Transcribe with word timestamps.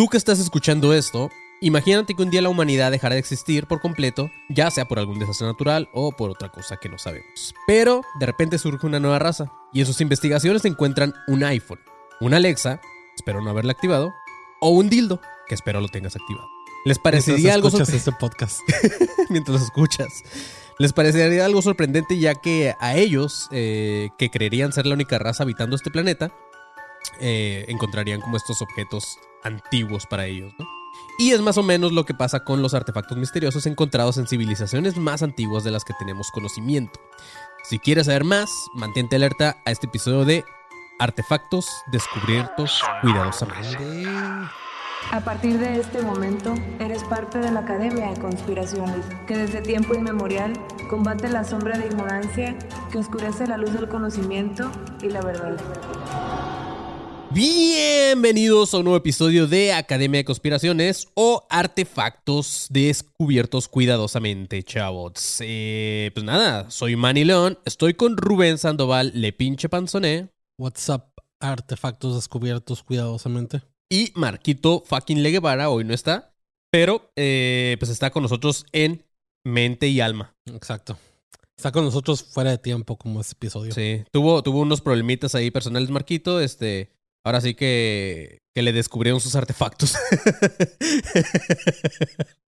Tú 0.00 0.08
que 0.08 0.16
estás 0.16 0.40
escuchando 0.40 0.94
esto, 0.94 1.28
imagínate 1.60 2.14
que 2.14 2.22
un 2.22 2.30
día 2.30 2.40
la 2.40 2.48
humanidad 2.48 2.90
dejara 2.90 3.16
de 3.16 3.18
existir 3.18 3.66
por 3.66 3.82
completo, 3.82 4.30
ya 4.48 4.70
sea 4.70 4.88
por 4.88 4.98
algún 4.98 5.18
desastre 5.18 5.46
natural 5.46 5.90
o 5.92 6.10
por 6.12 6.30
otra 6.30 6.48
cosa 6.48 6.78
que 6.78 6.88
no 6.88 6.96
sabemos. 6.96 7.54
Pero 7.66 8.00
de 8.18 8.24
repente 8.24 8.56
surge 8.56 8.86
una 8.86 8.98
nueva 8.98 9.18
raza 9.18 9.52
y 9.74 9.80
en 9.80 9.86
sus 9.86 10.00
investigaciones 10.00 10.64
encuentran 10.64 11.12
un 11.28 11.44
iPhone, 11.44 11.80
un 12.18 12.32
Alexa, 12.32 12.80
espero 13.14 13.42
no 13.42 13.50
haberla 13.50 13.72
activado, 13.72 14.14
o 14.62 14.70
un 14.70 14.88
dildo, 14.88 15.20
que 15.46 15.54
espero 15.54 15.82
lo 15.82 15.88
tengas 15.88 16.16
activado. 16.16 16.48
¿Les 16.86 16.98
parecería 16.98 17.52
algo 17.52 17.68
este 17.68 18.12
podcast? 18.12 18.60
mientras 19.28 19.52
los 19.52 19.64
escuchas. 19.64 20.22
Les 20.78 20.94
parecería 20.94 21.44
algo 21.44 21.60
sorprendente 21.60 22.18
ya 22.18 22.36
que 22.36 22.74
a 22.80 22.96
ellos, 22.96 23.48
eh, 23.50 24.08
que 24.16 24.30
creerían 24.30 24.72
ser 24.72 24.86
la 24.86 24.94
única 24.94 25.18
raza 25.18 25.42
habitando 25.42 25.76
este 25.76 25.90
planeta, 25.90 26.32
eh, 27.20 27.66
encontrarían 27.68 28.22
como 28.22 28.38
estos 28.38 28.62
objetos 28.62 29.18
antiguos 29.44 30.06
para 30.06 30.26
ellos. 30.26 30.52
Y 31.18 31.32
es 31.32 31.40
más 31.40 31.58
o 31.58 31.62
menos 31.62 31.92
lo 31.92 32.04
que 32.04 32.14
pasa 32.14 32.44
con 32.44 32.62
los 32.62 32.74
artefactos 32.74 33.16
misteriosos 33.16 33.66
encontrados 33.66 34.16
en 34.16 34.26
civilizaciones 34.26 34.96
más 34.96 35.22
antiguas 35.22 35.64
de 35.64 35.70
las 35.70 35.84
que 35.84 35.94
tenemos 35.98 36.30
conocimiento. 36.30 37.00
Si 37.62 37.78
quieres 37.78 38.06
saber 38.06 38.24
más, 38.24 38.50
mantente 38.74 39.16
alerta 39.16 39.56
a 39.64 39.70
este 39.70 39.86
episodio 39.86 40.24
de 40.24 40.44
Artefactos 40.98 41.66
descubiertos 41.90 42.82
cuidadosamente. 43.00 44.06
A 45.12 45.20
partir 45.20 45.58
de 45.58 45.80
este 45.80 46.02
momento, 46.02 46.54
eres 46.78 47.02
parte 47.04 47.38
de 47.38 47.50
la 47.50 47.60
Academia 47.60 48.10
de 48.10 48.20
Conspiraciones, 48.20 49.06
que 49.26 49.36
desde 49.36 49.62
tiempo 49.62 49.94
inmemorial 49.94 50.52
combate 50.88 51.28
la 51.28 51.42
sombra 51.42 51.78
de 51.78 51.86
ignorancia 51.86 52.56
que 52.92 52.98
oscurece 52.98 53.46
la 53.46 53.56
luz 53.56 53.72
del 53.72 53.88
conocimiento 53.88 54.70
y 55.02 55.08
la 55.08 55.22
verdad. 55.22 55.56
Bienvenidos 57.32 58.74
a 58.74 58.78
un 58.78 58.84
nuevo 58.84 58.96
episodio 58.96 59.46
de 59.46 59.72
Academia 59.72 60.18
de 60.18 60.24
Conspiraciones 60.24 61.06
o 61.14 61.46
Artefactos 61.48 62.66
descubiertos 62.70 63.68
cuidadosamente, 63.68 64.64
chavos. 64.64 65.36
Eh, 65.38 66.10
pues 66.12 66.24
nada, 66.24 66.68
soy 66.72 66.96
Manny 66.96 67.24
León, 67.24 67.56
estoy 67.64 67.94
con 67.94 68.16
Rubén 68.16 68.58
Sandoval, 68.58 69.12
le 69.14 69.32
pinche 69.32 69.68
panzoné, 69.68 70.30
What's 70.58 70.88
up? 70.88 71.04
Artefactos 71.38 72.16
descubiertos 72.16 72.82
cuidadosamente. 72.82 73.62
y 73.88 74.12
Marquito 74.16 74.82
fucking 74.84 75.22
Le 75.22 75.30
Guevara, 75.30 75.70
hoy 75.70 75.84
no 75.84 75.94
está, 75.94 76.34
pero 76.72 77.12
eh, 77.14 77.76
pues 77.78 77.92
está 77.92 78.10
con 78.10 78.24
nosotros 78.24 78.66
en 78.72 79.04
mente 79.44 79.86
y 79.86 80.00
alma. 80.00 80.34
Exacto. 80.46 80.98
Está 81.56 81.70
con 81.70 81.84
nosotros 81.84 82.24
fuera 82.24 82.50
de 82.50 82.58
tiempo 82.58 82.98
como 82.98 83.20
este 83.20 83.34
episodio. 83.34 83.72
Sí, 83.72 84.02
tuvo, 84.10 84.42
tuvo 84.42 84.60
unos 84.62 84.80
problemitas 84.80 85.36
ahí 85.36 85.52
personales, 85.52 85.90
Marquito, 85.90 86.40
este... 86.40 86.90
Ahora 87.24 87.40
sí 87.40 87.54
que, 87.54 88.40
que 88.54 88.62
le 88.62 88.72
descubrieron 88.72 89.20
sus 89.20 89.34
artefactos. 89.36 89.94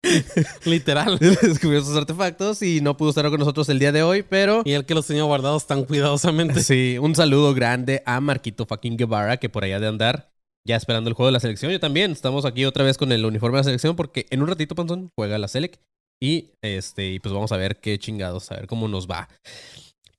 Literal. 0.64 1.18
Le 1.20 1.30
descubrieron 1.30 1.86
sus 1.86 1.96
artefactos 1.96 2.62
y 2.62 2.80
no 2.80 2.96
pudo 2.96 3.10
estar 3.10 3.28
con 3.28 3.38
nosotros 3.38 3.68
el 3.68 3.78
día 3.78 3.92
de 3.92 4.02
hoy, 4.02 4.22
pero 4.22 4.62
Y 4.64 4.72
el 4.72 4.86
que 4.86 4.94
los 4.94 5.06
tenía 5.06 5.24
guardados 5.24 5.66
tan 5.66 5.84
cuidadosamente. 5.84 6.62
sí, 6.62 6.96
un 7.00 7.14
saludo 7.14 7.54
grande 7.54 8.02
a 8.06 8.20
Marquito 8.20 8.66
fucking 8.66 8.96
Guevara 8.96 9.36
que 9.36 9.48
por 9.48 9.64
allá 9.64 9.78
de 9.78 9.88
andar 9.88 10.32
ya 10.66 10.76
esperando 10.76 11.10
el 11.10 11.14
juego 11.14 11.26
de 11.26 11.32
la 11.32 11.40
selección. 11.40 11.72
Yo 11.72 11.80
también 11.80 12.12
estamos 12.12 12.44
aquí 12.44 12.64
otra 12.64 12.84
vez 12.84 12.96
con 12.96 13.12
el 13.12 13.24
uniforme 13.24 13.56
de 13.56 13.60
la 13.60 13.64
selección 13.64 13.96
porque 13.96 14.26
en 14.30 14.42
un 14.42 14.48
ratito 14.48 14.74
Panzón 14.74 15.10
juega 15.16 15.38
la 15.38 15.48
Selec 15.48 15.80
y 16.22 16.52
este 16.62 17.10
y 17.10 17.18
pues 17.18 17.34
vamos 17.34 17.52
a 17.52 17.56
ver 17.56 17.80
qué 17.80 17.98
chingados, 17.98 18.50
a 18.52 18.56
ver 18.56 18.66
cómo 18.66 18.88
nos 18.88 19.08
va. 19.08 19.28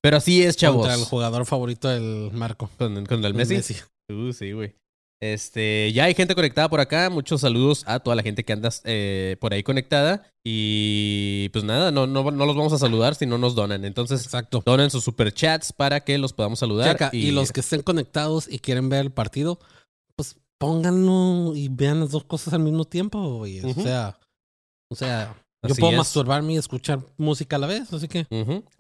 Pero 0.01 0.17
así 0.17 0.43
es, 0.43 0.57
chavos. 0.57 0.81
Contra 0.81 0.95
el 0.95 1.05
jugador 1.05 1.45
favorito 1.45 1.87
del 1.87 2.29
Marco. 2.33 2.69
Con, 2.77 3.05
con 3.05 3.23
el 3.23 3.33
Messi. 3.33 3.77
Uh, 4.09 4.31
sí, 4.33 4.51
güey. 4.51 4.75
Este, 5.21 5.89
ya 5.93 6.03
hay 6.03 6.15
gente 6.15 6.35
conectada 6.35 6.69
por 6.69 6.81
acá. 6.81 7.09
Muchos 7.09 7.39
saludos 7.39 7.85
a 7.87 8.01
toda 8.01 8.13
la 8.13 8.23
gente 8.23 8.43
que 8.43 8.51
anda 8.51 8.69
eh, 8.83 9.37
por 9.39 9.53
ahí 9.53 9.63
conectada. 9.63 10.29
Y 10.43 11.47
pues 11.53 11.63
nada, 11.63 11.91
no, 11.91 12.07
no, 12.07 12.29
no 12.29 12.45
los 12.45 12.57
vamos 12.57 12.73
a 12.73 12.77
saludar 12.77 13.15
si 13.15 13.25
no 13.25 13.37
nos 13.37 13.55
donan. 13.55 13.85
Entonces, 13.85 14.25
Exacto. 14.25 14.61
donen 14.65 14.89
sus 14.89 15.05
superchats 15.05 15.71
para 15.71 16.01
que 16.01 16.17
los 16.17 16.33
podamos 16.33 16.59
saludar. 16.59 16.91
Checa, 16.91 17.09
y... 17.13 17.31
los 17.31 17.53
que 17.53 17.61
estén 17.61 17.83
conectados 17.83 18.51
y 18.51 18.59
quieren 18.59 18.89
ver 18.89 18.99
el 18.99 19.11
partido, 19.13 19.59
pues 20.17 20.35
pónganlo 20.57 21.55
y 21.55 21.69
vean 21.69 22.01
las 22.01 22.11
dos 22.11 22.25
cosas 22.25 22.53
al 22.53 22.59
mismo 22.61 22.83
tiempo, 22.83 23.37
güey. 23.37 23.61
O 23.61 23.73
sea, 23.73 24.19
o 24.91 24.95
sea, 24.95 25.37
yo 25.63 25.71
Así 25.71 25.79
puedo 25.79 25.93
es. 25.93 25.99
masturbarme 25.99 26.53
y 26.53 26.57
escuchar 26.57 26.99
música 27.15 27.55
a 27.55 27.59
la 27.59 27.67
vez, 27.67 27.93
así 27.93 28.09
que. 28.09 28.25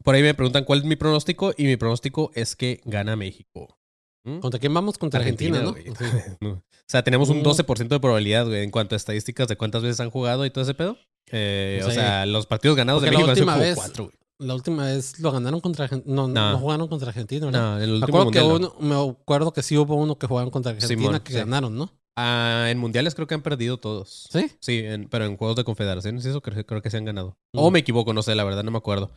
Por 0.03 0.15
ahí 0.15 0.21
me 0.21 0.33
preguntan 0.33 0.65
cuál 0.65 0.79
es 0.79 0.85
mi 0.85 0.97
pronóstico. 0.97 1.53
Y 1.57 1.63
mi 1.63 1.77
pronóstico 1.77 2.31
es 2.35 2.57
que 2.57 2.81
gana 2.83 3.15
México. 3.15 3.79
¿Mm? 4.23 4.39
¿contra 4.39 4.59
quién 4.59 4.73
vamos? 4.73 4.97
Contra 4.97 5.19
Argentina. 5.19 5.61
¿no? 6.41 6.49
O 6.51 6.61
sea, 6.87 7.03
tenemos 7.03 7.29
un 7.29 7.39
Mm. 7.39 7.43
12% 7.43 7.87
de 7.95 7.99
probabilidad, 7.99 8.45
güey, 8.45 8.63
en 8.63 8.71
cuanto 8.71 8.95
a 8.95 8.97
estadísticas 8.97 9.47
de 9.47 9.55
cuántas 9.57 9.81
veces 9.83 9.99
han 9.99 10.09
jugado 10.11 10.45
y 10.45 10.49
todo 10.49 10.63
ese 10.63 10.73
pedo. 10.73 10.97
Eh, 11.31 11.81
O 11.85 11.91
sea, 11.91 12.25
los 12.25 12.45
partidos 12.45 12.77
ganados 12.77 13.01
Porque 13.01 13.09
de 13.09 13.13
la 13.13 13.25
México 13.25 13.31
han 13.31 13.35
sido 13.35 13.45
última 13.45 13.53
como 13.53 13.65
vez- 13.65 13.75
cuatro, 13.75 14.03
güey. 14.05 14.15
La 14.39 14.55
última 14.55 14.85
vez 14.87 15.19
lo 15.19 15.31
ganaron 15.31 15.59
contra 15.61 15.85
Argentina. 15.85 16.13
No, 16.15 16.27
no, 16.27 16.51
No. 16.51 16.57
jugaron 16.59 16.87
contra 16.87 17.09
Argentina, 17.09 17.45
¿verdad? 17.45 17.61
No, 17.61 17.77
en 17.77 17.83
el 17.83 17.99
me, 17.99 18.05
acuerdo 18.05 18.31
que 18.31 18.39
no. 18.39 18.75
me 18.79 18.95
acuerdo 19.11 19.53
que 19.53 19.61
sí 19.61 19.77
hubo 19.77 19.95
uno 19.95 20.17
que 20.17 20.27
jugaron 20.27 20.49
contra 20.49 20.71
Argentina 20.71 20.99
Simón, 21.01 21.19
que 21.21 21.31
sí. 21.33 21.37
ganaron, 21.39 21.77
¿no? 21.77 21.91
Ah, 22.17 22.67
en 22.69 22.77
mundiales 22.77 23.15
creo 23.15 23.25
que 23.25 23.33
han 23.35 23.41
perdido 23.41 23.77
todos. 23.77 24.27
¿Sí? 24.31 24.51
Sí, 24.59 24.79
en- 24.79 25.07
pero 25.07 25.25
en 25.25 25.37
juegos 25.37 25.55
de 25.55 25.63
confederaciones 25.63 26.25
eso 26.25 26.41
creo, 26.41 26.65
creo 26.65 26.81
que 26.81 26.89
se 26.89 26.97
han 26.97 27.05
ganado. 27.05 27.37
Mm. 27.53 27.59
O 27.59 27.71
me 27.71 27.79
equivoco, 27.79 28.13
no 28.13 28.21
sé, 28.21 28.35
la 28.35 28.43
verdad 28.43 28.63
no 28.63 28.71
me 28.71 28.77
acuerdo. 28.77 29.11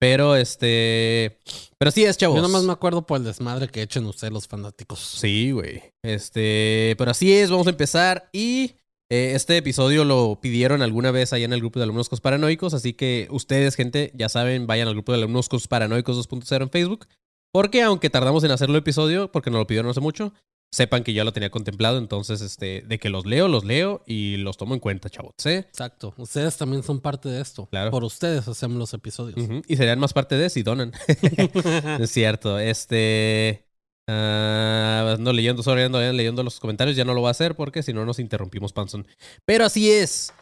Pero 0.00 0.34
este. 0.34 1.38
Pero 1.78 1.90
sí 1.90 2.04
es, 2.04 2.16
chavos. 2.16 2.36
Yo 2.36 2.42
nomás 2.42 2.64
me 2.64 2.72
acuerdo 2.72 3.06
por 3.06 3.18
el 3.18 3.24
desmadre 3.24 3.68
que 3.68 3.82
echen 3.82 4.06
ustedes 4.06 4.32
los 4.32 4.48
fanáticos. 4.48 4.98
Sí, 4.98 5.50
güey. 5.50 5.82
Este. 6.02 6.94
Pero 6.96 7.10
así 7.10 7.32
es, 7.32 7.50
vamos 7.50 7.66
a 7.66 7.70
empezar. 7.70 8.30
Y 8.32 8.76
eh, 9.10 9.32
este 9.34 9.58
episodio 9.58 10.04
lo 10.04 10.38
pidieron 10.40 10.80
alguna 10.80 11.10
vez 11.10 11.34
allá 11.34 11.44
en 11.44 11.52
el 11.52 11.60
grupo 11.60 11.78
de 11.78 11.84
alumnos 11.84 12.08
conspiranoicos. 12.08 12.72
Así 12.72 12.94
que 12.94 13.28
ustedes, 13.30 13.76
gente, 13.76 14.10
ya 14.14 14.30
saben, 14.30 14.66
vayan 14.66 14.88
al 14.88 14.94
grupo 14.94 15.12
de 15.12 15.18
alumnos 15.18 15.50
conspiranoicos 15.50 16.16
2.0 16.28 16.62
en 16.62 16.70
Facebook. 16.70 17.06
Porque 17.52 17.82
aunque 17.82 18.08
tardamos 18.08 18.42
en 18.44 18.52
hacerlo 18.52 18.76
el 18.76 18.80
episodio, 18.80 19.30
porque 19.30 19.50
nos 19.50 19.58
lo 19.58 19.66
pidieron 19.66 19.90
hace 19.90 20.00
mucho, 20.00 20.32
sepan 20.70 21.02
que 21.02 21.12
ya 21.12 21.24
lo 21.24 21.32
tenía 21.32 21.50
contemplado. 21.50 21.98
Entonces, 21.98 22.40
este, 22.40 22.82
de 22.82 22.98
que 22.98 23.10
los 23.10 23.26
leo, 23.26 23.48
los 23.48 23.64
leo 23.64 24.02
y 24.06 24.36
los 24.38 24.56
tomo 24.56 24.74
en 24.74 24.80
cuenta, 24.80 25.10
chavos. 25.10 25.34
¿eh? 25.44 25.58
Exacto. 25.68 26.14
Ustedes 26.16 26.56
también 26.56 26.82
son 26.82 27.00
parte 27.00 27.28
de 27.28 27.40
esto. 27.40 27.66
Claro. 27.66 27.90
Por 27.90 28.04
ustedes 28.04 28.46
hacemos 28.48 28.78
los 28.78 28.94
episodios. 28.94 29.38
Y 29.66 29.76
serían 29.76 29.98
más 29.98 30.12
parte 30.12 30.36
de 30.36 30.50
si 30.50 30.62
donan. 30.62 30.92
es 32.00 32.10
cierto. 32.10 32.58
Este. 32.58 33.66
ah, 34.08 35.14
ando 35.16 35.32
leyendo, 35.32 35.62
sorry, 35.62 35.82
ando 35.82 36.00
leyendo 36.12 36.42
los 36.42 36.60
comentarios. 36.60 36.96
Ya 36.96 37.04
no 37.04 37.14
lo 37.14 37.20
voy 37.20 37.28
a 37.28 37.32
hacer 37.32 37.56
porque 37.56 37.82
si 37.82 37.92
no 37.92 38.04
nos 38.04 38.18
interrumpimos, 38.18 38.72
Panson. 38.72 39.06
Pero 39.44 39.64
así 39.64 39.90
es. 39.90 40.32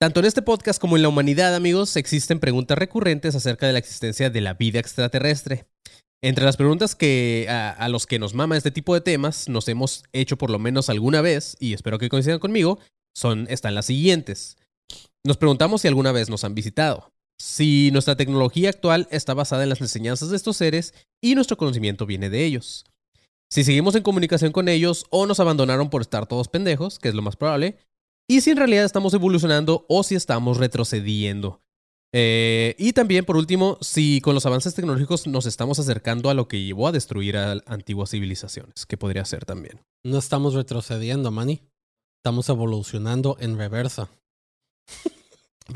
Tanto 0.00 0.20
en 0.20 0.26
este 0.26 0.42
podcast 0.42 0.80
como 0.80 0.96
en 0.96 1.02
la 1.02 1.08
humanidad, 1.08 1.54
amigos, 1.54 1.96
existen 1.96 2.40
preguntas 2.40 2.76
recurrentes 2.76 3.34
acerca 3.34 3.66
de 3.66 3.72
la 3.72 3.78
existencia 3.78 4.28
de 4.28 4.40
la 4.40 4.54
vida 4.54 4.80
extraterrestre. 4.80 5.66
Entre 6.24 6.46
las 6.46 6.56
preguntas 6.56 6.94
que 6.94 7.46
a, 7.50 7.86
los 7.90 8.06
que 8.06 8.18
nos 8.18 8.32
mama 8.32 8.56
este 8.56 8.70
tipo 8.70 8.94
de 8.94 9.02
temas 9.02 9.46
nos 9.50 9.68
hemos 9.68 10.04
hecho 10.14 10.38
por 10.38 10.48
lo 10.48 10.58
menos 10.58 10.88
alguna 10.88 11.20
vez, 11.20 11.54
y 11.60 11.74
espero 11.74 11.98
que 11.98 12.08
coincidan 12.08 12.38
conmigo, 12.38 12.78
son, 13.14 13.46
están 13.50 13.74
las 13.74 13.84
siguientes. 13.84 14.56
Nos 15.22 15.36
preguntamos 15.36 15.82
si 15.82 15.88
alguna 15.88 16.12
vez 16.12 16.30
nos 16.30 16.42
han 16.44 16.54
visitado, 16.54 17.12
si 17.38 17.90
nuestra 17.92 18.16
tecnología 18.16 18.70
actual 18.70 19.06
está 19.10 19.34
basada 19.34 19.64
en 19.64 19.68
las 19.68 19.82
enseñanzas 19.82 20.30
de 20.30 20.36
estos 20.36 20.56
seres 20.56 20.94
y 21.22 21.34
nuestro 21.34 21.58
conocimiento 21.58 22.06
viene 22.06 22.30
de 22.30 22.42
ellos. 22.46 22.86
Si 23.50 23.62
seguimos 23.62 23.94
en 23.94 24.02
comunicación 24.02 24.50
con 24.50 24.70
ellos 24.70 25.04
o 25.10 25.26
nos 25.26 25.40
abandonaron 25.40 25.90
por 25.90 26.00
estar 26.00 26.26
todos 26.26 26.48
pendejos, 26.48 26.98
que 26.98 27.10
es 27.10 27.14
lo 27.14 27.20
más 27.20 27.36
probable, 27.36 27.76
y 28.26 28.40
si 28.40 28.50
en 28.50 28.56
realidad 28.56 28.86
estamos 28.86 29.12
evolucionando 29.12 29.84
o 29.90 30.02
si 30.02 30.14
estamos 30.14 30.56
retrocediendo. 30.56 31.60
Eh, 32.16 32.76
y 32.78 32.92
también, 32.92 33.24
por 33.24 33.36
último, 33.36 33.76
si 33.80 34.20
con 34.20 34.36
los 34.36 34.46
avances 34.46 34.72
tecnológicos 34.72 35.26
nos 35.26 35.46
estamos 35.46 35.80
acercando 35.80 36.30
a 36.30 36.34
lo 36.34 36.46
que 36.46 36.62
llevó 36.62 36.86
a 36.86 36.92
destruir 36.92 37.36
a 37.36 37.60
antiguas 37.66 38.10
civilizaciones, 38.10 38.86
que 38.86 38.96
podría 38.96 39.24
ser 39.24 39.44
también. 39.44 39.80
No 40.04 40.18
estamos 40.18 40.54
retrocediendo, 40.54 41.32
Manny. 41.32 41.60
Estamos 42.20 42.48
evolucionando 42.48 43.36
en 43.40 43.58
reversa. 43.58 44.08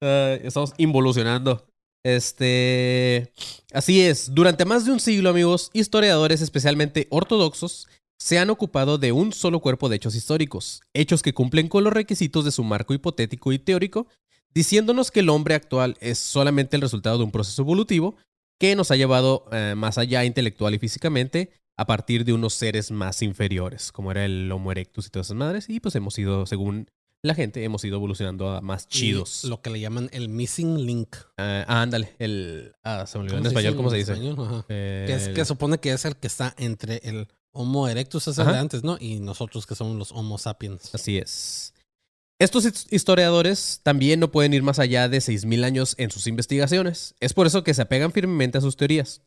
Ay, 0.00 0.40
estamos 0.42 0.74
involucionando. 0.76 1.66
Este. 2.04 3.32
Así 3.72 4.02
es. 4.02 4.34
Durante 4.34 4.66
más 4.66 4.84
de 4.84 4.92
un 4.92 5.00
siglo, 5.00 5.30
amigos, 5.30 5.70
historiadores, 5.72 6.42
especialmente 6.42 7.06
ortodoxos, 7.08 7.88
se 8.20 8.38
han 8.38 8.50
ocupado 8.50 8.98
de 8.98 9.12
un 9.12 9.32
solo 9.32 9.60
cuerpo 9.60 9.88
de 9.88 9.96
hechos 9.96 10.14
históricos, 10.14 10.82
hechos 10.92 11.22
que 11.22 11.32
cumplen 11.32 11.68
con 11.68 11.82
los 11.84 11.92
requisitos 11.92 12.44
de 12.44 12.52
su 12.52 12.62
marco 12.62 12.92
hipotético 12.92 13.50
y 13.52 13.58
teórico, 13.58 14.06
diciéndonos 14.54 15.10
que 15.10 15.20
el 15.20 15.30
hombre 15.30 15.54
actual 15.54 15.96
es 16.00 16.18
solamente 16.18 16.76
el 16.76 16.82
resultado 16.82 17.18
de 17.18 17.24
un 17.24 17.32
proceso 17.32 17.62
evolutivo 17.62 18.16
que 18.58 18.76
nos 18.76 18.90
ha 18.90 18.96
llevado 18.96 19.46
eh, 19.52 19.74
más 19.74 19.96
allá 19.96 20.24
intelectual 20.24 20.74
y 20.74 20.78
físicamente 20.78 21.50
a 21.78 21.86
partir 21.86 22.26
de 22.26 22.34
unos 22.34 22.52
seres 22.52 22.90
más 22.90 23.22
inferiores, 23.22 23.90
como 23.90 24.10
era 24.10 24.26
el 24.26 24.52
Homo 24.52 24.70
erectus 24.70 25.06
y 25.06 25.10
todas 25.10 25.28
esas 25.28 25.36
madres, 25.38 25.70
y 25.70 25.80
pues 25.80 25.94
hemos 25.94 26.18
ido, 26.18 26.44
según 26.44 26.90
la 27.22 27.34
gente, 27.34 27.64
hemos 27.64 27.82
ido 27.86 27.96
evolucionando 27.96 28.50
a 28.50 28.60
más 28.60 28.86
chidos. 28.86 29.44
Y 29.44 29.48
Lo 29.48 29.62
que 29.62 29.70
le 29.70 29.80
llaman 29.80 30.10
el 30.12 30.28
missing 30.28 30.84
link. 30.84 31.16
Ah, 31.38 31.64
ah, 31.66 31.80
ándale, 31.80 32.14
el... 32.18 32.74
Ah, 32.82 33.06
se 33.06 33.16
me 33.16 33.24
olvidó 33.24 33.38
en 33.38 33.44
¿Cómo 33.44 33.50
se 33.50 33.60
español, 33.60 33.72
dice 33.72 33.76
¿cómo 33.76 33.90
se 33.90 33.96
en 33.96 34.00
dice? 34.00 34.12
español? 34.12 34.46
Ajá. 34.46 34.64
Que, 34.68 35.14
es, 35.14 35.28
que 35.28 35.44
supone 35.46 35.78
que 35.78 35.92
es 35.92 36.04
el 36.04 36.16
que 36.16 36.26
está 36.26 36.54
entre 36.58 37.00
el 37.04 37.28
Homo 37.52 37.88
erectus 37.88 38.28
es 38.28 38.38
el 38.38 38.46
de 38.46 38.58
antes, 38.58 38.84
¿no? 38.84 38.96
Y 39.00 39.20
nosotros 39.20 39.66
que 39.66 39.74
somos 39.74 39.96
los 39.96 40.12
Homo 40.12 40.38
sapiens. 40.38 40.94
Así 40.94 41.18
es. 41.18 41.74
Estos 42.38 42.64
his- 42.64 42.86
historiadores 42.90 43.80
también 43.82 44.20
no 44.20 44.30
pueden 44.30 44.54
ir 44.54 44.62
más 44.62 44.78
allá 44.78 45.08
de 45.08 45.20
6.000 45.20 45.64
años 45.64 45.94
en 45.98 46.10
sus 46.10 46.26
investigaciones. 46.26 47.14
Es 47.20 47.34
por 47.34 47.46
eso 47.46 47.64
que 47.64 47.74
se 47.74 47.82
apegan 47.82 48.12
firmemente 48.12 48.58
a 48.58 48.60
sus 48.60 48.76
teorías. 48.76 49.22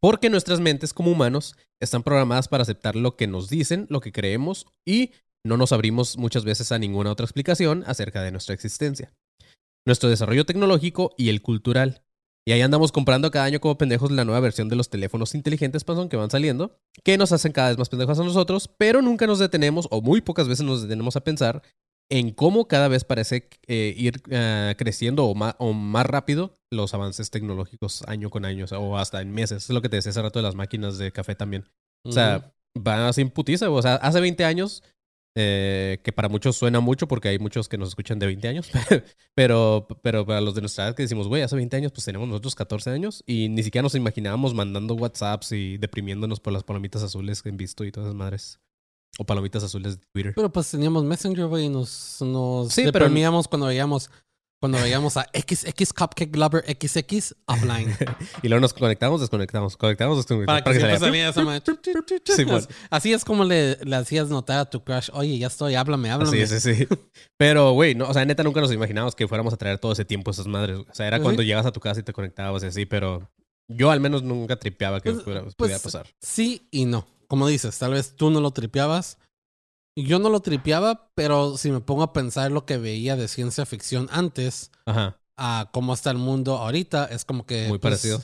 Porque 0.00 0.30
nuestras 0.30 0.58
mentes 0.60 0.92
como 0.94 1.10
humanos 1.12 1.54
están 1.80 2.02
programadas 2.02 2.48
para 2.48 2.62
aceptar 2.62 2.96
lo 2.96 3.16
que 3.16 3.26
nos 3.26 3.48
dicen, 3.50 3.86
lo 3.90 4.00
que 4.00 4.12
creemos 4.12 4.66
y 4.86 5.12
no 5.44 5.56
nos 5.56 5.72
abrimos 5.72 6.16
muchas 6.16 6.44
veces 6.44 6.72
a 6.72 6.78
ninguna 6.78 7.10
otra 7.12 7.24
explicación 7.24 7.84
acerca 7.86 8.22
de 8.22 8.30
nuestra 8.30 8.54
existencia. 8.54 9.12
Nuestro 9.86 10.08
desarrollo 10.08 10.44
tecnológico 10.44 11.14
y 11.16 11.28
el 11.28 11.42
cultural. 11.42 12.02
Y 12.46 12.52
ahí 12.52 12.62
andamos 12.62 12.90
comprando 12.90 13.30
cada 13.30 13.44
año 13.44 13.60
como 13.60 13.76
pendejos 13.76 14.10
la 14.10 14.24
nueva 14.24 14.40
versión 14.40 14.68
de 14.68 14.76
los 14.76 14.88
teléfonos 14.88 15.34
inteligentes, 15.34 15.84
Panzón, 15.84 16.08
que 16.08 16.16
van 16.16 16.30
saliendo, 16.30 16.78
que 17.04 17.18
nos 17.18 17.32
hacen 17.32 17.52
cada 17.52 17.68
vez 17.68 17.78
más 17.78 17.88
pendejos 17.88 18.18
a 18.18 18.24
nosotros, 18.24 18.68
pero 18.78 19.02
nunca 19.02 19.26
nos 19.26 19.38
detenemos, 19.38 19.86
o 19.90 20.00
muy 20.00 20.20
pocas 20.20 20.48
veces 20.48 20.64
nos 20.64 20.82
detenemos 20.82 21.16
a 21.16 21.20
pensar 21.20 21.62
en 22.10 22.32
cómo 22.32 22.66
cada 22.66 22.88
vez 22.88 23.04
parece 23.04 23.48
eh, 23.68 23.94
ir 23.96 24.20
eh, 24.30 24.74
creciendo 24.76 25.26
o 25.26 25.34
más, 25.34 25.54
o 25.58 25.72
más 25.72 26.04
rápido 26.06 26.54
los 26.70 26.92
avances 26.92 27.30
tecnológicos 27.30 28.02
año 28.08 28.30
con 28.30 28.44
año, 28.44 28.64
o, 28.64 28.68
sea, 28.68 28.78
o 28.78 28.96
hasta 28.96 29.20
en 29.20 29.30
meses. 29.30 29.64
Es 29.64 29.70
lo 29.70 29.80
que 29.80 29.88
te 29.88 29.96
decía 29.96 30.10
hace 30.10 30.22
rato 30.22 30.40
de 30.40 30.42
las 30.42 30.56
máquinas 30.56 30.98
de 30.98 31.12
café 31.12 31.36
también. 31.36 31.66
O 32.04 32.10
sea, 32.10 32.52
van 32.74 33.00
así 33.00 33.20
en 33.20 33.30
putiza. 33.30 33.70
O 33.70 33.80
sea, 33.80 33.94
hace 33.96 34.20
20 34.20 34.44
años, 34.44 34.82
eh, 35.36 36.00
que 36.02 36.12
para 36.12 36.28
muchos 36.28 36.56
suena 36.56 36.80
mucho 36.80 37.06
porque 37.08 37.28
hay 37.28 37.38
muchos 37.38 37.68
que 37.68 37.78
nos 37.78 37.88
escuchan 37.90 38.18
de 38.18 38.26
20 38.26 38.48
años, 38.48 38.70
pero, 39.34 39.86
pero 40.02 40.26
para 40.26 40.40
los 40.40 40.54
de 40.54 40.60
nuestra 40.62 40.86
edad 40.86 40.94
que 40.96 41.02
decimos, 41.02 41.28
güey, 41.28 41.42
hace 41.42 41.56
20 41.56 41.76
años, 41.76 41.92
pues 41.92 42.04
tenemos 42.04 42.28
nosotros 42.28 42.54
14 42.54 42.90
años 42.90 43.22
y 43.26 43.48
ni 43.48 43.62
siquiera 43.62 43.82
nos 43.82 43.94
imaginábamos 43.94 44.54
mandando 44.54 44.94
WhatsApps 44.94 45.52
y 45.52 45.78
deprimiéndonos 45.78 46.40
por 46.40 46.52
las 46.52 46.64
palomitas 46.64 47.02
azules 47.02 47.42
que 47.42 47.48
han 47.50 47.56
visto 47.56 47.84
y 47.84 47.92
todas 47.92 48.08
esas 48.08 48.16
madres. 48.16 48.58
O 49.18 49.24
palomitas 49.24 49.62
azules 49.64 49.98
de 50.00 50.06
Twitter. 50.12 50.32
Pero 50.36 50.52
pues 50.52 50.70
teníamos 50.70 51.04
Messenger, 51.04 51.46
güey, 51.46 51.66
y 51.66 51.68
nos, 51.68 52.18
nos 52.22 52.72
Sí, 52.72 52.82
pero- 52.84 53.04
deprimíamos 53.06 53.48
cuando 53.48 53.66
veíamos 53.66 54.10
cuando 54.60 54.78
veíamos 54.78 55.16
a 55.16 55.26
XX 55.34 55.92
Cupcake 55.92 56.36
Lover 56.36 56.64
XX 56.66 57.34
offline. 57.46 57.96
Y 58.42 58.48
luego 58.48 58.60
nos 58.60 58.74
conectamos, 58.74 59.20
desconectamos, 59.20 59.76
conectamos, 59.76 60.18
desconectamos. 60.18 60.62
Para 60.62 60.72
que 60.72 60.78
siempre 60.78 60.98
saliera- 60.98 61.06
salía 61.06 61.28
esa 61.30 61.44
madre. 61.44 61.62
Simón. 62.36 62.66
Así 62.90 63.12
es 63.12 63.24
como 63.24 63.44
le, 63.44 63.76
le 63.82 63.96
hacías 63.96 64.28
notar 64.28 64.58
a 64.58 64.64
tu 64.68 64.84
crush, 64.84 65.08
oye, 65.12 65.38
ya 65.38 65.46
estoy, 65.46 65.74
háblame, 65.74 66.10
háblame. 66.10 66.46
Sí, 66.46 66.60
sí, 66.60 66.74
sí. 66.74 66.86
Pero, 67.38 67.72
güey, 67.72 67.94
no, 67.94 68.06
o 68.08 68.12
sea, 68.12 68.24
neta 68.24 68.42
nunca 68.42 68.60
nos 68.60 68.72
imaginábamos 68.72 69.14
que 69.14 69.26
fuéramos 69.26 69.52
a 69.54 69.56
traer 69.56 69.78
todo 69.78 69.92
ese 69.92 70.04
tiempo 70.04 70.30
esas 70.30 70.46
madres. 70.46 70.78
O 70.78 70.86
sea, 70.94 71.06
era 71.06 71.16
Pues 71.16 71.24
cuando 71.24 71.42
sí. 71.42 71.48
llegas 71.48 71.66
a 71.66 71.72
tu 71.72 71.80
casa 71.80 72.00
y 72.00 72.02
te 72.02 72.12
conectabas 72.12 72.62
y 72.62 72.66
así, 72.66 72.84
pero 72.86 73.30
yo 73.68 73.90
al 73.90 74.00
menos 74.00 74.22
nunca 74.22 74.56
tripeaba 74.56 75.00
que 75.00 75.12
Pues- 75.12 75.24
fuera- 75.24 75.42
pues, 75.42 75.54
pudiera 75.54 75.78
pasar. 75.78 76.06
Sí 76.20 76.68
y 76.70 76.84
no. 76.84 77.06
Como 77.28 77.46
dices, 77.46 77.78
tal 77.78 77.92
vez 77.92 78.14
tú 78.16 78.30
no 78.30 78.40
lo 78.40 78.50
tripeabas. 78.50 79.16
Yo 79.96 80.18
no 80.18 80.30
lo 80.30 80.40
tripeaba, 80.40 81.10
pero 81.14 81.56
si 81.56 81.70
me 81.70 81.80
pongo 81.80 82.02
a 82.02 82.12
pensar 82.12 82.50
lo 82.52 82.64
que 82.64 82.78
veía 82.78 83.16
de 83.16 83.28
ciencia 83.28 83.66
ficción 83.66 84.08
antes 84.12 84.70
Ajá. 84.86 85.18
a 85.36 85.68
cómo 85.72 85.94
está 85.94 86.10
el 86.10 86.18
mundo 86.18 86.56
ahorita, 86.58 87.06
es 87.06 87.24
como 87.24 87.44
que... 87.44 87.68
Muy 87.68 87.78
pues, 87.78 88.00
parecido. 88.00 88.20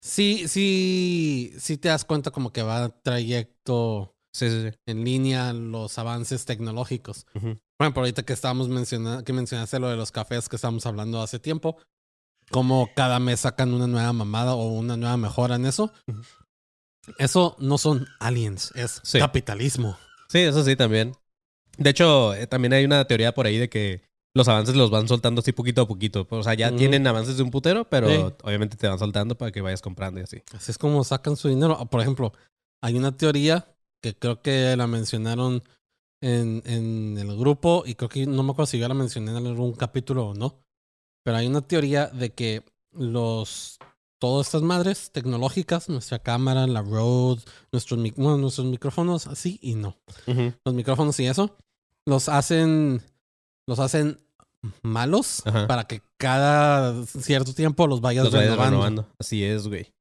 Sí, 0.00 0.46
sí, 0.46 1.52
sí 1.58 1.76
te 1.76 1.88
das 1.88 2.04
cuenta 2.04 2.30
como 2.30 2.52
que 2.52 2.62
va 2.62 2.88
trayecto 3.02 4.14
Sí, 4.32 4.48
sí, 4.50 4.70
sí. 4.70 4.76
en 4.86 5.04
línea 5.04 5.52
los 5.52 5.98
avances 5.98 6.44
tecnológicos. 6.44 7.26
Ujú. 7.34 7.58
Por 7.78 7.98
ahorita 7.98 8.22
que 8.22 8.32
estábamos 8.32 8.68
mencionando, 8.68 9.24
que 9.24 9.32
mencionaste 9.32 9.80
lo 9.80 9.88
de 9.88 9.96
los 9.96 10.12
cafés 10.12 10.48
que 10.48 10.56
estábamos 10.56 10.86
hablando 10.86 11.20
hace 11.20 11.40
tiempo, 11.40 11.78
como 12.50 12.90
cada 12.94 13.18
mes 13.18 13.40
sacan 13.40 13.74
una 13.74 13.86
nueva 13.88 14.12
mamada 14.12 14.54
o 14.54 14.68
una 14.68 14.96
nueva 14.96 15.16
mejora 15.16 15.56
en 15.56 15.66
eso. 15.66 15.92
Eso 17.18 17.56
no 17.58 17.78
son 17.78 18.06
aliens, 18.20 18.70
es 18.76 19.00
Sí. 19.02 19.18
capitalismo. 19.18 19.98
Sí, 20.28 20.38
eso 20.38 20.62
sí, 20.64 20.76
también. 20.76 21.12
De 21.76 21.90
hecho, 21.90 22.34
eh, 22.34 22.46
también 22.46 22.72
hay 22.72 22.84
una 22.84 23.04
teoría 23.06 23.32
por 23.32 23.46
ahí 23.46 23.56
de 23.58 23.68
que 23.68 24.02
los 24.34 24.46
avances 24.48 24.76
los 24.76 24.90
van 24.90 25.08
soltando 25.08 25.40
así 25.40 25.52
poquito 25.52 25.82
a 25.82 25.88
poquito. 25.88 26.26
O 26.30 26.42
sea, 26.42 26.54
ya 26.54 26.74
tienen 26.74 27.06
avances 27.06 27.36
de 27.36 27.42
un 27.42 27.50
putero, 27.50 27.84
pero 27.88 28.08
Sí. 28.08 28.34
obviamente 28.42 28.76
te 28.76 28.86
van 28.88 28.98
soltando 28.98 29.36
para 29.36 29.50
que 29.52 29.60
vayas 29.60 29.80
comprando 29.80 30.20
y 30.20 30.24
así. 30.24 30.42
Así 30.54 30.70
es 30.70 30.78
como 30.78 31.02
sacan 31.04 31.36
su 31.36 31.48
dinero. 31.48 31.76
Por 31.86 32.00
ejemplo, 32.00 32.32
hay 32.82 32.96
una 32.96 33.16
teoría 33.16 33.74
que 34.02 34.14
creo 34.14 34.42
que 34.42 34.76
la 34.76 34.86
mencionaron 34.86 35.62
en, 36.20 36.62
en 36.66 37.16
el 37.18 37.36
grupo 37.36 37.84
y 37.86 37.94
creo 37.94 38.08
que 38.08 38.26
no 38.26 38.42
me 38.42 38.52
acuerdo 38.52 38.66
si 38.66 38.78
yo 38.78 38.86
la 38.88 38.94
mencioné 38.94 39.30
en 39.36 39.46
algún 39.46 39.72
capítulo 39.72 40.28
o 40.28 40.34
no. 40.34 40.60
Pero 41.24 41.36
hay 41.36 41.46
una 41.46 41.62
teoría 41.62 42.06
de 42.06 42.30
que 42.30 42.64
los 42.92 43.78
todas 44.18 44.48
estas 44.48 44.62
madres 44.62 45.10
tecnológicas, 45.12 45.88
nuestra 45.88 46.18
cámara, 46.18 46.66
la 46.66 46.82
Rode, 46.82 47.42
nuestros, 47.72 47.98
mic- 48.00 48.14
bueno, 48.16 48.38
nuestros 48.38 48.66
micrófonos, 48.66 49.26
así 49.26 49.58
y 49.62 49.74
no. 49.74 49.96
Los 50.64 50.74
micrófonos 50.74 51.18
y 51.20 51.26
eso, 51.26 51.56
los 52.06 52.28
hacen, 52.28 53.02
los 53.66 53.78
hacen 53.78 54.18
malos 54.82 55.42
Ajá. 55.46 55.66
para 55.68 55.84
que 55.86 56.02
cada 56.16 57.06
cierto 57.06 57.54
tiempo 57.54 57.86
los 57.86 58.00
vayas 58.00 58.24
Los 58.24 58.34
vayas 58.34 58.56
renovando. 58.56 59.06
Así 59.18 59.44
es, 59.44 59.68
güey. 59.68 59.92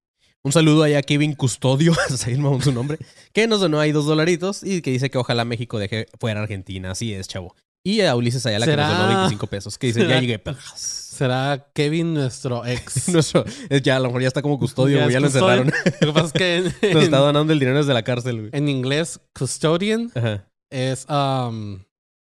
Un 0.44 0.52
saludo 0.52 0.84
allá 0.84 1.00
a 1.00 1.04
Kevin 1.04 1.34
Custodio, 1.36 1.94
es 2.10 2.22
su 2.64 2.72
nombre, 2.72 2.98
que 3.34 3.48
nos 3.48 3.60
donó 3.60 3.80
ahí 3.80 3.92
dos 3.92 4.06
dolaritos 4.06 4.64
y 4.64 4.82
que 4.82 4.92
dice 4.92 5.10
que 5.12 5.18
ojalá 5.18 5.44
México 5.46 5.78
deje 5.78 6.08
fuera 6.20 6.42
Argentina. 6.42 6.92
Así 6.92 7.14
es, 7.14 7.28
chavo. 7.28 7.54
Y 7.84 8.02
a 8.02 8.16
Ulises 8.16 8.46
Ayala 8.46 8.66
que 8.66 8.76
nos 8.76 8.86
¿Será- 8.88 8.98
donó 9.00 9.08
25 9.20 9.48
pesos, 9.48 9.78
que 9.78 9.88
dice, 9.88 10.08
ya 10.08 10.20
llegué, 10.22 10.40
perras. 10.40 11.07
¿Será 11.18 11.68
Kevin 11.74 12.14
nuestro 12.14 12.66
ex? 12.66 13.10
Nuestro, 13.14 13.44
ya, 13.84 13.96
a 13.98 14.00
lo 14.00 14.08
mejor 14.08 14.22
ya 14.22 14.28
está 14.28 14.42
como 14.42 14.60
custodio, 14.60 14.98
Ya 14.98 15.04
güey, 15.04 15.14
ya 15.14 15.18
es 15.18 15.22
lo 15.22 15.28
encerraron. 15.28 15.68
Lo 16.02 16.08
que 16.08 16.14
pasa 16.14 16.26
es 16.28 16.34
que 16.34 16.56
en, 16.82 16.94
Nos 16.94 17.04
está 17.04 17.18
donando 17.18 17.52
el 17.54 17.60
dinero 17.60 17.78
desde 17.78 17.94
la 17.94 18.04
cárcel, 18.04 18.38
güey. 18.40 18.50
en 18.54 18.70
inglés, 18.70 19.20
custodian 19.34 20.12
Ajá. 20.16 20.48
es 20.72 21.06
um, 21.10 21.80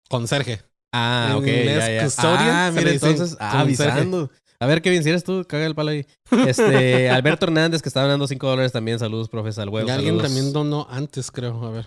conserje. 0.10 0.62
Ah, 0.94 1.28
En 1.32 1.36
ok, 1.38 1.48
inglés, 1.48 1.78
ya, 1.86 1.92
ya. 1.96 2.04
custodian, 2.06 2.50
Ah, 2.50 2.72
mira, 2.74 2.92
entonces, 2.92 3.38
ah, 3.40 3.60
avisando. 3.62 4.32
A 4.60 4.66
ver, 4.66 4.82
Kevin, 4.82 5.04
si 5.04 5.10
eres 5.10 5.24
tú, 5.24 5.46
caga 5.48 5.68
el 5.68 5.76
palo 5.76 5.92
ahí. 5.92 6.06
Este, 6.48 7.10
Alberto 7.12 7.46
Hernández, 7.46 7.82
que 7.84 7.90
está 7.90 8.02
donando 8.02 8.26
5 8.28 8.48
dólares 8.48 8.72
también. 8.72 8.98
Saludos, 8.98 9.30
profes, 9.30 9.60
al 9.60 9.70
huevo. 9.70 9.88
y 9.88 9.92
alguien 9.92 10.16
saludos. 10.16 10.28
también 10.34 10.54
donó 10.54 10.88
antes, 10.90 11.30
creo. 11.30 11.64
A 11.64 11.70
ver. 11.70 11.86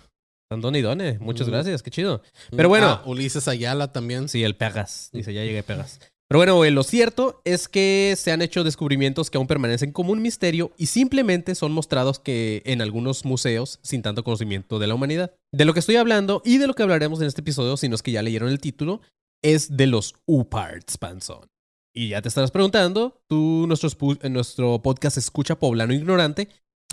Don 0.56 0.74
y 0.76 0.80
Done, 0.80 1.18
muchas 1.20 1.46
Mm. 1.46 1.50
gracias, 1.50 1.82
qué 1.82 1.90
chido. 1.90 2.22
Pero 2.54 2.68
bueno. 2.68 2.86
Ah, 2.88 3.02
Ulises 3.06 3.48
Ayala 3.48 3.92
también. 3.92 4.28
Sí, 4.28 4.42
el 4.44 4.54
Pegas. 4.56 5.08
Dice, 5.12 5.32
ya 5.32 5.42
llegué 5.42 5.62
Pegas. 5.64 5.98
Pero 6.30 6.38
bueno, 6.38 6.54
güey, 6.54 6.70
lo 6.70 6.84
cierto 6.84 7.42
es 7.44 7.66
que 7.66 8.14
se 8.16 8.30
han 8.30 8.40
hecho 8.40 8.62
descubrimientos 8.62 9.30
que 9.30 9.36
aún 9.36 9.48
permanecen 9.48 9.90
como 9.90 10.12
un 10.12 10.22
misterio 10.22 10.70
y 10.78 10.86
simplemente 10.86 11.56
son 11.56 11.72
mostrados 11.72 12.20
que 12.20 12.62
en 12.66 12.80
algunos 12.80 13.24
museos 13.24 13.80
sin 13.82 14.00
tanto 14.02 14.22
conocimiento 14.22 14.78
de 14.78 14.86
la 14.86 14.94
humanidad. 14.94 15.34
De 15.50 15.64
lo 15.64 15.74
que 15.74 15.80
estoy 15.80 15.96
hablando 15.96 16.40
y 16.44 16.58
de 16.58 16.68
lo 16.68 16.74
que 16.74 16.84
hablaremos 16.84 17.20
en 17.20 17.26
este 17.26 17.40
episodio, 17.40 17.76
si 17.76 17.88
no 17.88 17.96
es 17.96 18.02
que 18.02 18.12
ya 18.12 18.22
leyeron 18.22 18.48
el 18.48 18.60
título, 18.60 19.00
es 19.42 19.76
de 19.76 19.88
los 19.88 20.14
U-Parts, 20.26 20.98
Panzón. 20.98 21.48
Y 21.92 22.10
ya 22.10 22.22
te 22.22 22.28
estarás 22.28 22.52
preguntando, 22.52 23.20
tú, 23.26 23.64
nuestro, 23.66 23.90
en 24.22 24.32
nuestro 24.32 24.80
podcast 24.82 25.18
Escucha 25.18 25.58
Poblano 25.58 25.92
Ignorante, 25.92 26.48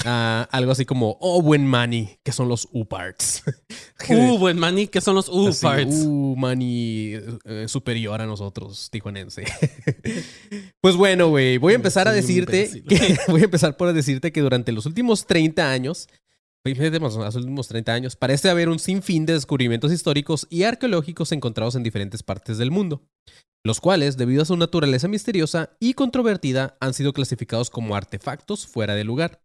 algo 0.05 0.71
así 0.71 0.85
como, 0.85 1.17
oh, 1.21 1.41
buen 1.41 1.67
money, 1.67 2.17
que 2.23 2.31
son 2.31 2.47
los 2.47 2.67
U-Parts. 2.71 3.43
Uh, 4.09 4.37
buen 4.39 4.57
maní, 4.57 4.87
¿qué 4.87 5.01
son 5.01 5.15
los 5.15 5.27
U 5.27 5.47
Así, 5.47 5.61
parts? 5.65 6.03
Uh, 6.05 6.35
money 6.37 7.19
eh, 7.45 7.65
superior 7.67 8.21
a 8.21 8.25
nosotros, 8.25 8.89
tijuanense. 8.91 9.43
pues 10.81 10.95
bueno, 10.95 11.29
güey, 11.29 11.57
voy 11.57 11.73
a 11.73 11.75
empezar 11.75 12.07
a 12.07 12.11
Soy 12.11 12.21
decirte 12.21 12.83
que, 12.87 13.17
voy 13.27 13.41
a 13.41 13.45
empezar 13.45 13.75
por 13.75 13.91
decirte 13.93 14.31
que 14.31 14.41
durante 14.41 14.71
los 14.71 14.85
últimos 14.85 15.25
30 15.25 15.71
años, 15.71 16.07
los 16.63 17.35
últimos 17.35 17.67
30 17.67 17.93
años, 17.93 18.15
parece 18.15 18.49
haber 18.49 18.69
un 18.69 18.79
sinfín 18.79 19.25
de 19.25 19.33
descubrimientos 19.33 19.91
históricos 19.91 20.47
y 20.49 20.63
arqueológicos 20.63 21.31
encontrados 21.31 21.75
en 21.75 21.83
diferentes 21.83 22.23
partes 22.23 22.57
del 22.57 22.71
mundo, 22.71 23.01
los 23.63 23.79
cuales, 23.79 24.17
debido 24.17 24.43
a 24.43 24.45
su 24.45 24.57
naturaleza 24.57 25.07
misteriosa 25.07 25.71
y 25.79 25.93
controvertida, 25.93 26.77
han 26.79 26.93
sido 26.93 27.13
clasificados 27.13 27.69
como 27.69 27.95
artefactos 27.95 28.67
fuera 28.67 28.95
de 28.95 29.03
lugar. 29.03 29.41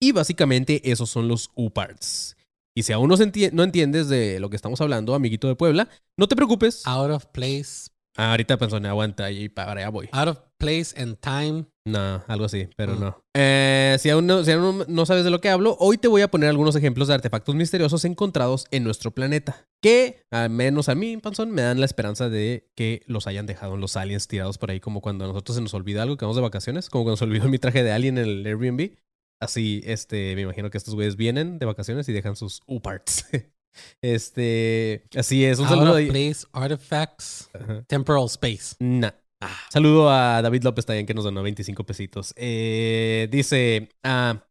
Y 0.00 0.12
básicamente 0.12 0.90
esos 0.90 1.10
son 1.10 1.28
los 1.28 1.50
U-Parts. 1.54 2.36
Y 2.74 2.84
si 2.84 2.92
aún 2.92 3.08
no, 3.08 3.16
no 3.52 3.62
entiendes 3.62 4.08
de 4.08 4.40
lo 4.40 4.48
que 4.48 4.56
estamos 4.56 4.80
hablando, 4.80 5.14
amiguito 5.14 5.48
de 5.48 5.56
Puebla, 5.56 5.88
no 6.16 6.26
te 6.28 6.36
preocupes. 6.36 6.86
Out 6.86 7.10
of 7.10 7.26
place. 7.26 7.90
Ah, 8.16 8.30
ahorita 8.32 8.56
pensó, 8.56 8.76
aguanta 8.76 9.30
y 9.30 9.48
para 9.48 9.72
allá 9.72 9.88
voy. 9.90 10.08
Out 10.12 10.28
of 10.28 10.38
place 10.58 10.94
and 10.96 11.16
time. 11.20 11.66
No, 11.84 12.22
algo 12.26 12.44
así, 12.44 12.68
pero 12.76 12.92
Ah. 12.92 12.96
no. 12.98 13.24
Eh, 13.34 13.96
si 14.00 14.10
aún, 14.10 14.26
no, 14.26 14.44
si 14.44 14.50
aún 14.52 14.84
no 14.88 15.06
sabes 15.06 15.24
de 15.24 15.30
lo 15.30 15.40
que 15.40 15.48
hablo, 15.48 15.76
hoy 15.80 15.96
te 15.98 16.08
voy 16.08 16.22
a 16.22 16.30
poner 16.30 16.48
algunos 16.48 16.74
ejemplos 16.76 17.08
de 17.08 17.14
artefactos 17.14 17.54
misteriosos 17.54 18.04
encontrados 18.04 18.66
en 18.70 18.84
nuestro 18.84 19.10
planeta. 19.12 19.66
Que, 19.82 20.22
al 20.30 20.50
menos 20.50 20.88
a 20.88 20.94
mí, 20.94 21.16
Panzón, 21.18 21.50
me 21.50 21.62
dan 21.62 21.78
la 21.80 21.86
esperanza 21.86 22.28
de 22.28 22.68
que 22.74 23.02
los 23.06 23.26
hayan 23.26 23.46
dejado 23.46 23.76
los 23.76 23.96
aliens 23.96 24.28
tirados 24.28 24.58
por 24.58 24.70
ahí, 24.70 24.80
como 24.80 25.00
cuando 25.00 25.24
a 25.24 25.28
nosotros 25.28 25.56
se 25.56 25.62
nos 25.62 25.74
olvida 25.74 26.02
algo 26.02 26.16
que 26.16 26.24
vamos 26.24 26.36
de 26.36 26.42
vacaciones, 26.42 26.88
como 26.90 27.04
cuando 27.04 27.16
se 27.16 27.24
olvidó 27.24 27.48
mi 27.48 27.58
traje 27.58 27.82
de 27.82 27.92
alien 27.92 28.18
en 28.18 28.24
el 28.26 28.46
Airbnb. 28.46 28.92
Así, 29.40 29.80
este, 29.84 30.34
me 30.34 30.42
imagino 30.42 30.70
que 30.70 30.78
estos 30.78 30.94
güeyes 30.94 31.16
vienen 31.16 31.58
de 31.58 31.66
vacaciones 31.66 32.08
y 32.08 32.12
dejan 32.12 32.36
sus 32.36 32.62
U-parts. 32.66 33.26
este, 34.02 35.04
así 35.16 35.44
es. 35.44 35.58
Un 35.58 35.66
Out 35.66 35.74
saludo 35.78 35.92
of 35.96 36.08
place, 36.08 36.46
artifacts, 36.52 37.50
Ajá. 37.54 37.82
temporal 37.88 38.26
space. 38.26 38.76
Nah. 38.78 39.12
Ah. 39.42 39.56
Saludo 39.70 40.10
a 40.10 40.42
David 40.42 40.64
López 40.64 40.84
también 40.84 41.06
que 41.06 41.14
nos 41.14 41.24
donó 41.24 41.42
25 41.42 41.84
pesitos. 41.84 42.34
Eh, 42.36 43.26
dice, 43.30 43.88
ah, 44.04 44.44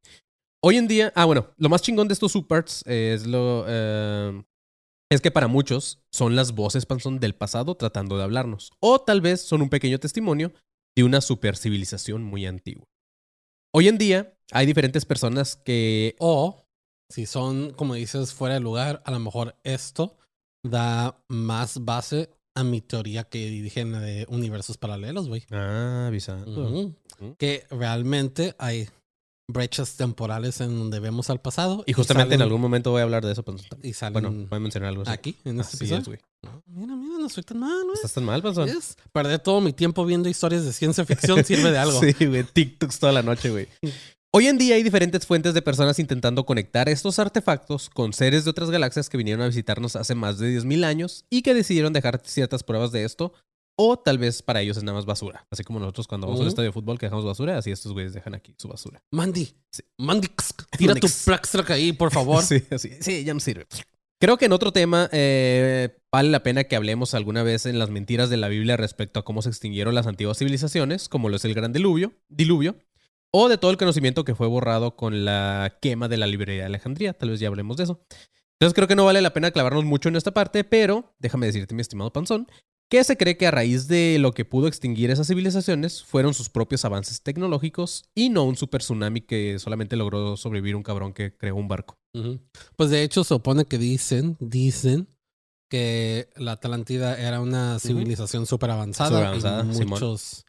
Hoy 0.61 0.75
en 0.75 0.87
día, 0.89 1.13
ah, 1.15 1.23
bueno, 1.23 1.53
lo 1.57 1.69
más 1.69 1.81
chingón 1.81 2.09
de 2.09 2.13
estos 2.13 2.33
supers 2.33 2.83
es 2.85 3.25
lo. 3.25 3.63
eh, 3.67 4.43
es 5.09 5.21
que 5.21 5.31
para 5.31 5.47
muchos 5.47 6.03
son 6.11 6.35
las 6.35 6.51
voces 6.51 6.85
panzón 6.85 7.19
del 7.19 7.33
pasado 7.33 7.75
tratando 7.75 8.17
de 8.17 8.23
hablarnos. 8.23 8.71
O 8.81 8.99
tal 8.99 9.21
vez 9.21 9.41
son 9.41 9.61
un 9.61 9.69
pequeño 9.69 9.99
testimonio 9.99 10.51
de 10.97 11.03
una 11.05 11.21
supercivilización 11.21 12.23
muy 12.23 12.45
antigua. 12.45 12.85
Hoy 13.73 13.87
en 13.87 13.97
día 13.97 14.37
hay 14.51 14.65
diferentes 14.65 15.05
personas 15.05 15.55
que. 15.55 16.15
O 16.19 16.63
si 17.11 17.25
son, 17.25 17.71
como 17.71 17.95
dices, 17.95 18.33
fuera 18.33 18.55
de 18.55 18.59
lugar, 18.61 19.01
a 19.05 19.11
lo 19.11 19.19
mejor 19.19 19.55
esto 19.63 20.15
da 20.63 21.17
más 21.27 21.83
base 21.85 22.29
a 22.55 22.63
mi 22.63 22.81
teoría 22.81 23.23
que 23.23 23.49
dije 23.49 23.79
en 23.81 23.91
la 23.93 23.99
de 23.99 24.25
universos 24.29 24.77
paralelos, 24.77 25.27
güey. 25.27 25.43
Ah. 25.51 26.11
Ujú. 26.45 26.95
Que 27.37 27.65
realmente 27.71 28.55
hay 28.59 28.89
brechas 29.51 29.95
temporales 29.95 30.61
en 30.61 30.77
donde 30.77 30.99
vemos 30.99 31.29
al 31.31 31.41
pasado. 31.41 31.83
Y 31.87 31.93
justamente 31.93 32.35
en 32.35 32.39
salen- 32.41 32.43
algún 32.47 32.61
momento 32.61 32.91
voy 32.91 32.99
a 32.99 33.03
hablar 33.03 33.25
de 33.25 33.31
eso. 33.31 33.43
Panzón. 33.43 33.79
Y 33.81 33.93
salen 33.93 34.13
Bueno, 34.13 34.31
voy 34.47 34.57
a 34.57 34.59
mencionar 34.59 34.89
algo 34.89 35.01
así. 35.03 35.11
aquí, 35.11 35.35
en 35.45 35.59
este 35.59 35.77
Así 35.77 35.85
episodio. 35.93 36.17
es. 36.17 36.21
No, 36.43 36.61
mira, 36.67 36.95
mira, 36.95 37.17
no 37.19 37.29
soy 37.29 37.43
tan 37.43 37.57
mal, 37.59 37.81
güey. 37.83 37.95
Estás 37.95 38.13
tan 38.13 38.25
mal, 38.25 38.41
Panzón. 38.43 38.67
¿Ves? 38.67 38.97
Perder 39.11 39.39
todo 39.39 39.59
mi 39.61 39.73
tiempo 39.73 40.05
viendo 40.05 40.29
historias 40.29 40.65
de 40.65 40.73
ciencia 40.73 41.03
ficción 41.05 41.43
sirve 41.43 41.71
de 41.71 41.77
algo. 41.79 41.99
Sí, 41.99 42.13
güey. 42.27 42.43
TikToks 42.43 42.99
toda 42.99 43.11
la 43.13 43.23
noche, 43.23 43.49
güey. 43.49 43.67
Hoy 44.31 44.45
en 44.45 44.59
día 44.59 44.75
hay 44.75 44.83
diferentes 44.83 45.25
fuentes 45.25 45.55
de 45.55 45.61
personas 45.63 45.97
intentando 45.97 46.45
conectar 46.45 46.87
estos 46.87 47.17
artefactos 47.17 47.89
con 47.89 48.13
seres 48.13 48.43
de 48.43 48.51
otras 48.51 48.69
galaxias 48.69 49.09
que 49.09 49.17
vinieron 49.17 49.41
a 49.41 49.47
visitarnos 49.47 49.95
hace 49.95 50.13
más 50.13 50.37
de 50.37 50.55
10.000 50.55 50.83
años 50.85 51.25
y 51.31 51.41
que 51.41 51.55
decidieron 51.55 51.93
dejar 51.93 52.21
ciertas 52.23 52.61
pruebas 52.63 52.91
de 52.91 53.05
esto. 53.05 53.33
O 53.75 53.97
tal 53.97 54.19
vez 54.19 54.43
para 54.43 54.61
ellos 54.61 54.77
es 54.77 54.83
nada 54.83 54.97
más 54.97 55.05
basura. 55.05 55.47
Así 55.49 55.63
como 55.63 55.79
nosotros 55.79 56.05
cuando 56.05 56.27
vamos 56.27 56.39
a 56.39 56.41
un 56.41 56.47
Ujú. 56.47 56.49
estadio 56.49 56.69
de 56.69 56.73
fútbol 56.73 56.99
que 56.99 57.07
dejamos 57.07 57.25
basura, 57.25 57.57
así 57.57 57.71
estos 57.71 57.93
güeyes 57.93 58.13
dejan 58.13 58.35
aquí 58.35 58.53
su 58.57 58.67
basura. 58.67 59.01
Mandy, 59.11 59.51
Sí. 59.71 59.83
Mandy, 59.97 60.27
tira 60.77 60.93
tu 60.93 60.99
Mandix. 61.07 61.23
Plaxtrack 61.25 61.69
ahí, 61.71 61.93
por 61.93 62.11
favor. 62.11 62.43
Sí, 62.47 62.61
así. 62.69 62.91
Sí, 63.01 63.23
ya 63.23 63.33
me 63.33 63.39
sirve. 63.39 63.65
Creo 64.21 64.37
que 64.37 64.45
en 64.45 64.51
otro 64.51 64.73
tema 64.73 65.09
eh, 65.13 65.97
vale 66.11 66.29
la 66.29 66.43
pena 66.43 66.65
que 66.65 66.75
hablemos 66.75 67.13
alguna 67.15 67.41
vez 67.41 67.65
en 67.65 67.79
las 67.79 67.89
mentiras 67.89 68.29
de 68.29 68.35
la 68.37 68.49
Biblia 68.49 68.75
respecto 68.77 69.19
a 69.21 69.23
cómo 69.25 69.41
se 69.41 69.49
extinguieron 69.49 69.95
las 69.95 70.05
antiguas 70.07 70.37
civilizaciones, 70.37 71.07
como 71.09 71.29
lo 71.29 71.37
es 71.37 71.45
el 71.45 71.53
Gran 71.55 71.71
Diluvio, 71.73 72.11
diluvio 72.27 72.75
o 73.31 73.49
de 73.49 73.57
todo 73.57 73.71
el 73.71 73.77
conocimiento 73.77 74.25
que 74.25 74.35
fue 74.35 74.47
borrado 74.47 74.95
con 74.95 75.25
la 75.25 75.77
quema 75.81 76.07
de 76.07 76.17
la 76.17 76.27
librería 76.27 76.63
de 76.63 76.67
Alejandría. 76.67 77.13
Tal 77.13 77.29
vez 77.29 77.39
ya 77.39 77.47
hablemos 77.47 77.77
de 77.77 77.83
eso. 77.83 78.01
Entonces 78.59 78.75
creo 78.75 78.87
que 78.87 78.95
no 78.95 79.05
vale 79.05 79.21
la 79.21 79.33
pena 79.33 79.51
clavarnos 79.51 79.85
mucho 79.85 80.09
en 80.09 80.15
esta 80.15 80.33
parte, 80.33 80.63
pero 80.63 81.13
déjame 81.19 81.45
decirte, 81.45 81.73
mi 81.75 81.81
estimado 81.81 82.11
Panzón, 82.11 82.47
que 82.89 83.03
se 83.03 83.17
cree 83.17 83.37
que 83.37 83.47
a 83.47 83.51
raíz 83.51 83.87
de 83.87 84.17
lo 84.19 84.33
que 84.33 84.45
pudo 84.45 84.67
extinguir 84.67 85.11
esas 85.11 85.27
civilizaciones 85.27 86.03
fueron 86.03 86.33
sus 86.33 86.49
propios 86.49 86.83
avances 86.85 87.21
tecnológicos 87.21 88.03
y 88.15 88.29
no 88.29 88.43
un 88.43 88.57
super 88.57 88.81
tsunami 88.81 89.21
que 89.21 89.59
solamente 89.59 89.95
logró 89.95 90.35
sobrevivir 90.35 90.75
un 90.75 90.83
cabrón 90.83 91.13
que 91.13 91.37
creó 91.37 91.55
un 91.55 91.67
barco. 91.67 91.99
Pues 92.75 92.89
de 92.89 93.03
hecho 93.03 93.23
se 93.23 93.29
supone 93.29 93.65
que 93.65 93.77
dicen, 93.77 94.35
dicen 94.39 95.07
que 95.69 96.29
la 96.35 96.53
Atlántida 96.53 97.17
era 97.17 97.39
una 97.41 97.79
civilización 97.79 98.47
súper 98.47 98.71
avanzada. 98.71 99.09
Superavanzada, 99.09 99.65
y 99.71 99.75
Simón. 99.75 99.89
muchos 99.89 100.45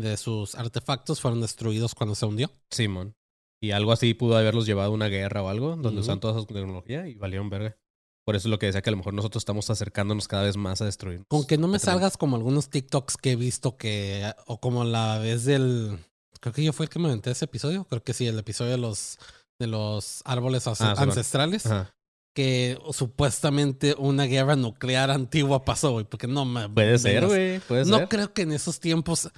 de 0.00 0.16
sus 0.16 0.54
artefactos 0.54 1.20
fueron 1.20 1.40
destruidos 1.40 1.94
cuando 1.94 2.14
se 2.14 2.26
hundió. 2.26 2.50
Simón. 2.70 3.14
Y 3.60 3.70
algo 3.70 3.92
así 3.92 4.14
pudo 4.14 4.36
haberlos 4.36 4.66
llevado 4.66 4.90
a 4.90 4.94
una 4.94 5.08
guerra 5.08 5.42
o 5.42 5.48
algo, 5.48 5.76
donde 5.76 6.00
usan 6.00 6.20
toda 6.20 6.38
esa 6.38 6.46
tecnología 6.46 7.08
y 7.08 7.14
valieron 7.14 7.48
verga. 7.50 7.76
Por 8.24 8.34
eso 8.36 8.48
es 8.48 8.50
lo 8.50 8.58
que 8.58 8.66
decía 8.66 8.82
que 8.82 8.90
a 8.90 8.92
lo 8.92 8.96
mejor 8.98 9.14
nosotros 9.14 9.40
estamos 9.40 9.70
acercándonos 9.70 10.26
cada 10.28 10.42
vez 10.42 10.56
más 10.56 10.80
a 10.82 10.84
destruir. 10.84 11.22
Con 11.28 11.46
que 11.46 11.56
no 11.58 11.68
me 11.68 11.78
salgas 11.78 12.16
como 12.16 12.36
algunos 12.36 12.68
TikToks 12.68 13.16
que 13.16 13.32
he 13.32 13.36
visto 13.36 13.76
que, 13.76 14.30
o 14.46 14.60
como 14.60 14.84
la 14.84 15.18
vez 15.18 15.44
del, 15.44 15.96
creo 16.40 16.52
que 16.52 16.64
yo 16.64 16.72
fue 16.72 16.86
el 16.86 16.90
que 16.90 16.98
me 16.98 17.04
inventé 17.06 17.30
ese 17.30 17.44
episodio, 17.44 17.84
creo 17.84 18.02
que 18.02 18.12
sí, 18.14 18.26
el 18.26 18.38
episodio 18.38 18.72
de 18.72 18.78
los, 18.78 19.18
de 19.60 19.68
los 19.68 20.22
árboles 20.24 20.66
Ah, 20.66 20.74
sí, 20.74 20.82
bueno. 20.84 21.00
ancestrales, 21.02 21.66
Ajá. 21.66 21.94
que 22.34 22.76
supuestamente 22.92 23.94
una 23.96 24.24
guerra 24.24 24.56
nuclear 24.56 25.10
antigua 25.12 25.64
pasó, 25.64 25.92
güey, 25.92 26.04
porque 26.04 26.26
no 26.26 26.44
me... 26.44 26.68
Puede 26.68 26.98
ser, 26.98 27.26
güey. 27.26 27.60
No 27.86 27.98
ser. 27.98 28.08
creo 28.08 28.32
que 28.34 28.42
en 28.42 28.52
esos 28.52 28.80
tiempos, 28.80 29.30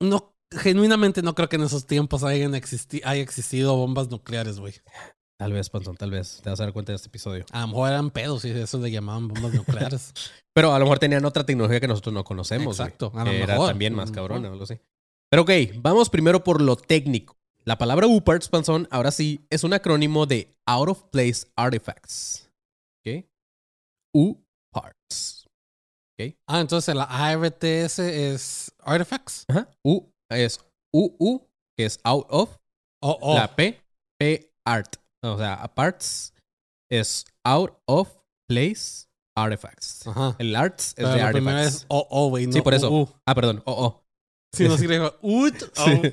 no, 0.00 0.34
genuinamente 0.50 1.22
no 1.22 1.34
creo 1.34 1.48
que 1.48 1.56
en 1.56 1.62
esos 1.62 1.86
tiempos 1.86 2.24
hayan 2.24 2.54
existi 2.54 3.00
haya 3.04 3.22
existido 3.22 3.76
bombas 3.76 4.10
nucleares, 4.10 4.58
güey. 4.58 4.74
Tal 5.40 5.52
vez, 5.52 5.70
Panzón, 5.70 5.96
tal 5.96 6.10
vez. 6.10 6.40
Te 6.42 6.50
vas 6.50 6.58
a 6.58 6.64
dar 6.64 6.72
cuenta 6.72 6.90
de 6.90 6.96
este 6.96 7.08
episodio. 7.08 7.44
A 7.52 7.60
lo 7.60 7.68
mejor 7.68 7.90
eran 7.90 8.10
pedos 8.10 8.44
y 8.44 8.50
eso 8.50 8.78
le 8.78 8.90
llamaban 8.90 9.28
bombas 9.28 9.54
nucleares. 9.54 10.12
Pero 10.54 10.72
a 10.74 10.78
lo 10.80 10.84
mejor 10.84 10.98
tenían 10.98 11.24
otra 11.24 11.46
tecnología 11.46 11.78
que 11.78 11.86
nosotros 11.86 12.12
no 12.12 12.24
conocemos. 12.24 12.80
Exacto, 12.80 13.12
a 13.14 13.24
lo 13.24 13.30
Que 13.30 13.42
era 13.42 13.54
mejor. 13.54 13.68
también 13.68 13.94
más 13.94 14.10
mejor. 14.10 14.32
o 14.32 14.34
algo 14.34 14.64
así. 14.64 14.80
Pero 15.30 15.42
ok, 15.42 15.50
vamos 15.76 16.10
primero 16.10 16.42
por 16.42 16.60
lo 16.60 16.74
técnico. 16.74 17.36
La 17.64 17.78
palabra 17.78 18.06
UPARTS, 18.08 18.48
Panzón, 18.48 18.88
ahora 18.90 19.12
sí, 19.12 19.46
es 19.50 19.62
un 19.62 19.74
acrónimo 19.74 20.26
de 20.26 20.56
Out 20.66 20.88
of 20.88 21.02
Place 21.12 21.46
Artifacts. 21.54 22.50
¿Ok? 23.06 23.26
UPARTS. 24.12 25.37
Ah, 26.46 26.60
entonces 26.60 26.94
la 26.94 27.04
ARTS 27.04 27.98
es 27.98 28.72
Artifacts. 28.80 29.44
Ajá. 29.48 29.68
U 29.84 30.10
es 30.30 30.60
UU, 30.92 31.46
que 31.76 31.84
es 31.86 32.00
out 32.04 32.26
of. 32.30 32.56
Oh, 33.02 33.16
oh. 33.20 33.34
La 33.36 33.54
P, 33.54 33.80
P 34.18 34.52
art. 34.64 34.96
O 35.22 35.38
sea, 35.38 35.70
parts 35.74 36.32
es 36.90 37.24
out 37.44 37.72
of 37.86 38.08
place 38.48 39.06
artifacts. 39.36 40.06
Ajá. 40.06 40.36
El 40.38 40.54
arts 40.56 40.88
es 40.88 40.94
Pero 40.96 41.10
de 41.10 41.16
la 41.18 41.30
primera 41.30 41.58
artifacts. 41.58 41.82
es 41.82 41.86
oh, 41.88 42.06
oh, 42.10 42.28
güey. 42.28 42.46
No, 42.46 42.52
Sí, 42.52 42.60
por 42.62 42.74
eso. 42.74 42.90
uh, 42.90 43.02
uh. 43.02 43.08
Ah, 43.26 43.34
perdón. 43.34 43.62
Oh, 43.64 43.84
oh. 43.84 44.04
Sí, 44.54 44.66
no 44.66 44.78
se 44.78 44.86
ut, 45.22 45.54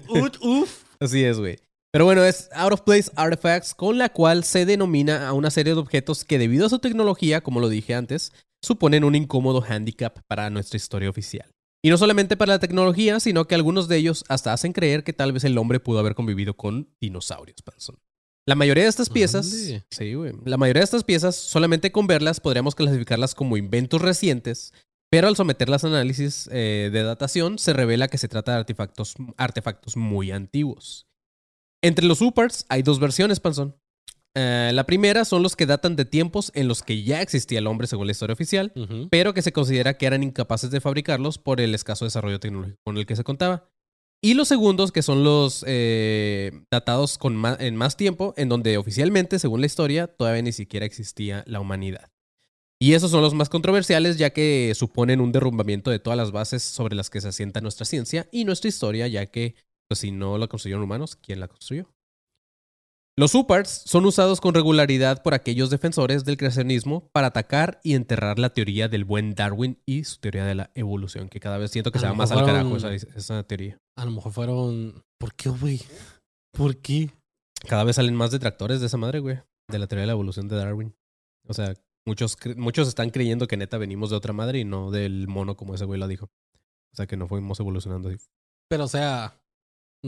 ut, 0.09 0.38
uf. 0.41 0.83
Así 1.00 1.24
es, 1.24 1.39
güey. 1.39 1.57
Pero 1.91 2.03
bueno, 2.03 2.25
es 2.25 2.50
out 2.53 2.74
of 2.74 2.81
place 2.81 3.09
artifacts 3.15 3.74
con 3.74 3.97
la 3.97 4.09
cual 4.09 4.43
se 4.43 4.65
denomina 4.65 5.29
a 5.29 5.33
una 5.33 5.50
serie 5.50 5.74
de 5.74 5.79
objetos 5.79 6.25
que 6.25 6.38
debido 6.38 6.65
a 6.65 6.69
su 6.69 6.79
tecnología, 6.79 7.39
como 7.41 7.62
lo 7.62 7.69
dije 7.69 7.95
antes, 7.95 8.33
suponen 8.62 9.03
un 9.03 9.15
incómodo 9.15 9.63
handicap 9.67 10.19
para 10.27 10.50
nuestra 10.50 10.77
historia 10.77 11.09
oficial. 11.09 11.50
Y 11.83 11.89
no 11.89 11.97
solamente 11.97 12.35
para 12.35 12.53
la 12.53 12.59
tecnología, 12.59 13.19
sino 13.19 13.45
que 13.45 13.53
algunos 13.53 13.88
de 13.88 13.97
ellos 13.97 14.24
hasta 14.27 14.53
hacen 14.53 14.74
creer 14.74 15.03
que 15.03 15.13
tal 15.13 15.31
vez 15.33 15.43
el 15.43 15.57
hombre 15.57 15.79
pudo 15.79 16.00
haber 16.00 16.15
convivido 16.15 16.55
con 16.55 16.89
dinosaurios, 17.00 17.62
panzón. 17.62 18.00
La 18.47 18.55
mayoría 18.55 18.83
de 18.83 18.89
estas 18.89 19.09
piezas, 19.09 19.47
sí. 19.47 19.81
La 20.45 20.57
mayoría 20.57 20.81
de 20.81 20.85
estas 20.85 21.03
piezas, 21.03 21.35
solamente 21.35 21.91
con 21.91 22.05
verlas, 22.05 22.39
podríamos 22.39 22.75
clasificarlas 22.75 23.33
como 23.33 23.57
inventos 23.57 24.01
recientes, 24.01 24.74
pero 25.12 25.27
al 25.27 25.35
someterlas 25.35 25.83
a 25.83 25.88
análisis 25.88 26.50
eh, 26.51 26.89
de 26.91 27.03
datación, 27.03 27.57
se 27.57 27.74
revela 27.74 28.07
que 28.07 28.17
se 28.17 28.27
trata 28.27 28.53
de 28.53 28.59
artefactos, 28.59 29.15
artefactos 29.38 29.97
muy 29.97 30.31
antiguos. 30.31 31.07
Entre 31.83 32.05
los 32.05 32.19
supers 32.19 32.65
hay 32.69 32.81
dos 32.81 33.00
versiones, 33.00 33.39
Panzón. 33.39 33.75
Eh, 34.37 34.71
la 34.73 34.85
primera 34.85 35.23
son 35.23 35.41
los 35.43 35.55
que 35.55 35.65
datan 35.65 35.95
de 35.95 36.03
tiempos 36.03 36.51
en 36.55 36.67
los 36.67 36.83
que 36.83 37.03
ya 37.03 37.21
existía 37.21 37.59
el 37.59 37.67
hombre 37.67 37.87
según 37.87 38.07
la 38.07 38.11
historia 38.11 38.33
oficial, 38.33 38.73
pero 39.09 39.33
que 39.33 39.41
se 39.41 39.53
considera 39.53 39.97
que 39.97 40.05
eran 40.05 40.23
incapaces 40.23 40.71
de 40.71 40.81
fabricarlos 40.81 41.37
por 41.37 41.61
el 41.61 41.73
escaso 41.73 42.03
desarrollo 42.05 42.39
tecnológico 42.39 42.77
con 42.83 42.97
el 42.97 43.05
que 43.05 43.15
se 43.15 43.23
contaba. 43.23 43.69
Y 44.21 44.33
los 44.33 44.47
segundos, 44.47 44.91
que 44.91 45.03
son 45.03 45.23
los 45.23 45.63
eh, 45.67 46.51
datados 46.71 47.17
con 47.17 47.35
ma- 47.35 47.57
en 47.59 47.75
más 47.75 47.95
tiempo, 47.95 48.33
en 48.37 48.49
donde 48.49 48.77
oficialmente, 48.77 49.39
según 49.39 49.61
la 49.61 49.67
historia, 49.67 50.07
todavía 50.07 50.41
ni 50.41 50.51
siquiera 50.51 50.85
existía 50.85 51.43
la 51.47 51.59
humanidad. 51.59 52.09
Y 52.81 52.93
esos 52.93 53.11
son 53.11 53.21
los 53.21 53.33
más 53.33 53.47
controversiales, 53.49 54.17
ya 54.17 54.31
que 54.31 54.73
suponen 54.75 55.21
un 55.21 55.31
derrumbamiento 55.31 55.91
de 55.91 55.99
todas 55.99 56.17
las 56.17 56.31
bases 56.31 56.61
sobre 56.63 56.95
las 56.95 57.09
que 57.09 57.21
se 57.21 57.29
asienta 57.29 57.61
nuestra 57.61 57.85
ciencia 57.85 58.27
y 58.31 58.43
nuestra 58.43 58.67
historia, 58.67 59.07
ya 59.07 59.27
que, 59.27 59.55
pues 59.87 59.99
si 59.99 60.11
no 60.11 60.37
la 60.37 60.47
construyeron 60.47 60.83
humanos, 60.83 61.15
¿quién 61.15 61.39
la 61.39 61.47
construyó? 61.47 61.87
Los 63.17 63.31
supers 63.31 63.69
son 63.86 64.05
usados 64.05 64.41
con 64.41 64.53
regularidad 64.53 65.24
por 65.24 65.34
aquellos 65.34 65.69
defensores 65.69 66.25
del 66.25 66.36
creacionismo 66.36 67.07
para 67.13 67.27
atacar 67.27 67.79
y 67.81 67.93
enterrar 67.93 68.39
la 68.39 68.50
teoría 68.50 68.89
del 68.89 69.05
buen 69.05 69.36
Darwin 69.36 69.81
y 69.86 70.03
su 70.03 70.19
teoría 70.19 70.43
de 70.43 70.53
la 70.53 70.72
evolución, 70.75 71.29
que 71.29 71.39
cada 71.39 71.57
vez 71.57 71.72
siento 71.72 71.93
que 71.93 72.00
A 72.00 72.01
se 72.01 72.07
va 72.07 72.13
más 72.13 72.31
al 72.31 72.45
carajo 72.45 72.75
esa, 72.75 72.93
esa 72.93 73.43
teoría. 73.43 73.79
A 73.95 74.03
lo 74.03 74.12
mejor 74.12 74.34
fueron. 74.34 75.01
¿Por 75.17 75.34
qué, 75.34 75.48
güey? 75.48 75.81
¿Por 76.51 76.75
qué? 76.81 77.10
Cada 77.69 77.86
vez 77.86 77.95
salen 77.95 78.15
más 78.15 78.31
detractores 78.31 78.81
de 78.81 78.88
esa 78.88 78.98
madre, 78.98 79.19
güey, 79.19 79.39
de 79.72 79.79
la 79.79 79.88
teoría 79.88 80.01
de 80.01 80.07
la 80.07 80.13
evolución 80.13 80.50
de 80.50 80.57
Darwin. 80.57 80.93
O 81.48 81.53
sea, 81.53 81.74
muchos, 82.05 82.38
muchos 82.57 82.89
están 82.89 83.12
creyendo 83.12 83.48
que 83.48 83.55
neta 83.55 83.77
venimos 83.77 84.10
de 84.10 84.17
otra 84.17 84.34
madre 84.34 84.60
y 84.60 84.65
no 84.65 84.91
del 84.91 85.29
mono 85.29 85.55
como 85.55 85.75
ese 85.75 85.86
güey 85.86 86.01
lo 86.01 86.10
dijo. 86.10 86.25
O 86.25 86.95
sea, 86.98 87.07
que 87.07 87.15
no 87.15 87.29
fuimos 87.29 87.62
evolucionando 87.62 88.10
así. 88.10 88.17
Pero, 88.69 88.84
o 88.84 88.89
sea, 88.89 89.39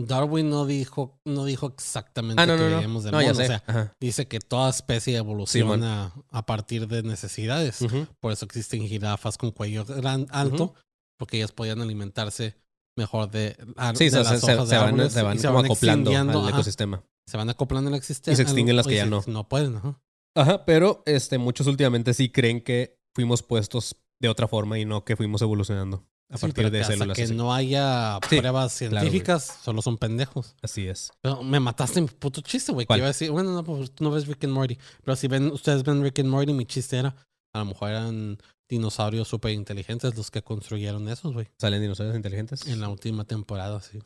Darwin 0.06 0.50
no 0.50 0.66
dijo, 0.66 1.20
no 1.26 1.46
dijo 1.46 1.68
exactamente 1.68 2.42
Ah, 2.42 2.46
no, 2.46 2.56
que 2.56 2.64
no, 2.64 2.70
no. 2.70 2.82
ya 2.82 2.88
mono. 2.88 3.32
O 3.32 3.34
sea, 3.34 3.64
Ajá. 3.66 3.94
dice 4.00 4.28
que 4.28 4.40
toda 4.40 4.70
especie 4.70 5.18
evoluciona 5.18 6.14
a 6.30 6.46
partir 6.46 6.88
de 6.88 7.04
necesidades. 7.04 7.80
Por 8.20 8.32
eso 8.32 8.46
existen 8.46 8.88
jirafas 8.88 9.38
con 9.38 9.52
cuello 9.52 9.86
gran, 9.86 10.28
alto, 10.30 10.74
porque 11.18 11.38
ellas 11.38 11.52
podían 11.52 11.82
alimentarse 11.82 12.56
mejor 12.98 13.30
de, 13.32 13.56
Sí, 13.96 14.06
de 14.06 14.12
se, 14.12 14.18
las 14.18 14.28
se- 14.28 14.40
se- 14.46 14.54
hojas 14.56 14.70
se 14.70 14.76
de 14.76 14.80
van, 14.82 14.88
árboles 14.90 15.14
se 15.14 15.22
van 15.22 15.38
y 15.38 15.42
como 15.42 15.60
acoplando 15.60 16.12
al 16.12 16.30
ajá, 16.30 16.50
ecosistema. 16.50 17.04
se 17.28 17.38
van 17.38 17.50
acoplando 17.50 17.90
la 17.92 17.98
existencia. 17.98 18.34
Y 18.34 18.36
se 18.36 18.42
extinguen 18.44 18.76
las 18.76 18.88
que 18.88 18.96
ya 18.96 19.06
no. 19.06 19.24
No 19.28 19.48
pueden, 19.50 19.76
ajá. 19.78 20.00
Ajá, 20.36 20.66
pero 20.66 21.02
este, 21.08 21.38
muchos 21.40 21.66
últimamente 21.68 22.14
sí 22.14 22.30
creen 22.30 22.62
que 22.62 23.00
fuimos 23.16 23.42
puestos 23.42 23.96
de 24.22 24.30
otra 24.30 24.48
forma 24.48 24.78
y 24.80 24.86
no 24.86 25.04
que 25.06 25.16
fuimos 25.16 25.42
evolucionando. 25.42 26.06
A 26.30 26.38
Sí, 26.38 26.42
partir 26.48 26.70
de 26.72 26.84
células. 26.84 27.16
que 27.16 27.24
así. 27.24 27.34
no 27.36 27.54
haya 27.54 28.20
Sí, 28.30 28.38
pruebas 28.40 28.78
claro, 28.78 28.92
científicas, 29.00 29.60
solo 29.64 29.82
son 29.82 29.98
pendejos. 29.98 30.56
Así 30.62 30.88
es. 30.88 31.12
Pero 31.22 31.42
me 31.44 31.60
mataste 31.60 32.02
mi 32.02 32.08
puto 32.08 32.42
chiste, 32.42 32.72
güey. 32.74 32.86
Que 32.86 32.98
iba 32.98 33.06
a 33.06 33.08
decir, 33.10 33.32
bueno, 33.32 33.54
no, 33.54 33.64
pues 33.64 33.92
tú 33.92 34.04
no 34.04 34.12
ves 34.12 34.28
Rick 34.28 34.44
and 34.44 34.54
Morty. 34.54 34.78
Pero 35.04 35.16
si 35.16 35.28
ven, 35.28 35.52
ustedes 35.52 35.84
ven 35.84 36.04
Rick 36.04 36.20
and 36.20 36.30
Morty, 36.30 36.54
mi 36.54 36.66
chiste 36.66 36.98
era, 36.98 37.16
a 37.54 37.60
lo 37.60 37.66
mejor 37.66 37.90
eran 37.92 38.38
dinosaurios 38.70 39.28
súper 39.30 39.52
inteligentes 39.54 40.16
los 40.18 40.30
que 40.30 40.42
construyeron 40.42 41.08
esos, 41.08 41.34
güey. 41.34 41.48
¿Salen 41.60 41.82
dinosaurios 41.82 42.16
inteligentes? 42.18 42.68
En 42.68 42.82
la 42.82 42.90
última 42.90 43.24
temporada, 43.24 43.80
sí. 43.82 44.00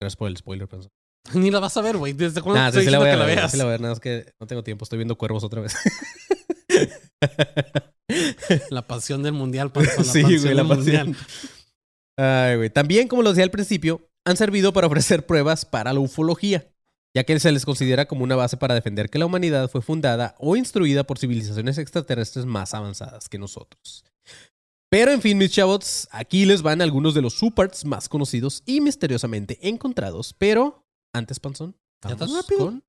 Gracias 0.00 0.16
por 0.16 0.28
el 0.28 0.36
spoiler, 0.38 0.66
Panzón. 0.66 0.90
Ni 1.34 1.50
la 1.50 1.60
vas 1.60 1.76
a 1.76 1.82
ver, 1.82 1.98
güey. 1.98 2.14
¿Desde 2.14 2.40
cuándo 2.40 2.58
Nah, 2.62 2.70
te 2.70 2.78
sí, 2.78 2.84
sí 2.86 2.90
la 2.90 2.98
voy 2.98 3.08
a 3.10 3.16
ver. 3.16 3.18
que 3.28 3.36
la 3.42 3.48
Sí 3.50 3.58
la 3.58 3.64
veas? 3.64 3.64
voy 3.64 3.68
a 3.68 3.70
ver, 3.72 3.80
nada 3.82 3.92
más 3.92 4.00
que 4.00 4.32
no 4.40 4.46
tengo 4.46 4.62
tiempo. 4.64 4.84
Estoy 4.84 4.96
viendo 4.96 5.18
cuervos 5.18 5.44
otra 5.44 5.60
vez. 5.60 5.74
La 8.70 8.86
pasión 8.86 9.22
del 9.22 9.32
mundial, 9.34 9.70
panzón, 9.72 10.04
la 10.06 10.12
sí, 10.12 10.22
pasión 10.22 10.42
güey, 10.42 10.54
la 10.54 10.62
del 10.62 10.76
mundial. 10.76 11.06
pasión. 11.10 11.26
Ay, 12.16 12.56
güey. 12.56 12.70
También, 12.70 13.08
como 13.08 13.22
lo 13.22 13.30
decía 13.30 13.44
al 13.44 13.50
principio, 13.50 14.08
han 14.24 14.36
servido 14.36 14.72
para 14.72 14.86
ofrecer 14.86 15.26
pruebas 15.26 15.64
para 15.64 15.92
la 15.92 16.00
ufología, 16.00 16.68
ya 17.14 17.24
que 17.24 17.38
se 17.40 17.52
les 17.52 17.64
considera 17.64 18.06
como 18.06 18.24
una 18.24 18.36
base 18.36 18.56
para 18.56 18.74
defender 18.74 19.10
que 19.10 19.18
la 19.18 19.26
humanidad 19.26 19.70
fue 19.70 19.80
fundada 19.80 20.34
o 20.38 20.56
instruida 20.56 21.04
por 21.04 21.18
civilizaciones 21.18 21.78
extraterrestres 21.78 22.46
más 22.46 22.74
avanzadas 22.74 23.28
que 23.28 23.38
nosotros. 23.38 24.04
Pero 24.90 25.12
en 25.12 25.22
fin, 25.22 25.38
mis 25.38 25.52
chavos, 25.52 26.08
aquí 26.10 26.44
les 26.46 26.62
van 26.62 26.82
algunos 26.82 27.14
de 27.14 27.22
los 27.22 27.34
supers 27.34 27.84
más 27.84 28.08
conocidos 28.08 28.64
y 28.66 28.80
misteriosamente 28.80 29.56
encontrados. 29.68 30.34
Pero, 30.36 30.84
antes, 31.12 31.38
Panzón, 31.38 31.76
¿Ya 32.02 32.16
tan 32.16 32.34
rápido? 32.34 32.58
con... 32.58 32.84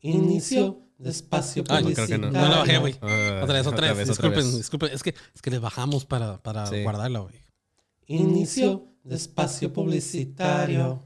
Inicio 0.00 0.83
de 0.98 1.10
espacio 1.10 1.64
Ay, 1.68 1.84
no, 1.84 1.92
creo 1.92 2.06
que 2.06 2.18
no. 2.18 2.30
No 2.30 2.48
la 2.48 2.58
bajé, 2.58 2.78
güey. 2.78 2.94
Ah, 3.02 3.40
Otra 3.42 3.54
vez, 3.54 3.66
otra 3.66 3.92
vez. 3.92 4.08
Disculpen, 4.08 4.36
vez. 4.44 4.56
disculpen. 4.56 4.90
Es 4.92 5.02
que, 5.02 5.14
es 5.34 5.42
que 5.42 5.50
le 5.50 5.58
bajamos 5.58 6.04
para, 6.04 6.42
para 6.42 6.66
Sí. 6.66 6.82
guardarla, 6.82 7.20
güey. 7.20 7.44
Inicio 8.06 8.86
de 9.02 9.16
espacio 9.16 9.72
publicitario. 9.72 11.02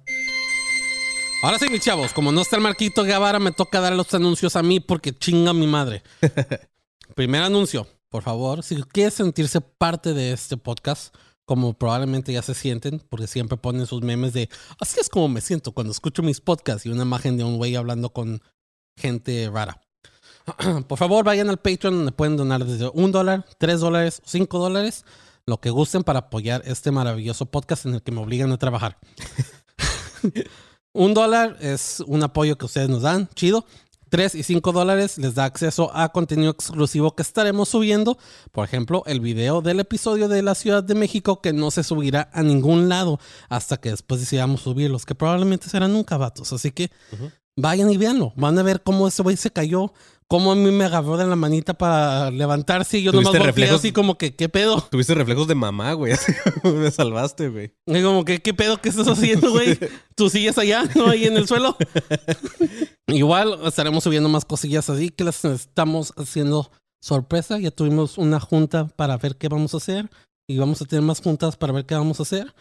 Ahora 1.43 1.59
sí, 1.59 1.69
mis 1.71 1.81
chavos, 1.83 2.13
como 2.13 2.33
no 2.33 2.41
está 2.43 2.57
el 2.57 2.63
Marquito 2.63 3.05
Guevara, 3.05 3.39
me 3.39 3.53
toca 3.53 3.81
dar 3.81 3.93
los 3.95 4.13
anuncios 4.13 4.57
a 4.57 4.63
mí 4.63 4.81
porque 4.81 5.13
chinga 5.17 5.53
mi 5.53 5.67
madre. 5.69 6.03
Primer 7.15 7.43
anuncio, 7.43 7.87
por 8.09 8.23
favor, 8.25 8.63
si 8.65 8.83
quieres 8.83 9.15
sentirse 9.15 9.61
parte 9.61 10.15
de 10.15 10.33
este 10.33 10.57
podcast, 10.57 11.15
como 11.45 11.75
probablemente 11.75 12.33
ya 12.33 12.43
se 12.43 12.55
sienten, 12.55 13.01
porque 13.09 13.27
siempre 13.27 13.57
ponen 13.57 13.87
sus 13.87 14.03
memes 14.03 14.33
de 14.33 14.49
así 14.81 15.01
es 15.01 15.09
como 15.09 15.29
me 15.29 15.41
siento 15.41 15.73
cuando 15.73 15.93
escucho 15.93 16.23
mis 16.23 16.41
podcasts 16.41 16.85
y 16.87 16.91
una 16.91 17.05
imagen 17.05 17.37
de 17.37 17.45
un 17.45 17.57
güey 17.57 17.75
hablando 17.77 18.11
con 18.13 18.43
gente 18.99 19.51
rara. 19.53 19.81
Por 20.89 20.99
favor, 20.99 21.25
vayan 21.25 21.49
al 21.49 21.59
Patreon 21.59 21.97
donde 21.97 22.13
pueden 22.13 22.37
donar 22.37 22.65
desde 22.65 22.91
un 22.93 23.13
dólar, 23.13 23.45
tres 23.59 23.81
dólares, 23.81 24.23
cinco 24.25 24.59
dólares, 24.59 25.05
lo 25.47 25.61
que 25.61 25.71
gusten 25.71 26.05
para 26.05 26.21
apoyar 26.21 26.63
este 26.67 26.91
maravilloso 26.91 27.47
podcast 27.47 27.87
en 27.87 27.95
el 27.95 28.03
que 28.03 28.13
me 28.13 28.21
obligan 28.21 28.53
a 28.53 28.59
trabajar. 28.59 28.99
Un 30.93 31.15
dólar 31.15 31.57
es 31.61 32.03
un 32.07 32.23
apoyo 32.25 32.59
que 32.59 32.65
ustedes 32.65 32.89
nos 32.89 33.03
dan, 33.03 33.29
chido. 33.35 33.65
Tres 34.09 34.35
y 34.35 34.43
cinco 34.43 34.73
dólares 34.73 35.19
les 35.19 35.35
da 35.35 35.45
acceso 35.45 35.95
a 35.95 36.09
contenido 36.09 36.51
exclusivo 36.51 37.15
que 37.15 37.23
estaremos 37.23 37.69
subiendo. 37.69 38.19
Por 38.53 38.65
ejemplo, 38.65 39.03
el 39.07 39.21
video 39.21 39.61
del 39.61 39.81
episodio 39.81 40.29
de 40.29 40.43
la 40.43 40.55
Ciudad 40.55 40.83
de 40.83 40.95
México 40.95 41.43
que 41.43 41.53
no 41.53 41.71
se 41.71 41.85
subirá 41.85 42.31
a 42.33 42.43
ningún 42.43 42.89
lado 42.89 43.21
hasta 43.51 43.77
que 43.77 43.91
después 43.91 44.21
decidamos 44.21 44.63
subirlos, 44.63 45.05
que 45.05 45.15
probablemente 45.15 45.69
serán 45.69 45.93
nunca 45.93 46.17
vatos. 46.17 46.53
Así 46.53 46.73
que. 46.73 46.91
Vayan 47.59 47.91
y 47.91 47.97
véanlo. 47.97 48.33
Van 48.37 48.59
a 48.59 48.63
ver 48.63 48.83
cómo 48.83 49.09
ese 49.09 49.23
güey 49.23 49.37
se 49.37 49.51
cayó, 49.51 49.93
cómo 50.29 50.53
a 50.53 50.55
mí 50.55 50.71
me 50.71 50.85
agarró 50.85 51.17
de 51.17 51.27
la 51.27 51.37
manita 51.37 51.75
para 51.75 52.31
levantarse 52.31 52.99
y 52.99 53.03
yo 53.03 53.13
nomás 53.13 53.33
¿Tuviste 53.33 53.39
volteé 53.39 53.53
reflejos? 53.53 53.81
así 53.81 53.93
como 53.93 54.17
que, 54.17 54.35
¿qué 54.37 54.49
pedo? 54.49 54.81
Tuviste 54.91 55.15
reflejos 55.15 55.49
de 55.49 55.55
mamá, 55.55 55.93
güey. 55.95 56.15
Me 56.63 56.91
salvaste, 56.91 57.49
güey. 57.49 57.73
Y 57.87 58.03
como 58.03 58.25
que, 58.25 58.41
¿qué 58.41 58.55
pedo 58.55 58.81
que 58.81 58.89
estás 58.89 59.09
haciendo, 59.09 59.51
güey? 59.51 59.79
Tú 60.15 60.31
sigues 60.31 60.57
allá, 60.57 60.85
¿no? 60.95 61.09
Ahí 61.09 61.25
en 61.25 61.37
el 61.37 61.49
suelo. 61.49 61.77
Igual 63.09 63.59
estaremos 63.65 64.05
subiendo 64.05 64.29
más 64.29 64.45
cosillas 64.45 64.89
así 64.91 65.11
que 65.11 65.25
las 65.25 65.45
estamos 65.45 66.13
haciendo 66.17 66.71
sorpresa. 67.03 67.59
Ya 67.59 67.71
tuvimos 67.71 68.19
una 68.19 68.39
junta 68.39 68.87
para 68.87 69.17
ver 69.17 69.37
qué 69.37 69.49
vamos 69.49 69.75
a 69.75 69.79
hacer. 69.79 70.09
Y 70.51 70.59
vamos 70.59 70.81
a 70.81 70.87
tener 70.87 71.03
más 71.03 71.21
juntas 71.21 71.57
para 71.57 71.73
ver 71.75 71.85
qué 71.85 71.95
vamos 71.95 72.21
a 72.21 72.23
hacer. 72.23 72.55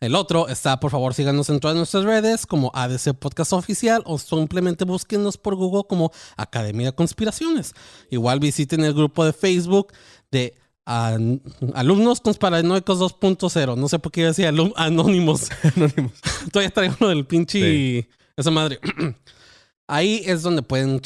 El 0.00 0.14
otro 0.14 0.48
está, 0.48 0.78
por 0.80 0.90
favor, 0.90 1.14
síganos 1.14 1.48
en 1.48 1.60
todas 1.60 1.76
nuestras 1.76 2.04
redes 2.04 2.46
como 2.46 2.70
ADC 2.74 3.14
Podcast 3.18 3.52
Oficial 3.54 4.02
o 4.04 4.18
simplemente 4.18 4.84
búsquenos 4.84 5.38
por 5.38 5.54
Google 5.54 5.84
como 5.88 6.12
Academia 6.36 6.88
de 6.88 6.94
Conspiraciones. 6.94 7.72
Igual 8.10 8.38
visiten 8.40 8.84
el 8.84 8.92
grupo 8.92 9.24
de 9.24 9.32
Facebook 9.32 9.92
de 10.30 10.54
Alumnos 10.86 12.20
Conspiranoicos 12.20 12.98
2.0. 12.98 13.76
No 13.76 13.88
sé 13.88 13.98
por 13.98 14.12
qué 14.12 14.20
iba 14.20 14.28
a 14.28 14.32
decir 14.32 14.46
alum- 14.46 14.74
anónimos. 14.76 15.48
Anónimos. 15.76 16.12
Todavía 16.52 16.70
traigo 16.70 16.96
lo 17.00 17.08
del 17.08 17.24
pinche. 17.26 17.60
Sí. 17.60 18.08
Esa 18.36 18.50
madre. 18.50 18.80
Ahí 19.86 20.22
es 20.26 20.42
donde 20.42 20.62
pueden 20.62 21.00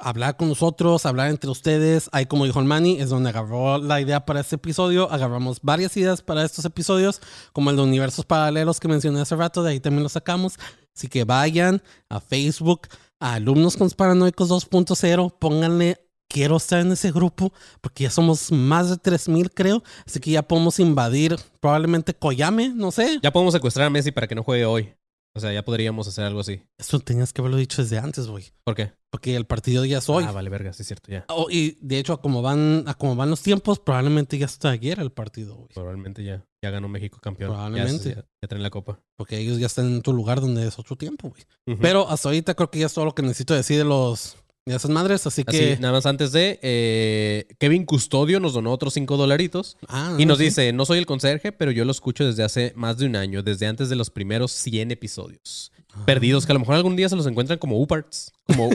hablar 0.00 0.36
con 0.36 0.48
nosotros, 0.48 1.06
hablar 1.06 1.30
entre 1.30 1.50
ustedes. 1.50 2.08
Ahí, 2.12 2.26
como 2.26 2.44
dijo 2.44 2.60
el 2.60 2.66
Manny, 2.66 3.00
es 3.00 3.10
donde 3.10 3.30
agarró 3.30 3.78
la 3.78 4.00
idea 4.00 4.24
para 4.24 4.40
este 4.40 4.56
episodio. 4.56 5.10
Agarramos 5.10 5.60
varias 5.62 5.96
ideas 5.96 6.22
para 6.22 6.44
estos 6.44 6.64
episodios, 6.64 7.20
como 7.52 7.70
el 7.70 7.76
de 7.76 7.82
universos 7.82 8.24
paralelos 8.24 8.80
que 8.80 8.88
mencioné 8.88 9.20
hace 9.20 9.36
rato. 9.36 9.62
De 9.62 9.70
ahí 9.70 9.80
también 9.80 10.02
lo 10.02 10.08
sacamos. 10.08 10.58
Así 10.94 11.08
que 11.08 11.24
vayan 11.24 11.82
a 12.08 12.20
Facebook, 12.20 12.88
a 13.20 13.34
Alumnos 13.34 13.76
Conspiranoicos 13.76 14.48
2.0, 14.50 15.38
pónganle. 15.38 16.00
Quiero 16.28 16.56
estar 16.56 16.80
en 16.80 16.90
ese 16.90 17.12
grupo 17.12 17.52
porque 17.80 18.02
ya 18.04 18.10
somos 18.10 18.50
más 18.50 18.90
de 18.90 18.96
3000, 18.96 19.52
creo. 19.52 19.84
Así 20.04 20.18
que 20.18 20.32
ya 20.32 20.42
podemos 20.42 20.80
invadir 20.80 21.36
probablemente 21.60 22.14
Koyame, 22.14 22.70
no 22.70 22.90
sé. 22.90 23.20
Ya 23.22 23.32
podemos 23.32 23.54
secuestrar 23.54 23.86
a 23.86 23.90
Messi 23.90 24.10
para 24.10 24.26
que 24.26 24.34
no 24.34 24.42
juegue 24.42 24.64
hoy. 24.64 24.95
O 25.36 25.40
sea, 25.40 25.52
ya 25.52 25.62
podríamos 25.62 26.08
hacer 26.08 26.24
algo 26.24 26.40
así. 26.40 26.62
Eso 26.78 26.98
tenías 26.98 27.32
que 27.32 27.42
haberlo 27.42 27.58
dicho 27.58 27.82
desde 27.82 27.98
antes, 27.98 28.26
güey. 28.26 28.46
¿Por 28.64 28.74
qué? 28.74 28.92
Porque 29.10 29.36
el 29.36 29.44
partido 29.44 29.84
ya 29.84 29.98
es 29.98 30.08
hoy. 30.08 30.24
Ah, 30.26 30.32
vale, 30.32 30.48
verga, 30.48 30.72
sí 30.72 30.80
es 30.80 30.88
cierto, 30.88 31.12
ya. 31.12 31.26
Oh, 31.28 31.48
y 31.50 31.76
de 31.82 31.98
hecho, 31.98 32.14
a 32.14 32.22
como 32.22 32.40
van, 32.40 32.84
a 32.86 32.94
como 32.94 33.16
van 33.16 33.28
los 33.28 33.42
tiempos, 33.42 33.78
probablemente 33.78 34.38
ya 34.38 34.46
está 34.46 34.70
ayer 34.70 34.98
el 34.98 35.12
partido, 35.12 35.54
güey. 35.54 35.68
Probablemente 35.74 36.24
ya, 36.24 36.42
ya 36.62 36.70
ganó 36.70 36.88
México 36.88 37.18
campeón. 37.20 37.50
Probablemente. 37.50 38.14
Ya, 38.14 38.24
ya 38.42 38.48
traen 38.48 38.62
la 38.62 38.70
copa. 38.70 38.98
Porque 39.16 39.38
ellos 39.38 39.58
ya 39.58 39.66
están 39.66 39.86
en 39.86 40.02
tu 40.02 40.14
lugar 40.14 40.40
donde 40.40 40.66
es 40.66 40.78
otro 40.78 40.96
tiempo, 40.96 41.28
güey. 41.28 41.78
Pero 41.80 42.08
hasta 42.08 42.30
ahorita 42.30 42.54
creo 42.54 42.70
que 42.70 42.78
ya 42.78 42.86
es 42.86 42.94
todo 42.94 43.04
lo 43.04 43.14
que 43.14 43.22
necesito 43.22 43.52
decir 43.52 43.76
de 43.76 43.84
los 43.84 44.36
de 44.66 44.74
esas 44.74 44.90
madres, 44.90 45.24
así 45.28 45.44
Así, 45.46 45.58
que. 45.58 45.78
nada 45.80 45.92
más 45.94 46.06
antes 46.06 46.32
de, 46.32 46.58
eh, 46.60 47.46
Kevin 47.60 47.84
Custodio 47.86 48.40
nos 48.40 48.52
donó 48.52 48.72
otros 48.72 48.94
5 48.94 49.16
dolaritos 49.16 49.76
Ah, 49.88 50.16
y 50.18 50.24
no, 50.26 50.30
nos 50.30 50.38
sí. 50.38 50.44
dice, 50.46 50.72
no 50.72 50.84
soy 50.84 50.98
el 50.98 51.06
conserje, 51.06 51.52
pero 51.52 51.70
yo 51.70 51.84
lo 51.84 51.92
escucho 51.92 52.26
desde 52.26 52.42
hace 52.42 52.72
más 52.74 52.98
de 52.98 53.06
un 53.06 53.14
año, 53.14 53.44
desde 53.44 53.68
antes 53.68 53.88
de 53.88 53.94
los 53.96 54.10
primeros 54.10 54.50
100 54.50 54.90
episodios. 54.90 55.70
Ah. 55.94 56.04
Perdidos, 56.04 56.46
que 56.46 56.52
a 56.52 56.54
lo 56.54 56.58
mejor 56.60 56.74
algún 56.74 56.96
día 56.96 57.08
se 57.08 57.14
los 57.14 57.28
encuentran 57.28 57.60
como 57.60 57.80
Uparts, 57.80 58.32
como 58.46 58.70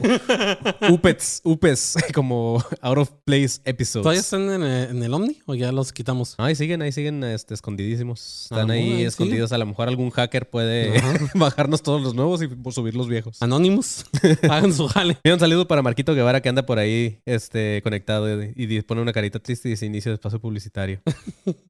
Upets, 0.89 1.41
Upes, 1.43 1.95
como 2.13 2.63
Out 2.81 2.97
of 2.97 3.11
Place 3.25 3.61
episodes. 3.65 4.03
¿Todavía 4.03 4.19
están 4.21 4.49
en 4.49 4.63
el, 4.63 4.89
en 4.91 5.03
el 5.03 5.13
Omni 5.13 5.39
o 5.45 5.55
ya 5.55 5.71
los 5.71 5.93
quitamos? 5.93 6.35
Ahí 6.37 6.55
siguen, 6.55 6.81
ahí 6.81 6.91
siguen 6.91 7.23
este, 7.23 7.53
escondidísimos. 7.53 8.43
Están 8.43 8.69
Ah, 8.69 8.73
ahí 8.73 8.93
ahí 8.93 9.03
escondidos. 9.03 9.51
A 9.51 9.57
lo 9.57 9.65
mejor 9.65 9.87
algún 9.87 10.09
hacker 10.09 10.49
puede 10.49 11.01
bajarnos 11.35 11.81
todos 11.81 12.01
los 12.01 12.13
nuevos 12.15 12.41
y 12.43 12.49
subir 12.71 12.95
los 12.95 13.07
viejos. 13.07 13.41
Anonymous. 13.41 14.05
Hagan 14.49 14.73
su 14.73 14.87
jale. 14.87 15.17
Y 15.23 15.29
un 15.29 15.39
saludo 15.39 15.67
para 15.67 15.81
Marquito 15.81 16.13
Guevara 16.13 16.41
que 16.41 16.49
anda 16.49 16.65
por 16.65 16.77
ahí 16.79 17.19
este, 17.25 17.81
conectado 17.83 18.43
y, 18.43 18.53
y 18.55 18.81
pone 18.81 19.01
una 19.01 19.13
carita 19.13 19.39
triste 19.39 19.69
y 19.69 19.71
dice 19.71 19.85
inicio 19.85 20.11
de 20.11 20.15
espacio 20.15 20.39
publicitario. 20.39 21.01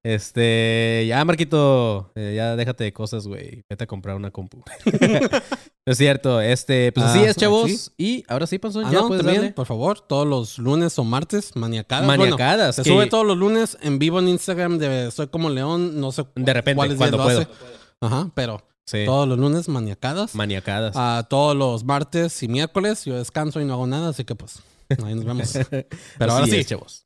este, 0.03 1.05
ya 1.07 1.23
Marquito, 1.25 2.11
eh, 2.15 2.33
ya 2.35 2.55
déjate 2.55 2.83
de 2.83 2.93
cosas, 2.93 3.27
güey. 3.27 3.63
Vete 3.69 3.83
a 3.83 3.87
comprar 3.87 4.15
una 4.15 4.31
compu. 4.31 4.63
Es 5.85 5.97
cierto, 5.97 6.39
este, 6.41 6.91
pues 6.91 7.05
así 7.07 7.19
Ah, 7.19 7.29
es, 7.31 7.35
chavos. 7.35 7.71
sí. 7.71 7.91
Y 7.97 8.23
ahora 8.27 8.45
sí, 8.45 8.59
Panzón, 8.59 8.85
Ah, 8.85 8.91
ya 8.91 8.99
no, 9.01 9.07
puedes 9.07 9.23
también, 9.23 9.41
darle. 9.41 9.53
por 9.55 9.65
favor, 9.65 9.99
todos 9.99 10.27
los 10.27 10.59
lunes 10.59 10.97
o 10.99 11.03
martes, 11.03 11.55
maniacadas. 11.55 12.05
Bueno, 12.05 12.21
Maniacadas. 12.23 12.75
se 12.75 12.83
que 12.83 12.89
sube 12.91 13.07
todos 13.07 13.25
los 13.25 13.35
lunes 13.37 13.77
en 13.81 13.97
vivo 13.97 14.19
en 14.19 14.27
Instagram 14.27 14.77
de 14.77 15.09
Soy 15.09 15.27
como 15.27 15.49
León, 15.49 15.99
no 15.99 16.11
sé 16.11 16.23
De 16.35 16.53
repente, 16.53 16.75
cuáles 16.75 16.97
cuando 16.97 17.17
días 17.17 17.17
lo 17.17 17.23
puedo. 17.23 17.39
hace. 17.41 17.51
Ajá, 18.01 18.31
pero 18.35 18.63
Sí, 18.85 19.05
todos 19.05 19.27
los 19.27 19.39
lunes 19.39 19.67
maniacadas. 19.69 20.35
maniacadas. 20.35 20.95
A 20.95 21.25
todos 21.29 21.55
los 21.55 21.83
martes 21.83 22.43
y 22.43 22.47
miércoles 22.47 23.05
yo 23.05 23.15
descanso 23.17 23.59
y 23.61 23.65
no 23.65 23.73
hago 23.73 23.87
nada, 23.87 24.09
así 24.09 24.23
que 24.23 24.35
pues 24.35 24.59
ahí 25.03 25.15
nos 25.15 25.23
vemos. 25.25 25.51
Pero 26.19 26.31
ahora 26.31 26.45
sí. 26.45 26.57
es, 26.57 26.67
chavos. 26.67 27.05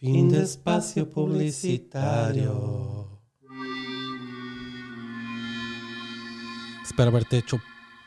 Fin 0.00 0.30
de 0.30 0.44
espacio 0.44 1.10
publicitario. 1.10 3.20
Espero 6.84 7.08
haberte 7.08 7.38
hecho, 7.38 7.60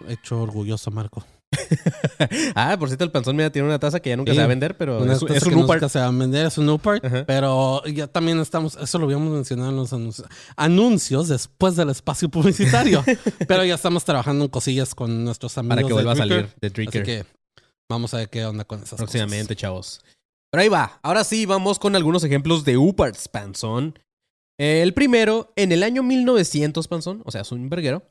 hecho 0.08 0.42
orgulloso, 0.42 0.90
Marco. 0.90 1.26
ah, 2.56 2.78
por 2.80 2.88
cierto, 2.88 3.04
el 3.04 3.12
panzón 3.12 3.36
mira, 3.36 3.52
tiene 3.52 3.68
una 3.68 3.78
taza 3.78 4.00
que 4.00 4.10
ya 4.10 4.16
nunca 4.16 4.32
sí, 4.32 4.38
se 4.38 4.42
va 4.42 4.46
a 4.46 4.48
vender, 4.48 4.78
pero 4.78 5.04
es, 5.04 5.22
es, 5.22 5.44
un 5.44 5.56
Newport. 5.56 5.86
se 5.90 6.00
va 6.00 6.08
a 6.08 6.12
vender, 6.12 6.46
es 6.46 6.58
un 6.58 6.68
Newport, 6.68 7.04
pero 7.28 7.84
ya 7.84 8.08
también 8.08 8.40
estamos, 8.40 8.78
eso 8.78 8.98
lo 8.98 9.04
habíamos 9.04 9.34
mencionado 9.34 9.72
en 9.72 9.76
los 9.76 10.24
anuncios, 10.56 11.28
después 11.28 11.76
del 11.76 11.90
espacio 11.90 12.30
publicitario, 12.30 13.04
pero 13.50 13.66
ya 13.66 13.76
estamos 13.76 14.06
trabajando 14.06 14.46
en 14.46 14.50
cosillas 14.50 14.96
con 14.96 15.26
nuestros 15.26 15.58
amigos. 15.58 15.76
Para 15.76 15.88
que 15.88 15.94
vuelva 15.94 16.14
a 16.14 16.16
salir 16.16 16.50
de 16.62 16.70
Drinker. 16.70 17.02
Así 17.02 17.12
que 17.12 17.26
vamos 17.90 18.14
a 18.14 18.18
ver 18.18 18.30
qué 18.30 18.46
onda 18.46 18.64
con 18.64 18.82
esas 18.82 18.96
Próximamente, 18.96 19.58
chavos. 19.58 20.00
Pero 20.52 20.62
ahí 20.64 20.70
va. 20.70 21.00
Ahora 21.02 21.24
sí, 21.24 21.46
vamos 21.46 21.80
con 21.80 21.96
algunos 21.96 22.24
ejemplos 22.24 22.66
de 22.66 22.78
Uparts, 22.78 23.28
Panzón. 23.28 23.98
El 24.60 24.94
primero, 24.94 25.54
en 25.56 25.72
el 25.72 25.82
año 25.82 26.04
1900, 26.04 26.88
Panzón, 26.88 27.22
o 27.26 27.32
sea, 27.32 27.42
es 27.42 27.52
un 27.52 27.70
verguero, 27.70 28.04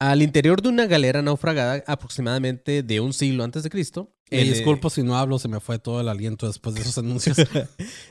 al 0.00 0.22
interior 0.22 0.62
de 0.62 0.68
una 0.68 0.86
galera 0.86 1.22
naufragada 1.22 1.82
aproximadamente 1.86 2.82
de 2.84 3.00
un 3.00 3.12
siglo 3.12 3.42
antes 3.44 3.64
de 3.64 3.70
Cristo. 3.70 4.14
En, 4.30 4.46
eh, 4.46 4.50
disculpo 4.50 4.90
si 4.90 5.02
no 5.02 5.16
hablo, 5.18 5.38
se 5.38 5.48
me 5.48 5.58
fue 5.58 5.78
todo 5.78 6.00
el 6.00 6.08
aliento 6.08 6.46
después 6.46 6.74
de 6.76 6.82
esos 6.82 6.96
anuncios. 6.98 7.36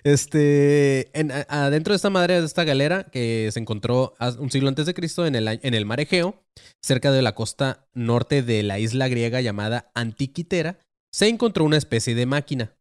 Este, 0.03 1.17
en- 1.17 1.31
adentro 1.31 1.93
de 1.93 1.95
esta 1.95 2.09
madre 2.09 2.39
de 2.39 2.45
esta 2.45 2.63
galera 2.63 3.05
que 3.05 3.49
se 3.51 3.59
encontró 3.59 4.13
un 4.39 4.51
siglo 4.51 4.67
antes 4.69 4.85
de 4.85 4.93
Cristo 4.93 5.25
en 5.25 5.35
el, 5.35 5.47
en 5.47 5.73
el 5.73 5.85
mar 5.85 5.99
Egeo, 5.99 6.43
cerca 6.83 7.11
de 7.11 7.21
la 7.21 7.35
costa 7.35 7.87
norte 7.93 8.41
de 8.43 8.63
la 8.63 8.79
isla 8.79 9.07
griega 9.07 9.41
llamada 9.41 9.91
Antiquitera, 9.95 10.79
se 11.11 11.27
encontró 11.29 11.63
una 11.63 11.77
especie 11.77 12.15
de 12.15 12.25
máquina. 12.25 12.73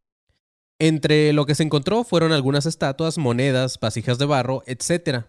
Entre 0.79 1.33
lo 1.33 1.47
que 1.47 1.55
se 1.55 1.63
encontró 1.63 2.05
fueron 2.05 2.33
algunas 2.33 2.67
estatuas, 2.67 3.17
monedas, 3.17 3.81
vasijas 3.81 4.19
de 4.19 4.27
barro, 4.27 4.63
etc. 4.67 5.27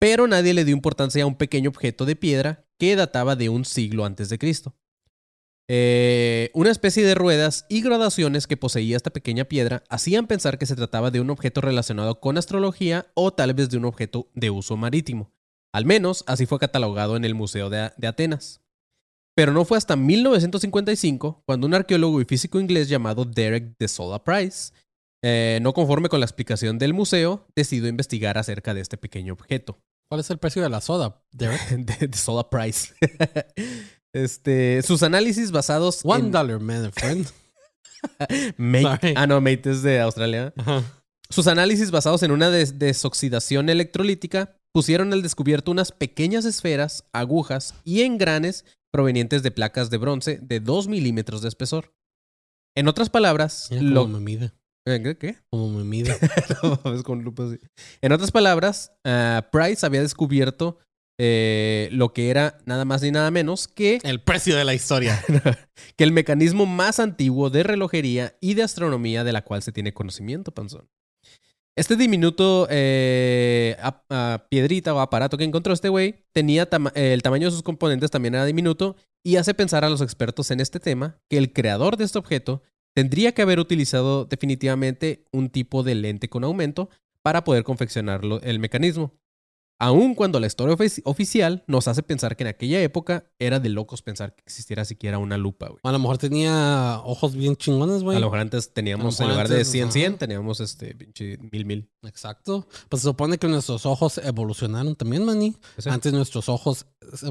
Pero 0.00 0.26
nadie 0.26 0.54
le 0.54 0.64
dio 0.64 0.74
importancia 0.74 1.22
a 1.22 1.26
un 1.26 1.36
pequeño 1.36 1.70
objeto 1.70 2.04
de 2.04 2.16
piedra 2.16 2.66
que 2.78 2.96
databa 2.96 3.36
de 3.36 3.48
un 3.48 3.64
siglo 3.64 4.04
antes 4.04 4.28
de 4.28 4.38
Cristo. 4.38 4.74
Eh, 5.70 6.50
una 6.54 6.70
especie 6.70 7.04
de 7.04 7.14
ruedas 7.14 7.66
y 7.68 7.82
gradaciones 7.82 8.46
que 8.46 8.56
poseía 8.56 8.96
esta 8.96 9.10
pequeña 9.10 9.44
piedra 9.44 9.84
hacían 9.90 10.26
pensar 10.26 10.56
que 10.56 10.64
se 10.64 10.74
trataba 10.74 11.10
de 11.10 11.20
un 11.20 11.28
objeto 11.28 11.60
relacionado 11.60 12.20
con 12.20 12.38
astrología 12.38 13.10
o 13.14 13.34
tal 13.34 13.52
vez 13.52 13.68
de 13.68 13.76
un 13.76 13.84
objeto 13.84 14.30
de 14.34 14.48
uso 14.48 14.78
marítimo. 14.78 15.30
Al 15.74 15.84
menos 15.84 16.24
así 16.26 16.46
fue 16.46 16.58
catalogado 16.58 17.16
en 17.16 17.26
el 17.26 17.34
Museo 17.34 17.68
de, 17.68 17.92
de 17.98 18.06
Atenas. 18.06 18.62
Pero 19.36 19.52
no 19.52 19.64
fue 19.66 19.76
hasta 19.76 19.94
1955 19.94 21.42
cuando 21.46 21.66
un 21.66 21.74
arqueólogo 21.74 22.20
y 22.20 22.24
físico 22.24 22.58
inglés 22.58 22.88
llamado 22.88 23.26
Derek 23.26 23.76
de 23.78 23.86
Sola 23.86 24.24
Price, 24.24 24.72
eh, 25.22 25.58
no 25.62 25.72
conforme 25.74 26.08
con 26.08 26.20
la 26.20 26.26
explicación 26.26 26.78
del 26.78 26.94
museo, 26.94 27.46
decidió 27.56 27.88
investigar 27.88 28.38
acerca 28.38 28.74
de 28.74 28.80
este 28.80 28.96
pequeño 28.96 29.32
objeto. 29.32 29.78
¿Cuál 30.10 30.20
es 30.20 30.30
el 30.30 30.38
precio 30.38 30.62
de 30.62 30.70
la 30.70 30.80
soda, 30.80 31.22
Derek? 31.32 31.68
de, 31.70 32.06
de 32.08 32.16
Sola 32.16 32.48
Price. 32.48 32.94
este, 34.12 34.82
sus 34.82 35.02
análisis 35.02 35.50
basados 35.50 36.00
One 36.04 36.26
en 36.26 36.32
dollar, 36.32 36.60
man, 36.60 36.92
friend. 36.92 37.26
Mate. 38.56 39.14
Ah, 39.16 39.26
no, 39.26 39.40
Mate 39.40 39.70
es 39.70 39.82
de 39.82 40.00
Australia. 40.00 40.52
Ajá. 40.56 40.82
Sus 41.30 41.46
análisis 41.46 41.90
basados 41.90 42.22
en 42.22 42.30
una 42.30 42.48
des- 42.50 42.78
desoxidación 42.78 43.68
electrolítica 43.68 44.56
pusieron 44.72 45.12
al 45.12 45.22
descubierto 45.22 45.70
unas 45.70 45.92
pequeñas 45.92 46.44
esferas, 46.44 47.04
agujas 47.12 47.74
y 47.84 48.02
engranes 48.02 48.64
provenientes 48.90 49.42
de 49.42 49.50
placas 49.50 49.90
de 49.90 49.98
bronce 49.98 50.38
de 50.40 50.60
2 50.60 50.88
milímetros 50.88 51.42
de 51.42 51.48
espesor. 51.48 51.92
En 52.74 52.88
otras 52.88 53.10
palabras, 53.10 53.68
Mira 53.70 53.82
lo... 53.82 54.08
me 54.08 54.20
mide. 54.20 54.52
Eh, 54.94 55.16
¿Qué? 55.18 55.36
Como 55.50 55.70
me 55.70 55.84
mide. 55.84 56.16
No 56.62 56.80
mames, 56.84 57.02
con 57.02 57.22
lupa 57.22 57.44
así. 57.44 57.58
En 58.00 58.12
otras 58.12 58.30
palabras, 58.30 58.92
ah, 59.04 59.48
Price 59.52 59.84
había 59.84 60.00
descubierto 60.02 60.78
eh, 61.20 61.88
lo 61.92 62.12
que 62.12 62.30
era 62.30 62.58
nada 62.64 62.84
más 62.84 63.02
ni 63.02 63.10
nada 63.10 63.30
menos 63.30 63.66
que 63.68 63.98
El 64.04 64.20
precio 64.22 64.56
de 64.56 64.64
la 64.64 64.74
historia. 64.74 65.22
que 65.96 66.04
el 66.04 66.12
mecanismo 66.12 66.64
más 66.66 67.00
antiguo 67.00 67.50
de 67.50 67.62
relojería 67.64 68.36
y 68.40 68.54
de 68.54 68.62
astronomía 68.62 69.24
de 69.24 69.32
la 69.32 69.42
cual 69.42 69.62
se 69.62 69.72
tiene 69.72 69.92
conocimiento, 69.92 70.52
Panzón. 70.52 70.88
Este 71.76 71.94
diminuto 71.94 72.66
eh, 72.70 73.76
ah, 73.80 74.46
piedrita 74.50 74.94
o 74.94 75.00
aparato 75.00 75.36
que 75.38 75.44
encontró 75.44 75.72
este 75.72 75.88
güey 75.88 76.24
tenía 76.32 76.68
tama- 76.68 76.92
el 76.96 77.22
tamaño 77.22 77.46
de 77.46 77.52
sus 77.52 77.62
componentes 77.62 78.10
también 78.10 78.34
era 78.34 78.44
diminuto 78.44 78.96
y 79.24 79.36
hace 79.36 79.54
pensar 79.54 79.84
a 79.84 79.90
los 79.90 80.00
expertos 80.00 80.50
en 80.50 80.58
este 80.58 80.80
tema 80.80 81.18
que 81.30 81.38
el 81.38 81.52
creador 81.52 81.96
de 81.96 82.04
este 82.04 82.18
objeto 82.18 82.62
tendría 82.98 83.30
que 83.32 83.42
haber 83.42 83.60
utilizado 83.60 84.24
definitivamente 84.24 85.24
un 85.30 85.50
tipo 85.50 85.84
de 85.84 85.94
lente 85.94 86.28
con 86.28 86.42
aumento 86.42 86.90
para 87.22 87.44
poder 87.44 87.62
confeccionarlo 87.62 88.40
el 88.42 88.58
mecanismo. 88.58 89.12
Aun 89.80 90.16
cuando 90.16 90.40
la 90.40 90.48
historia 90.48 90.74
ofici- 90.74 91.02
oficial 91.04 91.62
nos 91.68 91.86
hace 91.86 92.02
pensar 92.02 92.34
que 92.34 92.42
en 92.42 92.48
aquella 92.48 92.80
época 92.82 93.30
era 93.38 93.60
de 93.60 93.68
locos 93.68 94.02
pensar 94.02 94.34
que 94.34 94.42
existiera 94.44 94.84
siquiera 94.84 95.18
una 95.18 95.36
lupa, 95.38 95.68
güey. 95.68 95.78
A 95.84 95.92
lo 95.92 96.00
mejor 96.00 96.18
tenía 96.18 97.00
ojos 97.04 97.36
bien 97.36 97.54
chingones, 97.54 98.02
güey. 98.02 98.16
A 98.16 98.20
lo 98.20 98.26
mejor 98.26 98.40
antes 98.40 98.72
teníamos, 98.74 99.20
en 99.20 99.28
lugar 99.28 99.46
de 99.46 99.54
antes, 99.58 99.70
100, 99.70 99.92
100, 99.92 100.06
ajá. 100.14 100.18
teníamos 100.18 100.58
este 100.58 100.92
pinche 100.96 101.38
mil, 101.52 101.64
mil. 101.66 101.88
Exacto. 102.02 102.66
Pues 102.88 103.02
se 103.02 103.08
supone 103.08 103.38
que 103.38 103.46
nuestros 103.46 103.86
ojos 103.86 104.18
evolucionaron 104.18 104.96
también. 104.96 105.54
Ese. 105.76 105.88
Antes 105.90 106.12
nuestros 106.12 106.48
ojos 106.48 106.86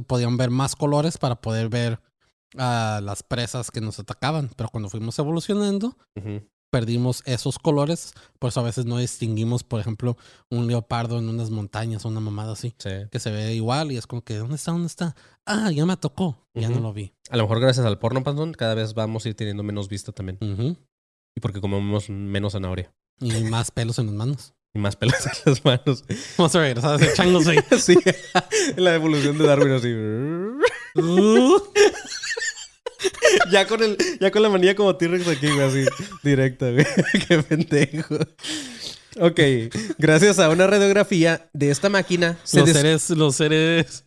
podían 0.08 0.38
ver 0.38 0.50
más 0.50 0.78
colores 0.78 1.18
para 1.18 1.42
poder 1.42 1.68
ver 1.68 2.00
a 2.58 3.02
las 3.04 3.24
presas 3.24 3.72
que 3.72 3.82
nos 3.82 4.00
atacaban. 4.00 4.50
Pero 4.56 4.70
cuando 4.70 4.90
fuimos 4.90 5.18
evolucionando, 5.20 5.98
perdimos 6.70 7.24
esos 7.26 7.60
colores. 7.60 8.14
Por 8.40 8.50
eso 8.50 8.60
a 8.60 8.64
veces 8.64 8.86
no 8.86 8.98
distinguimos, 8.98 9.64
por 9.64 9.80
ejemplo, 9.80 10.18
un 10.50 10.68
leopardo 10.68 11.20
en 11.20 11.30
unas 11.30 11.50
montañas 11.50 12.06
o 12.06 12.10
una 12.10 12.20
mamada 12.20 12.54
así. 12.54 12.74
Sí. 12.78 12.90
Que 13.12 13.20
se 13.20 13.32
ve 13.32 13.54
igual 13.54 13.92
y 13.92 13.98
es 13.98 14.08
como 14.08 14.24
que, 14.24 14.36
¿dónde 14.36 14.56
está? 14.56 14.72
¿Dónde 14.72 14.88
está? 14.88 15.16
Ah, 15.46 15.72
ya 15.72 15.86
me 15.86 15.98
tocó. 15.98 16.48
Ya 16.54 16.70
no 16.70 16.80
lo 16.80 16.94
vi. 16.94 17.14
A 17.30 17.38
lo 17.38 17.44
mejor 17.44 17.60
gracias 17.60 17.86
al 17.86 18.00
porno, 18.00 18.24
Panzón, 18.24 18.54
cada 18.54 18.76
vez 18.76 18.94
vamos 18.94 19.26
a 19.26 19.30
ir 19.30 19.36
teniendo 19.36 19.64
menos 19.64 19.88
vista 19.90 20.12
también. 20.12 20.38
Y 21.36 21.40
porque 21.40 21.62
comemos 21.62 22.10
menos 22.10 22.54
zanahoria. 22.54 22.92
Y 23.20 23.44
más 23.44 23.72
pelos 23.72 24.00
en 24.00 24.08
las 24.08 24.16
manos. 24.16 24.54
Y 24.74 24.80
más 24.80 24.96
pelos 24.96 25.26
en 25.26 25.32
las 25.46 25.66
manos. 25.66 26.04
Vamos 26.38 26.56
a 26.56 26.60
regresar 26.60 26.96
a 26.96 27.00
ser 27.00 27.14
changos, 27.14 27.46
sí. 27.80 27.96
la 28.78 28.96
evolución 28.96 29.38
de 29.38 29.48
Darwin 29.48 29.74
así. 29.74 29.94
ya, 33.52 33.68
con 33.68 33.84
el, 33.84 33.98
ya 34.20 34.32
con 34.32 34.42
la 34.42 34.50
manilla 34.50 34.76
como 34.76 34.96
T-Rex 34.96 35.28
aquí, 35.28 35.48
güey, 35.48 35.62
así. 35.62 35.86
Directa, 36.24 36.72
güey. 36.72 36.86
Qué 37.28 37.44
pendejo. 37.44 38.18
Ok. 39.20 39.40
Gracias 39.98 40.40
a 40.40 40.50
una 40.50 40.68
radiografía 40.68 41.50
de 41.54 41.72
esta 41.72 41.90
máquina, 41.90 42.38
se 42.44 42.60
los 42.60 42.70
seres, 42.70 43.10
los 43.12 43.36
seres, 43.36 44.04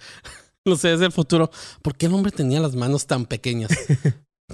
los 0.65 0.81
seres 0.81 1.01
del 1.01 1.13
futuro. 1.13 1.51
¿Por 1.83 1.97
qué 1.97 2.07
el 2.07 2.15
hombre 2.15 2.33
tenía 2.33 2.61
las 2.61 2.75
manos 2.75 3.07
tan 3.07 3.27
pequeñas? 3.27 3.71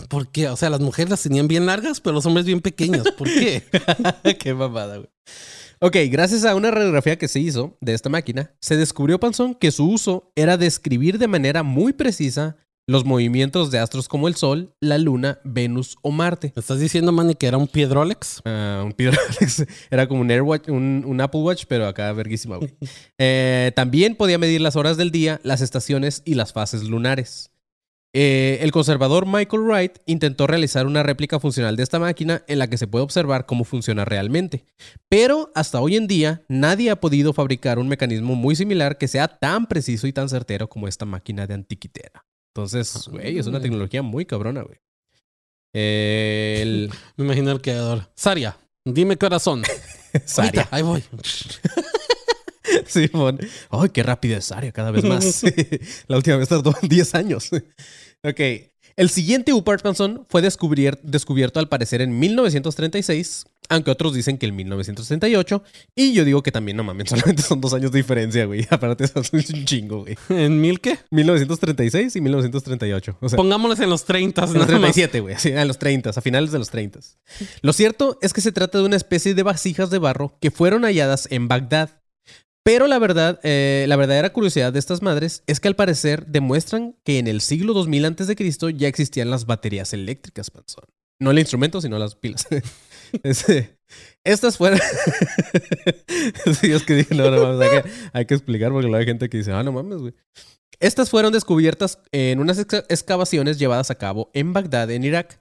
¿Por 0.09 0.29
qué? 0.29 0.49
O 0.49 0.57
sea, 0.57 0.71
las 0.71 0.81
mujeres 0.81 1.11
las 1.11 1.23
tenían 1.23 1.49
bien 1.49 1.67
largas, 1.67 2.01
pero 2.01 2.15
los 2.15 2.27
hombres 2.27 2.47
bien 2.47 2.61
pequeños. 2.61 3.11
¿Por 3.13 3.29
qué? 3.29 3.63
Qué 4.39 4.55
mamada, 4.55 4.99
güey. 4.99 5.09
Ok, 5.81 5.97
gracias 6.11 6.47
a 6.47 6.55
una 6.55 6.71
radiografía 6.71 7.19
que 7.19 7.29
se 7.29 7.39
hizo 7.39 7.77
de 7.83 7.93
esta 7.93 8.09
máquina, 8.09 8.55
se 8.61 8.79
descubrió, 8.79 9.21
Panzón, 9.21 9.55
que 9.55 9.71
su 9.71 9.87
uso 9.87 10.33
era 10.35 10.57
describir 10.57 11.19
de 11.19 11.29
manera 11.29 11.63
muy 11.63 11.93
precisa 11.93 12.57
los 12.89 13.05
movimientos 13.05 13.71
de 13.71 13.79
astros 13.79 14.09
como 14.09 14.29
el 14.29 14.37
Sol, 14.37 14.73
la 14.81 14.99
Luna, 14.99 15.41
Venus 15.45 15.97
o 16.03 16.13
Marte. 16.13 16.53
¿Me 16.55 16.61
estás 16.61 16.79
diciendo, 16.79 17.11
Manny, 17.11 17.35
que 17.35 17.47
era 17.47 17.59
un 17.59 17.67
Piedrolex? 17.67 18.43
Ah, 18.45 18.83
un 18.85 18.93
Piedrolex. 18.93 19.67
Era 19.91 20.07
como 20.07 20.21
un 20.21 20.31
AirWatch, 20.31 20.69
un, 20.69 21.05
un 21.07 21.21
Apple 21.21 21.41
Watch, 21.41 21.65
pero 21.69 21.87
acá 21.87 22.13
verguísima, 22.13 22.57
güey. 22.57 22.75
Eh, 23.19 23.73
también 23.75 24.15
podía 24.15 24.39
medir 24.39 24.61
las 24.61 24.77
horas 24.77 24.97
del 24.97 25.11
día, 25.11 25.41
las 25.43 25.63
estaciones 25.63 26.23
y 26.25 26.35
las 26.35 26.53
fases 26.53 26.85
lunares. 26.85 27.51
Eh, 28.13 28.59
el 28.63 28.73
conservador 28.73 29.27
Michael 29.27 29.63
Wright 29.63 29.99
intentó 30.07 30.47
realizar 30.47 30.87
una 30.87 31.03
réplica 31.03 31.41
funcional 31.41 31.77
de 31.77 31.83
esta 31.83 31.99
máquina 31.99 32.43
en 32.47 32.59
la 32.59 32.69
que 32.69 32.79
se 32.79 32.87
puede 32.87 33.05
observar 33.05 33.47
cómo 33.47 33.65
funciona 33.65 34.05
realmente. 34.05 34.65
Pero 35.09 35.51
hasta 35.55 35.81
hoy 35.81 35.97
en 35.97 36.07
día 36.07 36.43
nadie 36.49 36.91
ha 36.91 37.01
podido 37.01 37.33
fabricar 37.33 37.79
un 37.79 37.89
mecanismo 37.89 38.35
muy 38.35 38.55
similar 38.55 38.99
que 38.99 39.09
sea 39.09 39.29
tan 39.29 39.67
preciso 39.67 40.07
y 40.07 40.13
tan 40.13 40.29
certero 40.29 40.69
como 40.69 40.89
esta 40.89 41.05
máquina 41.05 41.47
de 41.47 41.55
antiquitera. 41.55 42.26
Entonces, 42.57 43.09
güey, 43.09 43.39
es 43.39 43.47
una 43.47 43.59
Ah. 43.59 43.61
tecnología 43.61 44.01
muy 44.01 44.25
cabrona, 44.25 44.63
güey. 44.63 44.79
El... 45.75 46.91
Me 47.17 47.25
imagino 47.27 47.51
el 47.53 47.61
creador. 47.61 48.11
Saria, 48.15 48.57
dime 48.83 49.19
son. 49.39 49.63
Saria. 50.25 50.63
Ahorita, 50.63 50.69
ahí 50.77 50.83
voy. 50.83 51.05
Simón. 52.87 53.39
Ay, 53.71 53.91
qué 53.91 54.03
rápida 54.03 54.39
es 54.39 54.51
Aria 54.53 54.73
cada 54.73 54.91
vez 54.91 55.05
más. 55.05 55.43
La 56.09 56.17
última 56.17 56.37
vez 56.37 56.49
tardó 56.49 56.75
10 56.81 57.15
años. 57.15 57.51
ok. 58.23 58.41
El 58.97 59.11
siguiente 59.11 59.53
Upart 59.53 59.85
fue 60.31 60.41
descubierto 60.41 61.61
al 61.61 61.69
parecer 61.69 62.01
en 62.01 62.19
1936, 62.19 63.45
aunque 63.69 63.91
otros 63.91 64.15
dicen 64.15 64.39
que 64.39 64.47
en 64.47 64.57
1938. 64.57 65.63
Y 65.95 66.13
yo 66.13 66.25
digo 66.25 66.43
que 66.43 66.53
también, 66.53 66.77
no 66.77 66.85
mames, 66.85 67.09
solamente 67.11 67.43
son 67.43 67.61
dos 67.61 67.73
años 67.75 67.93
de 67.93 67.99
diferencia, 67.99 68.45
güey. 68.45 68.67
Aparte, 68.71 69.05
eso 69.05 69.21
es 69.21 69.33
un 69.33 69.65
chingo, 69.65 70.03
güey. 70.03 70.17
¿En 70.29 70.61
mil 70.61 70.81
qué? 70.81 70.99
1936 71.11 72.17
y 72.17 72.21
1938. 72.21 73.19
O 73.21 73.29
sea, 73.29 73.37
Pongámosles 73.37 73.81
en 73.81 73.91
los 73.91 74.05
30. 74.05 74.45
en 74.45 74.55
los 74.55 74.67
37, 74.67 75.21
güey. 75.21 75.35
Así, 75.35 75.51
en 75.51 75.69
los 75.69 75.79
30, 75.79 76.11
a 76.11 76.21
finales 76.21 76.53
de 76.53 76.59
los 76.59 76.71
30. 76.71 77.01
Lo 77.63 77.73
cierto 77.73 78.19
es 78.23 78.33
que 78.33 78.41
se 78.41 78.53
trata 78.53 78.79
de 78.79 78.85
una 78.85 78.97
especie 78.97 79.35
de 79.35 79.43
vasijas 79.43 79.91
de 79.91 79.99
barro 79.99 80.37
que 80.41 80.51
fueron 80.51 80.83
halladas 80.83 81.29
en 81.31 81.49
Bagdad. 81.49 81.91
Pero 82.63 82.89
la 82.89 82.99
verdad, 82.99 83.39
eh, 83.45 83.85
la 83.87 83.95
verdadera 83.95 84.33
curiosidad 84.33 84.73
de 84.73 84.81
estas 84.81 85.01
madres 85.01 85.45
es 85.47 85.61
que 85.61 85.69
al 85.69 85.77
parecer 85.77 86.27
demuestran 86.27 86.97
que 87.05 87.21
en 87.21 87.29
el 87.29 87.41
siglo 87.41 87.75
2000 87.75 88.05
antes 88.05 88.27
de 88.27 88.35
Cristo 88.35 88.71
ya 88.71 88.89
existían 88.89 89.31
las 89.31 89.47
baterías 89.47 89.93
eléctricas, 89.93 90.51
panzón. 90.51 90.85
No 91.21 91.31
el 91.31 91.39
instrumento, 91.39 91.81
sino 91.81 91.99
las 91.99 92.17
pilas. 92.17 92.47
Este, 93.23 93.79
estas 94.25 94.57
fueron. 94.57 94.81
que 96.87 96.95
dije, 96.95 97.15
no, 97.15 97.31
mames, 97.31 97.85
hay 98.13 98.27
que, 98.27 98.35
explicar 98.35 98.73
porque 98.73 98.89
luego 98.89 99.01
hay 99.01 99.07
gente 99.07 99.29
que 99.29 99.39
dice, 99.39 99.53
ah, 99.53 99.63
no 99.63 99.73
mames, 99.73 99.99
güey. 99.99 100.15
Estas 100.79 101.11
fueron 101.11 101.33
descubiertas 101.33 101.99
en 102.13 102.39
unas 102.39 102.59
ex- 102.59 102.85
excavaciones 102.89 103.59
llevadas 103.59 103.91
a 103.91 103.95
cabo 103.95 104.31
en 104.35 104.53
Bagdad, 104.53 104.91
en 104.91 105.05
Irak. 105.05 105.41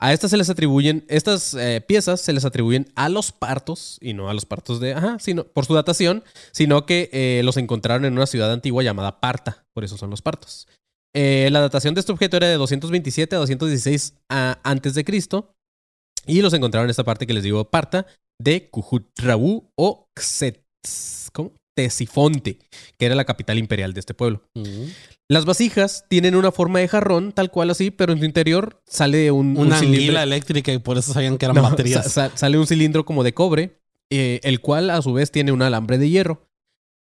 A 0.00 0.12
estas 0.12 0.30
se 0.30 0.36
les 0.36 0.48
atribuyen, 0.48 1.04
estas 1.08 1.54
eh, 1.54 1.84
piezas 1.86 2.20
se 2.20 2.32
les 2.32 2.44
atribuyen 2.44 2.86
a 2.94 3.08
los 3.08 3.32
partos, 3.32 3.98
y 4.00 4.14
no 4.14 4.30
a 4.30 4.34
los 4.34 4.46
partos 4.46 4.78
de, 4.78 4.94
ajá, 4.94 5.18
sino 5.18 5.44
por 5.44 5.66
su 5.66 5.74
datación, 5.74 6.22
sino 6.52 6.86
que 6.86 7.10
eh, 7.12 7.40
los 7.44 7.56
encontraron 7.56 8.04
en 8.04 8.12
una 8.12 8.26
ciudad 8.26 8.52
antigua 8.52 8.84
llamada 8.84 9.20
Parta, 9.20 9.66
por 9.74 9.82
eso 9.82 9.98
son 9.98 10.10
los 10.10 10.22
partos. 10.22 10.68
Eh, 11.16 11.48
la 11.50 11.60
datación 11.60 11.94
de 11.94 12.00
este 12.00 12.12
objeto 12.12 12.36
era 12.36 12.46
de 12.46 12.54
227 12.54 13.34
a 13.34 13.38
216 13.40 14.14
a- 14.28 14.60
antes 14.62 14.94
de 14.94 15.04
Cristo, 15.04 15.56
y 16.28 16.42
los 16.42 16.52
encontraron 16.54 16.86
en 16.86 16.90
esta 16.90 17.04
parte 17.04 17.26
que 17.26 17.32
les 17.34 17.42
digo, 17.42 17.64
Parta, 17.70 18.06
de 18.40 18.68
Cujutraú 18.70 19.70
o 19.76 20.06
Xetz, 20.16 21.30
¿cómo? 21.32 21.52
Tesifonte, 21.74 22.58
que 22.98 23.06
era 23.06 23.14
la 23.14 23.24
capital 23.24 23.56
imperial 23.58 23.92
de 23.94 24.00
este 24.00 24.12
pueblo. 24.14 24.42
Ujú. 24.54 24.88
Las 25.28 25.44
vasijas 25.44 26.04
tienen 26.08 26.34
una 26.34 26.50
forma 26.50 26.80
de 26.80 26.88
jarrón, 26.88 27.32
tal 27.32 27.50
cual 27.50 27.70
así, 27.70 27.90
pero 27.90 28.12
en 28.12 28.18
su 28.18 28.24
interior 28.24 28.80
sale 28.86 29.30
un, 29.30 29.50
un 29.56 29.66
Una 29.68 29.78
cilindro. 29.78 30.00
anguila 30.02 30.22
eléctrica 30.24 30.72
y 30.72 30.78
por 30.78 30.98
eso 30.98 31.12
sabían 31.12 31.38
que 31.38 31.44
eran 31.46 31.56
No, 31.56 31.62
baterías. 31.62 32.04
sa- 32.10 32.30
sa- 32.30 32.36
sale 32.36 32.58
un 32.58 32.66
cilindro 32.66 33.04
como 33.04 33.22
de 33.22 33.32
cobre, 33.34 33.78
eh, 34.10 34.40
el 34.42 34.60
cual 34.60 34.90
a 34.90 35.00
su 35.02 35.12
vez 35.12 35.30
tiene 35.30 35.52
un 35.52 35.62
alambre 35.62 35.98
de 35.98 36.08
hierro. 36.10 36.42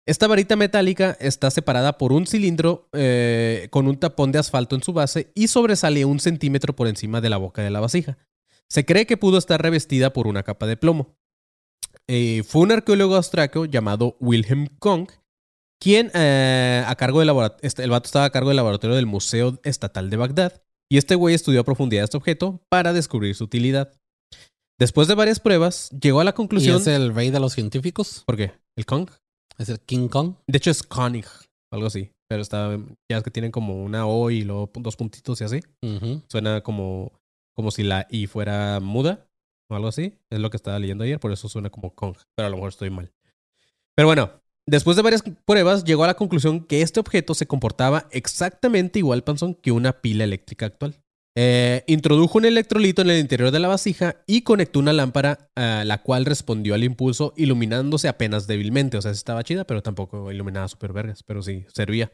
Esta 0.05 0.27
varita 0.27 0.55
metálica 0.55 1.17
está 1.19 1.49
separada 1.51 1.97
por 1.97 2.13
un 2.13 2.27
cilindro 2.27 2.87
eh, 2.93 3.67
con 3.71 3.87
un 3.87 3.97
tapón 3.97 4.31
de 4.31 4.39
asfalto 4.39 4.75
en 4.75 4.83
su 4.83 4.93
base 4.93 5.31
y 5.35 5.47
sobresale 5.47 6.05
un 6.05 6.19
centímetro 6.19 6.75
por 6.75 6.87
encima 6.87 7.19
de 7.19 7.29
la 7.29 7.37
boca 7.37 7.61
de 7.61 7.71
la 7.71 7.79
vasija. 7.79 8.17
Se 8.69 8.85
cree 8.85 9.05
que 9.05 9.17
pudo 9.17 9.37
estar 9.37 9.61
revestida 9.61 10.13
por 10.13 10.27
una 10.27 10.43
capa 10.43 10.67
de 10.67 10.77
plomo. 10.77 11.15
Eh, 12.07 12.43
fue 12.43 12.61
un 12.61 12.71
arqueólogo 12.71 13.15
austriaco 13.15 13.65
llamado 13.65 14.17
Wilhelm 14.19 14.67
Kong 14.79 15.09
quien 15.79 16.11
eh, 16.13 16.83
a 16.85 16.95
cargo 16.95 17.19
del 17.19 17.27
laboratorio, 17.27 17.69
el 17.77 17.89
vato 17.89 18.07
estaba 18.07 18.25
a 18.25 18.29
cargo 18.29 18.49
del 18.49 18.57
laboratorio 18.57 18.95
del 18.95 19.05
Museo 19.05 19.59
Estatal 19.63 20.09
de 20.09 20.17
Bagdad 20.17 20.63
y 20.89 20.97
este 20.97 21.15
güey 21.15 21.35
estudió 21.35 21.61
a 21.61 21.65
profundidad 21.65 22.03
este 22.03 22.17
objeto 22.17 22.61
para 22.69 22.93
descubrir 22.93 23.35
su 23.35 23.43
utilidad. 23.43 23.93
Después 24.79 25.07
de 25.07 25.15
varias 25.15 25.39
pruebas, 25.39 25.89
llegó 25.89 26.19
a 26.19 26.23
la 26.23 26.31
¿Y 26.31 26.33
conclusión... 26.33 26.77
es 26.77 26.87
el 26.87 27.13
rey 27.13 27.29
de 27.29 27.39
los 27.39 27.53
científicos? 27.53 28.23
¿Por 28.25 28.37
qué? 28.37 28.53
¿El 28.75 28.85
Kong? 28.85 29.09
¿Es 29.57 29.69
el 29.69 29.79
King 29.79 30.07
Kong? 30.07 30.35
De 30.47 30.57
hecho 30.57 30.71
es 30.71 30.83
Konig, 30.83 31.25
algo 31.71 31.87
así. 31.87 32.11
Pero 32.29 32.41
está, 32.41 32.77
ya 33.09 33.17
es 33.17 33.23
que 33.23 33.31
tienen 33.31 33.51
como 33.51 33.83
una 33.83 34.05
O 34.05 34.29
y 34.29 34.43
luego 34.43 34.69
dos 34.75 34.95
puntitos 34.95 35.41
y 35.41 35.43
así. 35.45 35.59
Suena 36.27 36.61
como, 36.61 37.11
como 37.57 37.71
si 37.71 37.81
la 37.81 38.05
I 38.11 38.27
fuera 38.27 38.79
muda 38.79 39.27
o 39.67 39.75
algo 39.75 39.87
así. 39.87 40.13
Es 40.29 40.39
lo 40.39 40.51
que 40.51 40.57
estaba 40.57 40.77
leyendo 40.77 41.03
ayer, 41.03 41.19
por 41.19 41.31
eso 41.31 41.49
suena 41.49 41.71
como 41.71 41.95
Kong. 41.95 42.15
Pero 42.35 42.45
a 42.45 42.49
lo 42.51 42.57
mejor 42.57 42.69
estoy 42.69 42.91
mal. 42.91 43.11
Pero 43.95 44.07
bueno, 44.07 44.29
después 44.67 44.95
de 44.95 45.01
varias 45.01 45.23
pruebas, 45.43 45.83
llegó 45.83 46.03
a 46.03 46.07
la 46.07 46.13
conclusión 46.13 46.63
que 46.63 46.83
este 46.83 46.99
objeto 46.99 47.33
se 47.33 47.47
comportaba 47.47 48.07
exactamente 48.11 48.99
igual, 48.99 49.23
Panzón, 49.23 49.55
que 49.55 49.71
una 49.71 50.01
pila 50.01 50.23
eléctrica 50.23 50.67
actual. 50.67 51.01
Eh, 51.35 51.83
introdujo 51.87 52.37
un 52.37 52.45
electrolito 52.45 53.01
en 53.01 53.09
el 53.09 53.19
interior 53.19 53.49
de 53.49 53.59
la 53.59 53.67
vasija 53.67 54.23
y 54.27 54.41
conectó 54.41 54.77
una 54.77 54.93
lámpara, 54.93 55.49
a 55.55 55.83
la 55.83 56.03
cual 56.03 56.25
respondió 56.25 56.75
al 56.75 56.83
impulso, 56.83 57.33
iluminándose 57.37 58.07
apenas 58.07 58.45
débilmente. 58.45 58.97
O 58.97 59.01
sea, 59.01 59.11
estaba 59.11 59.43
chida, 59.43 59.65
pero 59.65 59.81
tampoco 59.81 60.31
iluminaba 60.31 60.67
super 60.67 60.93
vergas, 60.93 61.23
pero 61.23 61.41
sí 61.41 61.65
servía. 61.73 62.11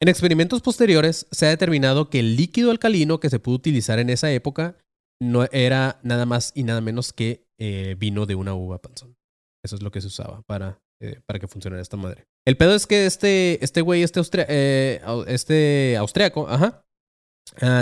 En 0.00 0.08
experimentos 0.08 0.62
posteriores 0.62 1.26
se 1.30 1.46
ha 1.46 1.50
determinado 1.50 2.08
que 2.08 2.20
el 2.20 2.36
líquido 2.36 2.70
alcalino 2.70 3.20
que 3.20 3.30
se 3.30 3.38
pudo 3.38 3.56
utilizar 3.56 3.98
en 3.98 4.08
esa 4.10 4.32
época 4.32 4.76
no 5.22 5.44
era 5.52 6.00
nada 6.02 6.24
más 6.24 6.52
y 6.54 6.62
nada 6.62 6.80
menos 6.80 7.12
que 7.12 7.44
eh, 7.58 7.96
vino 7.98 8.24
de 8.24 8.34
una 8.34 8.54
uva 8.54 8.80
panzón. 8.80 9.16
Eso 9.62 9.76
es 9.76 9.82
lo 9.82 9.90
que 9.90 10.00
se 10.00 10.06
usaba 10.06 10.40
para, 10.42 10.80
eh, 11.02 11.20
para 11.26 11.38
que 11.38 11.46
funcionara 11.48 11.82
esta 11.82 11.98
madre. 11.98 12.24
El 12.46 12.56
pedo 12.56 12.74
es 12.74 12.86
que 12.86 13.04
este 13.04 13.62
este 13.62 13.82
güey, 13.82 14.02
este, 14.02 14.18
austria- 14.20 14.46
eh, 14.48 15.02
este 15.26 15.98
austriaco, 15.98 16.46
ah, 16.48 16.82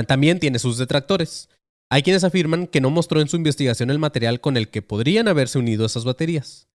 también 0.08 0.40
tiene 0.40 0.58
sus 0.58 0.78
detractores. 0.78 1.48
Hay 1.90 2.02
quienes 2.02 2.24
afirman 2.24 2.66
que 2.66 2.80
no 2.80 2.90
mostró 2.90 3.20
en 3.20 3.28
su 3.28 3.36
investigación 3.36 3.90
el 3.90 3.98
material 3.98 4.40
con 4.40 4.56
el 4.56 4.68
que 4.68 4.82
podrían 4.82 5.28
haberse 5.28 5.58
unido 5.58 5.86
esas 5.86 6.04
baterías. 6.04 6.67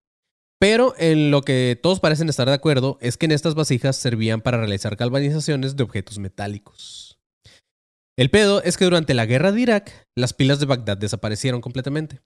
Pero 0.63 0.95
en 0.97 1.29
lo 1.29 1.41
que 1.41 1.77
todos 1.83 1.99
parecen 1.99 2.29
estar 2.29 2.47
de 2.47 2.53
acuerdo 2.53 2.97
es 3.01 3.17
que 3.17 3.25
en 3.25 3.33
estas 3.33 3.53
vasijas 3.53 3.97
servían 3.97 4.39
para 4.39 4.59
realizar 4.59 4.95
galvanizaciones 4.95 5.75
de 5.75 5.83
objetos 5.83 6.19
metálicos. 6.19 7.19
El 8.17 8.29
pedo 8.29 8.63
es 8.63 8.77
que 8.77 8.85
durante 8.85 9.13
la 9.13 9.25
guerra 9.25 9.51
de 9.51 9.59
Irak, 9.59 10.07
las 10.15 10.31
pilas 10.31 10.61
de 10.61 10.65
Bagdad 10.65 10.95
desaparecieron 10.95 11.59
completamente. 11.59 12.21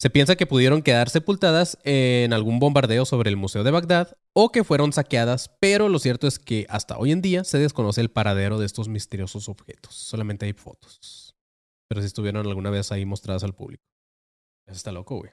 Se 0.00 0.08
piensa 0.08 0.36
que 0.36 0.46
pudieron 0.46 0.80
quedar 0.80 1.10
sepultadas 1.10 1.76
en 1.84 2.32
algún 2.32 2.60
bombardeo 2.60 3.04
sobre 3.04 3.28
el 3.28 3.36
Museo 3.36 3.62
de 3.62 3.72
Bagdad 3.72 4.16
o 4.32 4.50
que 4.52 4.64
fueron 4.64 4.94
saqueadas, 4.94 5.54
pero 5.60 5.90
lo 5.90 5.98
cierto 5.98 6.26
es 6.26 6.38
que 6.38 6.64
hasta 6.70 6.96
hoy 6.96 7.12
en 7.12 7.20
día 7.20 7.44
se 7.44 7.58
desconoce 7.58 8.00
el 8.00 8.10
paradero 8.10 8.58
de 8.58 8.64
estos 8.64 8.88
misteriosos 8.88 9.50
objetos. 9.50 9.94
Solamente 9.94 10.46
hay 10.46 10.54
fotos. 10.54 11.34
Pero 11.90 12.00
si 12.00 12.06
estuvieron 12.06 12.46
alguna 12.46 12.70
vez 12.70 12.90
ahí 12.90 13.04
mostradas 13.04 13.44
al 13.44 13.54
público. 13.54 13.84
Eso 14.66 14.78
está 14.78 14.92
loco, 14.92 15.16
güey. 15.16 15.30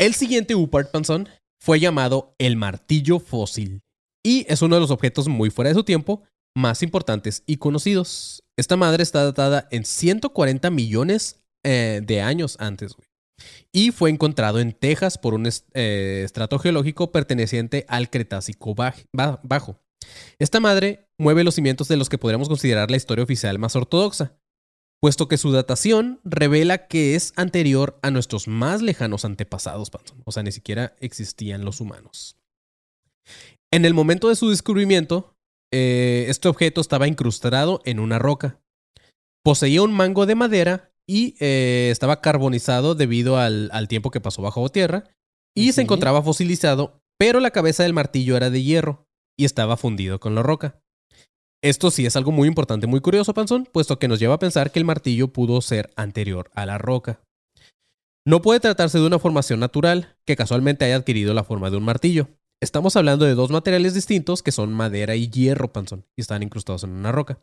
El 0.00 0.14
siguiente 0.14 0.54
Upart 0.54 0.90
Panzón 0.90 1.28
fue 1.62 1.78
llamado 1.78 2.34
el 2.38 2.56
martillo 2.56 3.20
fósil 3.20 3.82
y 4.24 4.46
es 4.48 4.62
uno 4.62 4.76
de 4.76 4.80
los 4.80 4.90
objetos 4.90 5.28
muy 5.28 5.50
fuera 5.50 5.68
de 5.68 5.74
su 5.74 5.84
tiempo 5.84 6.22
más 6.56 6.82
importantes 6.82 7.42
y 7.46 7.58
conocidos. 7.58 8.42
Esta 8.58 8.76
madre 8.76 9.02
está 9.02 9.22
datada 9.24 9.68
en 9.70 9.84
140 9.84 10.70
millones 10.70 11.42
eh, 11.64 12.00
de 12.02 12.22
años 12.22 12.56
antes. 12.60 12.96
Y 13.72 13.90
fue 13.90 14.08
encontrado 14.08 14.58
en 14.58 14.72
Texas 14.72 15.18
por 15.18 15.34
un 15.34 15.46
eh, 15.46 16.22
estrato 16.24 16.58
geológico 16.58 17.12
perteneciente 17.12 17.84
al 17.86 18.08
Cretácico 18.08 18.74
baj- 18.74 19.04
ba- 19.12 19.38
Bajo. 19.42 19.80
Esta 20.38 20.60
madre 20.60 21.08
mueve 21.18 21.44
los 21.44 21.54
cimientos 21.54 21.88
de 21.88 21.98
los 21.98 22.08
que 22.08 22.16
podríamos 22.18 22.48
considerar 22.48 22.90
la 22.90 22.96
historia 22.96 23.22
oficial 23.22 23.58
más 23.58 23.76
ortodoxa, 23.76 24.39
puesto 25.00 25.28
que 25.28 25.38
su 25.38 25.50
datación 25.50 26.20
revela 26.24 26.86
que 26.86 27.14
es 27.14 27.32
anterior 27.36 27.98
a 28.02 28.10
nuestros 28.10 28.48
más 28.48 28.82
lejanos 28.82 29.24
antepasados. 29.24 29.90
O 30.24 30.32
sea, 30.32 30.42
ni 30.42 30.52
siquiera 30.52 30.94
existían 31.00 31.64
los 31.64 31.80
humanos. 31.80 32.36
En 33.72 33.84
el 33.84 33.94
momento 33.94 34.28
de 34.28 34.36
su 34.36 34.50
descubrimiento, 34.50 35.34
eh, 35.72 36.26
este 36.28 36.48
objeto 36.48 36.80
estaba 36.80 37.08
incrustado 37.08 37.80
en 37.84 38.00
una 38.00 38.18
roca. 38.18 38.60
Poseía 39.42 39.82
un 39.82 39.92
mango 39.92 40.26
de 40.26 40.34
madera 40.34 40.92
y 41.08 41.34
eh, 41.40 41.88
estaba 41.90 42.20
carbonizado 42.20 42.94
debido 42.94 43.38
al, 43.38 43.70
al 43.72 43.88
tiempo 43.88 44.10
que 44.10 44.20
pasó 44.20 44.42
bajo 44.42 44.68
tierra. 44.68 45.04
Y 45.56 45.72
se 45.72 45.82
encontraba 45.82 46.22
fosilizado, 46.22 47.02
pero 47.18 47.40
la 47.40 47.50
cabeza 47.50 47.82
del 47.82 47.92
martillo 47.92 48.36
era 48.36 48.50
de 48.50 48.62
hierro 48.62 49.08
y 49.36 49.44
estaba 49.44 49.76
fundido 49.76 50.20
con 50.20 50.34
la 50.34 50.42
roca. 50.42 50.79
Esto 51.62 51.90
sí 51.90 52.06
es 52.06 52.16
algo 52.16 52.32
muy 52.32 52.48
importante, 52.48 52.86
muy 52.86 53.00
curioso, 53.00 53.34
Panzón, 53.34 53.68
puesto 53.70 53.98
que 53.98 54.08
nos 54.08 54.18
lleva 54.18 54.34
a 54.34 54.38
pensar 54.38 54.72
que 54.72 54.78
el 54.78 54.86
martillo 54.86 55.28
pudo 55.28 55.60
ser 55.60 55.90
anterior 55.94 56.50
a 56.54 56.64
la 56.64 56.78
roca. 56.78 57.20
No 58.26 58.40
puede 58.40 58.60
tratarse 58.60 58.98
de 58.98 59.06
una 59.06 59.18
formación 59.18 59.60
natural 59.60 60.16
que 60.26 60.36
casualmente 60.36 60.84
haya 60.84 60.96
adquirido 60.96 61.34
la 61.34 61.44
forma 61.44 61.70
de 61.70 61.76
un 61.76 61.84
martillo. 61.84 62.28
Estamos 62.62 62.96
hablando 62.96 63.24
de 63.24 63.34
dos 63.34 63.50
materiales 63.50 63.94
distintos 63.94 64.42
que 64.42 64.52
son 64.52 64.72
madera 64.72 65.16
y 65.16 65.28
hierro, 65.28 65.72
Panzón, 65.72 66.06
y 66.16 66.22
están 66.22 66.42
incrustados 66.42 66.84
en 66.84 66.90
una 66.90 67.12
roca. 67.12 67.42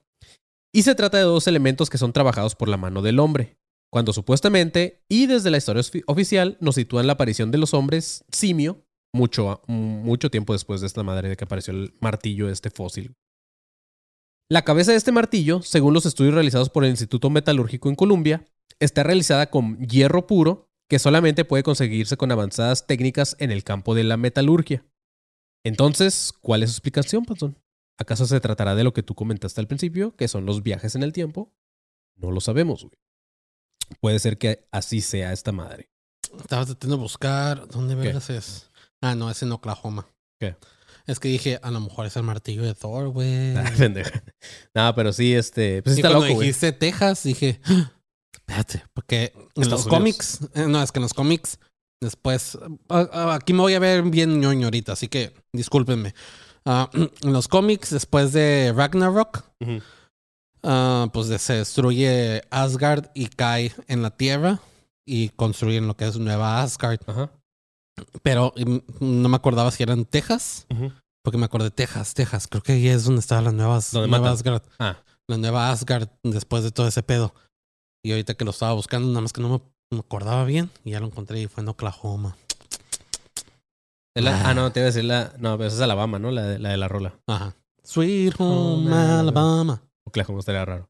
Y 0.74 0.84
se 0.84 0.96
trata 0.96 1.18
de 1.18 1.24
dos 1.24 1.48
elementos 1.48 1.90
que 1.90 1.98
son 1.98 2.14
trabajados 2.14 2.56
por 2.56 2.70
la 2.70 2.78
mano 2.78 3.02
del 3.02 3.20
hombre, 3.20 3.58
cuando 3.92 4.14
supuestamente, 4.14 5.04
y 5.10 5.28
desde 5.28 5.50
la 5.52 5.58
historia 5.58 5.82
ofi- 5.82 6.04
oficial, 6.08 6.58
nos 6.60 6.76
sitúan 6.76 7.08
la 7.08 7.14
aparición 7.14 7.52
de 7.52 7.58
los 7.58 7.74
hombres 7.74 8.26
simio 8.32 8.84
mucho, 9.14 9.62
mucho 9.68 10.30
tiempo 10.30 10.54
después 10.54 10.82
de 10.82 10.88
esta 10.88 11.04
madre 11.04 11.30
de 11.30 11.38
que 11.38 11.46
apareció 11.46 11.74
el 11.74 11.94
martillo, 12.00 12.50
este 12.50 12.70
fósil. 12.70 13.14
La 14.50 14.62
cabeza 14.62 14.92
de 14.92 14.98
este 14.98 15.12
martillo, 15.12 15.62
según 15.62 15.94
los 15.94 16.06
estudios 16.06 16.34
realizados 16.34 16.70
por 16.70 16.86
el 16.86 16.92
Instituto 16.92 17.30
Metalúrgico 17.30 17.90
en 17.90 17.96
Columbia, 17.96 18.46
está 18.80 19.04
realizada 19.04 19.50
con 19.50 19.78
hierro 19.86 20.26
puro 20.26 20.70
que 20.88 21.00
solamente 21.00 21.44
puede 21.44 21.64
conseguirse 21.64 22.16
con 22.16 22.32
avanzadas 22.32 22.88
técnicas 22.88 23.36
en 23.40 23.52
el 23.52 23.66
campo 23.66 23.94
de 23.94 24.06
la 24.06 24.16
metalurgia. 24.16 24.86
Entonces, 25.66 26.34
¿cuál 26.40 26.64
es 26.64 26.70
su 26.70 26.76
explicación, 26.76 27.26
Panzón? 27.26 27.62
¿Acaso 27.98 28.26
se 28.26 28.40
tratará 28.40 28.74
de 28.74 28.86
lo 28.86 28.94
que 28.94 29.04
tú 29.04 29.16
comentaste 29.16 29.60
al 29.60 29.68
principio, 29.68 30.16
que 30.16 30.30
son 30.30 30.46
los 30.46 30.64
viajes 30.64 30.96
en 30.96 31.04
el 31.04 31.12
tiempo? 31.12 31.54
No 32.16 32.32
lo 32.32 32.40
sabemos, 32.40 32.84
güey. 32.84 32.98
Puede 34.00 34.20
ser 34.20 34.38
que 34.38 34.66
así 34.72 35.02
sea 35.02 35.34
esta 35.34 35.52
madre. 35.52 35.90
Estaba 36.40 36.66
tratando 36.66 36.96
de 36.96 37.02
buscar. 37.02 37.68
¿Dónde 37.68 37.96
vergas 37.96 38.30
es? 38.30 38.70
Ah, 39.02 39.14
no, 39.14 39.30
es 39.30 39.44
en 39.44 39.52
Oklahoma. 39.52 40.08
¿Qué? 40.40 40.56
Es 41.08 41.20
que 41.20 41.30
dije, 41.30 41.60
a 41.64 41.72
lo 41.72 41.80
mejor 41.80 42.06
es 42.06 42.16
el 42.18 42.24
martillo 42.24 42.64
de 42.64 42.76
Thor, 42.76 43.10
güey. 43.10 43.56
Ah. 44.76 44.90
No, 44.90 44.96
pero 44.96 45.14
sí, 45.14 45.34
este. 45.34 45.82
Pues 45.82 45.98
Y 45.98 46.00
está 46.02 46.10
cuando 46.10 46.28
loco, 46.28 46.42
dijiste 46.42 46.72
Texas, 46.74 47.24
dije, 47.24 47.60
"Ah, 47.66 47.92
espérate, 48.34 48.84
porque 48.94 49.34
en 49.56 49.70
los 49.70 49.88
cómics, 49.88 50.40
eh, 50.54 50.68
no, 50.68 50.84
es 50.84 50.92
que 50.92 51.00
en 51.00 51.04
los 51.04 51.14
cómics 51.14 51.58
Después, 52.00 52.58
ah, 52.90 53.34
aquí 53.34 53.54
me 53.54 53.62
voy 53.62 53.74
a 53.74 53.80
ver 53.80 54.04
bien 54.04 54.40
ñoño 54.40 54.68
ahorita, 54.68 54.94
así 54.94 55.08
que 55.08 55.34
discúlpenme. 55.52 56.14
Ah, 56.64 56.90
en 56.94 57.34
los 57.34 57.48
cómics, 57.48 57.90
después 57.90 58.34
de 58.34 58.72
Ragnarok, 58.76 59.44
ah, 60.64 61.08
pues 61.12 61.28
se 61.42 61.54
destruye 61.54 62.44
Asgard 62.52 63.08
y 63.16 63.28
cae 63.28 63.74
en 63.88 64.04
la 64.04 64.12
tierra 64.12 64.60
y 65.06 65.30
construyen 65.30 65.88
lo 65.88 65.98
que 65.98 66.08
es 66.08 66.18
Nueva 66.18 66.62
Asgard. 66.62 67.00
Ajá. 67.08 67.32
Pero 68.24 68.54
mm, 68.58 68.78
no 69.00 69.30
me 69.30 69.36
acordaba 69.36 69.72
si 69.72 69.84
eran 69.84 70.06
Texas, 70.06 70.66
Ujú. 70.70 70.92
porque 71.24 71.38
me 71.38 71.46
acordé 71.46 71.72
Texas, 71.72 72.14
Texas. 72.14 72.48
Creo 72.48 72.62
que 72.64 72.74
ahí 72.74 72.88
es 72.88 73.04
donde 73.06 73.20
estaban 73.22 73.44
las 73.46 73.54
nuevas 73.54 73.94
Nueva. 73.94 74.32
Asgard. 74.32 74.62
Ah. 74.80 74.98
La 75.28 75.38
Nueva 75.38 75.72
Asgard 75.72 76.08
después 76.24 76.64
de 76.64 76.72
todo 76.72 76.88
ese 76.88 77.04
pedo. 77.04 77.34
Y 78.04 78.12
ahorita 78.12 78.36
que 78.36 78.46
lo 78.46 78.52
estaba 78.52 78.74
buscando, 78.74 79.08
nada 79.10 79.22
más 79.22 79.34
que 79.34 79.42
no 79.42 79.50
me, 79.50 79.62
me 79.92 80.00
acordaba 80.00 80.46
bien, 80.46 80.70
y 80.86 80.92
ya 80.92 81.00
lo 81.00 81.08
encontré 81.08 81.42
y 81.42 81.48
fue 81.48 81.64
en 81.64 81.70
Oklahoma. 81.70 82.38
La- 84.16 84.36
Ah. 84.36 84.44
ah, 84.50 84.54
no, 84.54 84.72
te 84.72 84.80
iba 84.80 84.86
a 84.86 84.92
decir 84.92 85.04
la. 85.04 85.34
No, 85.38 85.58
pero 85.58 85.68
esa 85.68 85.76
es 85.78 85.82
Alabama, 85.82 86.18
¿no? 86.18 86.32
La 86.32 86.44
de 86.44 86.60
la, 86.60 86.70
de 86.70 86.78
la 86.78 86.88
rola. 86.88 87.14
Ajá. 87.28 87.56
Sweet 87.84 88.34
Home 88.40 88.88
Home 88.92 88.96
Alabama. 88.96 89.82
Oklahoma 90.06 90.40
estaría 90.40 90.66
raro. 90.66 90.90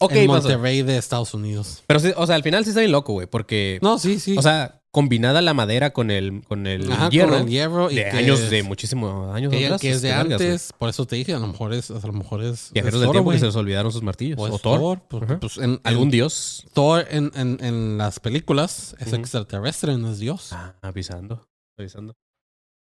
Ok, 0.00 0.12
en. 0.12 0.26
Monterrey 0.26 0.82
de 0.82 0.96
Estados 0.96 1.34
Unidos. 1.34 1.82
Pero 1.86 2.00
sí, 2.00 2.12
o 2.16 2.26
sea, 2.26 2.34
al 2.36 2.42
final 2.42 2.64
sí 2.64 2.70
está 2.70 2.80
bien 2.80 2.92
loco, 2.92 3.12
güey, 3.12 3.26
porque. 3.26 3.78
No, 3.82 3.98
sí, 3.98 4.18
sí. 4.20 4.36
O 4.38 4.42
sea, 4.42 4.82
combinada 4.96 5.42
la 5.42 5.52
madera 5.52 5.92
con 5.92 6.10
el, 6.10 6.42
con 6.48 6.66
el 6.66 6.90
Ajá, 6.90 7.10
hierro. 7.10 7.32
con 7.32 7.42
el 7.42 7.48
hierro 7.48 7.90
y 7.90 7.96
de 7.96 8.06
años, 8.06 8.40
es- 8.40 8.48
de 8.50 8.62
muchísimos 8.62 9.30
años 9.34 9.52
que, 9.52 9.66
atrás. 9.66 9.80
que 9.82 9.90
es 9.90 10.00
de 10.00 10.10
antes, 10.10 10.72
por 10.78 10.88
eso 10.88 11.04
te 11.04 11.16
dije, 11.16 11.34
a 11.34 11.38
lo 11.38 11.48
mejor 11.48 11.74
es, 11.74 11.90
a 11.90 11.98
lo 12.06 12.14
mejor 12.14 12.42
es. 12.42 12.70
Viajeros 12.72 13.00
del 13.02 13.10
tiempo 13.10 13.24
güey. 13.24 13.36
que 13.36 13.40
se 13.40 13.46
les 13.46 13.56
olvidaron 13.56 13.92
sus 13.92 14.02
martillos. 14.02 14.38
O 14.40 14.58
Thor. 14.58 15.00
Thor, 15.10 15.38
pues, 15.38 15.58
en, 15.58 15.78
Algún 15.84 16.04
en- 16.04 16.10
dios. 16.12 16.66
Thor 16.72 17.06
en, 17.10 17.30
en, 17.34 17.58
en 17.62 17.98
las 17.98 18.20
películas 18.20 18.96
es 18.98 19.12
extraterrestre, 19.12 19.98
no 19.98 20.10
es 20.12 20.18
Dios. 20.18 20.54
Ah, 20.54 20.74
avisando. 20.80 21.46
Avisando. 21.78 22.14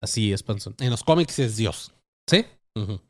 Así 0.00 0.32
es, 0.32 0.44
Panzón. 0.44 0.76
En 0.78 0.90
los 0.90 1.02
cómics 1.02 1.36
es 1.40 1.56
Dios. 1.56 1.92
¿Sí? 2.28 2.46
Ujú. 2.76 3.00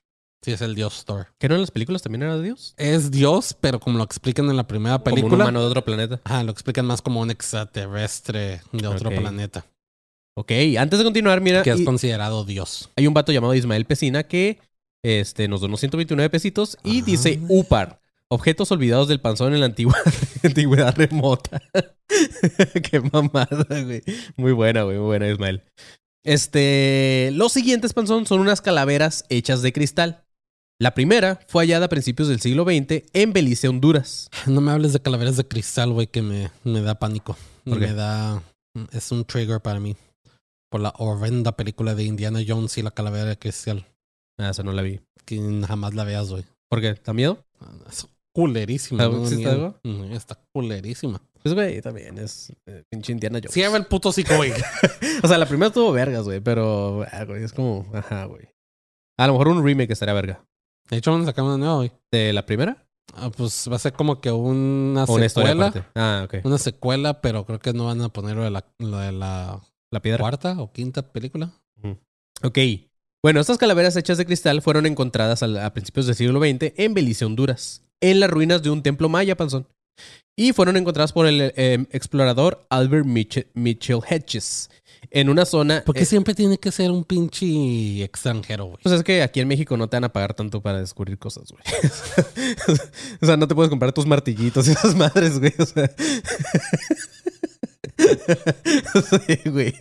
Sí, 0.42 0.52
es 0.52 0.60
el 0.60 0.74
Dios 0.76 1.04
Thor. 1.04 1.26
¿Que 1.38 1.48
no 1.48 1.56
en 1.56 1.62
las 1.62 1.70
películas 1.72 2.02
también 2.02 2.22
era 2.22 2.40
Dios? 2.40 2.74
Es 2.76 3.10
Dios, 3.10 3.56
pero 3.60 3.80
como 3.80 3.98
lo 3.98 4.04
explican 4.04 4.48
en 4.48 4.56
la 4.56 4.66
primera 4.68 4.98
Como 4.98 5.10
un 5.10 5.20
película, 5.22 5.44
humano 5.44 5.60
de 5.60 5.66
otro 5.66 5.84
planeta. 5.84 6.20
ajá, 6.24 6.44
lo 6.44 6.52
explican 6.52 6.86
más 6.86 7.02
como 7.02 7.20
un 7.20 7.30
extraterrestre 7.30 8.60
de 8.72 8.86
otro 8.86 9.10
planeta, 9.10 9.66
Ok, 10.36 10.52
antes 10.78 11.00
de 11.00 11.04
continuar, 11.04 11.40
mira, 11.40 11.62
que 11.64 11.70
es 11.70 11.80
y- 11.80 11.84
considerado 11.84 12.44
Dios. 12.44 12.90
hay 12.94 13.08
un 13.08 13.14
vato 13.14 13.32
llamado 13.32 13.54
Ismael 13.54 13.84
Pesina 13.86 14.22
que 14.22 14.60
este, 15.04 15.48
nos 15.48 15.60
donó 15.60 15.76
129 15.76 16.30
pesitos 16.30 16.78
y 16.84 17.02
dice 17.02 17.40
UPAR. 17.48 18.00
Objetos 18.30 18.70
olvidados 18.70 19.08
del 19.08 19.20
panzón 19.20 19.54
en 19.54 19.60
la 19.60 19.66
antigua, 19.66 19.96
antigüedad 20.44 20.94
remota. 20.96 21.60
Qué 22.90 23.00
mamada, 23.12 23.66
güey. 23.82 24.02
Muy 24.36 24.52
buena, 24.52 24.82
güey. 24.82 24.98
Muy 24.98 25.06
buena, 25.06 25.28
Ismael. 25.28 25.62
Este, 26.24 27.30
los 27.32 27.52
siguientes 27.52 27.94
panzón 27.94 28.26
son 28.26 28.40
unas 28.40 28.60
calaveras 28.60 29.24
hechas 29.30 29.62
de 29.62 29.72
cristal. 29.72 30.24
La 30.80 30.94
primera 30.94 31.40
fue 31.48 31.64
hallada 31.64 31.86
a 31.86 31.88
principios 31.88 32.28
del 32.28 32.40
siglo 32.40 32.62
XX 32.64 33.02
en 33.12 33.32
Belice, 33.32 33.68
Honduras. 33.68 34.28
No 34.46 34.60
me 34.60 34.70
hables 34.70 34.92
de 34.92 35.00
calaveras 35.00 35.36
de 35.36 35.46
cristal, 35.46 35.92
güey, 35.92 36.06
que 36.06 36.22
me, 36.22 36.50
me 36.64 36.80
da 36.82 36.98
pánico. 36.98 37.36
Me 37.64 37.92
da... 37.92 38.42
Es 38.92 39.10
un 39.10 39.24
trigger 39.24 39.60
para 39.60 39.80
mí. 39.80 39.96
Por 40.70 40.80
la 40.80 40.94
horrenda 40.98 41.56
película 41.56 41.94
de 41.96 42.04
Indiana 42.04 42.40
Jones 42.46 42.78
y 42.78 42.82
la 42.82 42.92
calavera 42.92 43.24
de 43.24 43.38
cristal. 43.38 43.86
Ah, 44.38 44.50
esa 44.50 44.62
no 44.62 44.72
la 44.72 44.82
vi. 44.82 45.00
Que 45.24 45.40
jamás 45.66 45.94
la 45.94 46.04
veas, 46.04 46.30
güey. 46.30 46.44
¿Por 46.70 46.80
qué? 46.80 46.94
¿Da 47.04 47.12
miedo? 47.12 47.44
Es 47.90 48.06
culerísima. 48.32 49.02
¿Está- 49.02 49.16
¿no? 49.16 49.26
sí 49.26 49.42
está 49.42 50.14
Está 50.14 50.40
culerísima. 50.54 51.20
Pues, 51.42 51.54
güey, 51.54 51.82
también 51.82 52.18
es 52.18 52.52
eh, 52.66 52.84
pinche 52.88 53.12
Indiana 53.12 53.38
Jones. 53.42 53.52
Cierra 53.52 53.76
el 53.76 53.86
puto 53.86 54.10
hocico, 54.10 54.36
güey. 54.36 54.52
O 55.24 55.26
sea, 55.26 55.38
la 55.38 55.46
primera 55.46 55.66
estuvo 55.68 55.90
vergas, 55.90 56.22
güey, 56.24 56.38
pero, 56.40 57.04
ah, 57.10 57.24
güey, 57.24 57.42
es 57.42 57.52
como, 57.52 57.90
ajá, 57.92 58.26
güey. 58.26 58.48
A 59.18 59.26
lo 59.26 59.32
mejor 59.32 59.48
un 59.48 59.64
remake 59.64 59.90
estaría 59.92 60.14
verga. 60.14 60.44
De 60.90 60.96
hecho, 60.96 61.12
van 61.12 61.22
a 61.22 61.26
sacar 61.26 61.44
una 61.44 61.56
nueva, 61.58 61.74
güey. 61.76 61.92
¿De 62.10 62.32
la 62.32 62.44
primera? 62.46 62.86
Ah, 63.14 63.30
pues 63.30 63.68
va 63.70 63.76
a 63.76 63.78
ser 63.78 63.92
como 63.92 64.20
que 64.20 64.30
una 64.30 65.04
¿O 65.04 65.14
una 65.14 65.26
historia 65.26 65.52
secuela. 65.52 65.86
Ah, 65.94 66.22
ok. 66.24 66.44
Una 66.44 66.58
secuela, 66.58 67.20
pero 67.20 67.44
creo 67.46 67.58
que 67.58 67.72
no 67.72 67.86
van 67.86 68.00
a 68.02 68.08
poner 68.10 68.36
lo 68.36 68.44
de 68.44 68.50
la, 68.50 68.64
lo 68.78 68.98
de 68.98 69.12
la 69.12 69.60
La 69.90 70.00
piedra. 70.00 70.18
cuarta 70.20 70.60
o 70.60 70.72
quinta 70.72 71.02
película. 71.02 71.50
Ok. 72.42 72.58
Bueno, 73.22 73.40
estas 73.40 73.58
calaveras 73.58 73.96
hechas 73.96 74.16
de 74.18 74.26
cristal 74.26 74.62
fueron 74.62 74.86
encontradas 74.86 75.42
al- 75.42 75.58
a 75.58 75.72
principios 75.72 76.06
del 76.06 76.14
siglo 76.14 76.38
XX 76.38 76.72
en 76.76 76.94
Belice, 76.94 77.24
Honduras, 77.24 77.82
en 78.00 78.20
las 78.20 78.30
ruinas 78.30 78.62
de 78.62 78.70
un 78.70 78.82
templo 78.82 79.08
maya, 79.08 79.36
panzón. 79.36 79.66
Y 80.36 80.52
fueron 80.52 80.76
encontradas 80.76 81.12
por 81.12 81.26
el 81.26 81.52
eh, 81.56 81.84
explorador 81.90 82.64
Albert 82.70 83.06
Mitchell, 83.06 83.48
Mitchell 83.54 83.98
Hedges 84.08 84.70
en 85.10 85.28
una 85.28 85.44
zona... 85.44 85.82
Porque 85.86 86.02
eh, 86.02 86.06
siempre 86.06 86.34
tiene 86.34 86.58
que 86.58 86.70
ser 86.72 86.90
un 86.90 87.04
pinche 87.04 88.02
extranjero, 88.04 88.66
güey. 88.66 88.78
Pues 88.82 88.94
es 88.94 89.02
que 89.02 89.22
aquí 89.22 89.40
en 89.40 89.48
México 89.48 89.76
no 89.76 89.88
te 89.88 89.96
van 89.96 90.04
a 90.04 90.12
pagar 90.12 90.34
tanto 90.34 90.60
para 90.60 90.78
descubrir 90.80 91.18
cosas, 91.18 91.50
güey. 91.50 91.62
o 93.20 93.26
sea, 93.26 93.36
no 93.36 93.48
te 93.48 93.54
puedes 93.54 93.70
comprar 93.70 93.92
tus 93.92 94.06
martillitos 94.06 94.68
y 94.68 94.72
esas 94.72 94.94
madres, 94.94 95.38
güey. 95.38 95.54
O 95.58 95.66
sea. 95.66 95.90
sí, 97.98 99.50
güey. 99.50 99.74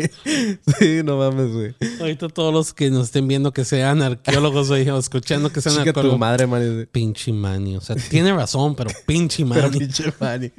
Sí, 0.80 1.02
no 1.04 1.18
mames, 1.18 1.52
güey. 1.52 1.76
Ahorita 2.00 2.30
todos 2.30 2.54
los 2.54 2.74
que 2.74 2.90
nos 2.90 3.06
estén 3.06 3.28
viendo 3.28 3.52
que 3.54 3.66
sean 3.66 4.02
arqueólogos, 4.02 4.70
güey, 4.70 4.90
o 4.90 4.98
escuchando 4.98 5.52
que 5.52 5.62
sean 5.62 5.76
Chica 5.76 5.86
tu 5.86 6.00
arqueólogos. 6.00 6.20
madre, 6.20 6.48
man. 6.48 6.90
Pinche 6.92 7.32
mani. 7.32 7.78
O 7.78 7.82
sea, 7.82 7.96
tiene 7.96 8.34
razón, 8.34 8.76
pero 8.76 8.90
pinche 9.06 9.46
Pero 9.46 9.68
mani. 9.68 9.80
pinche 9.80 10.14
Manny. 10.20 10.52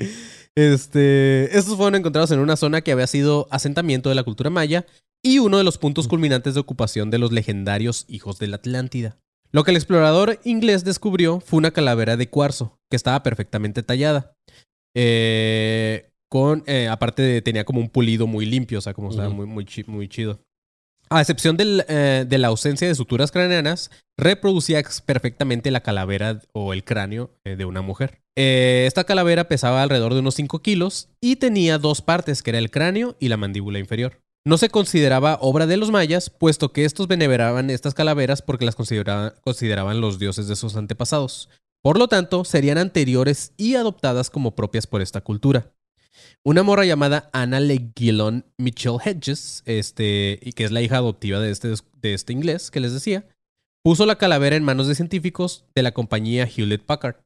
Este, 0.58 1.56
estos 1.56 1.76
fueron 1.76 1.94
encontrados 1.94 2.32
en 2.32 2.40
una 2.40 2.56
zona 2.56 2.80
que 2.80 2.90
había 2.90 3.06
sido 3.06 3.46
asentamiento 3.52 4.08
de 4.08 4.16
la 4.16 4.24
cultura 4.24 4.50
maya 4.50 4.86
y 5.22 5.38
uno 5.38 5.56
de 5.56 5.62
los 5.62 5.78
puntos 5.78 6.08
culminantes 6.08 6.54
de 6.54 6.60
ocupación 6.60 7.10
de 7.10 7.18
los 7.18 7.30
legendarios 7.30 8.04
hijos 8.08 8.40
de 8.40 8.48
la 8.48 8.56
Atlántida. 8.56 9.16
Lo 9.52 9.62
que 9.62 9.70
el 9.70 9.76
explorador 9.76 10.40
inglés 10.42 10.82
descubrió 10.82 11.38
fue 11.38 11.58
una 11.58 11.70
calavera 11.70 12.16
de 12.16 12.28
cuarzo 12.28 12.76
que 12.90 12.96
estaba 12.96 13.22
perfectamente 13.22 13.84
tallada. 13.84 14.34
Eh, 14.96 16.10
con, 16.28 16.64
eh, 16.66 16.88
aparte 16.88 17.22
de, 17.22 17.40
tenía 17.40 17.64
como 17.64 17.78
un 17.80 17.88
pulido 17.88 18.26
muy 18.26 18.44
limpio, 18.44 18.78
o 18.78 18.82
sea, 18.82 18.94
como 18.94 19.10
estaba 19.10 19.28
muy, 19.28 19.46
muy, 19.46 19.64
chi- 19.64 19.84
muy 19.86 20.08
chido. 20.08 20.40
A 21.08 21.20
excepción 21.20 21.56
del, 21.56 21.84
eh, 21.88 22.26
de 22.28 22.38
la 22.38 22.48
ausencia 22.48 22.88
de 22.88 22.96
suturas 22.96 23.30
craneanas, 23.30 23.92
reproducía 24.18 24.82
perfectamente 25.06 25.70
la 25.70 25.82
calavera 25.82 26.42
o 26.52 26.72
el 26.72 26.82
cráneo 26.82 27.30
de 27.44 27.64
una 27.64 27.80
mujer. 27.80 28.22
Eh, 28.40 28.84
esta 28.86 29.02
calavera 29.02 29.48
pesaba 29.48 29.82
alrededor 29.82 30.14
de 30.14 30.20
unos 30.20 30.36
5 30.36 30.60
kilos 30.62 31.08
y 31.20 31.36
tenía 31.36 31.76
dos 31.76 32.02
partes, 32.02 32.40
que 32.40 32.50
era 32.50 32.60
el 32.60 32.70
cráneo 32.70 33.16
y 33.18 33.30
la 33.30 33.36
mandíbula 33.36 33.80
inferior. 33.80 34.20
No 34.46 34.58
se 34.58 34.68
consideraba 34.68 35.38
obra 35.40 35.66
de 35.66 35.76
los 35.76 35.90
mayas, 35.90 36.30
puesto 36.30 36.72
que 36.72 36.84
estos 36.84 37.08
veneraban 37.08 37.68
estas 37.68 37.94
calaveras 37.94 38.40
porque 38.40 38.64
las 38.64 38.76
consideraban, 38.76 40.00
los 40.00 40.20
dioses 40.20 40.46
de 40.46 40.54
sus 40.54 40.76
antepasados. 40.76 41.48
Por 41.82 41.98
lo 41.98 42.06
tanto, 42.06 42.44
serían 42.44 42.78
anteriores 42.78 43.54
y 43.56 43.74
adoptadas 43.74 44.30
como 44.30 44.54
propias 44.54 44.86
por 44.86 45.02
esta 45.02 45.20
cultura. 45.20 45.72
Una 46.44 46.62
morra 46.62 46.84
llamada 46.84 47.30
Anna 47.32 47.58
Leguilon 47.58 48.44
Mitchell 48.56 48.98
Hedges, 49.04 49.64
este, 49.66 50.38
que 50.54 50.62
es 50.62 50.70
la 50.70 50.80
hija 50.80 50.98
adoptiva 50.98 51.40
de 51.40 51.50
este, 51.50 51.74
de 51.94 52.14
este 52.14 52.32
inglés 52.32 52.70
que 52.70 52.78
les 52.78 52.92
decía, 52.92 53.26
puso 53.82 54.06
la 54.06 54.14
calavera 54.14 54.54
en 54.54 54.62
manos 54.62 54.86
de 54.86 54.94
científicos 54.94 55.64
de 55.74 55.82
la 55.82 55.90
compañía 55.90 56.46
Hewlett 56.46 56.84
Packard. 56.84 57.16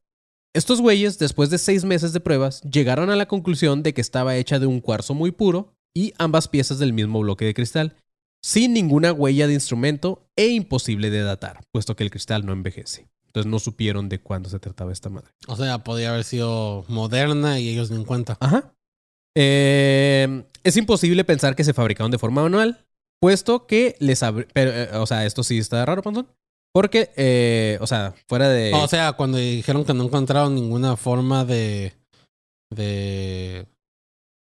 Estos 0.53 0.81
güeyes, 0.81 1.17
después 1.17 1.49
de 1.49 1.57
seis 1.57 1.83
meses 1.83 2.13
de 2.13 2.19
pruebas, 2.19 2.61
llegaron 2.61 3.09
a 3.09 3.15
la 3.15 3.27
conclusión 3.27 3.81
de 3.81 3.93
que 3.93 4.01
estaba 4.01 4.35
hecha 4.35 4.59
de 4.59 4.67
un 4.67 4.81
cuarzo 4.81 5.15
muy 5.15 5.31
puro 5.31 5.73
y 5.95 6.13
ambas 6.19 6.47
piezas 6.47 6.77
del 6.77 6.93
mismo 6.93 7.19
bloque 7.21 7.45
de 7.45 7.55
cristal, 7.55 7.95
sin 8.43 8.73
ninguna 8.73 9.13
huella 9.13 9.47
de 9.47 9.55
instrumento 9.55 10.27
e 10.35 10.47
imposible 10.47 11.09
de 11.09 11.21
datar, 11.21 11.61
puesto 11.71 11.95
que 11.95 12.03
el 12.03 12.11
cristal 12.11 12.45
no 12.45 12.53
envejece. 12.53 13.07
Entonces 13.25 13.49
no 13.49 13.57
supieron 13.57 14.09
de 14.09 14.19
cuándo 14.19 14.47
se 14.47 14.59
trataba 14.59 14.91
esta 14.91 15.09
madre. 15.09 15.31
O 15.47 15.55
sea, 15.55 15.83
podía 15.83 16.11
haber 16.11 16.23
sido 16.23 16.85
moderna 16.87 17.59
y 17.59 17.69
ellos 17.69 17.89
ni 17.89 17.97
en 17.97 18.05
cuenta. 18.05 18.37
Ajá. 18.39 18.75
Eh, 19.35 20.43
es 20.63 20.77
imposible 20.77 21.23
pensar 21.23 21.55
que 21.55 21.63
se 21.63 21.73
fabricaron 21.73 22.11
de 22.11 22.19
forma 22.19 22.43
manual, 22.43 22.85
puesto 23.19 23.65
que 23.65 23.95
les. 23.99 24.21
Pero, 24.53 24.71
eh, 24.71 24.89
o 24.97 25.07
sea, 25.07 25.25
esto 25.25 25.41
sí 25.41 25.57
está 25.57 25.83
raro, 25.83 26.03
Panzón. 26.03 26.27
Porque, 26.73 27.11
eh, 27.15 27.77
o 27.81 27.87
sea, 27.87 28.13
fuera 28.27 28.49
de... 28.49 28.73
O 28.73 28.87
sea, 28.87 29.13
cuando 29.13 29.37
dijeron 29.37 29.85
que 29.85 29.93
no 29.93 30.03
encontraron 30.05 30.55
ninguna 30.55 30.95
forma 30.97 31.45
de. 31.45 31.93
de. 32.71 33.67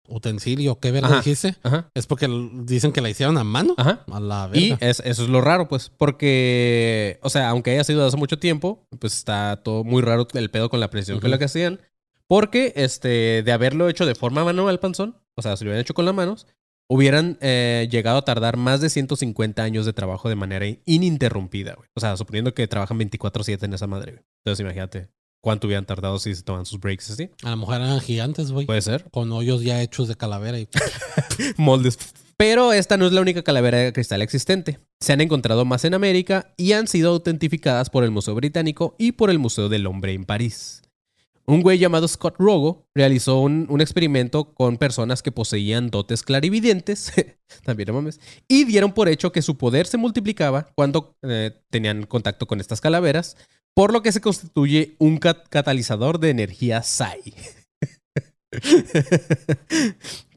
utensilio, 0.07 0.79
¿qué 0.79 0.91
verga 0.91 1.17
dijiste? 1.17 1.55
Ajá, 1.63 1.89
Es 1.93 2.05
porque 2.07 2.27
dicen 2.65 2.91
que 2.91 3.01
la 3.01 3.09
hicieron 3.09 3.37
a 3.37 3.43
mano. 3.43 3.73
ajá. 3.77 4.03
A 4.11 4.19
la 4.19 4.49
Y 4.53 4.69
verga. 4.71 4.87
es- 4.87 5.01
eso 5.05 5.23
es 5.23 5.29
lo 5.29 5.41
raro, 5.41 5.67
pues, 5.67 5.89
porque, 5.89 7.19
o 7.23 7.29
sea, 7.29 7.49
aunque 7.49 7.71
haya 7.71 7.83
sido 7.83 8.05
hace 8.05 8.17
mucho 8.17 8.37
tiempo, 8.39 8.85
pues 8.99 9.13
está 9.13 9.61
todo 9.63 9.83
muy 9.83 10.01
raro 10.01 10.27
el 10.33 10.51
pedo 10.51 10.69
con 10.69 10.79
la 10.79 10.89
precisión 10.89 11.17
con 11.19 11.27
Ujú. 11.27 11.31
la 11.31 11.37
que 11.39 11.45
hacían. 11.45 11.79
Porque, 12.27 12.73
este, 12.75 13.41
de 13.43 13.51
haberlo 13.51 13.89
hecho 13.89 14.05
de 14.05 14.13
forma 14.13 14.43
manual, 14.43 14.79
panzón, 14.79 15.17
o 15.35 15.41
sea, 15.41 15.57
si 15.57 15.63
lo 15.65 15.69
hubieran 15.69 15.81
hecho 15.81 15.95
con 15.95 16.05
las 16.05 16.13
manos, 16.13 16.45
hubieran 16.89 17.37
eh, 17.39 17.87
llegado 17.89 18.17
a 18.17 18.25
tardar 18.25 18.57
más 18.57 18.81
de 18.81 18.89
150 18.89 19.63
años 19.63 19.85
de 19.85 19.93
trabajo 19.93 20.27
de 20.27 20.35
manera 20.35 20.65
ininterrumpida, 20.85 21.75
güey. 21.75 21.87
O 21.95 21.99
sea, 21.99 22.17
suponiendo 22.17 22.53
que 22.53 22.67
trabajan 22.67 22.99
24-7 22.99 23.63
en 23.63 23.73
esa 23.73 23.87
madre, 23.87 24.13
güey. 24.13 24.23
Entonces, 24.43 24.63
imagínate 24.63 25.09
cuánto 25.41 25.67
hubieran 25.67 25.85
tardado 25.85 26.19
si 26.19 26.33
se 26.35 26.43
toman 26.43 26.65
sus 26.65 26.79
breaks 26.79 27.11
así. 27.11 27.29
A 27.43 27.51
lo 27.51 27.57
mejor 27.57 27.75
eran 27.75 27.99
gigantes, 28.01 28.51
güey. 28.51 28.65
Puede 28.65 28.81
ser. 28.81 29.05
Con 29.11 29.31
hoyos 29.31 29.61
ya 29.61 29.81
hechos 29.81 30.07
de 30.07 30.15
calavera. 30.15 30.59
Y... 30.59 30.67
Moldes. 31.57 31.97
Pero 32.35 32.73
esta 32.73 32.97
no 32.97 33.05
es 33.05 33.11
la 33.11 33.21
única 33.21 33.43
calavera 33.43 33.79
de 33.79 33.93
cristal 33.93 34.21
existente. 34.21 34.79
Se 34.99 35.13
han 35.13 35.21
encontrado 35.21 35.65
más 35.65 35.85
en 35.85 35.93
América 35.93 36.53
y 36.57 36.71
han 36.71 36.87
sido 36.87 37.11
autentificadas 37.11 37.89
por 37.89 38.03
el 38.03 38.11
Museo 38.11 38.33
Británico 38.33 38.95
y 38.97 39.11
por 39.11 39.29
el 39.29 39.39
Museo 39.39 39.69
del 39.69 39.85
Hombre 39.85 40.13
en 40.13 40.25
París. 40.25 40.81
Un 41.49 41.61
güey 41.63 41.79
llamado 41.79 42.07
Scott 42.07 42.35
Rogo 42.37 42.85
realizó 42.93 43.39
un, 43.39 43.65
un 43.69 43.81
experimento 43.81 44.53
con 44.53 44.77
personas 44.77 45.23
que 45.23 45.31
poseían 45.31 45.89
dotes 45.89 46.21
clarividentes, 46.21 47.11
también 47.65 47.87
no 47.87 47.93
mames, 47.93 48.19
y 48.47 48.65
dieron 48.65 48.91
por 48.93 49.09
hecho 49.09 49.31
que 49.31 49.41
su 49.41 49.57
poder 49.57 49.87
se 49.87 49.97
multiplicaba 49.97 50.67
cuando 50.75 51.15
eh, 51.23 51.59
tenían 51.71 52.03
contacto 52.05 52.45
con 52.45 52.59
estas 52.59 52.81
calaveras, 52.81 53.35
por 53.75 53.91
lo 53.91 54.03
que 54.03 54.11
se 54.11 54.21
constituye 54.21 54.95
un 54.99 55.17
cat- 55.17 55.47
catalizador 55.49 56.19
de 56.19 56.29
energía 56.29 56.83
Psi. 56.83 57.33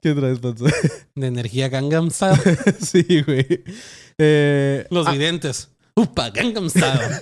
¿Qué 0.00 0.14
traes, 0.14 0.38
Panzo? 0.38 0.64
De 1.14 1.26
energía 1.26 1.68
Gangnam 1.68 2.10
Style. 2.10 2.40
sí, 2.80 3.22
güey. 3.22 3.64
Eh, 4.18 4.86
Los 4.90 5.06
ah, 5.06 5.12
videntes. 5.12 5.68
Upa, 5.94 6.30
Gangnam 6.30 6.70
Style. 6.70 7.18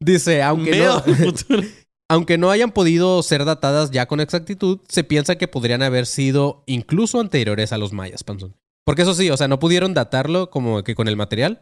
dice, 0.00 0.42
aunque 0.42 0.78
no, 0.78 1.00
futuro. 1.02 1.62
Aunque 2.08 2.38
no 2.38 2.50
hayan 2.50 2.70
podido 2.70 3.22
ser 3.22 3.44
datadas 3.44 3.90
ya 3.90 4.06
con 4.06 4.20
exactitud, 4.20 4.78
se 4.88 5.02
piensa 5.04 5.36
que 5.36 5.48
podrían 5.48 5.82
haber 5.82 6.06
sido 6.06 6.62
incluso 6.66 7.18
anteriores 7.20 7.72
a 7.72 7.78
los 7.78 7.92
mayas, 7.92 8.22
Panzón. 8.22 8.54
Porque 8.84 9.02
eso 9.02 9.14
sí, 9.14 9.28
o 9.30 9.36
sea, 9.36 9.48
no 9.48 9.58
pudieron 9.58 9.94
datarlo 9.94 10.48
como 10.48 10.84
que 10.84 10.94
con 10.94 11.08
el 11.08 11.16
material, 11.16 11.58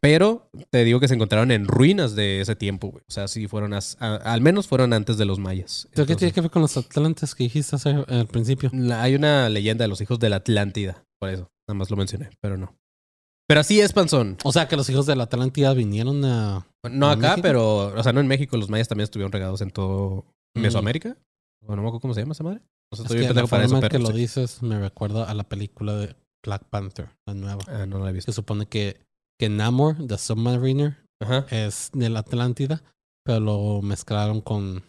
pero 0.00 0.48
te 0.70 0.84
digo 0.84 1.00
que 1.00 1.08
se 1.08 1.14
encontraron 1.14 1.50
en 1.50 1.66
ruinas 1.66 2.14
de 2.14 2.40
ese 2.40 2.54
tiempo, 2.54 2.92
güey. 2.92 3.02
O 3.08 3.10
sea, 3.10 3.26
sí 3.26 3.48
fueron, 3.48 3.74
a- 3.74 3.80
al 3.98 4.40
menos 4.40 4.68
fueron 4.68 4.92
antes 4.92 5.18
de 5.18 5.24
los 5.24 5.40
mayas. 5.40 5.88
¿Pero 5.92 6.06
qué 6.06 6.14
tiene 6.14 6.32
que 6.32 6.40
ver 6.42 6.50
con 6.52 6.62
los 6.62 6.76
atlantes 6.76 7.34
que 7.34 7.42
dijiste 7.42 7.74
hace- 7.74 8.04
al 8.06 8.28
principio? 8.28 8.70
la- 8.72 9.02
hay 9.02 9.16
una 9.16 9.48
leyenda 9.48 9.82
de 9.82 9.88
los 9.88 10.00
hijos 10.00 10.20
de 10.20 10.28
la 10.30 10.36
Atlántida, 10.36 11.02
por 11.18 11.30
eso, 11.30 11.50
nada 11.66 11.76
más 11.76 11.90
lo 11.90 11.96
mencioné, 11.96 12.30
pero 12.40 12.56
no. 12.56 12.77
Pero 13.48 13.60
así 13.60 13.80
es, 13.80 13.92
Panzón. 13.92 14.36
O 14.44 14.52
sea, 14.52 14.68
que 14.68 14.76
los 14.76 14.88
hijos 14.90 15.06
de 15.06 15.16
la 15.16 15.24
Atlántida 15.24 15.72
vinieron 15.74 16.24
a... 16.24 16.66
No 16.84 17.12
¿En 17.12 17.18
acá, 17.18 17.28
México? 17.30 17.42
pero, 17.42 17.86
o 17.98 18.02
sea, 18.02 18.12
no 18.12 18.20
en 18.20 18.26
México, 18.26 18.56
los 18.56 18.68
mayas 18.68 18.88
también 18.88 19.04
estuvieron 19.04 19.32
regados 19.32 19.60
en 19.62 19.70
todo 19.70 20.24
Mm. 20.54 20.60
Mesoamérica. 20.62 21.16
O 21.66 21.76
no 21.76 21.82
me 21.82 21.88
acuerdo 21.88 22.00
cómo 22.00 22.14
se 22.14 22.20
llama 22.20 22.32
esa 22.32 22.44
madre. 22.44 22.60
No 22.90 22.96
sé, 22.96 23.02
Es 23.02 23.10
estoy 23.10 23.26
que 23.26 23.34
la 23.34 23.40
eso, 23.40 23.48
forma 23.48 23.64
en 23.64 23.80
pero 23.80 23.88
que 23.90 23.98
lo 23.98 24.10
dices 24.10 24.62
me 24.62 24.78
recuerda 24.80 25.24
a 25.24 25.34
la 25.34 25.44
película 25.44 25.94
de 25.94 26.16
Black 26.44 26.64
Panther, 26.70 27.10
la 27.26 27.34
nueva. 27.34 27.64
Ah, 27.68 27.84
no 27.86 27.98
la 27.98 28.10
he 28.10 28.12
visto. 28.12 28.32
Se 28.32 28.36
supone 28.36 28.66
que, 28.66 29.00
que 29.38 29.48
Namor, 29.50 29.96
The 30.06 30.16
Submariner, 30.16 30.96
Ajá. 31.20 31.46
es 31.50 31.90
de 31.92 32.08
la 32.08 32.20
Atlántida, 32.20 32.82
pero 33.24 33.40
lo 33.40 33.82
mezclaron 33.82 34.40
con 34.40 34.84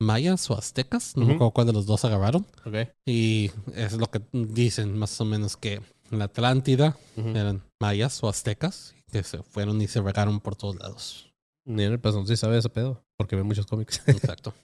mayas 0.00 0.50
o 0.50 0.58
aztecas. 0.58 1.16
No 1.16 1.24
me 1.24 1.34
acuerdo 1.34 1.52
cuál 1.52 1.66
de 1.68 1.72
los 1.72 1.86
dos 1.86 2.04
agarraron. 2.04 2.46
Ok. 2.66 2.88
Y 3.06 3.50
es 3.74 3.94
lo 3.94 4.06
que 4.10 4.20
dicen 4.32 4.98
más 4.98 5.18
o 5.20 5.24
menos 5.24 5.56
que 5.56 5.80
la 6.10 6.24
Atlántida 6.24 6.96
eran 7.16 7.62
mayas 7.80 8.22
o 8.22 8.28
aztecas 8.28 8.94
que 9.10 9.22
se 9.22 9.42
fueron 9.42 9.80
y 9.80 9.88
se 9.88 10.00
regaron 10.00 10.40
por 10.40 10.56
todos 10.56 10.76
lados. 10.76 11.32
Ni 11.64 11.84
en 11.84 11.92
el 11.92 12.00
pasón 12.00 12.26
sí 12.26 12.36
sabe 12.36 12.58
ese 12.58 12.68
pedo, 12.68 13.02
porque 13.16 13.36
ve 13.36 13.42
muchos 13.42 13.66
cómics. 13.66 14.02
Exacto. 14.06 14.54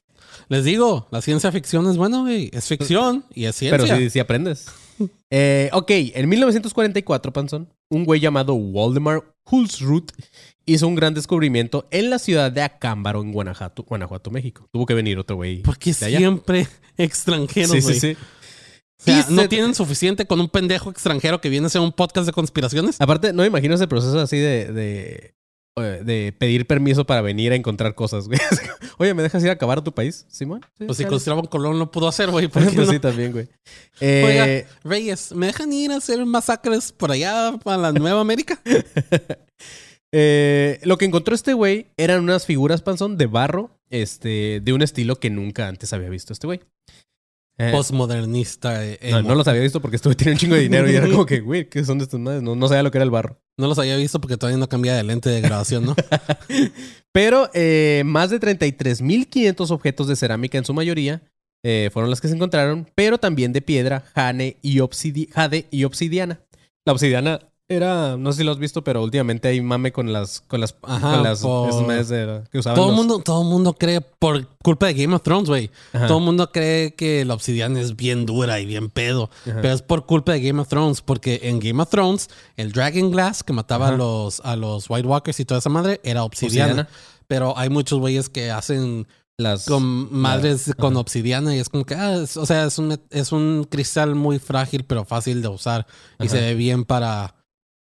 Les 0.49 0.64
digo, 0.64 1.09
la 1.11 1.22
ciencia 1.22 1.51
ficción 1.51 1.88
es 1.91 1.97
buena, 1.97 2.20
güey. 2.20 2.51
Es 2.53 2.66
ficción 2.68 3.24
y 3.34 3.47
es 3.47 3.57
ciencia. 3.57 3.78
Pero 3.86 3.97
sí, 3.99 4.11
sí 4.11 4.18
aprendes. 4.18 4.66
Eh, 5.30 5.70
ok, 5.72 5.91
en 5.91 6.28
1944, 6.28 7.32
Panzón, 7.32 7.72
un 7.88 8.05
güey 8.05 8.20
llamado 8.20 8.53
Waldemar 8.53 9.24
Hulsrud 9.51 10.05
hizo 10.66 10.86
un 10.86 10.95
gran 10.95 11.14
descubrimiento 11.14 11.88
en 11.91 12.11
la 12.11 12.18
ciudad 12.18 12.53
de 12.53 12.61
Acámbaro, 12.61 13.22
en 13.22 13.32
Guanajuato, 13.32 13.82
Guanajuato, 13.84 14.30
México. 14.30 14.68
Tuvo 14.70 14.84
que 14.84 14.93
venir 14.93 15.18
otro 15.18 15.36
güey. 15.36 15.62
Porque 15.62 15.95
siempre 15.95 16.68
extranjeros, 16.99 17.70
Sí, 17.70 17.80
güey. 17.80 17.95
sí, 17.95 18.14
sí. 18.14 18.16
O 19.01 19.03
sea, 19.03 19.26
¿no 19.30 19.48
tienen 19.48 19.74
suficiente 19.74 20.26
con 20.26 20.40
un 20.40 20.48
pendejo 20.48 20.90
extranjero 20.90 21.40
que 21.40 21.48
viene 21.48 21.66
a 21.66 21.68
hacer 21.68 21.80
un 21.80 21.92
podcast 21.92 22.26
de 22.26 22.32
conspiraciones? 22.32 23.01
Aparte, 23.01 23.32
no 23.32 23.42
me 23.42 23.48
imagino 23.48 23.74
ese 23.74 23.88
proceso 23.88 24.20
así 24.20 24.36
de, 24.36 24.72
de, 24.72 25.34
eh, 25.76 26.03
de 26.05 26.34
pedir 26.38 26.66
permiso 26.66 27.07
para 27.07 27.22
venir 27.22 27.53
a 27.53 27.55
encontrar 27.57 27.94
cosas, 27.94 28.26
güey. 28.28 28.38
Oye, 28.98 29.14
¿me 29.14 29.22
dejas 29.22 29.42
ir 29.42 29.48
a 29.48 29.53
acabar 29.53 29.78
a 29.78 29.84
tu 29.84 29.92
país, 29.94 30.26
Simón? 30.28 30.61
Sí, 30.78 30.84
Pues 30.84 30.98
si 30.98 31.05
claro. 31.05 31.16
Cristóbal 31.16 31.48
Colón 31.48 31.78
lo 31.78 31.90
pudo 31.90 32.09
hacer, 32.09 32.30
güey. 32.30 32.48
¿por 32.48 32.62
qué 32.62 32.72
Pues 32.72 32.86
no? 32.88 32.92
sí, 32.92 32.98
también, 32.98 33.32
güey. 33.32 33.48
Eh, 34.01 34.24
Oiga, 34.26 34.78
Reyes, 34.84 35.32
¿me 35.32 35.46
dejan 35.46 35.72
ir 35.72 35.92
a 35.92 35.96
hacer 35.96 36.24
masacres 36.26 36.92
por 36.92 37.11
allá 37.11 37.55
para 37.64 37.78
la 37.78 37.92
Nueva 37.92 38.20
América? 38.20 38.61
Eh, 40.12 40.80
lo 40.82 40.98
que 40.98 41.05
encontró 41.05 41.36
este 41.36 41.53
güey 41.53 41.86
eran 41.96 42.20
unas 42.24 42.44
figuras 42.44 42.82
panzón 42.82 43.16
de 43.16 43.26
barro, 43.26 43.70
este, 43.90 44.61
de 44.61 44.72
un 44.72 44.82
estilo 44.82 45.20
que 45.20 45.30
nunca 45.30 45.68
antes 45.68 45.92
había 45.92 46.09
visto 46.09 46.32
este 46.32 46.48
güey. 46.48 46.61
Eh, 47.61 47.73
Postmodernista. 47.73 48.85
eh, 48.87 49.23
no, 49.23 49.35
los 49.35 49.47
había 49.47 49.61
visto 49.61 49.81
porque 49.81 49.97
güey 49.97 50.17
tiene 50.17 50.33
un 50.33 50.39
chingo 50.39 50.55
de 50.55 50.63
dinero 50.63 50.91
y 50.91 50.95
era 50.95 51.09
como 51.09 51.27
que, 51.27 51.41
güey, 51.41 51.69
¿qué 51.69 51.85
son 51.85 51.99
de 51.99 52.05
estas 52.05 52.19
madres? 52.19 52.43
No, 52.43 52.57
no 52.57 52.69
sabía 52.69 52.83
lo 52.83 52.91
que 52.91 52.99
era 52.99 53.05
el 53.05 53.11
barro. 53.11 53.41
No 53.59 53.69
los 53.69 53.79
había 53.79 53.97
visto 53.97 54.21
porque 54.21 54.37
todavía 54.37 54.59
no 54.59 54.69
cambia 54.69 54.95
de 54.95 55.03
lente 55.03 55.29
de 55.29 55.41
grabación, 55.41 55.85
¿no? 55.85 55.95
Pero 57.13 57.51
eh, 57.53 58.03
más 58.07 58.31
de 58.31 58.41
33.500 58.41 59.71
objetos 59.71 60.09
de 60.09 60.17
cerámica 60.17 60.57
en 60.59 60.65
su 60.65 60.73
mayoría 60.73 61.23
eh, 61.63 61.91
fueron 61.93 62.09
las 62.11 62.21
que 62.21 62.29
se 62.29 62.35
encontraron, 62.35 62.89
pero 62.95 63.19
también 63.19 63.53
de 63.53 63.61
piedra, 63.61 64.05
jane 64.15 64.57
y 64.63 64.81
jade 65.31 65.67
y 65.71 65.85
obsidiana. 65.85 66.41
La 66.87 66.93
obsidiana 66.93 67.41
era, 67.71 68.16
no 68.16 68.33
sé 68.33 68.39
si 68.39 68.45
lo 68.45 68.51
has 68.51 68.59
visto, 68.59 68.83
pero 68.83 69.03
últimamente 69.03 69.47
hay 69.49 69.61
mame 69.61 69.93
con 69.93 70.12
las, 70.12 70.41
con 70.41 70.61
las, 70.61 70.75
Ajá, 70.83 71.12
con 71.14 71.23
las 71.23 71.41
por- 71.41 71.87
de- 71.87 72.43
que 72.51 72.59
usaban 72.59 72.75
todo 72.75 72.87
el 72.87 72.91
los- 72.91 72.97
mundo, 72.97 73.18
todo 73.21 73.45
mundo 73.45 73.75
cree, 73.75 74.01
por 74.01 74.45
culpa 74.62 74.87
de 74.89 74.95
Game 74.95 75.14
of 75.14 75.23
Thrones, 75.23 75.49
güey. 75.49 75.71
Todo 75.93 76.18
el 76.18 76.25
mundo 76.25 76.51
cree 76.51 76.95
que 76.95 77.25
la 77.25 77.35
obsidiana 77.35 77.81
es 77.81 77.95
bien 77.97 78.27
dura 78.27 78.59
y 78.61 78.66
bien 78.66 78.91
pedo. 78.91 79.31
Ajá. 79.47 79.61
Pero 79.62 79.73
es 79.75 79.83
por 79.83 80.05
culpa 80.05 80.33
de 80.33 80.41
Game 80.43 80.61
of 80.61 80.68
Thrones. 80.68 81.01
Porque 81.01 81.41
en 81.45 81.61
Game 81.61 81.81
of 81.81 81.89
Thrones, 81.89 82.29
el 82.57 82.73
Dragon 82.73 83.11
Glass 83.12 83.43
que 83.45 83.53
mataba 83.53 83.89
a 83.89 83.93
los, 83.93 84.41
a 84.41 84.57
los 84.57 84.91
White 84.91 85.07
Walkers 85.07 85.39
y 85.41 85.45
toda 85.45 85.59
esa 85.59 85.71
madre 85.71 86.01
era 86.03 86.25
obsidiana. 86.25 86.73
Obsidiana. 86.83 86.89
Pero 87.29 87.57
hay 87.57 87.71
muchos 87.71 88.01
güeyes 88.01 88.29
que 88.29 88.51
hacen 88.51 89.07
las 89.39 89.64
con 89.66 90.12
madres 90.12 90.71
con 90.79 90.97
obsidiana 90.97 91.55
y 91.57 91.61
es 91.61 91.68
como 91.71 91.87
que, 91.87 91.95
ah, 91.95 92.16
es- 92.23 92.37
o 92.37 92.45
sea, 92.45 92.64
es 92.66 92.77
un, 92.79 93.01
es 93.11 93.33
un 93.33 93.64
cristal 93.71 94.14
muy 94.14 94.39
frágil 94.39 94.85
pero 94.85 95.05
fácil 95.07 95.41
de 95.41 95.49
usar 95.49 95.87
y 96.18 96.29
se 96.29 96.41
ve 96.41 96.55
bien 96.55 96.85
para, 96.85 97.37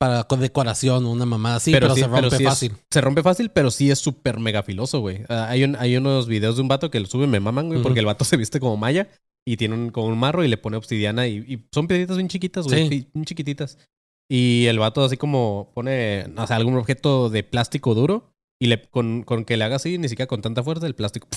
para 0.01 0.25
con 0.25 0.41
decoración 0.41 1.05
o 1.05 1.11
una 1.11 1.27
mamada 1.27 1.57
así, 1.57 1.73
pero, 1.73 1.95
sí- 1.95 2.01
se 2.01 2.07
rompe 2.07 2.31
sí 2.31 2.43
es- 2.43 2.49
fácil. 2.49 2.73
se 2.91 3.01
rompe 3.03 3.23
fácil, 3.23 3.51
pero 3.51 3.71
sí 3.71 3.91
es 3.91 3.99
súper 3.99 4.39
mega 4.41 4.63
filoso, 4.63 5.01
güey. 5.01 5.25
Ah, 5.29 5.47
hay, 5.51 5.63
un- 5.65 5.77
hay 5.77 5.95
unos 5.97 6.27
videos 6.27 6.57
de 6.57 6.63
un 6.63 6.69
vato 6.69 6.91
que 6.91 6.99
lo 7.01 7.07
sube, 7.07 7.27
me 7.27 7.39
maman, 7.39 7.67
güey, 7.67 7.79
Ujú. 7.81 7.83
porque 7.83 8.01
el 8.01 8.07
vato 8.07 8.25
se 8.25 8.39
viste 8.39 8.61
como 8.61 8.79
maya 8.79 9.09
y 9.47 9.59
tiene 9.59 9.75
un, 9.75 9.91
como 9.91 10.07
un 10.07 10.19
marro 10.19 10.43
y 10.43 10.49
le 10.49 10.57
pone 10.57 10.79
obsidiana 10.79 11.27
y, 11.27 11.37
y 11.47 11.67
son 11.73 11.87
piedritas 11.87 12.17
bien 12.17 12.29
chiquitas, 12.29 12.67
güey, 12.67 12.89
Sí. 12.89 12.99
sí, 13.01 13.09
bien 13.13 13.25
chiquititas. 13.27 13.77
Y 14.31 14.67
el 14.67 14.79
vato 14.79 15.05
así 15.05 15.19
como 15.19 15.71
pone, 15.75 16.27
o 16.37 16.47
sea, 16.47 16.57
algún 16.57 16.77
objeto 16.77 17.29
de 17.29 17.43
plástico 17.43 17.95
duro 17.95 18.31
y 18.59 18.67
le, 18.69 18.81
con, 18.83 19.23
con 19.23 19.45
que 19.45 19.57
le 19.59 19.65
haga 19.65 19.77
así, 19.77 19.99
ni 19.99 20.09
siquiera 20.09 20.29
con 20.29 20.41
tanta 20.41 20.63
fuerza, 20.63 20.87
el 20.87 20.95
plástico, 20.95 21.29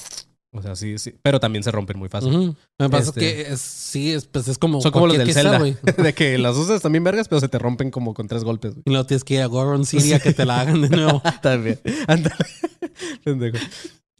o 0.53 0.61
sea, 0.61 0.75
sí, 0.75 0.97
sí, 0.99 1.15
pero 1.21 1.39
también 1.39 1.63
se 1.63 1.71
rompen 1.71 1.97
muy 1.97 2.09
fácil. 2.09 2.55
Me 2.77 2.89
pasa 2.89 3.09
Este- 3.09 3.19
que 3.19 3.41
es, 3.53 3.59
sí, 3.59 4.11
es, 4.11 4.25
pues 4.27 4.47
es 4.47 4.57
como 4.57 4.81
Son 4.81 4.91
como 4.91 5.07
los 5.07 5.17
del 5.17 5.33
Zelda, 5.33 5.57
güey. 5.57 5.75
de 5.97 6.13
que 6.13 6.37
las 6.37 6.55
usas 6.55 6.81
también 6.81 7.03
vergas, 7.03 7.27
pero 7.27 7.39
se 7.41 7.49
te 7.49 7.57
rompen 7.57 7.89
como 7.91 8.13
con 8.13 8.27
tres 8.27 8.43
golpes, 8.43 8.73
güey. 8.73 8.83
Y 8.85 8.89
luego 8.91 9.05
tienes 9.05 9.23
que 9.23 9.33
ir 9.33 9.41
a 9.41 9.47
Goron 9.47 9.85
City 9.85 10.13
a 10.13 10.19
que 10.19 10.31
te 10.31 10.45
la 10.45 10.61
hagan 10.61 10.81
de 10.81 10.89
nuevo. 10.89 11.21
También. 11.41 11.79
Ándale. 12.07 12.35
Pendejo. 13.23 13.57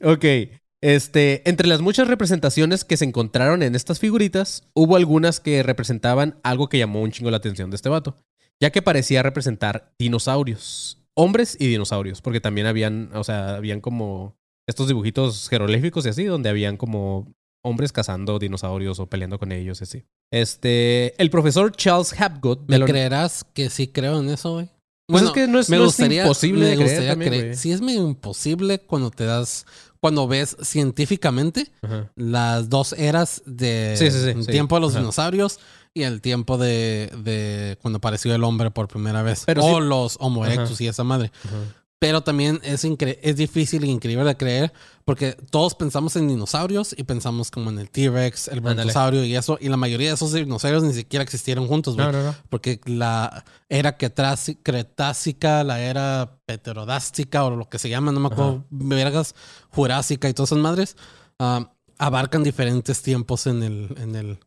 Ok. 0.04 0.26
Este, 0.82 1.48
entre 1.50 1.68
las 1.68 1.80
muchas 1.80 2.10
representaciones 2.10 2.84
que 2.84 2.98
se 2.98 3.06
encontraron 3.06 3.64
en 3.64 3.74
estas 3.76 4.00
figuritas, 4.00 4.64
hubo 4.74 4.98
algunas 4.98 5.40
que 5.40 5.64
representaban 5.64 6.40
algo 6.44 6.68
que 6.68 6.78
llamó 6.78 7.02
un 7.02 7.12
chingo 7.12 7.32
la 7.32 7.38
atención 7.38 7.70
de 7.70 7.78
este 7.78 7.88
vato, 7.88 8.18
ya 8.60 8.70
que 8.72 8.82
parecía 8.82 9.24
representar 9.24 9.94
dinosaurios, 9.98 10.98
hombres 11.14 11.56
y 11.58 11.68
dinosaurios, 11.68 12.22
porque 12.22 12.42
también 12.42 12.68
habían, 12.68 13.12
o 13.14 13.24
sea, 13.24 13.56
habían 13.56 13.80
como 13.80 14.36
estos 14.68 14.88
dibujitos 14.88 15.50
jeroglíficos 15.50 16.06
y 16.06 16.10
así, 16.10 16.24
donde 16.26 16.50
habían 16.50 16.78
como 16.78 17.28
hombres 17.66 17.92
cazando 17.92 18.40
dinosaurios 18.40 19.00
o 19.00 19.08
peleando 19.08 19.40
con 19.40 19.52
ellos 19.52 19.80
y 19.82 19.84
así. 19.84 20.04
Este, 20.32 21.22
el 21.22 21.30
profesor 21.30 21.72
Charles 21.76 22.14
Hapgood 22.20 22.60
¿Me 22.68 22.78
la- 22.80 22.86
creerás 22.86 23.46
que 23.54 23.70
sí 23.70 23.88
creo 23.88 24.20
en 24.20 24.30
eso, 24.30 24.54
güey? 24.54 24.70
Pues 25.08 25.24
es 25.24 25.32
que 25.32 25.48
no 25.48 25.60
es- 25.60 25.70
no 25.70 25.86
es 25.86 26.00
imposible 26.00 26.62
me 26.70 26.76
creer 26.76 26.80
gustaría 26.90 27.10
también, 27.12 27.30
creer. 27.32 27.58
Sí 27.58 27.72
es 27.72 27.82
medio 27.82 28.08
imposible 28.08 28.80
cuando 28.80 29.12
te 29.12 29.26
das, 29.26 29.66
cuando 30.00 30.28
ves 30.28 30.56
científicamente 30.62 31.72
Ajá. 31.82 32.12
las 32.16 32.70
dos 32.70 32.94
eras 32.94 33.42
de 33.46 33.96
Sí, 33.98 34.10
sí, 34.12 34.20
sí, 34.24 34.30
el 34.30 34.44
sí. 34.46 34.52
tiempo 34.52 34.76
de 34.76 34.82
los 34.82 34.92
Ajá. 34.94 35.00
dinosaurios 35.02 35.60
y 35.94 36.04
el 36.04 36.22
tiempo 36.22 36.58
de, 36.58 37.12
de 37.24 37.78
cuando 37.82 37.98
apareció 37.98 38.34
el 38.34 38.44
hombre 38.46 38.72
por 38.72 38.88
primera 38.88 39.22
vez. 39.24 39.44
Pero 39.46 39.64
o 39.66 39.80
los 39.82 40.18
Homo 40.20 40.44
Ajá. 40.46 40.54
erectus 40.54 40.80
y 40.82 40.88
esa 40.88 41.04
madre. 41.04 41.32
Pero 42.04 42.20
también 42.22 42.60
es, 42.64 42.84
es 42.84 43.36
difícil 43.38 43.82
e 43.86 43.88
increíble 43.88 44.26
de 44.26 44.36
creer 44.36 44.74
porque 45.06 45.38
todos 45.50 45.74
pensamos 45.74 46.18
en 46.18 46.28
dinosaurios 46.28 46.94
y 46.98 47.04
pensamos 47.06 47.50
como 47.50 47.70
en 47.70 47.80
el 47.80 47.90
T-Rex, 47.90 48.50
el 48.50 48.60
brontosaurio 48.60 49.24
y 49.24 49.36
eso. 49.38 49.58
Y 49.62 49.70
la 49.70 49.78
mayoría 49.78 50.10
de 50.10 50.16
esos 50.16 50.34
dinosaurios 50.34 50.84
ni 50.84 50.94
siquiera 50.94 51.24
existieron 51.24 51.66
juntos, 51.66 51.96
güey. 51.96 52.06
No, 52.08 52.12
no, 52.12 52.24
no. 52.26 52.36
Porque 52.50 52.82
la 52.86 53.46
era 53.70 53.98
Cretáci- 53.98 54.58
cretácica, 54.62 55.64
la 55.64 55.80
era 55.80 56.40
pterodástica 56.46 57.46
o 57.46 57.52
lo 57.56 57.70
que 57.70 57.80
se 57.80 57.88
llama, 57.88 58.12
no 58.12 58.20
me 58.20 58.28
acuerdo, 58.28 58.66
vergas, 58.70 59.34
jurásica 59.70 60.28
y 60.28 60.34
todas 60.34 60.50
esas 60.52 60.62
madres, 60.62 60.98
ah, 61.40 61.72
abarcan 61.98 62.44
diferentes 62.44 63.02
tiempos 63.02 63.48
en 63.48 63.64
el, 63.64 63.96
en 63.98 64.16
el, 64.18 64.40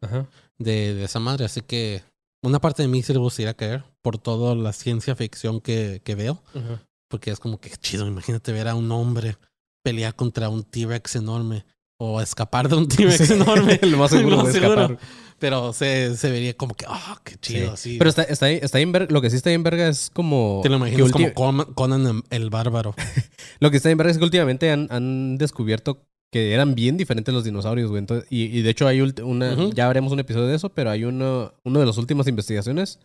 de, 0.59 0.93
de 0.95 1.05
esa 1.05 1.21
madre. 1.21 1.47
Así 1.47 1.63
que 1.63 2.03
una 2.43 2.61
parte 2.61 2.83
de 2.83 2.89
mí 2.89 3.03
sí 3.03 3.15
le 3.15 3.19
gustaría 3.19 3.55
caer 3.55 3.83
por 4.03 4.19
toda 4.19 4.55
la 4.55 4.75
ciencia 4.75 5.17
ficción 5.17 5.63
que, 5.63 6.03
que 6.05 6.15
veo. 6.15 6.43
Ajá. 6.55 6.83
Porque 7.09 7.31
es 7.31 7.39
como 7.39 7.59
que 7.61 7.71
chido, 7.71 8.07
imagínate 8.07 8.53
ver 8.53 8.69
a 8.69 8.75
un 8.75 8.91
hombre 8.91 9.37
pelear 9.85 10.15
contra 10.15 10.49
un 10.49 10.65
T-Rex 10.65 11.17
enorme. 11.17 11.65
O 11.99 12.21
escapar 12.21 12.69
de 12.69 12.77
un 12.77 12.89
T-Rex 12.89 13.31
enorme. 13.31 13.79
Lo 13.83 13.97
más 13.99 14.11
seguro 14.11 14.37
Lo 14.43 14.51
seguro. 14.53 14.83
escapar. 14.83 14.99
Pero 15.39 15.73
se, 15.75 16.17
se 16.17 16.31
vería 16.31 16.55
como 16.55 16.75
que, 16.75 16.87
ah, 16.89 17.21
qué 17.23 17.37
chido, 17.37 17.77
Sí. 17.77 17.91
sí. 17.93 17.99
Pero 17.99 18.09
está, 18.11 18.23
está, 18.23 18.47
ahí- 18.47 18.59
está 18.61 18.79
ahí 18.79 18.83
en 18.85 18.93
verga. 18.93 19.09
Lo 19.13 19.21
que 19.21 19.29
sí 19.31 19.37
está 19.37 19.51
ahí 19.51 19.55
en 19.55 19.63
verga 19.63 19.87
es 19.89 20.11
como. 20.13 20.61
Te 20.63 20.69
lo 20.71 20.77
imaginas 20.77 21.13
como 21.13 21.33
Conan, 21.75 22.23
el 22.31 22.51
bárbaro. 22.51 22.95
Lo 23.61 23.71
que 23.71 23.77
está 23.77 23.91
en 23.91 23.99
verga 23.99 24.11
es 24.13 24.19
que 24.19 24.25
últimamente 24.25 24.71
han, 24.71 24.89
han 24.91 25.37
descubierto 25.39 26.07
que 26.33 26.53
eran 26.53 26.75
bien 26.75 26.97
diferentes 26.97 27.33
los 27.35 27.45
dinosaurios, 27.45 27.89
güey. 27.91 27.99
Entonces, 28.01 28.27
y, 28.31 28.45
y 28.45 28.63
de 28.63 28.71
hecho 28.71 28.87
hay 28.89 29.01
una. 29.03 29.55
Ya 29.75 29.89
haremos 29.89 30.13
un 30.13 30.21
episodio 30.21 30.47
de 30.47 30.57
eso, 30.57 30.71
pero 30.71 30.91
hay 30.91 31.05
uno, 31.05 31.53
uno 31.65 31.81
de 31.81 31.87
las 31.87 31.99
últimas 31.99 32.27
investigaciones. 32.29 32.99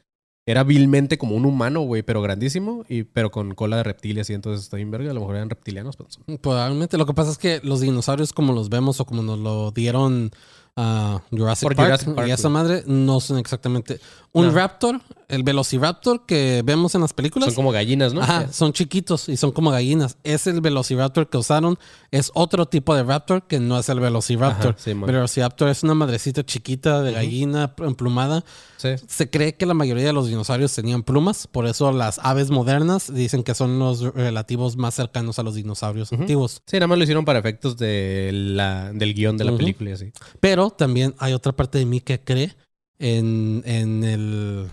Era 0.45 0.63
vilmente 0.63 1.19
como 1.19 1.35
un 1.35 1.45
humano, 1.45 1.81
güey, 1.81 2.01
pero 2.01 2.21
grandísimo, 2.21 2.83
y, 2.89 3.03
pero 3.03 3.29
con 3.29 3.53
cola 3.53 3.77
de 3.77 3.83
reptiles 3.83 4.29
y 4.29 4.33
entonces 4.33 4.63
está 4.63 4.77
bien 4.77 4.89
verga. 4.89 5.11
A 5.11 5.13
lo 5.13 5.19
mejor 5.19 5.35
eran 5.35 5.49
reptilianos, 5.49 5.97
pues. 5.97 6.19
Probablemente 6.41 6.97
lo 6.97 7.05
que 7.05 7.13
pasa 7.13 7.31
es 7.31 7.37
que 7.37 7.61
los 7.63 7.81
dinosaurios 7.81 8.33
como 8.33 8.51
los 8.51 8.69
vemos 8.69 8.99
o 8.99 9.05
como 9.05 9.21
nos 9.21 9.37
lo 9.37 9.71
dieron 9.71 10.31
a 10.75 11.21
Jurassic, 11.31 11.63
Por 11.63 11.75
Park, 11.75 11.87
Jurassic 11.87 12.15
Park, 12.15 12.27
y 12.27 12.31
esa 12.31 12.49
madre 12.49 12.83
no 12.87 13.19
son 13.19 13.37
exactamente 13.37 13.99
un 14.33 14.47
No. 14.47 14.51
raptor, 14.53 15.01
el 15.27 15.43
velociraptor 15.43 16.25
que 16.25 16.61
vemos 16.63 16.95
en 16.95 17.01
las 17.01 17.11
películas. 17.13 17.47
Son 17.47 17.55
como 17.55 17.71
gallinas, 17.71 18.13
¿no? 18.13 18.21
Ajá, 18.21 18.51
son 18.51 18.71
chiquitos 18.71 19.27
y 19.27 19.35
son 19.35 19.51
como 19.51 19.71
gallinas. 19.71 20.17
Es 20.23 20.47
el 20.47 20.61
velociraptor 20.61 21.29
que 21.29 21.37
usaron. 21.37 21.77
Es 22.11 22.31
otro 22.33 22.65
tipo 22.65 22.95
de 22.95 23.03
raptor 23.03 23.43
que 23.47 23.59
no 23.59 23.77
es 23.77 23.89
el 23.89 23.99
velociraptor. 23.99 24.71
Ajá, 24.71 24.77
sí, 24.81 24.93
velociraptor 24.93 25.67
es 25.69 25.83
una 25.83 25.95
madrecita 25.95 26.45
chiquita 26.45 27.01
de 27.01 27.11
gallina 27.13 27.73
emplumada. 27.79 28.43
Sí. 28.77 28.89
Se 29.07 29.29
cree 29.29 29.55
que 29.55 29.65
la 29.65 29.73
mayoría 29.73 30.05
de 30.05 30.13
los 30.13 30.27
dinosaurios 30.27 30.73
tenían 30.73 31.03
plumas, 31.03 31.47
por 31.47 31.67
eso 31.67 31.91
las 31.91 32.19
aves 32.23 32.49
modernas 32.49 33.13
dicen 33.13 33.43
que 33.43 33.53
son 33.53 33.79
los 33.79 34.01
relativos 34.15 34.75
más 34.77 34.95
cercanos 34.95 35.39
a 35.39 35.43
los 35.43 35.55
dinosaurios 35.55 36.11
antiguos. 36.13 36.61
Sí, 36.65 36.77
nada 36.77 36.87
más 36.87 36.97
lo 36.97 37.03
hicieron 37.03 37.25
para 37.25 37.39
efectos 37.39 37.77
de 37.77 38.31
la, 38.33 38.91
del 38.93 39.13
guion 39.13 39.37
de 39.37 39.43
la 39.45 39.55
película 39.55 39.91
y 39.91 39.93
así. 39.93 40.11
Pero 40.39 40.70
también 40.77 41.15
hay 41.19 41.33
otra 41.33 41.51
parte 41.51 41.77
de 41.77 41.85
mí 41.85 42.01
que 42.01 42.19
cree 42.19 42.55
en, 42.99 43.63
en 43.65 44.03
el 44.03 44.69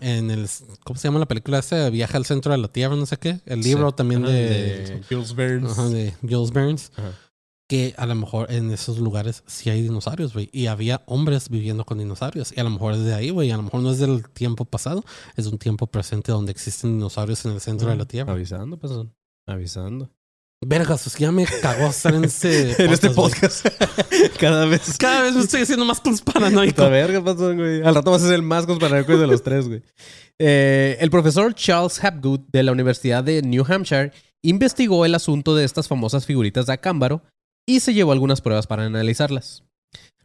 en 0.00 0.30
el 0.30 0.48
¿cómo 0.84 0.98
se 0.98 1.08
llama 1.08 1.18
la 1.18 1.26
película 1.26 1.58
esa? 1.58 1.90
Viaje 1.90 2.16
al 2.16 2.24
centro 2.24 2.52
de 2.52 2.58
la 2.58 2.68
Tierra, 2.68 2.94
no 2.96 3.06
sé 3.06 3.16
qué. 3.16 3.40
El 3.46 3.60
libro 3.62 3.90
Sí. 3.90 3.96
también 3.96 4.24
Ajá, 4.24 4.32
de, 4.32 5.02
Jules 5.08 5.34
Verne. 5.34 5.68
ajá, 5.68 5.88
de 5.88 6.14
Jules 6.22 6.52
Burns. 6.52 6.92
Ajá. 6.96 7.12
Que 7.68 7.94
a 7.96 8.04
lo 8.06 8.14
mejor 8.14 8.52
en 8.52 8.70
esos 8.70 8.98
lugares 8.98 9.44
sí 9.46 9.70
hay 9.70 9.80
dinosaurios, 9.82 10.34
güey. 10.34 10.50
Y 10.52 10.66
había 10.66 11.02
hombres 11.06 11.48
viviendo 11.48 11.84
con 11.86 11.98
dinosaurios. 11.98 12.52
Y 12.54 12.60
a 12.60 12.64
lo 12.64 12.70
mejor 12.70 12.92
es 12.94 13.02
de 13.04 13.14
ahí, 13.14 13.30
güey. 13.30 13.50
A 13.50 13.56
lo 13.56 13.62
mejor 13.62 13.80
no 13.82 13.90
es 13.90 13.98
del 13.98 14.28
tiempo 14.28 14.64
pasado. 14.66 15.02
Es 15.36 15.46
un 15.46 15.56
tiempo 15.58 15.86
presente 15.86 16.32
donde 16.32 16.52
existen 16.52 16.92
dinosaurios 16.98 17.44
en 17.46 17.52
el 17.52 17.60
centro 17.62 17.88
de 17.88 17.96
la 17.96 18.04
Tierra. 18.04 18.32
Avisando, 18.32 18.76
pues. 18.78 18.92
Avisando. 19.46 20.10
Vergas, 20.64 21.06
es 21.08 21.16
que 21.16 21.22
ya 21.22 21.32
me 21.32 21.44
cagó 21.44 21.88
estar 21.88 22.14
en 22.14 22.24
este 22.24 22.70
en 22.84 22.92
este 22.92 23.10
podcast. 23.10 23.66
Cada 24.38 24.64
vez. 24.66 24.96
Cada 24.96 25.22
vez 25.22 25.34
me 25.34 25.40
estoy 25.40 25.62
haciendo 25.62 25.84
más 25.84 26.00
conspiranoico. 26.00 26.76
Puta 26.76 26.88
verga, 26.88 27.22
pasó, 27.22 27.54
güey. 27.54 27.82
Al 27.82 27.94
rato 27.94 28.12
vas 28.12 28.22
a 28.22 28.26
ser 28.26 28.34
el 28.36 28.42
más 28.42 28.64
conspiranoico 28.66 29.18
de 29.18 29.26
los 29.26 29.42
tres, 29.42 29.66
güey. 29.66 29.82
Eh, 30.38 30.96
el 31.00 31.10
profesor 31.10 31.52
Charles 31.54 32.02
Hapgood 32.02 32.40
de 32.52 32.62
la 32.62 32.72
Universidad 32.72 33.24
de 33.24 33.42
New 33.42 33.64
Hampshire 33.66 34.12
investigó 34.42 35.04
el 35.04 35.14
asunto 35.14 35.56
de 35.56 35.64
estas 35.64 35.88
famosas 35.88 36.26
figuritas 36.26 36.66
de 36.66 36.74
acámbaro 36.74 37.22
y 37.66 37.80
se 37.80 37.94
llevó 37.94 38.12
algunas 38.12 38.40
pruebas 38.40 38.66
para 38.66 38.84
analizarlas. 38.84 39.64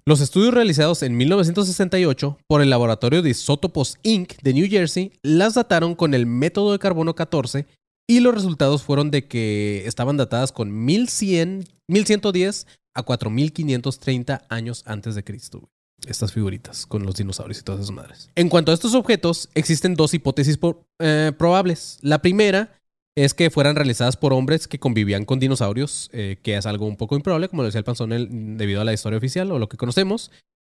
Los 0.05 0.21
estudios 0.21 0.53
realizados 0.53 1.03
en 1.03 1.17
1968 1.17 2.37
por 2.47 2.61
el 2.61 2.69
laboratorio 2.69 3.21
de 3.21 3.31
isótopos 3.31 3.97
Inc. 4.03 4.33
de 4.41 4.53
New 4.53 4.69
Jersey 4.69 5.11
las 5.21 5.55
dataron 5.55 5.95
con 5.95 6.13
el 6.13 6.25
método 6.25 6.71
de 6.71 6.79
carbono 6.79 7.13
14 7.13 7.65
y 8.07 8.21
los 8.21 8.33
resultados 8.33 8.83
fueron 8.83 9.11
de 9.11 9.27
que 9.27 9.83
estaban 9.85 10.17
datadas 10.17 10.51
con 10.51 10.85
1100, 10.85 11.65
1110 11.87 12.67
a 12.95 13.03
4530 13.03 14.45
años 14.49 14.83
antes 14.85 15.15
de 15.15 15.23
Cristo. 15.23 15.69
Estas 16.07 16.31
figuritas 16.31 16.85
con 16.85 17.03
los 17.03 17.15
dinosaurios 17.15 17.59
y 17.59 17.63
todas 17.63 17.81
esas 17.81 17.95
madres. 17.95 18.29
En 18.35 18.49
cuanto 18.49 18.71
a 18.71 18.75
estos 18.75 18.93
objetos, 18.93 19.49
existen 19.55 19.95
dos 19.95 20.13
hipótesis 20.13 20.57
eh, 20.99 21.31
probables. 21.37 21.97
La 22.01 22.21
primera 22.21 22.71
es 23.15 23.33
que 23.33 23.49
fueran 23.49 23.75
realizadas 23.75 24.15
por 24.15 24.31
hombres 24.31 24.67
que 24.67 24.79
convivían 24.79 25.25
con 25.25 25.39
dinosaurios, 25.39 26.09
eh, 26.13 26.37
que 26.43 26.55
es 26.55 26.67
algo 26.67 26.85
un 26.85 26.97
poco 26.97 27.15
improbable, 27.15 27.49
como 27.49 27.63
lo 27.63 27.67
decía 27.67 27.79
el 27.79 27.83
panzón, 27.85 28.13
el- 28.13 28.57
debido 28.57 28.79
a 28.79 28.85
la 28.85 28.93
historia 28.93 29.17
oficial 29.17 29.51
o 29.51 29.57
lo 29.57 29.67
que 29.69 29.77
conocemos. 29.77 30.31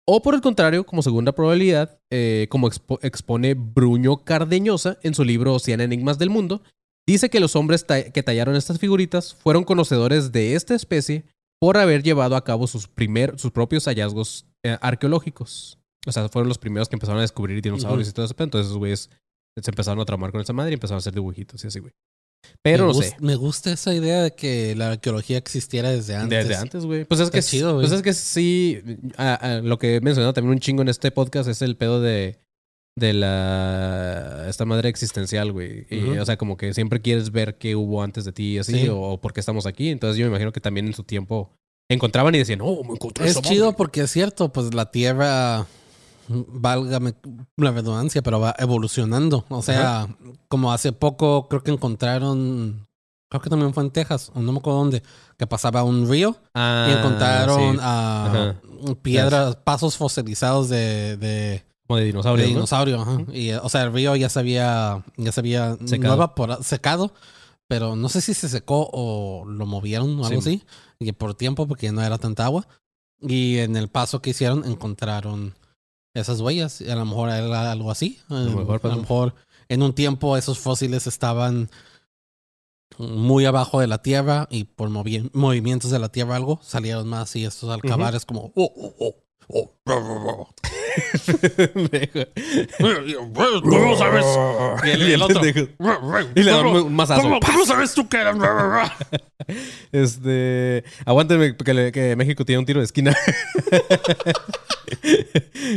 O 0.07 0.21
por 0.21 0.33
el 0.35 0.41
contrario, 0.41 0.85
como 0.85 1.03
segunda 1.03 1.33
probabilidad, 1.33 1.99
eh, 2.09 2.47
como 2.49 2.69
expo- 2.69 2.97
expone 3.01 3.55
Bruño 3.55 4.23
Cardeñosa 4.23 4.97
en 5.03 5.13
su 5.13 5.25
libro 5.25 5.59
100 5.59 5.81
Enigmas 5.81 6.17
del 6.17 6.29
Mundo, 6.29 6.63
dice 7.11 7.29
que 7.29 7.39
los 7.39 7.55
hombres 7.55 7.85
ta- 7.85 8.03
que 8.11 8.23
tallaron 8.23 8.55
estas 8.55 8.79
figuritas 8.79 9.33
fueron 9.35 9.63
conocedores 9.63 10.31
de 10.31 10.55
esta 10.55 10.75
especie 10.75 11.23
por 11.59 11.77
haber 11.77 12.03
llevado 12.03 12.35
a 12.35 12.43
cabo 12.43 12.67
sus, 12.67 12.87
primer, 12.87 13.37
sus 13.39 13.51
propios 13.51 13.85
hallazgos 13.85 14.45
eh, 14.63 14.77
arqueológicos. 14.81 15.77
O 16.07 16.11
sea, 16.11 16.29
fueron 16.29 16.47
los 16.47 16.57
primeros 16.57 16.87
que 16.87 16.95
empezaron 16.95 17.19
a 17.19 17.21
descubrir 17.23 17.61
dinosaurios 17.61 18.07
Ujú. 18.07 18.11
y 18.11 18.13
todo 18.15 18.25
eso. 18.25 18.33
pero 18.35 18.45
Entonces, 18.45 18.67
esos 18.67 18.77
güeyes 18.77 19.09
se 19.61 19.69
empezaron 19.71 19.99
a 19.99 20.05
traumar 20.05 20.31
con 20.31 20.39
esa 20.41 20.53
madre 20.53 20.71
y 20.71 20.73
empezaron 20.75 20.97
a 20.97 20.99
hacer 20.99 21.13
dibujitos 21.13 21.63
y 21.63 21.67
así, 21.67 21.79
güey. 21.79 21.91
Pero 22.63 22.87
me 22.87 22.93
no 22.93 23.01
sé. 23.01 23.17
Me 23.19 23.35
gusta 23.35 23.73
esa 23.73 23.93
idea 23.93 24.23
de 24.23 24.33
que 24.33 24.73
la 24.75 24.91
arqueología 24.91 25.37
existiera 25.37 25.89
desde 25.91 26.15
antes. 26.15 26.47
Desde 26.47 26.55
antes, 26.61 26.85
güey. 26.85 27.03
Pues 27.03 27.19
es 27.19 27.25
Está 27.27 27.37
que 27.39 27.43
chido, 27.43 27.73
güey. 27.73 27.85
Pues 27.85 27.91
es 27.97 28.01
que 28.01 28.13
sí. 28.13 28.81
lo 29.63 29.77
que 29.77 29.95
he 29.97 30.01
mencionado 30.01 30.31
también 30.33 30.53
un 30.53 30.59
chingo 30.59 30.81
en 30.81 30.87
este 30.87 31.11
podcast 31.11 31.49
es 31.49 31.61
el 31.61 31.75
pedo 31.75 31.99
de. 31.99 32.39
De 32.95 33.13
la. 33.13 34.45
Esta 34.49 34.65
madre 34.65 34.89
existencial, 34.89 35.51
güey. 35.51 35.85
Y, 35.89 36.03
Ujú. 36.11 36.21
O 36.21 36.25
sea, 36.25 36.37
como 36.37 36.57
que 36.57 36.73
siempre 36.73 37.01
quieres 37.01 37.31
ver 37.31 37.57
qué 37.57 37.75
hubo 37.75 38.03
antes 38.03 38.25
de 38.25 38.31
ti 38.33 38.55
y 38.55 38.57
así, 38.59 38.73
Sí. 38.81 38.89
o, 38.89 38.99
o 38.99 39.21
por 39.21 39.31
qué 39.33 39.39
estamos 39.39 39.65
aquí. 39.65 39.89
Entonces 39.89 40.17
yo 40.17 40.25
me 40.25 40.29
imagino 40.29 40.51
que 40.51 40.59
también 40.59 40.87
en 40.87 40.93
su 40.93 41.03
tiempo 41.03 41.51
encontraban 41.89 42.35
y 42.35 42.39
decían, 42.39 42.59
oh, 42.61 42.83
me 42.83 42.93
encontré 42.93 43.25
Es 43.25 43.31
esa 43.31 43.41
chido 43.41 43.65
madre". 43.67 43.77
porque 43.77 44.01
es 44.01 44.11
cierto, 44.11 44.51
pues 44.51 44.73
la 44.73 44.91
Tierra, 44.91 45.65
válgame 46.27 47.13
la 47.57 47.71
redundancia, 47.71 48.21
pero 48.21 48.39
va 48.39 48.55
evolucionando. 48.59 49.45
O 49.49 49.61
sea, 49.61 50.07
como 50.47 50.71
hace 50.73 50.91
poco 50.91 51.47
creo 51.47 51.63
que 51.63 51.71
encontraron, 51.71 52.87
creo 53.29 53.41
que 53.41 53.49
también 53.49 53.73
fue 53.73 53.83
en 53.83 53.91
Texas, 53.91 54.31
o 54.35 54.41
no 54.41 54.51
me 54.51 54.59
acuerdo 54.59 54.79
dónde, 54.79 55.03
que 55.37 55.47
pasaba 55.47 55.83
un 55.83 56.07
río 56.09 56.35
Ah, 56.53 56.87
y 56.89 56.97
encontraron 56.97 57.73
sí. 57.75 57.79
ah, 57.81 58.55
Ajá. 58.83 58.95
piedras, 59.01 59.55
pasos 59.57 59.97
fosilizados 59.97 60.69
de, 60.69 61.17
de, 61.17 61.63
Como 61.89 61.97
de 61.97 62.03
de 62.03 62.07
dinosaurio. 62.11 62.45
¿no? 62.45 62.49
dinosaurio. 62.53 63.01
ajá. 63.01 63.17
Y, 63.33 63.49
eh, 63.49 63.57
o 63.57 63.67
sea, 63.67 63.81
el 63.83 63.91
río 63.91 64.15
ya 64.15 64.29
se 64.29 64.37
había, 64.39 65.03
ya 65.17 65.31
se 65.31 65.39
había 65.39 65.75
Secado. 65.85 66.15
no 66.15 66.21
evapora- 66.23 66.61
secado, 66.63 67.13
pero 67.67 67.95
no 67.95 68.09
sé 68.09 68.21
si 68.21 68.35
se 68.35 68.47
secó 68.47 68.89
o 68.93 69.43
lo 69.45 69.65
movieron 69.65 70.19
o 70.19 70.25
algo 70.25 70.39
Sí. 70.41 70.61
así, 70.61 70.63
y 70.99 71.11
por 71.13 71.33
tiempo 71.33 71.67
porque 71.67 71.91
no 71.91 72.03
era 72.03 72.19
tanta 72.19 72.45
agua. 72.45 72.67
Y 73.21 73.57
en 73.57 73.75
el 73.75 73.87
paso 73.89 74.21
que 74.21 74.29
hicieron 74.29 74.65
encontraron 74.65 75.55
esas 76.13 76.39
huellas. 76.41 76.79
Y 76.81 76.89
a 76.91 76.95
lo 76.95 77.05
mejor 77.05 77.29
era 77.29 77.71
algo 77.71 77.89
así. 77.91 78.19
A 78.29 78.35
lo 78.35 78.51
mejor 78.51 78.75
a 78.75 78.79
pasó. 78.79 78.95
lo 78.95 79.01
mejor 79.01 79.33
en 79.67 79.81
un 79.83 79.93
tiempo 79.93 80.37
esos 80.37 80.59
fósiles 80.59 81.07
estaban 81.07 81.69
muy 82.97 83.45
abajo 83.45 83.79
de 83.79 83.87
la 83.87 84.01
tierra 84.01 84.47
y 84.51 84.65
por 84.65 84.89
movi- 84.89 85.29
movimientos 85.33 85.91
de 85.91 85.99
la 85.99 86.09
tierra 86.09 86.35
algo 86.35 86.59
salieron 86.63 87.07
más 87.07 87.35
y 87.35 87.45
estos 87.45 87.69
alcabares 87.69 88.25
como 88.25 88.45
oh, 88.45 88.51
oh, 88.55 88.71
oh, 88.75 88.95
oh, 88.99 89.05
oh, 89.07 89.15
oh. 89.49 89.71
¿Cómo 93.61 93.97
sabes? 93.97 94.25
Y 94.85 94.89
el, 94.89 95.01
el 95.13 95.21
otro. 95.21 95.41
Y 96.35 96.43
le 96.43 96.51
dan 96.51 96.65
un 96.65 96.93
mazazo. 96.93 97.21
¿Cómo, 97.23 97.39
cómo 97.39 97.65
sabes 97.65 97.93
tú 97.93 98.07
que 98.07 98.17
eran? 98.17 98.39
Este. 99.91 100.83
Aguántenme 101.05 101.55
que, 101.57 101.73
le- 101.73 101.91
que 101.91 102.15
México 102.15 102.45
tiene 102.45 102.59
un 102.59 102.65
tiro 102.65 102.79
de 102.81 102.85
esquina. 102.85 103.15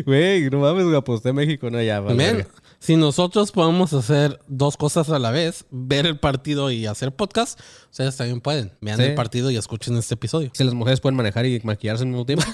Güey, 0.06 0.48
no 0.50 0.60
mames, 0.60 0.94
aposté 0.94 1.30
a 1.30 1.32
México. 1.32 1.70
No, 1.70 1.80
ya, 1.82 2.00
vale, 2.00 2.46
si 2.78 2.96
nosotros 2.96 3.52
podemos 3.52 3.92
hacer 3.92 4.40
dos 4.48 4.76
cosas 4.76 5.10
a 5.10 5.18
la 5.18 5.30
vez, 5.30 5.64
ver 5.70 6.06
el 6.06 6.18
partido 6.18 6.70
y 6.70 6.86
hacer 6.86 7.14
podcast, 7.14 7.60
ustedes 7.90 8.16
también 8.16 8.40
pueden. 8.40 8.72
Vean 8.80 8.96
Sí. 8.98 9.04
el 9.04 9.14
partido 9.14 9.50
y 9.50 9.56
escuchen 9.56 9.96
este 9.96 10.14
episodio. 10.14 10.50
Si 10.54 10.64
las 10.64 10.74
mujeres 10.74 11.00
pueden 11.00 11.16
manejar 11.16 11.46
y 11.46 11.60
maquillarse 11.62 12.02
al 12.04 12.08
mismo 12.08 12.26
tiempo. 12.26 12.44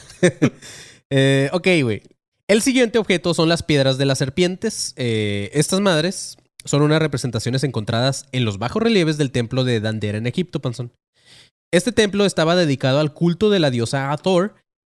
Eh, 1.10 1.50
ok, 1.52 1.66
güey. 1.82 2.02
El 2.48 2.62
siguiente 2.62 2.98
objeto 2.98 3.34
son 3.34 3.48
las 3.48 3.62
piedras 3.62 3.98
de 3.98 4.06
las 4.06 4.18
serpientes. 4.18 4.94
Eh, 4.96 5.50
estas 5.52 5.80
madres 5.80 6.38
son 6.64 6.82
unas 6.82 7.00
representaciones 7.00 7.62
encontradas 7.64 8.26
en 8.32 8.44
los 8.44 8.58
bajos 8.58 8.82
relieves 8.82 9.18
del 9.18 9.30
templo 9.30 9.64
de 9.64 9.80
Dandera 9.80 10.18
en 10.18 10.26
Egipto, 10.26 10.60
Panzón. 10.60 10.92
Este 11.72 11.92
templo 11.92 12.24
estaba 12.24 12.56
dedicado 12.56 13.00
al 13.00 13.12
culto 13.12 13.50
de 13.50 13.58
la 13.58 13.70
diosa 13.70 14.10
Hathor 14.10 14.54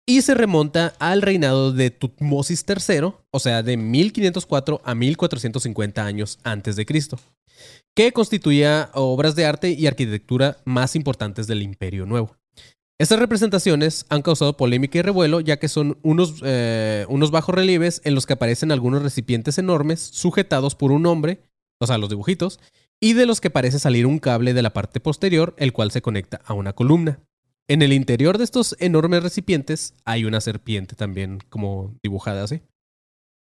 y 0.07 0.23
se 0.23 0.35
remonta 0.35 0.95
al 0.99 1.23
reinado 1.23 1.73
de 1.73 1.91
Tutmosis 1.91 2.65
III, 2.67 3.13
o 3.33 3.39
sea, 3.41 3.63
de 3.63 3.77
1504 3.77 4.81
a 4.85 4.95
1450 4.95 6.05
años 6.05 6.39
antes 6.43 6.77
de 6.77 6.87
Cristo, 6.87 7.19
que 7.97 8.13
constituía 8.13 8.91
obras 8.95 9.35
de 9.35 9.47
arte 9.47 9.71
y 9.71 9.87
arquitectura 9.87 10.59
más 10.65 10.97
importantes 10.97 11.47
del 11.47 11.63
Imperio 11.63 12.07
Nuevo. 12.07 12.37
Estas 13.01 13.19
representaciones 13.19 14.05
han 14.11 14.21
causado 14.21 14.59
polémica 14.59 14.99
y 14.99 15.01
revuelo, 15.01 15.41
ya 15.41 15.59
que 15.59 15.69
son 15.69 15.97
unos, 16.03 16.43
eh, 16.45 17.07
unos 17.09 17.31
bajos 17.31 17.55
relieves 17.55 18.03
en 18.05 18.15
los 18.15 18.27
que 18.27 18.35
aparecen 18.35 18.73
algunos 18.73 19.03
recipientes 19.03 19.57
enormes 19.57 20.01
sujetados 20.01 20.75
por 20.75 20.93
un 20.93 21.07
hombre, 21.07 21.41
o 21.81 21.87
sea, 21.87 21.97
los 21.97 22.11
dibujitos, 22.11 22.61
y 23.01 23.15
de 23.15 23.25
los 23.25 23.41
que 23.41 23.49
parece 23.49 23.79
salir 23.79 24.05
un 24.05 24.19
cable 24.19 24.53
de 24.53 24.61
la 24.61 24.75
parte 24.75 25.01
posterior, 25.01 25.55
el 25.57 25.73
cual 25.73 25.91
se 25.93 26.03
conecta 26.03 26.43
a 26.45 26.53
una 26.53 26.75
columna. 26.75 27.21
En 27.69 27.81
el 27.81 27.95
interior 27.95 28.37
de 28.37 28.45
estos 28.45 28.77
enormes 28.81 29.23
recipientes 29.23 29.95
hay 30.05 30.27
una 30.27 30.43
serpiente 30.43 30.95
también 30.95 31.39
como 31.49 31.97
dibujada 32.03 32.45
así. 32.45 32.61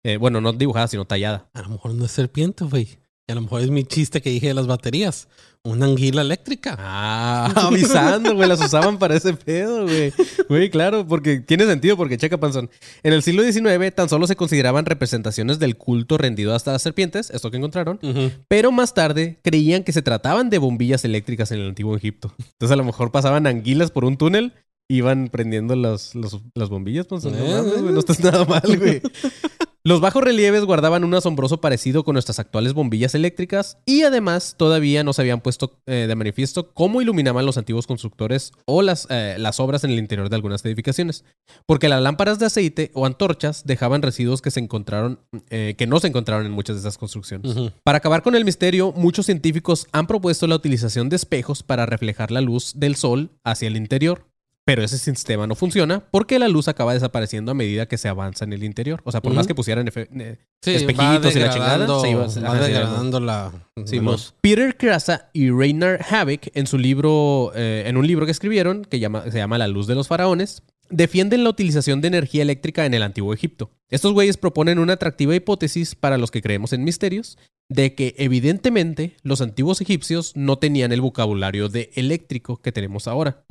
Eh, 0.06 0.16
bueno, 0.16 0.40
no 0.40 0.54
dibujada, 0.54 0.88
sino 0.88 1.04
tallada. 1.04 1.50
A 1.52 1.60
lo 1.60 1.68
mejor 1.68 1.92
no 1.92 2.06
es 2.06 2.12
serpiente, 2.12 2.64
güey. 2.64 2.99
A 3.30 3.34
lo 3.34 3.42
mejor 3.42 3.60
es 3.62 3.70
mi 3.70 3.84
chiste 3.84 4.20
que 4.20 4.30
dije 4.30 4.48
de 4.48 4.54
las 4.54 4.66
baterías. 4.66 5.28
Una 5.62 5.84
anguila 5.84 6.22
eléctrica. 6.22 6.74
Ah, 6.78 7.52
avisando, 7.66 8.34
güey. 8.34 8.48
Las 8.48 8.64
usaban 8.64 8.98
para 8.98 9.14
ese 9.14 9.34
pedo, 9.34 9.82
güey. 9.84 10.10
Güey, 10.48 10.70
claro, 10.70 11.06
porque 11.06 11.40
tiene 11.40 11.66
sentido, 11.66 11.98
porque 11.98 12.16
checa, 12.16 12.38
Panzón. 12.40 12.70
En 13.02 13.12
el 13.12 13.22
siglo 13.22 13.42
XIX 13.42 13.94
tan 13.94 14.08
solo 14.08 14.26
se 14.26 14.36
consideraban 14.36 14.86
representaciones 14.86 15.58
del 15.58 15.76
culto 15.76 16.16
rendido 16.16 16.54
hasta 16.54 16.72
las 16.72 16.80
serpientes, 16.80 17.28
esto 17.28 17.50
que 17.50 17.58
encontraron. 17.58 18.00
Pero 18.48 18.72
más 18.72 18.94
tarde 18.94 19.38
creían 19.42 19.84
que 19.84 19.92
se 19.92 20.00
trataban 20.00 20.48
de 20.48 20.56
bombillas 20.56 21.04
eléctricas 21.04 21.52
en 21.52 21.60
el 21.60 21.68
antiguo 21.68 21.94
Egipto. 21.94 22.32
Entonces 22.38 22.72
a 22.72 22.76
lo 22.76 22.84
mejor 22.84 23.12
pasaban 23.12 23.46
anguilas 23.46 23.90
por 23.90 24.06
un 24.06 24.16
túnel, 24.16 24.54
iban 24.88 25.28
prendiendo 25.28 25.76
las, 25.76 26.14
las, 26.14 26.38
las 26.54 26.70
bombillas, 26.70 27.06
Panzón. 27.06 27.32
No, 27.32 27.38
Eh, 27.38 27.82
no 27.92 27.98
estás 28.00 28.18
nada 28.20 28.46
mal, 28.46 28.62
güey. 28.78 29.02
Los 29.82 30.02
bajos 30.02 30.22
relieves 30.22 30.66
guardaban 30.66 31.04
un 31.04 31.14
asombroso 31.14 31.62
parecido 31.62 32.04
con 32.04 32.12
nuestras 32.12 32.38
actuales 32.38 32.74
bombillas 32.74 33.14
eléctricas 33.14 33.78
y 33.86 34.02
además 34.02 34.54
todavía 34.58 35.02
no 35.04 35.14
se 35.14 35.22
habían 35.22 35.40
puesto 35.40 35.80
eh, 35.86 36.04
de 36.06 36.14
manifiesto 36.14 36.70
cómo 36.74 37.00
iluminaban 37.00 37.46
los 37.46 37.56
antiguos 37.56 37.86
constructores 37.86 38.52
o 38.66 38.82
las, 38.82 39.06
eh, 39.08 39.36
las 39.38 39.58
obras 39.58 39.82
en 39.84 39.92
el 39.92 39.98
interior 39.98 40.28
de 40.28 40.36
algunas 40.36 40.62
edificaciones. 40.66 41.24
Porque 41.64 41.88
las 41.88 42.02
lámparas 42.02 42.38
de 42.38 42.44
aceite 42.44 42.90
o 42.92 43.06
antorchas 43.06 43.64
dejaban 43.64 44.02
residuos 44.02 44.42
que 44.42 44.50
se 44.50 44.60
encontraron, 44.60 45.18
eh, 45.48 45.74
que 45.78 45.86
no 45.86 45.98
se 45.98 46.08
encontraron 46.08 46.44
en 46.44 46.52
muchas 46.52 46.76
de 46.76 46.80
esas 46.80 46.98
construcciones. 46.98 47.72
Para 47.82 47.98
acabar 47.98 48.22
con 48.22 48.34
el 48.34 48.44
misterio, 48.44 48.92
muchos 48.92 49.24
científicos 49.24 49.86
han 49.92 50.06
propuesto 50.06 50.46
la 50.46 50.56
utilización 50.56 51.08
de 51.08 51.16
espejos 51.16 51.62
para 51.62 51.86
reflejar 51.86 52.30
la 52.32 52.42
luz 52.42 52.74
del 52.76 52.96
sol 52.96 53.30
hacia 53.44 53.68
el 53.68 53.78
interior. 53.78 54.29
Pero 54.70 54.84
ese 54.84 54.98
sistema 54.98 55.46
no 55.48 55.54
funciona 55.56 56.00
porque 56.12 56.38
la 56.38 56.46
luz 56.48 56.68
acaba 56.68 56.94
desapareciendo 56.94 57.50
a 57.50 57.54
medida 57.54 57.86
que 57.86 57.98
se 57.98 58.08
avanza 58.08 58.44
en 58.44 58.52
el 58.52 58.62
interior. 58.62 59.00
O 59.04 59.10
sea, 59.10 59.20
por 59.20 59.32
más 59.34 59.46
que 59.46 59.54
pusieran 59.54 59.88
eh, 59.94 60.36
Sí, 60.62 60.70
espejitos 60.74 61.34
y 61.34 61.38
la 61.40 61.50
chingada, 61.50 62.00
se 62.00 62.10
iba- 62.10 62.26
va 62.26 62.60
degradando 62.60 63.18
la, 63.20 63.52
luz. 63.76 64.34
Peter 64.40 64.76
Krasa 64.76 65.28
y 65.32 65.50
Reynard 65.50 66.00
Havik 66.08 66.50
en 66.54 66.66
su 66.66 66.78
libro, 66.78 67.52
eh, 67.54 67.84
en 67.86 67.96
un 67.96 68.06
libro 68.06 68.26
que 68.26 68.32
escribieron 68.32 68.84
que 68.84 69.00
llama- 69.00 69.24
se 69.30 69.38
llama 69.38 69.58
La 69.58 69.66
luz 69.68 69.86
de 69.86 69.94
los 69.96 70.06
faraones, 70.06 70.62
defienden 70.90 71.44
la 71.44 71.50
utilización 71.50 72.00
de 72.00 72.08
energía 72.08 72.42
eléctrica 72.42 72.84
en 72.86 72.94
el 72.94 73.02
antiguo 73.02 73.32
Egipto. 73.32 73.70
Estos 73.88 74.12
güeyes 74.12 74.36
proponen 74.36 74.78
una 74.78 74.94
atractiva 74.94 75.34
hipótesis 75.34 75.94
para 75.94 76.18
los 76.18 76.30
que 76.30 76.42
creemos 76.42 76.72
en 76.72 76.84
misterios 76.84 77.38
de 77.68 77.94
que 77.94 78.14
evidentemente 78.18 79.16
los 79.22 79.40
antiguos 79.40 79.80
egipcios 79.80 80.32
no 80.34 80.58
tenían 80.58 80.92
el 80.92 81.00
vocabulario 81.00 81.68
de 81.68 81.90
eléctrico 81.94 82.56
que 82.56 82.72
tenemos 82.72 83.06
ahora. 83.06 83.44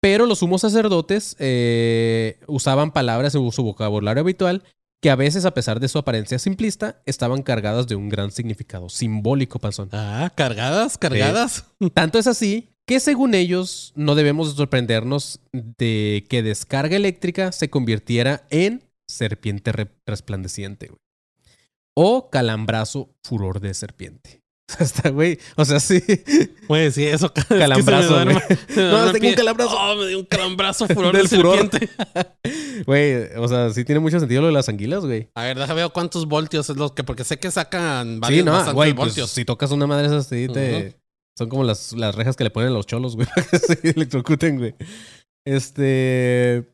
Pero 0.00 0.26
los 0.26 0.38
sumos 0.38 0.62
sacerdotes 0.62 1.36
eh, 1.38 2.40
usaban 2.46 2.92
palabras 2.92 3.34
en 3.34 3.52
su 3.52 3.62
vocabulario 3.62 4.22
habitual 4.22 4.62
que 5.00 5.10
a 5.10 5.16
veces, 5.16 5.44
a 5.44 5.54
pesar 5.54 5.78
de 5.80 5.88
su 5.88 5.98
apariencia 5.98 6.38
simplista, 6.38 7.02
estaban 7.06 7.42
cargadas 7.42 7.86
de 7.86 7.94
un 7.94 8.08
gran 8.08 8.32
significado 8.32 8.88
simbólico, 8.88 9.58
panzón. 9.58 9.90
Ah, 9.92 10.32
cargadas, 10.34 10.98
cargadas. 10.98 11.66
Tanto 11.94 12.18
es 12.18 12.26
así 12.26 12.70
que 12.88 13.00
según 13.00 13.34
ellos 13.34 13.92
no 13.96 14.14
debemos 14.14 14.54
sorprendernos 14.54 15.40
de 15.52 16.24
que 16.30 16.42
descarga 16.42 16.96
eléctrica 16.96 17.52
se 17.52 17.68
convirtiera 17.68 18.46
en 18.48 18.82
serpiente 19.06 19.72
re- 19.72 19.90
resplandeciente, 20.06 20.86
güey. 20.86 20.98
O 21.94 22.30
calambrazo 22.30 23.10
furor 23.22 23.60
de 23.60 23.74
serpiente. 23.74 24.40
Está, 24.80 25.10
güey. 25.10 25.38
O 25.56 25.66
sea, 25.66 25.80
sí. 25.80 26.02
Pues 26.66 26.94
sí, 26.94 27.04
eso. 27.04 27.30
es 27.36 27.44
que 27.44 27.48
se 27.48 27.54
me 27.54 27.60
Calambrazo, 27.60 28.14
güey. 28.14 28.26
me 28.26 28.82
No, 28.82 29.12
tengo 29.12 29.28
un 29.28 29.34
calambrazo. 29.34 29.76
Oh, 29.78 29.96
me 29.96 30.06
dio 30.08 30.18
un 30.20 30.24
calambrazo 30.24 30.88
furor 30.88 31.14
Del 31.14 31.28
de 31.28 31.28
serpiente. 31.28 31.90
Güey, 32.86 33.36
o 33.36 33.48
sea, 33.48 33.68
sí 33.70 33.84
tiene 33.84 33.98
mucho 34.00 34.18
sentido 34.18 34.40
lo 34.40 34.46
de 34.46 34.54
las 34.54 34.70
anguilas, 34.70 35.04
güey. 35.04 35.28
A 35.34 35.42
ver, 35.42 35.58
déjame 35.58 35.82
ver 35.82 35.90
cuántos 35.92 36.26
voltios 36.26 36.70
es 36.70 36.76
lo 36.78 36.94
que... 36.94 37.04
Porque 37.04 37.24
sé 37.24 37.38
que 37.38 37.50
sacan 37.50 38.14
Sí, 38.14 38.20
varios, 38.20 38.46
no, 38.46 38.52
bastantes 38.52 38.74
güey, 38.74 38.94
pues, 38.94 39.08
voltios. 39.08 39.30
si 39.30 39.44
tocas 39.44 39.70
una 39.72 39.86
madre 39.86 40.06
esas, 40.06 40.26
sí 40.26 40.46
te... 40.52 40.96
Son 41.38 41.48
como 41.48 41.62
las, 41.64 41.92
las 41.92 42.14
rejas 42.16 42.36
que 42.36 42.44
le 42.44 42.50
ponen 42.50 42.70
a 42.70 42.72
los 42.72 42.86
cholos, 42.86 43.14
güey, 43.16 43.26
para 43.34 43.46
que 43.46 43.58
se 43.58 43.78
electrocuten, 43.90 44.58
güey. 44.58 44.74
Este... 45.46 46.66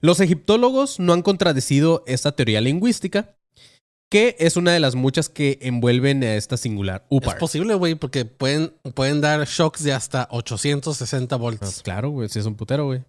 Los 0.00 0.20
egiptólogos 0.20 1.00
no 1.00 1.12
han 1.12 1.22
contradecido 1.22 2.04
esta 2.06 2.32
teoría 2.36 2.60
lingüística, 2.60 3.36
que 4.10 4.36
es 4.38 4.56
una 4.56 4.72
de 4.72 4.80
las 4.80 4.94
muchas 4.94 5.28
que 5.28 5.58
envuelven 5.62 6.22
a 6.22 6.34
esta 6.36 6.56
singular 6.56 7.02
Es 7.10 7.16
UPAR. 7.16 7.38
posible, 7.38 7.74
güey, 7.74 7.94
porque 7.94 8.24
pueden, 8.24 8.74
pueden 8.94 9.20
dar 9.20 9.44
shocks 9.46 9.82
de 9.82 9.92
hasta 9.92 10.28
860 10.30 11.34
Ah, 11.34 11.38
volts. 11.38 11.82
claro, 11.82 12.10
güey, 12.10 12.28
sí 12.28 12.38
es 12.38 12.46
un 12.46 12.54
putero, 12.54 12.84
güey. 12.86 13.02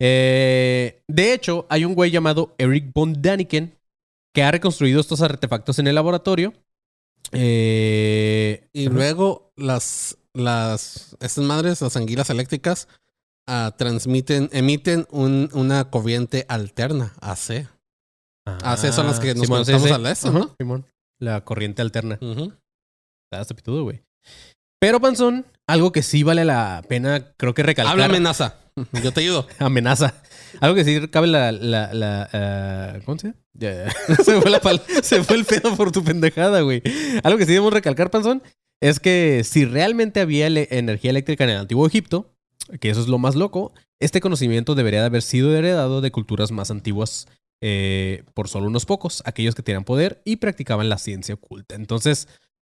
Eh, 0.00 1.02
de 1.08 1.32
hecho, 1.34 1.66
hay 1.68 1.84
un 1.84 1.94
güey 1.94 2.10
llamado 2.10 2.54
Eric 2.58 2.90
von 2.94 3.20
Daniken 3.20 3.76
que 4.34 4.42
ha 4.42 4.50
reconstruido 4.50 5.00
estos 5.00 5.20
artefactos 5.20 5.78
en 5.78 5.86
el 5.86 5.94
laboratorio. 5.94 6.52
Eh, 7.32 8.68
Y 8.72 8.88
luego 8.88 9.52
las, 9.56 10.18
las, 10.34 11.16
estas 11.20 11.44
madres, 11.44 11.80
las 11.80 11.96
anguilas 11.96 12.30
eléctricas, 12.30 12.88
ah, 13.48 13.74
transmiten, 13.76 14.48
emiten 14.52 15.06
un- 15.10 15.50
una 15.52 15.90
corriente 15.90 16.44
alterna, 16.48 17.14
AC. 17.20 17.66
Ah, 18.46 18.76
sí, 18.76 18.92
son 18.92 19.06
las 19.06 19.20
que 19.20 19.34
nos 19.34 19.44
Simón, 19.46 19.64
sí, 19.64 19.72
conectamos 19.72 19.88
sí. 19.88 19.94
a 19.94 19.98
la. 19.98 20.14
Simón. 20.58 20.86
Corriente 21.44 21.82
alterna. 21.82 22.18
Ujú. 22.20 22.52
Está 23.32 23.54
pitudo, 23.54 23.84
güey. 23.84 24.02
Pero, 24.80 25.00
Panzón, 25.00 25.46
algo 25.68 25.92
que 25.92 26.02
sí 26.02 26.24
vale 26.24 26.44
la 26.44 26.82
pena, 26.88 27.32
creo 27.36 27.54
que 27.54 27.62
recalcar. 27.62 27.92
Habla 27.92 28.06
amenaza. 28.06 28.58
Yo 29.02 29.12
te 29.12 29.20
ayudo. 29.20 29.46
Amenaza. 29.60 30.14
Algo 30.60 30.74
que 30.74 30.84
sí 30.84 31.08
cabe 31.08 31.26
la... 31.26 31.52
la, 31.52 31.92
la 31.92 32.28
ah, 32.32 32.98
¿Cómo 33.04 33.18
se 33.18 33.28
llama? 33.28 33.38
Ya, 33.54 33.90
se, 34.24 34.40
fue 34.40 34.50
la 34.50 34.60
pal- 34.60 34.82
se 35.02 35.22
fue 35.22 35.36
el 35.36 35.44
pedo 35.44 35.76
por 35.76 35.92
tu 35.92 36.02
pendejada, 36.02 36.60
güey. 36.62 36.82
Algo 37.22 37.38
que 37.38 37.44
sí 37.44 37.52
debemos 37.52 37.72
recalcar, 37.72 38.10
Panzón, 38.10 38.42
es 38.80 38.98
que 38.98 39.42
si 39.44 39.64
realmente 39.64 40.20
había 40.20 40.46
energía 40.46 41.10
eléctrica 41.10 41.44
en 41.44 41.50
el 41.50 41.56
antiguo 41.58 41.86
Egipto, 41.86 42.34
que 42.80 42.90
eso 42.90 43.00
es 43.00 43.08
lo 43.08 43.18
más 43.18 43.34
loco, 43.34 43.72
este 44.00 44.20
conocimiento 44.20 44.74
debería 44.74 45.00
de 45.00 45.06
haber 45.06 45.22
sido 45.22 45.54
heredado 45.54 46.00
de 46.00 46.10
culturas 46.10 46.50
más 46.50 46.70
antiguas 46.70 47.28
eh, 47.60 48.24
por 48.34 48.48
solo 48.48 48.66
unos 48.66 48.86
pocos, 48.86 49.22
aquellos 49.26 49.54
que 49.54 49.62
tenían 49.62 49.84
poder 49.84 50.20
y 50.24 50.36
practicaban 50.36 50.88
la 50.88 50.98
ciencia 50.98 51.34
oculta. 51.34 51.74
Entonces, 51.76 52.26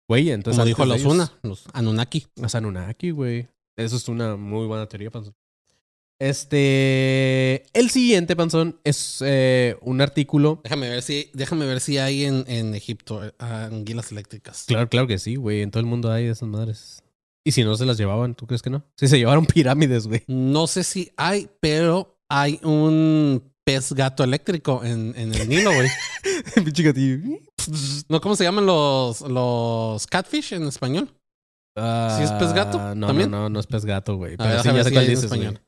güey, 0.08 0.30
entonces... 0.30 0.58
Como 0.58 0.66
dijo 0.66 0.84
los 0.84 1.04
una, 1.04 1.32
los 1.42 1.64
Anunnaki. 1.72 2.26
los 2.36 2.54
Anunnaki, 2.54 3.10
güey. 3.10 3.48
Eso 3.76 3.96
es 3.96 4.08
una 4.08 4.36
muy 4.36 4.66
buena 4.66 4.86
teoría, 4.86 5.10
Panzón. 5.10 5.34
Este. 6.18 7.64
El 7.78 7.90
siguiente, 7.90 8.36
Panzón, 8.36 8.80
es 8.84 9.22
eh, 9.24 9.76
un 9.82 10.00
artículo. 10.00 10.60
Déjame 10.64 10.88
ver 10.88 11.02
si, 11.02 11.30
déjame 11.34 11.66
ver 11.66 11.80
si 11.80 11.98
hay 11.98 12.24
en, 12.24 12.44
en 12.46 12.74
Egipto 12.74 13.24
eh, 13.24 13.32
anguilas 13.38 14.12
eléctricas. 14.12 14.64
Claro, 14.66 14.88
claro 14.88 15.06
que 15.06 15.18
sí, 15.18 15.36
güey. 15.36 15.62
En 15.62 15.70
todo 15.70 15.80
el 15.80 15.86
mundo 15.86 16.10
hay 16.10 16.26
esas 16.26 16.48
madres. 16.48 17.02
Y 17.44 17.52
si 17.52 17.62
no 17.62 17.76
se 17.76 17.86
las 17.86 17.96
llevaban, 17.96 18.34
¿tú 18.34 18.46
crees 18.46 18.62
que 18.62 18.70
no? 18.70 18.84
Sí, 18.96 19.08
se 19.08 19.18
llevaron 19.18 19.46
pirámides, 19.54 20.06
güey. 20.06 20.24
No 20.26 20.66
sé 20.66 20.84
si 20.84 21.12
hay, 21.16 21.48
pero 21.60 22.18
hay 22.28 22.58
un 22.62 23.52
pez 23.64 23.92
gato 23.92 24.24
eléctrico 24.24 24.82
en, 24.84 25.14
en 25.16 25.34
el 25.34 25.48
Nilo, 25.48 25.72
güey. 25.72 25.88
¿No 28.08 28.20
cómo 28.20 28.36
se 28.36 28.44
llaman 28.44 28.64
los, 28.64 29.20
los 29.22 30.06
catfish 30.06 30.54
en 30.54 30.64
español? 30.64 31.12
Ah, 31.76 32.16
¿Sí 32.16 32.24
es 32.24 32.32
pez 32.32 32.52
gato? 32.52 32.94
No, 32.94 33.08
¿También? 33.08 33.30
no, 33.30 33.42
no, 33.42 33.48
no 33.50 33.60
es 33.60 33.66
pez 33.66 33.84
gato, 33.84 34.16
güey. 34.16 34.36
Pero 34.36 34.48
ver, 34.48 34.60
sí, 34.62 34.68
ya 34.68 34.82
sé 34.82 34.88
si 34.88 34.94
cuál 34.94 35.06
dices, 35.06 35.24
español. 35.24 35.60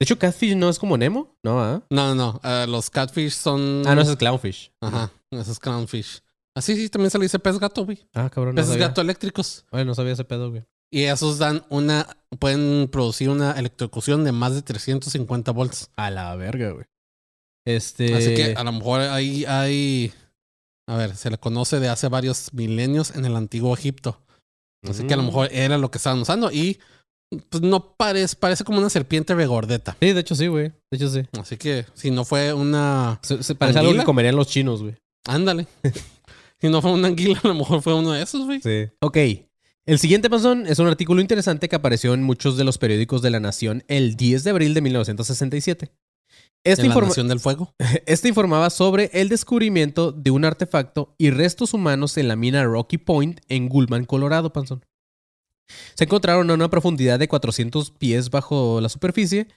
De 0.00 0.04
hecho, 0.04 0.18
Catfish 0.18 0.56
no 0.56 0.70
es 0.70 0.78
como 0.78 0.96
Nemo, 0.96 1.36
¿no? 1.44 1.60
¿Ah? 1.62 1.82
No, 1.90 2.14
no, 2.14 2.14
no. 2.14 2.40
eh, 2.42 2.66
los 2.66 2.88
catfish 2.88 3.32
son. 3.34 3.82
Ah, 3.86 3.94
no, 3.94 4.00
ese 4.00 4.12
es 4.12 4.16
Clownfish. 4.16 4.72
Ajá, 4.80 5.12
esos 5.30 5.48
es 5.48 5.58
clownfish. 5.58 6.22
Así 6.56 6.74
sí, 6.74 6.88
también 6.88 7.10
se 7.10 7.18
le 7.18 7.26
dice 7.26 7.38
pez 7.38 7.58
gato, 7.58 7.84
güey. 7.84 7.98
Ah, 8.14 8.28
cabrón. 8.30 8.54
No 8.54 8.60
Peces 8.62 8.72
sabía. 8.72 8.88
gato 8.88 9.02
eléctricos. 9.02 9.66
Oye, 9.70 9.84
no 9.84 9.94
sabía 9.94 10.14
ese 10.14 10.24
pedo, 10.24 10.50
güey. 10.50 10.64
Y 10.90 11.02
esos 11.04 11.38
dan 11.38 11.64
una. 11.68 12.06
Pueden 12.38 12.88
producir 12.90 13.28
una 13.28 13.52
electrocución 13.52 14.24
de 14.24 14.32
más 14.32 14.54
de 14.54 14.62
350 14.62 15.52
volts. 15.52 15.90
A 15.96 16.10
la 16.10 16.34
verga, 16.34 16.70
güey. 16.70 16.86
Este. 17.66 18.14
Así 18.14 18.34
que 18.34 18.54
a 18.56 18.64
lo 18.64 18.72
mejor 18.72 19.02
ahí 19.02 19.44
hay. 19.44 20.12
A 20.88 20.96
ver, 20.96 21.14
se 21.14 21.30
le 21.30 21.38
conoce 21.38 21.78
de 21.78 21.88
hace 21.90 22.08
varios 22.08 22.52
milenios 22.54 23.14
en 23.14 23.26
el 23.26 23.36
antiguo 23.36 23.74
Egipto. 23.74 24.20
Así 24.88 25.06
que 25.06 25.12
a 25.14 25.16
lo 25.18 25.22
Mm. 25.24 25.26
mejor 25.26 25.48
era 25.52 25.76
lo 25.78 25.90
que 25.90 25.98
estaban 25.98 26.20
usando. 26.20 26.50
Y 26.50 26.80
pues 27.48 27.62
no 27.62 27.94
parece, 27.96 28.36
parece 28.36 28.64
como 28.64 28.78
una 28.78 28.90
serpiente 28.90 29.34
regordeta. 29.34 29.96
Sí, 30.00 30.12
de 30.12 30.20
hecho 30.20 30.34
sí, 30.34 30.48
güey. 30.48 30.68
De 30.90 30.96
hecho 30.96 31.08
sí. 31.08 31.22
Así 31.38 31.56
que 31.56 31.86
si 31.94 32.10
no 32.10 32.24
fue 32.24 32.52
una. 32.52 33.18
Se, 33.22 33.42
se 33.42 33.54
parece 33.54 33.78
a 33.78 33.80
algo 33.80 33.90
¿Anguila? 33.90 34.02
que 34.02 34.06
comerían 34.06 34.36
los 34.36 34.48
chinos, 34.48 34.82
güey. 34.82 34.96
Ándale. 35.28 35.66
si 36.60 36.68
no 36.68 36.82
fue 36.82 36.92
una 36.92 37.08
anguila, 37.08 37.38
a 37.42 37.48
lo 37.48 37.54
mejor 37.54 37.82
fue 37.82 37.94
uno 37.94 38.12
de 38.12 38.22
esos, 38.22 38.46
güey. 38.46 38.60
Sí. 38.60 38.90
Ok. 39.00 39.16
El 39.86 39.98
siguiente 39.98 40.28
panzón 40.28 40.66
es 40.66 40.78
un 40.78 40.86
artículo 40.88 41.20
interesante 41.20 41.68
que 41.68 41.76
apareció 41.76 42.14
en 42.14 42.22
muchos 42.22 42.56
de 42.56 42.64
los 42.64 42.78
periódicos 42.78 43.22
de 43.22 43.30
la 43.30 43.40
Nación 43.40 43.82
el 43.88 44.14
10 44.16 44.44
de 44.44 44.50
abril 44.50 44.74
de 44.74 44.80
1967. 44.82 45.90
Este, 46.62 46.82
en 46.82 46.88
la 46.88 46.94
informa- 46.94 47.08
Nación 47.08 47.28
del 47.28 47.40
Fuego. 47.40 47.74
este 48.06 48.28
informaba 48.28 48.70
sobre 48.70 49.10
el 49.14 49.28
descubrimiento 49.28 50.12
de 50.12 50.30
un 50.30 50.44
artefacto 50.44 51.14
y 51.16 51.30
restos 51.30 51.72
humanos 51.74 52.18
en 52.18 52.28
la 52.28 52.36
mina 52.36 52.64
Rocky 52.64 52.98
Point 52.98 53.40
en 53.48 53.68
Gulman, 53.68 54.04
Colorado, 54.04 54.52
panzón. 54.52 54.84
Se 55.94 56.04
encontraron 56.04 56.50
a 56.50 56.54
una 56.54 56.70
profundidad 56.70 57.18
de 57.18 57.28
400 57.28 57.90
pies 57.92 58.30
bajo 58.30 58.80
la 58.80 58.88
superficie 58.88 59.48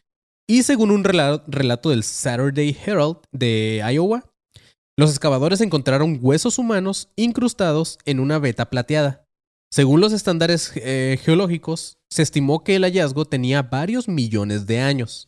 y 0.48 0.64
según 0.64 0.92
un 0.92 1.04
rela- 1.04 1.44
relato 1.48 1.90
del 1.90 2.04
Saturday 2.04 2.76
Herald 2.86 3.18
de 3.32 3.82
Iowa, 3.94 4.30
los 4.98 5.10
excavadores 5.10 5.62
encontraron 5.62 6.20
huesos 6.22 6.58
humanos 6.60 7.10
incrustados 7.16 7.98
en 8.06 8.20
una 8.20 8.40
veta 8.40 8.70
plateada. 8.70 9.26
Según 9.72 10.02
los 10.02 10.14
estándares 10.14 10.72
eh, 10.76 11.18
geológicos, 11.24 11.98
se 12.12 12.22
estimó 12.22 12.64
que 12.64 12.76
el 12.76 12.84
hallazgo 12.84 13.26
tenía 13.26 13.64
varios 13.64 14.08
millones 14.08 14.68
de 14.68 14.80
años. 14.82 15.28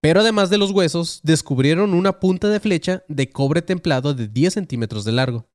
Pero 0.00 0.20
además 0.20 0.48
de 0.50 0.58
los 0.58 0.70
huesos, 0.70 1.20
descubrieron 1.24 1.92
una 1.94 2.20
punta 2.20 2.48
de 2.48 2.60
flecha 2.60 3.02
de 3.08 3.30
cobre 3.30 3.62
templado 3.62 4.14
de 4.14 4.28
10 4.28 4.54
centímetros 4.54 5.04
de 5.04 5.12
largo. 5.12 5.48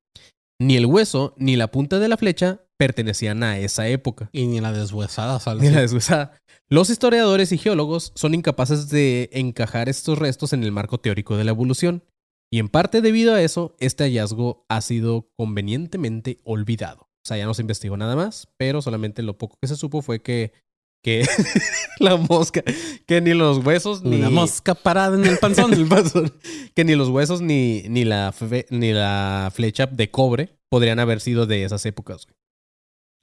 Ni 0.60 0.76
el 0.76 0.86
hueso 0.86 1.34
ni 1.38 1.56
la 1.56 1.72
punta 1.72 2.00
de 2.00 2.10
la 2.10 2.18
flecha 2.18 2.65
pertenecían 2.78 3.44
a 3.44 3.58
esa 3.60 3.88
época. 3.88 4.30
Y 4.32 4.48
ni 4.48 4.60
la 4.62 4.72
deshuesada, 4.74 5.40
¿sabes? 5.40 5.62
Ni 5.64 5.70
la 5.70 5.82
deshuesada. 5.82 6.38
Los 6.70 6.90
historiadores 6.90 7.52
y 7.52 7.58
geólogos 7.58 8.12
son 8.16 8.34
incapaces 8.34 8.90
de 8.90 9.30
encajar 9.34 9.88
estos 9.90 10.18
restos 10.18 10.52
en 10.54 10.64
el 10.64 10.72
marco 10.72 11.00
teórico 11.00 11.38
de 11.38 11.44
la 11.44 11.52
evolución. 11.52 12.04
Y 12.52 12.60
en 12.60 12.70
parte 12.70 13.02
debido 13.02 13.34
a 13.34 13.42
eso, 13.42 13.76
este 13.80 14.04
hallazgo 14.06 14.66
ha 14.70 14.82
sido 14.82 15.30
convenientemente 15.38 16.40
olvidado. 16.44 17.02
O 17.02 17.28
sea, 17.28 17.38
ya 17.38 17.46
no 17.46 17.54
se 17.54 17.62
investigó 17.64 17.98
nada 17.98 18.16
más, 18.16 18.48
pero 18.58 18.82
solamente 18.82 19.24
lo 19.24 19.38
poco 19.38 19.58
que 19.62 19.68
se 19.68 19.76
supo 19.76 20.02
fue 20.04 20.22
que, 20.22 20.54
que 21.04 21.26
la 22.00 22.18
mosca, 22.18 22.64
que 23.08 23.20
ni 23.22 23.34
los 23.34 23.66
huesos 23.66 24.04
ni 24.04 24.18
Una 24.18 24.30
mosca 24.30 24.76
parada 24.76 25.18
en 25.18 25.26
el 25.26 25.38
panzón. 25.40 25.74
el 25.74 25.88
panzón, 25.88 26.34
que 26.76 26.84
ni 26.86 26.96
los 26.96 27.10
huesos 27.10 27.42
ni, 27.42 27.84
ni, 27.90 28.06
la, 28.06 28.32
fe- 28.32 28.68
ni 28.70 28.92
la 28.94 29.52
flecha 29.54 29.88
de 29.88 30.12
cobre 30.12 30.56
podrían 30.70 31.00
haber 31.00 31.20
sido 31.20 31.46
de 31.48 31.64
esas 31.64 31.86
épocas. 31.86 32.26
güey. 32.26 32.36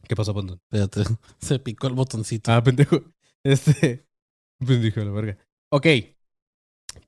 ¿Qué 0.09 0.17
pasó, 0.17 0.35
Pontón? 0.35 0.61
Espérate, 0.71 1.05
se 1.39 1.59
picó 1.59 1.87
el 1.87 1.95
botoncito. 1.95 2.53
Ah, 2.53 2.63
pendejo. 2.63 3.03
Este. 3.45 4.07
Pendejo, 4.65 5.01
la 5.01 5.11
verga. 5.11 5.39
Ok. 5.71 5.87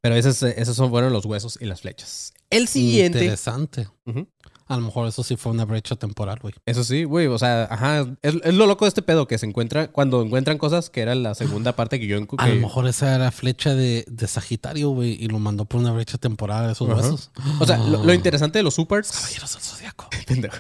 Pero 0.01 0.17
esos, 0.17 0.43
esos 0.43 0.75
son, 0.75 0.91
fueron 0.91 1.13
los 1.13 1.25
huesos 1.27 1.59
y 1.61 1.67
las 1.67 1.83
flechas. 1.83 2.33
El 2.51 2.67
siguiente. 2.67 3.19
Interesante. 3.19 3.89
Ujú. 4.07 4.27
A 4.67 4.77
lo 4.77 4.83
mejor 4.83 5.07
eso 5.09 5.23
sí 5.23 5.37
fue 5.37 5.53
una 5.53 5.65
brecha 5.65 5.95
temporal, 5.97 6.39
güey. 6.41 6.55
Eso 6.65 6.85
sí, 6.85 7.05
güey. 7.05 7.27
O 7.27 7.39
sea, 7.39 7.65
ajá. 7.71 8.07
Es, 8.23 8.35
es 8.43 8.55
lo 8.55 8.67
loco 8.67 8.85
de 8.87 8.89
este 8.89 9.03
pedo 9.03 9.27
que 9.29 9.37
se 9.39 9.45
encuentra 9.47 9.89
cuando 9.93 10.23
encuentran 10.23 10.57
cosas 10.59 10.89
que 10.91 11.01
era 11.03 11.15
la 11.15 11.35
segunda 11.35 11.73
parte 11.77 12.01
que 12.01 12.07
yo 12.07 12.19
encu- 12.19 12.37
A 12.39 12.49
lo 12.49 12.55
mejor 12.57 12.87
esa 12.89 13.15
era 13.15 13.31
flecha 13.31 13.75
de, 13.75 14.05
de 14.09 14.27
Sagitario, 14.27 14.91
güey, 14.91 15.13
y 15.23 15.29
lo 15.29 15.39
mandó 15.39 15.65
por 15.67 15.81
una 15.81 15.93
brecha 15.93 16.17
temporal 16.19 16.69
a 16.69 16.73
esos 16.73 16.89
Ajá. 16.89 16.97
huesos. 17.01 17.31
O 17.61 17.67
sea, 17.67 17.77
lo, 17.79 18.03
lo 18.05 18.15
interesante 18.15 18.59
de 18.59 18.63
los 18.63 18.75
supers. 18.75 19.11
Caballeros 19.13 19.53
del 19.53 19.63
Zodíaco. 19.63 20.09
Pendejo. 20.27 20.57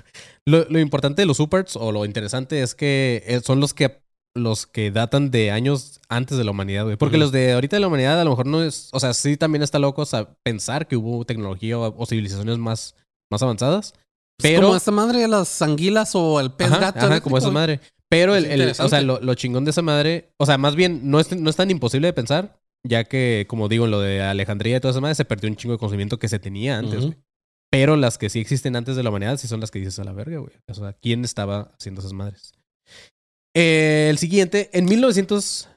Lo, 0.47 0.65
lo 0.69 0.79
importante 0.81 1.23
de 1.23 1.27
los 1.27 1.39
supers, 1.39 1.77
o 1.77 1.91
lo 1.91 2.05
interesante 2.05 2.63
es 2.63 2.75
que 2.75 3.23
eh, 3.27 3.41
son 3.45 3.61
los 3.61 3.73
que 3.75 4.03
los 4.37 4.67
que 4.67 4.91
datan 4.91 5.31
de 5.31 5.53
años 5.53 6.01
antes 6.09 6.37
de 6.37 6.43
la 6.43 6.51
humanidad, 6.51 6.83
güey. 6.85 6.97
Porque 6.97 7.19
los 7.19 7.31
de 7.31 7.53
ahorita 7.53 7.77
de 7.77 7.81
la 7.81 7.87
humanidad 7.87 8.21
a 8.21 8.25
lo 8.25 8.31
mejor 8.31 8.47
no 8.47 8.65
es. 8.65 8.89
O 8.93 8.99
sea, 8.99 9.15
sí 9.15 9.37
también 9.37 9.63
está 9.63 9.79
loco 9.79 10.05
sa- 10.05 10.35
pensar 10.43 10.89
que 10.89 10.97
hubo 10.97 11.25
tecnología 11.25 11.79
o, 11.79 11.95
o 11.97 12.05
civilizaciones 12.05 12.59
más, 12.59 12.97
más 13.35 13.43
avanzadas. 13.43 13.93
Pero... 14.43 14.57
Pero. 14.57 14.67
Como 14.69 14.77
esta 14.77 14.91
madre 14.91 15.21
de 15.21 15.29
las 15.29 15.61
anguilas 15.63 16.13
o 16.15 16.41
el 16.41 16.51
pez 16.53 16.69
Ajá, 16.69 16.79
gato. 16.81 16.99
ajá, 16.99 17.07
eléctrico, 17.07 17.25
como 17.25 17.39
esa 17.39 17.51
madre. 17.51 17.81
Pero 18.09 18.35
el, 18.37 18.45
Es 18.47 18.79
el- 18.79 18.85
o 18.87 18.89
sea, 18.89 19.01
lo, 19.01 19.21
lo 19.21 19.35
chingón 19.35 19.65
de 19.65 19.71
esa 19.73 19.83
madre, 19.83 20.31
o 20.39 20.47
sea, 20.47 20.59
más 20.59 20.75
bien 20.77 21.11
no 21.11 21.21
es, 21.21 21.35
no 21.37 21.51
es 21.51 21.57
tan 21.57 21.71
imposible 21.71 22.07
de 22.09 22.13
pensar, 22.13 22.59
ya 22.87 23.05
que, 23.05 23.47
como 23.49 23.69
digo, 23.69 23.85
en 23.87 23.91
lo 23.91 24.01
de 24.01 24.23
Alejandría 24.23 24.77
y 24.77 24.81
toda 24.81 24.93
esa 24.93 25.01
madre 25.01 25.15
se 25.15 25.25
perdió 25.25 25.49
un 25.51 25.57
chingo 25.57 25.73
de 25.75 25.79
conocimiento 25.79 26.19
que 26.19 26.29
se 26.29 26.39
tenía 26.39 26.79
antes, 26.79 27.01
güey. 27.07 27.17
Pero 27.71 27.97
las 27.97 28.19
que 28.19 28.29
sí 28.31 28.39
existen 28.41 28.77
antes 28.77 28.95
de 28.95 29.03
la 29.03 29.11
humanidad 29.11 29.37
sí 29.37 29.49
son 29.49 29.59
las 29.61 29.71
que 29.73 29.79
dices 29.81 29.99
a 29.99 30.05
la 30.05 30.13
verga, 30.13 30.39
güey. 30.39 30.53
O 30.69 30.75
sea, 30.75 30.93
¿quién 30.93 31.25
estaba 31.25 31.73
haciendo 31.79 32.01
esas 32.01 32.13
madres? 32.13 32.53
Eh, 33.57 34.09
el 34.11 34.19
siguiente, 34.19 34.71
en 34.73 34.85
1900... 34.85 35.69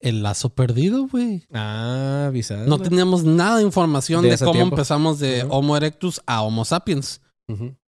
El 0.00 0.22
lazo 0.22 0.50
perdido, 0.50 1.06
güey. 1.08 1.44
Ah, 1.52 2.26
avisado. 2.28 2.66
No 2.66 2.78
teníamos 2.78 3.24
nada 3.24 3.58
de 3.58 3.62
información 3.62 4.22
De 4.22 4.36
cómo 4.38 4.52
tiempo. 4.52 4.74
empezamos 4.76 5.18
de. 5.18 5.46
Homo 5.48 5.76
erectus 5.76 6.20
a 6.26 6.42
Homo 6.42 6.64
sapiens. 6.64 7.20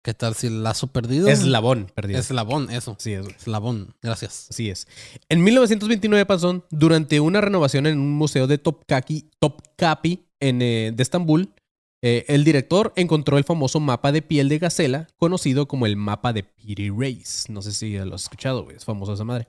¿Qué 0.03 0.13
tal 0.13 0.35
si 0.35 0.49
el 0.49 0.63
lazo 0.63 0.89
perdido? 0.89 1.29
Eslabón, 1.29 1.91
perdido. 1.95 2.21
Eslabón, 2.21 2.69
eso. 2.71 2.95
Sí, 2.99 3.15
es. 3.15 3.27
Eslabón. 3.27 3.95
Gracias. 4.03 4.49
Así 4.51 4.69
es. 4.69 4.87
En 5.31 5.43
1929, 5.43 6.27
Panzón, 6.27 6.65
durante 6.71 7.21
una 7.21 7.41
renovación 7.41 7.87
en 7.87 7.99
un 7.99 8.13
museo 8.13 8.47
de 8.47 8.59
Topkapi, 8.59 9.31
Topkapi 9.39 10.27
en, 10.41 10.61
eh, 10.61 10.93
de 10.95 11.03
Estambul, 11.03 11.55
eh, 12.03 12.27
el 12.29 12.45
director 12.45 12.93
encontró 12.97 13.39
el 13.39 13.45
famoso 13.45 13.81
mapa 13.81 14.13
de 14.13 14.21
piel 14.21 14.51
de 14.51 14.59
gacela, 14.59 15.07
conocido 15.17 15.67
como 15.67 15.87
el 15.87 15.97
mapa 15.97 16.35
de 16.35 16.43
Piri 16.43 16.91
Reis. 16.91 17.47
No 17.49 17.63
sé 17.63 17.73
si 17.73 17.97
lo 17.97 18.15
has 18.17 18.25
escuchado, 18.25 18.65
güey. 18.65 18.77
Es 18.77 18.85
famoso 18.85 19.15
esa 19.15 19.25
madre. 19.25 19.49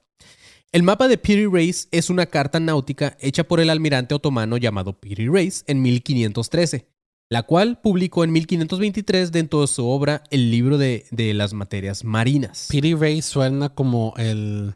El 0.76 0.84
mapa 0.84 1.08
de 1.08 1.18
Piri 1.18 1.46
Reis 1.46 1.88
es 1.92 2.10
una 2.10 2.26
carta 2.26 2.60
náutica 2.60 3.16
hecha 3.22 3.46
por 3.46 3.62
el 3.62 3.70
almirante 3.70 4.14
otomano 4.14 4.58
llamado 4.58 5.00
Piri 5.00 5.30
Reis 5.30 5.64
en 5.68 5.82
1513, 5.82 6.86
la 7.30 7.44
cual 7.44 7.80
publicó 7.80 8.26
en 8.26 8.34
1523 8.34 9.32
dentro 9.32 9.62
de 9.62 9.68
su 9.68 9.88
obra 9.88 10.24
El 10.32 10.52
libro 10.52 10.78
de, 10.78 11.06
de 11.12 11.34
las 11.34 11.54
materias 11.54 12.04
marinas. 12.04 12.68
Pity 12.70 12.94
Ray 12.94 13.22
suena 13.22 13.70
como 13.70 14.16
el. 14.18 14.76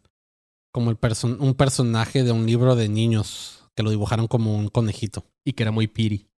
como 0.72 0.90
el 0.90 0.96
person- 0.98 1.36
un 1.42 1.54
personaje 1.54 2.24
de 2.24 2.32
un 2.32 2.46
libro 2.46 2.78
de 2.78 2.88
niños 2.88 3.66
que 3.76 3.84
lo 3.84 3.90
dibujaron 3.90 4.28
como 4.28 4.56
un 4.56 4.70
conejito. 4.70 5.26
Y 5.44 5.52
que 5.52 5.64
era 5.64 5.72
muy 5.74 5.88
Piri. 5.88 6.30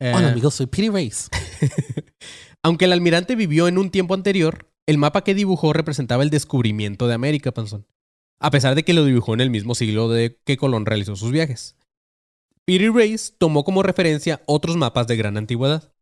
Eh, 0.00 0.12
Hola 0.14 0.28
amigos, 0.28 0.54
soy 0.54 0.64
Pity 0.68 0.88
Race. 0.88 1.28
Aunque 2.62 2.86
el 2.86 2.92
almirante 2.94 3.36
vivió 3.36 3.68
en 3.68 3.76
un 3.76 3.90
tiempo 3.90 4.14
anterior, 4.14 4.70
el 4.86 4.96
mapa 4.96 5.22
que 5.22 5.34
dibujó 5.34 5.74
representaba 5.74 6.22
el 6.22 6.30
descubrimiento 6.30 7.08
de 7.08 7.12
América, 7.14 7.52
Panzón. 7.52 7.84
A 8.40 8.50
pesar 8.50 8.74
de 8.74 8.84
que 8.84 8.92
lo 8.92 9.04
dibujó 9.04 9.34
en 9.34 9.40
el 9.40 9.50
mismo 9.50 9.74
siglo 9.74 10.08
de 10.08 10.38
que 10.44 10.56
Colón 10.56 10.86
realizó 10.86 11.16
sus 11.16 11.32
viajes. 11.32 11.76
Peter 12.64 12.92
Race 12.92 13.32
tomó 13.38 13.64
como 13.64 13.82
referencia 13.82 14.42
otros 14.46 14.76
mapas 14.76 15.06
de 15.06 15.16
gran 15.16 15.36
antigüedad. 15.36 15.92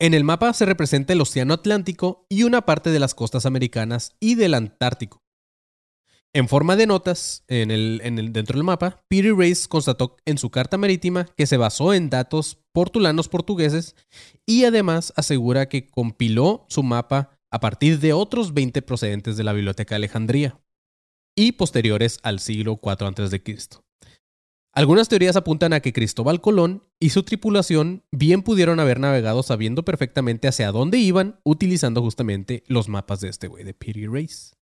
En 0.00 0.14
el 0.14 0.24
mapa 0.24 0.52
se 0.52 0.64
representa 0.66 1.12
el 1.12 1.20
Océano 1.20 1.54
Atlántico 1.54 2.26
y 2.28 2.42
una 2.44 2.62
parte 2.62 2.90
de 2.90 3.00
las 3.00 3.14
costas 3.14 3.46
americanas 3.46 4.12
y 4.20 4.34
del 4.34 4.54
Antártico. 4.54 5.22
En 6.34 6.46
forma 6.48 6.76
de 6.76 6.86
notas, 6.86 7.42
en 7.48 7.70
el, 7.70 8.00
en 8.04 8.18
el- 8.18 8.32
dentro 8.32 8.56
del 8.58 8.64
mapa, 8.64 9.02
Peter 9.08 9.34
Race 9.34 9.66
constató 9.68 10.16
en 10.26 10.36
su 10.38 10.50
carta 10.50 10.76
marítima 10.76 11.26
que 11.36 11.46
se 11.46 11.56
basó 11.56 11.94
en 11.94 12.10
datos 12.10 12.58
portulanos 12.72 13.28
portugueses 13.28 13.96
y 14.46 14.64
además 14.64 15.12
asegura 15.16 15.68
que 15.68 15.88
compiló 15.88 16.66
su 16.68 16.82
mapa 16.82 17.30
a 17.50 17.60
partir 17.60 17.98
de 17.98 18.12
otros 18.12 18.52
20 18.52 18.82
procedentes 18.82 19.36
de 19.36 19.44
la 19.44 19.52
Biblioteca 19.54 19.94
de 19.94 19.96
Alejandría 19.96 20.60
y 21.38 21.52
posteriores 21.52 22.18
al 22.24 22.40
siglo 22.40 22.80
IV 22.82 23.06
a.C. 23.06 23.42
Algunas 24.72 25.08
teorías 25.08 25.36
apuntan 25.36 25.72
a 25.72 25.78
que 25.78 25.92
Cristóbal 25.92 26.40
Colón 26.40 26.82
y 26.98 27.10
su 27.10 27.22
tripulación 27.22 28.02
bien 28.10 28.42
pudieron 28.42 28.80
haber 28.80 28.98
navegado 28.98 29.44
sabiendo 29.44 29.84
perfectamente 29.84 30.48
hacia 30.48 30.72
dónde 30.72 30.98
iban, 30.98 31.38
utilizando 31.44 32.02
justamente 32.02 32.64
los 32.66 32.88
mapas 32.88 33.20
de 33.20 33.28
este 33.28 33.46
güey, 33.46 33.62
de 33.62 33.72
Piri 33.72 34.06
Race. 34.06 34.56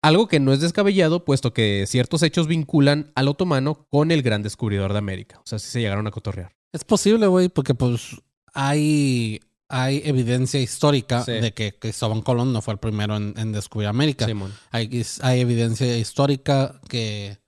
Algo 0.00 0.28
que 0.28 0.38
no 0.38 0.52
es 0.52 0.60
descabellado, 0.60 1.24
puesto 1.24 1.52
que 1.52 1.84
ciertos 1.88 2.22
hechos 2.22 2.46
vinculan 2.46 3.10
al 3.16 3.26
otomano 3.26 3.88
con 3.90 4.12
el 4.12 4.22
gran 4.22 4.44
descubridor 4.44 4.92
de 4.92 4.98
América. 4.98 5.40
O 5.40 5.46
sea, 5.46 5.58
sí 5.58 5.68
se 5.68 5.80
llegaron 5.80 6.06
a 6.06 6.12
cotorrear. 6.12 6.54
Es 6.72 6.84
posible, 6.84 7.26
güey, 7.26 7.48
porque 7.48 7.74
pues 7.74 8.22
hay, 8.54 9.40
hay 9.70 10.00
evidencia 10.04 10.60
histórica 10.60 11.24
Sí. 11.24 11.32
de 11.32 11.52
que 11.52 11.78
Cristóbal 11.78 12.24
Colón 12.24 12.52
no 12.52 12.62
fue 12.62 12.74
el 12.74 12.80
primero 12.80 13.16
en, 13.16 13.34
en 13.36 13.52
descubrir 13.52 13.88
América. 13.88 14.24
Simón. 14.26 14.52
Hay, 14.70 15.04
hay 15.22 15.40
evidencia 15.40 15.98
histórica 15.98 16.80
que 16.88 17.38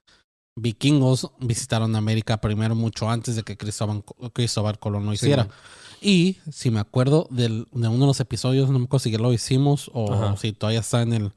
vikingos 0.57 1.31
visitaron 1.39 1.97
América 1.97 2.41
primero 2.41 2.75
mucho 2.75 3.09
antes 3.09 3.37
de 3.37 3.43
que 3.43 3.57
Cristóbal, 3.57 4.05
Cristóbal 4.33 4.79
Colón 4.79 5.07
lo 5.07 5.13
hiciera. 5.13 5.45
Simón. 5.45 5.57
y 6.03 6.39
si 6.51 6.71
me 6.71 6.81
acuerdo 6.81 7.27
del- 7.31 7.67
de 7.73 7.89
uno 7.89 8.01
de 8.01 8.07
los 8.07 8.21
episodios, 8.21 8.71
no 8.71 8.79
me 8.79 8.85
acuerdo 8.87 9.05
si 9.05 9.11
ya 9.11 9.19
lo 9.19 9.33
hicimos 9.33 9.91
o 9.95 10.13
Ajá. 10.13 10.37
si 10.37 10.53
todavía 10.53 10.81
está 10.81 11.03
en 11.03 11.13
el 11.13 11.33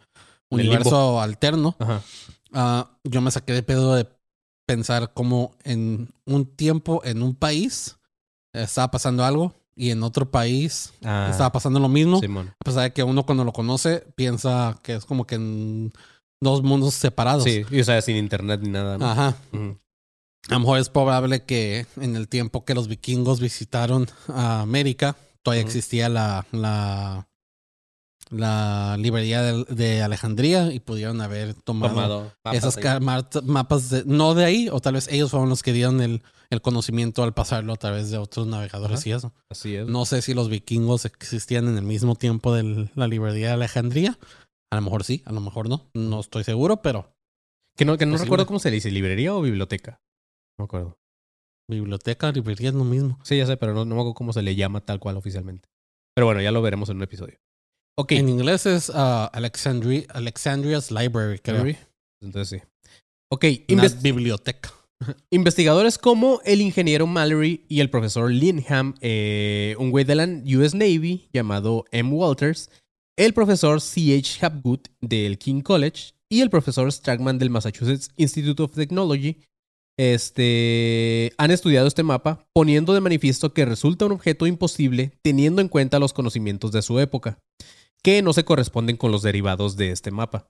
universo 0.49 1.19
alterno, 1.21 1.75
ah, 2.53 2.89
yo 3.03 3.21
me 3.21 3.31
saqué 3.31 3.53
de 3.53 3.63
pedo 3.63 3.95
de 3.95 4.07
pensar 4.65 5.11
cómo 5.13 5.51
en 5.63 6.13
un 6.25 6.45
tiempo, 6.45 7.01
en 7.03 7.23
un 7.23 7.35
país, 7.35 7.97
estaba 8.53 8.89
pasando 8.91 9.25
algo 9.25 9.53
y 9.75 9.89
en 9.91 10.03
otro 10.03 10.29
país 10.29 10.93
Ah, 11.03 11.27
estaba 11.29 11.51
pasando 11.51 11.79
lo 11.79 11.89
mismo. 11.89 12.19
Simón. 12.19 12.53
A 12.59 12.63
pesar 12.63 12.83
de 12.83 12.93
que 12.93 13.03
uno 13.03 13.25
cuando 13.25 13.43
lo 13.43 13.51
conoce 13.53 14.05
piensa 14.15 14.79
que 14.83 14.95
es 14.95 15.05
como 15.05 15.25
que 15.25 15.35
en 15.35 15.93
dos 16.41 16.61
mundos 16.61 16.93
separados. 16.93 17.43
Sí, 17.43 17.63
y, 17.71 17.79
o 17.79 17.83
sea, 17.83 18.01
sin 18.01 18.17
internet 18.17 18.59
ni 18.61 18.69
nada. 18.69 18.97
¿no? 18.97 19.05
Ajá. 19.09 19.35
A 20.49 20.53
lo 20.53 20.59
mejor 20.59 20.79
es 20.79 20.89
probable 20.89 21.43
que 21.43 21.85
en 21.99 22.15
el 22.15 22.27
tiempo 22.27 22.65
que 22.65 22.73
los 22.73 22.87
vikingos 22.87 23.39
visitaron 23.39 24.07
a 24.27 24.61
América, 24.61 25.15
todavía 25.41 25.63
existía 25.63 26.09
la, 26.09 26.45
la, 26.51 27.27
la 28.29 28.95
librería 28.99 29.41
de, 29.41 29.63
de 29.65 30.01
Alejandría 30.01 30.71
y 30.73 30.79
pudieron 30.79 31.21
haber 31.21 31.53
tomado, 31.53 31.89
Tomado 31.93 32.31
mapas 32.43 33.01
mar- 33.01 33.29
mapas, 33.45 33.89
de, 33.89 34.03
no 34.05 34.33
de 34.33 34.45
ahí, 34.45 34.69
o 34.71 34.79
tal 34.79 34.93
vez 34.95 35.07
ellos 35.09 35.31
fueron 35.31 35.49
los 35.49 35.63
que 35.63 35.73
dieron 35.73 36.01
el, 36.01 36.21
el 36.49 36.61
conocimiento 36.61 37.23
al 37.23 37.33
pasarlo 37.33 37.73
a 37.73 37.77
través 37.77 38.09
de 38.11 38.17
otros 38.17 38.47
navegadores 38.47 38.99
Ajá. 39.01 39.09
y 39.09 39.11
eso. 39.13 39.33
Así 39.51 39.75
es. 39.75 39.87
No 39.87 40.05
sé 40.05 40.21
si 40.21 40.33
los 40.33 40.49
vikingos 40.49 41.05
existían 41.05 41.67
en 41.67 41.77
el 41.77 41.83
mismo 41.83 42.15
tiempo 42.15 42.53
de 42.53 42.89
la 42.95 43.07
librería 43.07 43.47
de 43.49 43.53
Alejandría. 43.53 44.17
A 44.71 44.75
lo 44.77 44.81
mejor 44.81 45.03
sí, 45.03 45.21
a 45.25 45.31
lo 45.31 45.39
mejor 45.41 45.69
no. 45.69 45.89
No 45.93 46.19
estoy 46.19 46.43
seguro, 46.43 46.81
pero 46.81 47.13
Que 47.77 47.85
no, 47.85 47.97
que 47.97 48.05
no 48.05 48.13
Posible. 48.13 48.25
recuerdo 48.25 48.45
cómo 48.47 48.59
se 48.59 48.69
le 48.69 48.75
dice, 48.75 48.89
librería 48.91 49.33
o 49.35 49.41
biblioteca. 49.41 50.01
No 50.57 50.63
me 50.63 50.65
acuerdo. 50.65 50.97
biblioteca, 51.69 52.31
librería 52.31 52.69
es 52.69 52.75
lo 52.75 52.83
mismo. 52.83 53.19
Sí, 53.23 53.37
ya 53.37 53.45
sé, 53.45 53.57
pero 53.57 53.73
no, 53.73 53.85
no 53.85 53.95
me 53.95 54.01
acuerdo 54.01 54.13
cómo 54.15 54.33
se 54.33 54.41
le 54.41 54.55
llama 54.55 54.81
tal 54.81 54.99
cual 54.99 55.17
oficialmente. 55.17 55.69
Pero 56.15 56.25
bueno, 56.27 56.41
ya 56.41 56.51
lo 56.51 56.61
veremos 56.61 56.89
en 56.89 56.97
un 56.97 57.03
episodio. 57.03 57.37
En 57.97 58.29
inglés 58.29 58.65
es 58.65 58.91
ah, 58.93 59.29
Alexandria, 59.33 60.05
Alexandria's 60.09 60.91
Library, 60.91 61.39
creo. 61.39 61.75
Entonces 62.21 62.61
sí. 62.61 62.67
Ok, 63.31 63.45
Una 63.69 63.87
biblioteca. 63.87 64.71
investigadores 65.29 65.97
como 65.97 66.39
el 66.45 66.61
ingeniero 66.61 67.07
Mallory 67.07 67.65
y 67.67 67.79
el 67.79 67.89
profesor 67.89 68.31
Linham, 68.31 68.95
eh, 69.01 69.75
un 69.77 69.91
güey 69.91 70.05
de 70.05 70.15
la 70.15 70.27
US 70.57 70.73
Navy 70.73 71.27
llamado 71.33 71.85
M. 71.91 72.11
Walters, 72.11 72.69
el 73.17 73.33
profesor 73.33 73.81
C.H. 73.81 74.45
Hapgood 74.45 74.81
del 75.01 75.37
King 75.37 75.61
College 75.61 76.13
y 76.29 76.41
el 76.41 76.49
profesor 76.49 76.91
Stragman 76.91 77.37
del 77.37 77.49
Massachusetts 77.49 78.09
Institute 78.17 78.61
of 78.61 78.73
Technology 78.73 79.37
este, 79.97 81.33
han 81.37 81.51
estudiado 81.51 81.87
este 81.87 82.01
mapa 82.01 82.47
poniendo 82.53 82.93
de 82.93 83.01
manifiesto 83.01 83.53
que 83.53 83.65
resulta 83.65 84.05
un 84.05 84.13
objeto 84.13 84.47
imposible 84.47 85.11
teniendo 85.21 85.61
en 85.61 85.67
cuenta 85.67 85.99
los 85.99 86.13
conocimientos 86.13 86.71
de 86.71 86.81
su 86.81 86.99
época, 86.99 87.37
que 88.03 88.21
no 88.21 88.33
se 88.33 88.45
corresponden 88.45 88.97
con 88.97 89.11
los 89.11 89.21
derivados 89.21 89.77
de 89.77 89.91
este 89.91 90.11
mapa. 90.11 90.49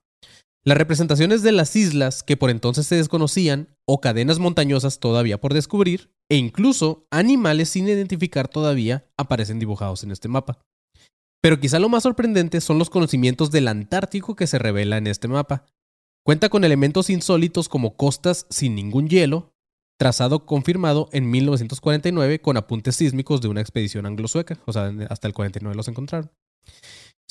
Las 0.66 0.78
representaciones 0.78 1.44
de 1.44 1.52
las 1.52 1.76
islas 1.76 2.24
que 2.24 2.38
por 2.38 2.50
entonces 2.50 2.88
se 2.88 2.96
desconocían, 2.96 3.76
o 3.86 4.00
cadenas 4.00 4.40
montañosas 4.40 5.00
todavía 5.00 5.40
por 5.40 5.54
descubrir, 5.54 6.14
e 6.30 6.38
incluso 6.38 7.06
animales 7.12 7.70
sin 7.70 7.88
identificar 7.88 8.48
todavía, 8.48 9.06
aparecen 9.18 9.60
dibujados 9.60 10.04
en 10.04 10.12
este 10.12 10.30
mapa. 10.30 10.60
Pero 11.42 11.60
quizá 11.60 11.80
lo 11.80 11.90
más 11.90 12.04
sorprendente 12.04 12.62
son 12.62 12.80
los 12.80 12.90
conocimientos 12.90 13.52
del 13.52 13.68
Antártico 13.68 14.38
que 14.38 14.48
se 14.48 14.58
revela 14.58 14.98
en 14.98 15.08
este 15.08 15.28
mapa. 15.28 15.66
Cuenta 16.26 16.48
con 16.48 16.64
elementos 16.64 17.10
insólitos 17.10 17.68
como 17.68 17.98
costas 17.98 18.48
sin 18.50 18.76
ningún 18.76 19.10
hielo, 19.10 19.54
trazado 20.00 20.46
confirmado 20.46 21.10
en 21.12 21.30
1949 21.30 22.40
con 22.40 22.56
apuntes 22.56 22.96
sísmicos 22.96 23.42
de 23.42 23.50
una 23.50 23.60
expedición 23.60 24.06
anglo-sueca, 24.06 24.58
o 24.66 24.72
sea, 24.72 24.94
hasta 25.10 25.28
el 25.28 25.34
49 25.34 25.76
los 25.76 25.90
encontraron. 25.90 26.32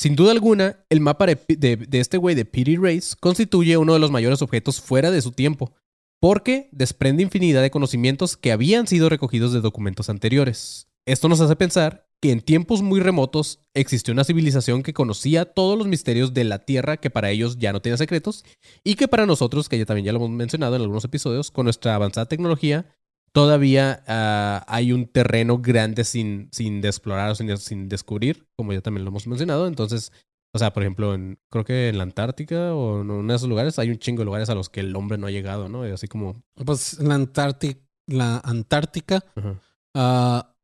Sin 0.02 0.16
duda 0.16 0.32
alguna, 0.32 0.84
el 0.90 0.98
mapa 0.98 1.26
de, 1.26 1.88
este 1.92 2.18
güey 2.18 2.34
de 2.34 2.44
Petey 2.44 2.74
Race 2.74 3.14
constituye 3.20 3.76
uno 3.76 3.92
de 3.92 4.00
los 4.00 4.10
mayores 4.10 4.42
objetos 4.42 4.80
fuera 4.80 5.12
de 5.12 5.22
su 5.22 5.30
tiempo, 5.30 5.76
porque 6.20 6.68
desprende 6.72 7.22
infinidad 7.22 7.62
de 7.62 7.70
conocimientos 7.70 8.36
que 8.36 8.50
habían 8.50 8.88
sido 8.88 9.08
recogidos 9.08 9.52
de 9.52 9.60
documentos 9.60 10.10
anteriores. 10.10 10.88
Esto 11.06 11.28
nos 11.28 11.40
hace 11.40 11.54
pensar 11.54 12.08
que 12.20 12.32
en 12.32 12.40
tiempos 12.40 12.82
muy 12.82 12.98
remotos 12.98 13.60
existió 13.74 14.12
una 14.12 14.24
civilización 14.24 14.82
que 14.82 14.92
conocía 14.92 15.44
todos 15.44 15.78
los 15.78 15.86
misterios 15.86 16.34
de 16.34 16.42
la 16.42 16.64
Tierra 16.64 16.96
que 16.96 17.10
para 17.10 17.30
ellos 17.30 17.58
ya 17.58 17.72
no 17.72 17.80
tenía 17.80 17.96
secretos 17.96 18.44
y 18.82 18.96
que 18.96 19.06
para 19.06 19.24
nosotros, 19.24 19.68
que 19.68 19.78
ya 19.78 19.86
también 19.86 20.06
ya 20.06 20.12
lo 20.12 20.18
hemos 20.18 20.30
mencionado 20.30 20.74
en 20.74 20.82
algunos 20.82 21.04
episodios, 21.04 21.52
con 21.52 21.62
nuestra 21.62 21.94
avanzada 21.94 22.26
tecnología, 22.26 22.92
todavía 23.32 24.02
ah, 24.06 24.64
hay 24.68 24.92
un 24.92 25.06
terreno 25.06 25.58
grande 25.58 26.04
sin, 26.04 26.48
sin 26.52 26.80
de 26.80 26.88
explorar 26.88 27.30
o 27.30 27.34
sin, 27.34 27.56
sin 27.58 27.88
descubrir, 27.88 28.46
como 28.56 28.72
ya 28.72 28.80
también 28.80 29.04
lo 29.04 29.10
hemos 29.10 29.26
mencionado. 29.26 29.66
Entonces, 29.66 30.12
o 30.54 30.58
sea, 30.58 30.72
por 30.72 30.82
ejemplo, 30.82 31.14
en, 31.14 31.38
creo 31.50 31.64
que 31.64 31.88
en 31.88 31.96
la 31.98 32.04
Antártica 32.04 32.74
o 32.74 33.00
en 33.00 33.10
uno 33.10 33.32
de 33.32 33.36
esos 33.36 33.48
lugares 33.48 33.78
hay 33.78 33.90
un 33.90 33.98
chingo 33.98 34.20
de 34.20 34.26
lugares 34.26 34.50
a 34.50 34.54
los 34.54 34.68
que 34.68 34.80
el 34.80 34.94
hombre 34.96 35.16
no 35.18 35.26
ha 35.26 35.30
llegado, 35.30 35.68
¿no? 35.68 35.86
Y 35.86 35.90
así 35.90 36.08
como... 36.08 36.42
Pues 36.64 36.98
la 37.00 37.14
Antártica, 37.14 37.80
la 38.06 38.38
Antártica, 38.44 39.24
ajá. 39.34 39.54
ah, 39.94 40.54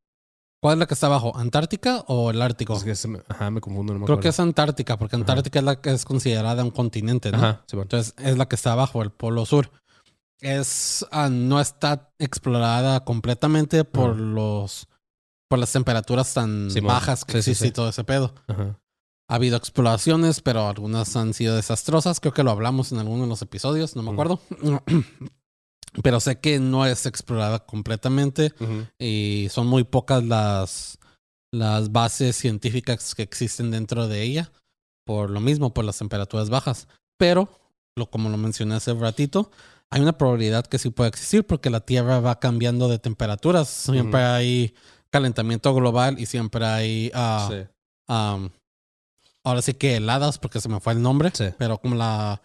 ¿cuál 0.60 0.74
es 0.74 0.78
la 0.80 0.86
que 0.86 0.92
está 0.94 1.06
abajo? 1.06 1.34
¿Antártica 1.36 2.04
o 2.08 2.30
el 2.30 2.42
Ártico? 2.42 2.74
Es 2.76 2.84
que 2.84 2.94
se 2.94 3.08
me- 3.08 3.20
ajá, 3.28 3.50
me 3.50 3.62
confundo, 3.62 3.94
no 3.94 4.00
me 4.00 4.04
Creo 4.04 4.16
acuerdo. 4.16 4.22
que 4.24 4.28
es 4.28 4.40
Antártica, 4.40 4.98
porque 4.98 5.16
Antártica 5.16 5.58
es 5.60 5.64
la 5.64 5.80
que 5.80 5.90
es 5.90 6.04
considerada 6.04 6.62
un 6.62 6.70
continente, 6.70 7.30
¿no? 7.32 7.38
Ajá, 7.38 7.62
sí, 7.66 7.76
bueno. 7.76 7.84
Entonces 7.84 8.14
es 8.18 8.36
la 8.36 8.46
que 8.46 8.56
está 8.56 8.72
abajo, 8.72 9.00
el 9.02 9.10
polo 9.10 9.46
sur. 9.46 9.70
Es 10.40 11.04
ah, 11.10 11.28
no 11.30 11.60
está 11.60 12.12
explorada 12.18 13.04
completamente 13.04 13.84
por 13.84 14.10
Ajá. 14.12 14.20
los 14.20 14.88
por 15.50 15.58
las 15.58 15.72
temperaturas 15.72 16.34
tan 16.34 16.68
bajas 16.82 17.24
que 17.24 17.32
Sí, 17.42 17.50
existe 17.50 17.64
sí. 17.64 17.68
y 17.68 17.72
todo 17.72 17.88
ese 17.88 18.04
pedo. 18.04 18.34
Ajá. 18.46 18.78
Ha 19.30 19.34
habido 19.34 19.56
exploraciones, 19.56 20.40
pero 20.40 20.68
algunas 20.68 21.14
han 21.16 21.34
sido 21.34 21.56
desastrosas. 21.56 22.20
Creo 22.20 22.32
que 22.32 22.42
lo 22.42 22.50
hablamos 22.50 22.92
en 22.92 22.98
alguno 22.98 23.24
de 23.24 23.28
los 23.28 23.42
episodios, 23.42 23.94
no 23.96 24.02
me 24.02 24.12
acuerdo. 24.12 24.40
pero 26.02 26.20
sé 26.20 26.38
que 26.40 26.58
no 26.60 26.86
es 26.86 27.06
explorada 27.06 27.64
completamente 27.64 28.52
y 28.98 29.48
son 29.50 29.66
muy 29.66 29.84
pocas 29.84 30.22
las, 30.24 30.98
las 31.52 31.92
bases 31.92 32.36
científicas 32.36 33.14
que 33.14 33.22
existen 33.22 33.70
dentro 33.70 34.06
de 34.06 34.22
ella, 34.22 34.52
por 35.06 35.30
lo 35.30 35.40
mismo, 35.40 35.72
por 35.74 35.84
las 35.84 35.98
temperaturas 35.98 36.50
bajas. 36.50 36.88
Pero, 37.18 37.48
lo, 37.96 38.10
como 38.10 38.28
lo 38.28 38.36
mencioné 38.36 38.76
hace 38.76 38.92
un 38.92 39.00
ratito, 39.00 39.50
hay 39.90 40.02
una 40.02 40.16
probabilidad 40.18 40.66
que 40.66 40.78
sí 40.78 40.90
puede 40.90 41.08
existir 41.08 41.46
porque 41.46 41.70
la 41.70 41.80
Tierra 41.80 42.20
va 42.20 42.38
cambiando 42.38 42.88
de 42.88 42.98
temperaturas. 42.98 43.68
Siempre 43.68 44.20
hay 44.22 44.74
calentamiento 45.10 45.74
global 45.74 46.18
y 46.18 46.26
siempre 46.26 46.64
hay, 46.66 47.10
Sí. 47.48 47.66
am, 48.06 48.50
ahora 49.44 49.62
sí 49.62 49.74
que 49.74 49.96
heladas, 49.96 50.38
porque 50.38 50.60
se 50.60 50.68
me 50.68 50.80
fue 50.80 50.92
el 50.92 51.02
nombre, 51.02 51.30
Sí. 51.32 51.46
pero 51.58 51.78
como 51.78 51.94
la, 51.94 52.42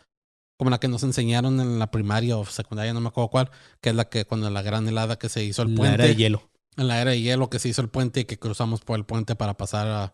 como 0.57 0.69
la 0.69 0.79
que 0.79 0.87
nos 0.87 1.03
enseñaron 1.03 1.59
en 1.59 1.79
la 1.79 1.91
primaria 1.91 2.37
o 2.37 2.45
secundaria, 2.45 2.93
no 2.93 3.01
me 3.01 3.09
acuerdo 3.09 3.29
cuál, 3.29 3.51
que 3.81 3.89
es 3.89 3.95
la 3.95 4.05
que 4.05 4.23
cuando 4.25 4.49
la 4.49 4.61
gran 4.61 4.87
helada 4.87 5.17
que 5.17 5.27
se 5.27 5.43
hizo 5.43 5.61
el 5.63 5.71
La 5.71 5.75
puente. 5.77 5.95
era 5.95 6.05
de 6.05 6.15
hielo. 6.15 6.49
En 6.77 6.87
la 6.87 7.01
era 7.01 7.11
de 7.11 7.19
hielo 7.21 7.49
que 7.49 7.59
se 7.59 7.69
hizo 7.69 7.81
el 7.81 7.89
puente 7.89 8.21
y 8.21 8.25
que 8.25 8.39
cruzamos 8.39 8.81
por 8.81 8.97
el 8.97 9.05
puente 9.05 9.35
para 9.35 9.55
pasar 9.57 9.87
a- 9.87 10.13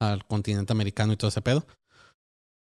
al 0.00 0.24
continente 0.26 0.72
americano 0.72 1.12
y 1.12 1.16
todo 1.16 1.28
ese 1.28 1.42
pedo. 1.42 1.66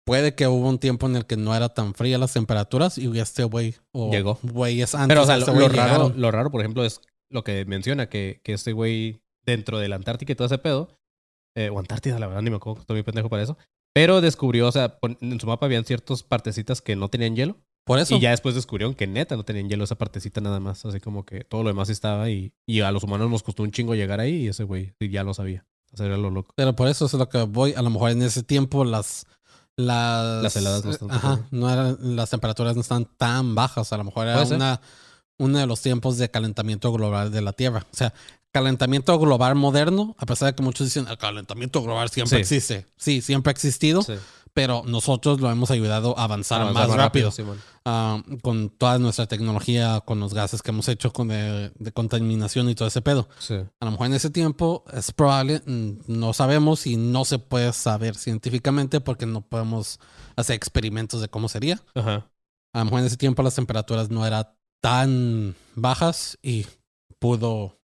Puede 0.05 0.35
que 0.35 0.47
hubo 0.47 0.69
un 0.69 0.77
tiempo 0.77 1.07
en 1.07 1.15
el 1.15 1.25
que 1.25 1.35
no 1.35 1.55
era 1.55 1.69
tan 1.69 1.93
fría 1.95 2.17
las 2.17 2.33
temperaturas 2.33 2.97
y 2.97 3.19
este 3.19 3.43
güey 3.43 3.75
o 3.91 4.11
Llegó. 4.11 4.37
güeyes 4.43 4.93
antes 4.93 5.07
Pero, 5.07 5.23
o 5.23 5.25
sea, 5.25 5.35
lo, 5.37 5.39
este 5.39 5.51
güey 5.51 5.67
lo 5.67 5.73
raro, 5.73 6.13
lo 6.15 6.31
raro, 6.31 6.51
por 6.51 6.61
ejemplo, 6.61 6.85
es 6.85 7.01
lo 7.31 7.43
que 7.43 7.65
menciona, 7.65 8.07
que, 8.07 8.39
que 8.43 8.53
este 8.53 8.71
güey 8.71 9.21
dentro 9.45 9.79
de 9.79 9.87
la 9.89 9.95
Antártica 9.95 10.31
y 10.33 10.35
todo 10.35 10.45
ese 10.45 10.59
pedo, 10.59 10.99
eh, 11.55 11.69
o 11.69 11.79
Antártida, 11.79 12.19
la 12.19 12.27
verdad, 12.27 12.43
ni 12.43 12.51
me 12.51 12.57
acuerdo, 12.57 12.81
estoy 12.81 12.95
muy 12.97 13.03
pendejo 13.03 13.29
para 13.29 13.41
eso, 13.43 13.57
pero 13.93 14.21
descubrió, 14.21 14.67
o 14.67 14.71
sea, 14.71 14.99
en 15.21 15.39
su 15.39 15.47
mapa 15.47 15.65
habían 15.65 15.85
ciertas 15.85 16.21
partecitas 16.21 16.81
que 16.81 16.95
no 16.95 17.09
tenían 17.09 17.35
hielo, 17.35 17.57
Por 17.83 17.97
eso. 17.97 18.15
y 18.15 18.19
ya 18.19 18.29
después 18.29 18.53
descubrieron 18.53 18.93
que 18.93 19.07
neta 19.07 19.35
no 19.35 19.43
tenían 19.43 19.69
hielo 19.69 19.85
esa 19.85 19.95
partecita 19.95 20.39
nada 20.39 20.59
más, 20.59 20.85
así 20.85 20.99
como 20.99 21.25
que 21.25 21.43
todo 21.43 21.63
lo 21.63 21.69
demás 21.69 21.89
estaba, 21.89 22.29
y, 22.29 22.53
y 22.67 22.81
a 22.81 22.91
los 22.91 23.03
humanos 23.03 23.29
nos 23.31 23.41
costó 23.41 23.63
un 23.63 23.71
chingo 23.71 23.95
llegar 23.95 24.19
ahí, 24.19 24.35
y 24.43 24.47
ese 24.49 24.65
güey 24.65 24.93
ya 24.99 25.23
lo 25.23 25.33
sabía. 25.33 25.65
O 25.93 25.97
sea, 25.97 26.07
era 26.07 26.17
lo 26.17 26.29
loco. 26.29 26.53
Pero 26.57 26.75
por 26.75 26.89
eso 26.89 27.05
es 27.05 27.13
lo 27.13 27.29
que 27.29 27.43
voy. 27.43 27.73
A 27.73 27.81
lo 27.81 27.89
mejor 27.89 28.11
en 28.11 28.21
ese 28.21 28.43
tiempo 28.43 28.83
las. 28.83 29.27
Las, 29.77 30.41
Las 30.43 30.55
heladas 30.55 30.85
no 30.85 30.91
están 30.91 31.07
tan- 31.09 31.17
Ajá, 31.17 31.39
no 31.51 31.69
eran, 31.69 31.97
las 32.15 32.29
temperaturas 32.29 32.75
no 32.75 32.81
están 32.81 33.05
tan 33.17 33.55
bajas. 33.55 33.91
A 33.91 33.97
lo 33.97 34.05
mejor 34.05 34.27
era 34.27 34.41
una, 34.43 34.79
uno 35.37 35.57
de 35.59 35.67
los 35.67 35.81
tiempos 35.81 36.17
de 36.17 36.31
calentamiento 36.31 36.91
global 36.93 37.31
de 37.31 37.41
la 37.41 37.51
Tierra. 37.51 37.85
O 37.91 37.95
sea, 37.95 38.13
calentamiento 38.51 39.17
global 39.19 39.55
moderno, 39.55 40.15
a 40.17 40.25
pesar 40.25 40.47
de 40.51 40.55
que 40.55 40.63
muchos 40.63 40.87
dicen 40.87 41.07
el 41.09 41.17
calentamiento 41.17 41.81
global 41.83 42.09
siempre 42.09 42.37
Sí. 42.45 42.55
existe. 42.55 42.85
Sí, 42.95 43.21
siempre 43.21 43.49
ha 43.49 43.51
existido, 43.51 44.01
Sí. 44.01 44.13
Pero 44.55 44.83
nosotros 44.85 45.41
lo 45.41 45.51
hemos 45.51 45.69
ayudado 45.69 46.17
a 46.17 46.23
avanzar, 46.23 46.61
Avanzar 46.61 46.87
más, 46.87 46.97
rápido. 46.97 47.29
Ah, 47.83 48.23
con 48.41 48.69
toda 48.69 48.97
nuestra 48.99 49.27
tecnología, 49.27 50.01
con 50.05 50.21
los 50.21 50.33
gases 50.33 50.61
que 50.61 50.71
hemos 50.71 50.87
hecho, 50.87 51.11
con 51.11 51.27
de, 51.27 51.73
de 51.77 51.91
contaminación 51.91 52.69
y 52.69 52.73
todo 52.73 52.87
ese 52.87 53.01
pedo. 53.01 53.27
Sí. 53.37 53.55
A 53.55 53.85
lo 53.85 53.91
mejor 53.91 54.07
en 54.07 54.13
ese 54.13 54.29
tiempo 54.29 54.85
es 54.93 55.11
probable, 55.11 55.61
mm, 55.65 56.03
no 56.07 56.31
sabemos 56.31 56.87
y 56.87 56.95
no 56.95 57.25
se 57.25 57.37
puede 57.37 57.73
saber 57.73 58.15
científicamente 58.15 59.01
porque 59.01 59.25
no 59.25 59.41
podemos 59.41 59.99
hacer 60.37 60.55
experimentos 60.55 61.19
de 61.19 61.27
cómo 61.27 61.49
sería. 61.49 61.81
Ajá. 61.93 62.31
A 62.73 62.79
lo 62.79 62.85
mejor 62.85 63.01
en 63.01 63.07
ese 63.07 63.17
tiempo 63.17 63.43
las 63.43 63.55
temperaturas 63.55 64.09
no 64.09 64.25
eran 64.25 64.47
tan 64.81 65.53
bajas 65.75 66.39
y 66.41 66.65
pudo 67.19 67.81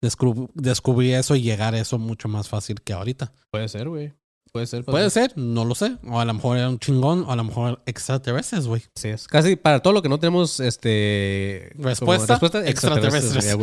descubrir 0.00 1.16
eso 1.16 1.36
y 1.36 1.42
llegar 1.42 1.74
a 1.74 1.78
eso 1.78 1.98
mucho 1.98 2.26
más 2.28 2.48
fácil 2.48 2.80
que 2.80 2.94
ahorita. 2.94 3.34
Puede 3.50 3.68
ser, 3.68 3.90
güey. 3.90 4.14
Puede 4.52 4.66
ser. 4.66 4.84
Puede 4.84 5.10
ser, 5.10 5.32
no 5.36 5.64
lo 5.64 5.74
sé. 5.74 5.96
O 6.08 6.18
a 6.18 6.24
lo 6.24 6.32
mejor 6.34 6.56
era 6.56 6.68
un 6.68 6.78
chingón, 6.78 7.24
o 7.26 7.32
a 7.32 7.36
lo 7.36 7.44
mejor 7.44 7.82
extraterrestres, 7.86 8.66
güey. 8.66 8.82
Sí, 8.94 9.08
es 9.08 9.26
casi 9.26 9.56
para 9.56 9.80
todo 9.80 9.92
lo 9.92 10.02
que 10.02 10.08
no 10.08 10.18
tenemos 10.18 10.60
este 10.60 11.72
como 11.76 11.88
Respuesta, 11.88 12.40
extraterrestres. 12.64 13.56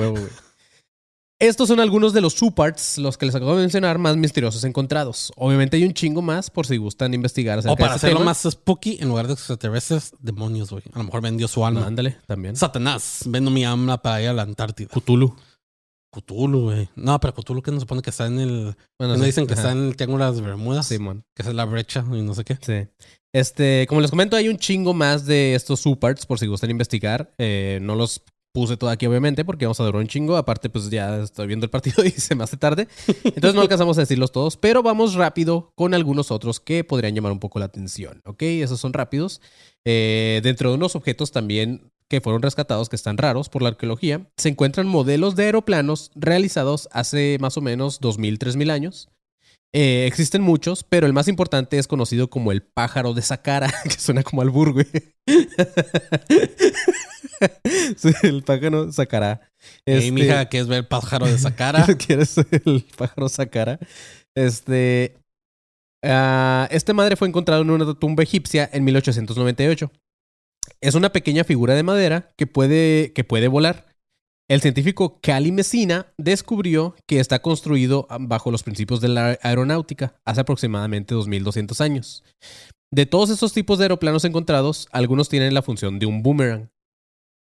Estos 1.40 1.68
son 1.68 1.82
algunos 1.82 2.14
de 2.14 2.22
los 2.22 2.34
subparts, 2.36 3.00
los 3.00 3.18
que 3.18 3.26
les 3.26 3.36
acabo 3.36 3.56
de 3.56 3.62
mencionar, 3.62 3.98
más 3.98 4.16
misteriosos 4.16 4.64
encontrados. 4.64 5.34
Obviamente 5.36 5.76
hay 5.76 5.84
un 5.84 5.94
chingo 5.94 6.22
más 6.22 6.50
por 6.50 6.66
si 6.66 6.78
gustan 6.78 7.14
investigar 7.14 7.60
acerca 7.60 7.74
O 7.74 7.76
para 7.76 7.90
de 7.90 7.96
este 7.98 8.08
hacerlo 8.08 8.20
tema. 8.20 8.32
más 8.32 8.48
spooky, 8.50 8.98
en 9.02 9.10
lugar 9.10 9.28
de 9.28 9.34
extraterrestres, 9.34 10.14
demonios, 10.20 10.70
güey. 10.70 10.84
A 10.94 11.00
lo 11.00 11.04
mejor 11.06 11.22
vendió 11.22 11.50
su 11.50 11.66
alma. 11.66 11.86
ándale, 11.86 12.18
también. 12.28 12.56
Satanás, 12.56 13.24
vendo 13.26 13.52
mi 13.52 13.66
alma 13.66 14.02
para 14.02 14.22
ir 14.22 14.30
a 14.30 14.34
la 14.34 14.44
Antártida. 14.44 14.88
Cthulhu. 14.94 15.36
Cthulhu, 16.14 16.61
güey. 16.66 16.89
No, 16.95 17.20
pero 17.20 17.34
Cthulhu 17.34 17.61
que 17.61 17.72
nos 17.72 17.82
supone 17.82 18.01
que 18.01 18.11
está 18.11 18.28
en 18.28 18.39
el... 18.39 18.76
Bueno, 18.99 19.18
no 19.18 19.24
dicen 19.26 19.47
que 19.47 19.53
ajá. 19.53 19.61
está 19.61 19.72
en 19.74 19.88
el 19.88 19.95
Triángulo 19.95 20.24
de 20.24 20.32
las 20.32 20.41
Bermudas. 20.41 20.88
Simón. 20.88 21.26
Que 21.36 21.43
es 21.43 21.53
la 21.53 21.66
brecha 21.66 22.05
y 22.11 22.22
no 22.22 22.34
sé 22.34 22.43
qué. 22.43 22.57
Sí. 22.61 22.88
Este, 23.34 23.88
como 23.89 23.99
les 23.99 24.11
comento, 24.11 24.36
hay 24.36 24.47
un 24.47 24.57
chingo 24.57 24.93
más 24.93 25.26
de 25.26 25.55
estos 25.55 25.80
subparts 25.80 26.26
por 26.26 26.39
si 26.39 26.47
gustan 26.47 26.70
investigar. 26.70 27.34
Eh, 27.39 27.80
no 27.82 27.95
los 27.95 28.24
puse 28.53 28.78
todo 28.78 28.91
aquí, 28.91 29.07
obviamente, 29.07 29.43
porque 29.43 29.66
vamos 29.66 29.80
a 29.80 29.84
durar 29.84 30.01
un 30.01 30.07
chingo. 30.07 30.38
Aparte, 30.38 30.70
pues 30.70 30.89
ya 30.89 31.24
estoy 31.24 31.47
viendo 31.47 31.66
el 31.66 31.72
partido 31.72 32.03
y 32.05 32.11
se 32.11 32.36
me 32.36 32.43
hace 32.43 32.57
tarde. 32.57 32.88
Entonces 33.24 33.55
no 33.55 33.61
alcanzamos 33.64 33.97
a 33.97 34.01
decirlos 34.01 34.32
todos, 34.32 34.55
pero 34.55 34.84
vamos 34.84 35.16
rápido 35.16 35.72
con 35.76 35.95
algunos 35.95 36.30
otros 36.32 36.59
que 36.59 36.84
podrían 36.84 37.16
llamar 37.16 37.32
un 37.32 37.39
poco 37.39 37.59
la 37.59 37.66
atención. 37.66 38.22
¿Ok? 38.26 38.43
Esos 38.43 38.80
son 38.80 38.93
rápidos. 38.93 39.41
Eh, 39.86 40.39
dentro 40.43 40.70
de 40.70 40.76
unos 40.76 40.95
objetos 40.95 41.32
también 41.32 41.91
que 42.10 42.22
fueron 42.22 42.41
rescatados, 42.41 42.89
que 42.89 42.95
están 42.95 43.18
raros 43.18 43.49
por 43.49 43.62
la 43.62 43.70
arqueología, 43.70 44.28
se 44.38 44.49
encuentran 44.49 44.88
modelos 44.88 45.36
de 45.36 45.45
aeroplanos 45.45 46.12
realizados 46.16 46.89
hace 46.91 47.38
más 47.39 47.58
o 47.58 47.62
menos 47.62 48.01
2.000, 48.01 48.38
3.000 48.38 48.72
años. 48.72 49.10
Eh, 49.76 50.06
existen 50.06 50.43
muchos, 50.43 50.84
pero 50.84 51.08
el 51.08 51.14
más 51.14 51.28
importante 51.28 51.80
es 51.80 51.88
conocido 51.88 52.30
como 52.30 52.51
el 52.51 52.62
pájaro 52.62 53.16
de 53.16 53.24
Saqqara, 53.24 53.74
que 53.84 53.89
suena 53.99 54.22
como 54.24 54.41
albur, 54.43 54.74
güey. 54.74 54.86
Sí, 57.97 58.10
el 58.24 58.43
pájaro 58.43 58.91
Saqqara. 58.91 59.41
Ey, 59.86 59.97
Este- 59.97 60.12
mija, 60.12 60.47
que 60.47 60.60
es 60.60 60.68
ver 60.68 60.80
el 60.80 60.88
pájaro 60.88 61.26
de 61.26 61.34
esa 61.34 61.56
cara. 61.56 61.86
¿Quieres 61.97 62.38
el 62.38 62.86
pájaro 62.97 63.28
Saqqara? 63.28 63.80
Este. 64.36 65.18
ah, 66.04 66.68
este 66.72 66.93
madre 66.93 67.16
fue 67.16 67.28
encontrado 67.28 67.62
en 67.62 67.70
una 67.70 67.93
tumba 67.95 68.24
egipcia 68.24 68.70
en 68.72 68.84
1898. 68.86 69.91
Es 70.84 70.96
una 70.96 71.14
pequeña 71.14 71.46
figura 71.46 71.76
de 71.76 71.84
madera 71.84 72.34
que 72.36 72.46
puede, 72.46 73.14
que 73.14 73.24
puede 73.24 73.48
volar. 73.48 73.86
El 74.50 74.60
científico 74.60 75.22
Cali 75.22 75.54
Messina 75.54 76.08
descubrió 76.18 76.94
que 77.08 77.22
está 77.22 77.42
construido 77.42 78.06
ah, 78.10 78.18
bajo 78.20 78.52
los 78.52 78.64
principios 78.64 79.00
de 79.00 79.08
la 79.08 79.40
aeronáutica 79.42 80.20
hace 80.26 80.42
aproximadamente 80.42 81.16
2200 81.16 81.80
años. 81.80 82.24
De 82.92 83.06
todos 83.06 83.30
estos 83.30 83.54
tipos 83.54 83.78
de 83.78 83.86
aeroplanos 83.86 84.26
encontrados, 84.26 84.90
algunos 84.92 85.30
tienen 85.30 85.54
la 85.54 85.62
función 85.62 86.00
de 86.00 86.06
un 86.06 86.22
boomerang. 86.22 86.70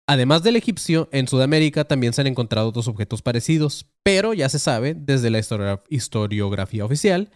Además 0.07 0.43
del 0.43 0.57
egipcio, 0.57 1.09
en 1.11 1.26
Sudamérica 1.26 1.84
también 1.84 2.12
se 2.12 2.20
han 2.20 2.26
encontrado 2.26 2.68
otros 2.68 2.88
objetos 2.88 3.22
parecidos, 3.22 3.86
pero 4.03 4.34
ya 4.34 4.51
se 4.51 4.59
sabe 4.59 4.93
desde 4.95 5.30
la 5.30 5.41
historiografía 5.88 6.84
oficial 6.84 7.30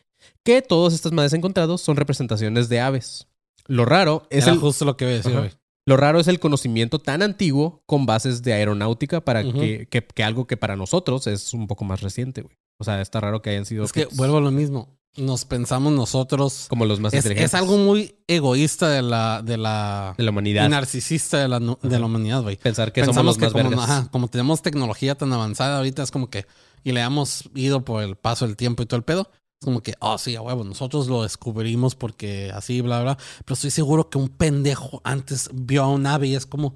que 0.44 0.60
todas 0.60 0.92
estas 0.92 1.12
madres 1.12 1.32
encontrados 1.32 1.80
son 1.80 1.96
representaciones 1.96 2.68
de 2.68 2.80
aves. 2.80 3.26
Lo 3.66 3.86
raro 3.86 4.26
es 4.28 4.44
Era 4.44 4.52
el, 4.52 4.58
justo 4.58 4.84
lo 4.84 4.98
que 4.98 5.06
iba 5.06 5.14
a 5.14 5.16
decir. 5.16 5.63
Lo 5.86 5.96
raro 5.96 6.18
es 6.20 6.28
el 6.28 6.40
conocimiento 6.40 6.98
tan 6.98 7.22
antiguo 7.22 7.82
con 7.86 8.06
bases 8.06 8.42
de 8.42 8.52
aeronáutica 8.54 9.22
para 9.22 9.42
que, 9.42 9.86
que- 9.90 10.02
que 10.06 10.24
algo 10.24 10.46
que 10.46 10.56
para 10.56 10.76
nosotros 10.76 11.26
es 11.26 11.52
un 11.54 11.66
poco 11.66 11.84
más 11.84 12.00
reciente, 12.00 12.42
güey. 12.42 12.56
O 12.78 12.84
sea, 12.84 13.00
está 13.00 13.20
raro 13.20 13.40
que 13.42 13.50
hayan 13.50 13.66
sido 13.66 13.84
Es 13.84 13.92
que 13.92 14.06
vuelvo 14.14 14.38
a 14.38 14.40
lo 14.40 14.50
mismo. 14.50 14.88
Nos 15.16 15.44
pensamos 15.44 15.92
nosotros. 15.92 16.66
como 16.68 16.86
los 16.86 16.98
más 16.98 17.14
Es, 17.14 17.18
inteligentes 17.18 17.54
es 17.54 17.60
algo 17.60 17.76
muy 17.78 18.16
egoísta 18.26 18.88
de 18.88 19.00
la, 19.00 19.42
de 19.44 19.56
la 19.56 20.12
de 20.18 20.24
la 20.24 20.28
y 20.30 20.32
humanidad. 20.32 20.68
narcisista 20.68 21.38
de 21.38 21.46
la, 21.46 21.60
de 21.60 21.98
la 22.00 22.04
humanidad, 22.06 22.42
güey. 22.42 22.56
Pensar 22.56 22.92
que 22.92 23.04
somos 23.04 23.24
los 23.24 23.38
que 23.38 23.44
más 23.44 23.52
como, 23.52 23.80
ajá, 23.80 24.08
como 24.10 24.26
tenemos 24.26 24.60
tecnología 24.62 25.14
tan 25.14 25.32
avanzada 25.32 25.76
ahorita, 25.76 26.02
es 26.02 26.10
como 26.10 26.30
que, 26.30 26.46
y 26.82 26.90
le 26.90 27.00
hemos 27.00 27.48
ido 27.54 27.84
por 27.84 28.02
el 28.02 28.16
paso 28.16 28.44
del 28.44 28.56
tiempo 28.56 28.82
y 28.82 28.86
todo 28.86 28.96
el 28.98 29.04
pedo, 29.04 29.30
es 29.60 29.64
como 29.64 29.82
que, 29.82 29.94
oh, 30.00 30.18
sí, 30.18 30.36
a 30.36 30.42
huevo, 30.42 30.64
nosotros 30.64 31.06
lo 31.08 31.22
descubrimos 31.22 31.94
porque 31.94 32.50
así, 32.54 32.80
bla, 32.80 33.02
bla. 33.02 33.18
Pero 33.44 33.54
estoy 33.54 33.70
seguro 33.70 34.10
que 34.10 34.18
un 34.18 34.28
pendejo 34.28 35.00
antes 35.04 35.48
vio 35.52 35.84
a 35.84 35.88
un 35.88 36.06
ave 36.06 36.28
y 36.28 36.34
es 36.34 36.46
como, 36.46 36.74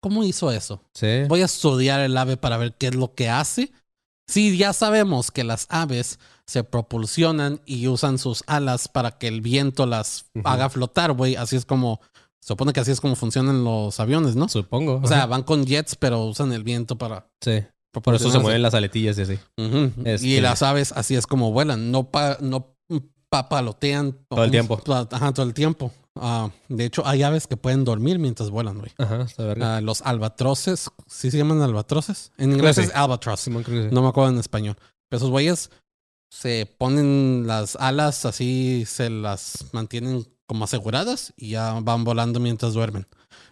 ¿cómo 0.00 0.24
hizo 0.24 0.50
eso? 0.50 0.82
Sí. 0.94 1.24
Voy 1.28 1.42
a 1.42 1.46
estudiar 1.46 2.00
el 2.00 2.16
ave 2.16 2.36
para 2.36 2.56
ver 2.56 2.74
qué 2.74 2.88
es 2.88 2.94
lo 2.94 3.14
que 3.14 3.28
hace. 3.28 3.72
Sí, 4.26 4.56
ya 4.56 4.72
sabemos 4.72 5.32
que 5.32 5.42
las 5.42 5.66
aves 5.70 6.20
se 6.46 6.62
propulsionan 6.62 7.60
y 7.66 7.88
usan 7.88 8.18
sus 8.18 8.44
alas 8.46 8.86
para 8.86 9.18
que 9.18 9.26
el 9.26 9.40
viento 9.40 9.86
las 9.86 10.26
haga 10.44 10.70
flotar, 10.70 11.12
güey. 11.12 11.34
Así 11.34 11.56
es 11.56 11.64
como, 11.64 12.00
se 12.40 12.48
supone 12.48 12.72
que 12.72 12.80
así 12.80 12.92
es 12.92 13.00
como 13.00 13.16
funcionan 13.16 13.64
los 13.64 13.98
aviones, 13.98 14.36
¿no? 14.36 14.48
Supongo. 14.48 15.00
O 15.02 15.06
sea, 15.06 15.26
van 15.26 15.42
con 15.42 15.66
jets, 15.66 15.96
pero 15.96 16.24
usan 16.24 16.52
el 16.52 16.62
viento 16.62 16.96
para... 16.96 17.28
sí. 17.40 17.64
Por 17.92 18.14
eso 18.14 18.30
se 18.30 18.38
mueven 18.38 18.62
las 18.62 18.74
aletillas 18.74 19.18
y 19.18 19.22
así. 19.22 19.38
Ujú. 19.56 19.92
Este- 20.04 20.26
Y 20.26 20.40
las 20.40 20.62
aves 20.62 20.92
así 20.92 21.14
es 21.16 21.26
como 21.26 21.50
vuelan, 21.52 21.90
no, 21.90 22.10
pa- 22.10 22.38
no 22.40 22.76
papalotean. 23.28 24.16
Todo 24.28 24.44
el 24.44 24.50
tiempo. 24.50 24.80
Ajá, 25.10 25.32
todo 25.32 25.46
el 25.46 25.54
tiempo. 25.54 25.92
Ah, 26.16 26.50
de 26.68 26.84
hecho, 26.84 27.06
hay 27.06 27.22
aves 27.22 27.46
que 27.46 27.56
pueden 27.56 27.84
dormir 27.84 28.18
mientras 28.18 28.50
vuelan, 28.50 28.78
güey. 28.78 28.90
Ajá, 28.98 29.22
está 29.22 29.44
verga. 29.44 29.76
Ah, 29.76 29.80
los 29.80 30.02
albatroces, 30.02 30.90
¿sí 31.06 31.30
se 31.30 31.38
llaman 31.38 31.62
albatroces? 31.62 32.32
En 32.36 32.52
inglés 32.52 32.76
sí. 32.76 32.82
es 32.82 32.94
albatross. 32.94 33.40
Sí. 33.40 33.50
No 33.50 34.02
me 34.02 34.08
acuerdo 34.08 34.30
en 34.32 34.38
español. 34.38 34.76
Pero 35.08 35.18
esos 35.18 35.30
güeyes 35.30 35.70
se 36.32 36.66
ponen 36.78 37.44
las 37.46 37.76
alas 37.76 38.24
así, 38.24 38.84
se 38.86 39.08
las 39.10 39.66
mantienen 39.72 40.26
como 40.50 40.64
aseguradas 40.64 41.32
y 41.36 41.50
ya 41.50 41.78
van 41.78 42.02
volando 42.02 42.40
mientras 42.40 42.72
duermen. 42.74 43.06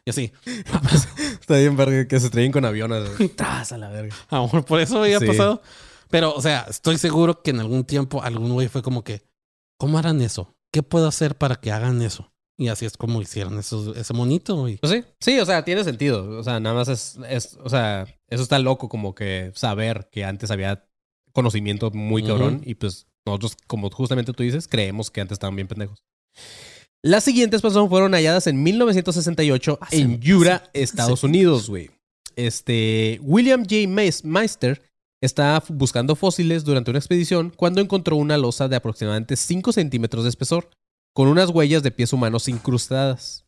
Y 0.05 0.11
así. 0.11 0.33
Está 1.41 1.57
bien 1.59 1.77
verga 1.77 2.09
que 2.09 2.19
se 2.19 2.29
traen 2.29 2.51
con 2.51 2.65
aviones. 2.65 3.05
Tras 3.37 3.71
a 3.71 3.79
la 3.79 3.89
verga. 3.89 4.17
A 4.31 4.39
lo 4.39 4.43
mejor 4.43 4.65
por 4.65 4.81
eso 4.81 5.01
había 5.01 5.21
Sí. 5.21 5.27
pasado. 5.27 5.63
Pero, 6.11 6.35
o 6.35 6.43
sea, 6.43 6.67
estoy 6.69 6.99
seguro 6.99 7.41
que 7.41 7.51
en 7.51 7.61
algún 7.61 7.85
tiempo 7.85 8.21
algún 8.21 8.53
güey 8.53 8.67
fue 8.67 8.83
como 8.83 9.05
que, 9.05 9.23
¿cómo 9.79 9.97
harán 9.97 10.21
eso? 10.23 10.57
¿Qué 10.73 10.83
puedo 10.83 11.07
hacer 11.07 11.37
para 11.39 11.55
que 11.55 11.71
hagan 11.71 12.03
eso? 12.03 12.33
Y 12.57 12.67
así 12.67 12.85
es 12.85 12.97
como 12.97 13.23
hicieron 13.23 13.57
eso, 13.61 13.95
ese 13.95 14.13
monito, 14.13 14.57
güey. 14.57 14.79
Pues 14.79 14.91
sí, 14.93 15.05
sí, 15.21 15.39
o 15.39 15.47
sea, 15.47 15.65
tiene 15.65 15.85
sentido. 15.85 16.29
O 16.37 16.43
sea, 16.43 16.59
nada 16.59 16.75
más 16.75 16.89
es, 16.89 17.17
es, 17.29 17.57
o 17.63 17.69
sea, 17.69 18.07
eso 18.29 18.43
está 18.43 18.59
loco 18.59 18.89
como 18.89 19.15
que 19.15 19.53
saber 19.55 20.09
que 20.11 20.25
antes 20.25 20.51
había 20.51 20.85
conocimiento 21.33 21.93
muy 21.93 22.25
cabrón 22.25 22.63
y 22.65 22.75
pues 22.75 23.07
nosotros, 23.25 23.57
como 23.69 23.89
justamente 23.89 24.33
tú 24.33 24.43
dices, 24.43 24.67
creemos 24.67 25.13
que 25.13 25.21
antes 25.21 25.37
estaban 25.37 25.55
bien 25.55 25.69
pendejos. 25.69 26.03
Las 27.03 27.25
siguientes 27.25 27.63
personas 27.63 27.89
fueron 27.89 28.13
halladas 28.13 28.47
en 28.47 28.63
1968 28.63 29.79
Hace- 29.81 29.99
en 30.01 30.21
Yura, 30.21 30.57
hace- 30.57 30.71
Estados 30.83 31.21
hace- 31.21 31.27
Unidos, 31.27 31.69
güey. 31.69 31.91
Este, 32.37 33.19
William 33.23 33.63
J. 33.63 33.87
Meis- 33.89 34.25
Meister 34.25 34.83
estaba 35.21 35.63
buscando 35.69 36.15
fósiles 36.17 36.65
durante 36.65 36.91
una 36.91 36.99
expedición 36.99 37.53
cuando 37.55 37.81
encontró 37.81 38.17
una 38.17 38.37
losa 38.37 38.69
de 38.69 38.77
aproximadamente 38.77 39.37
5 39.37 39.73
centímetros 39.73 40.25
de 40.25 40.31
espesor, 40.31 40.71
con 41.15 41.29
unas 41.29 41.51
huellas 41.51 41.83
de 41.83 41.91
pies 41.91 42.13
humanos 42.13 42.49
incrustadas. 42.49 43.45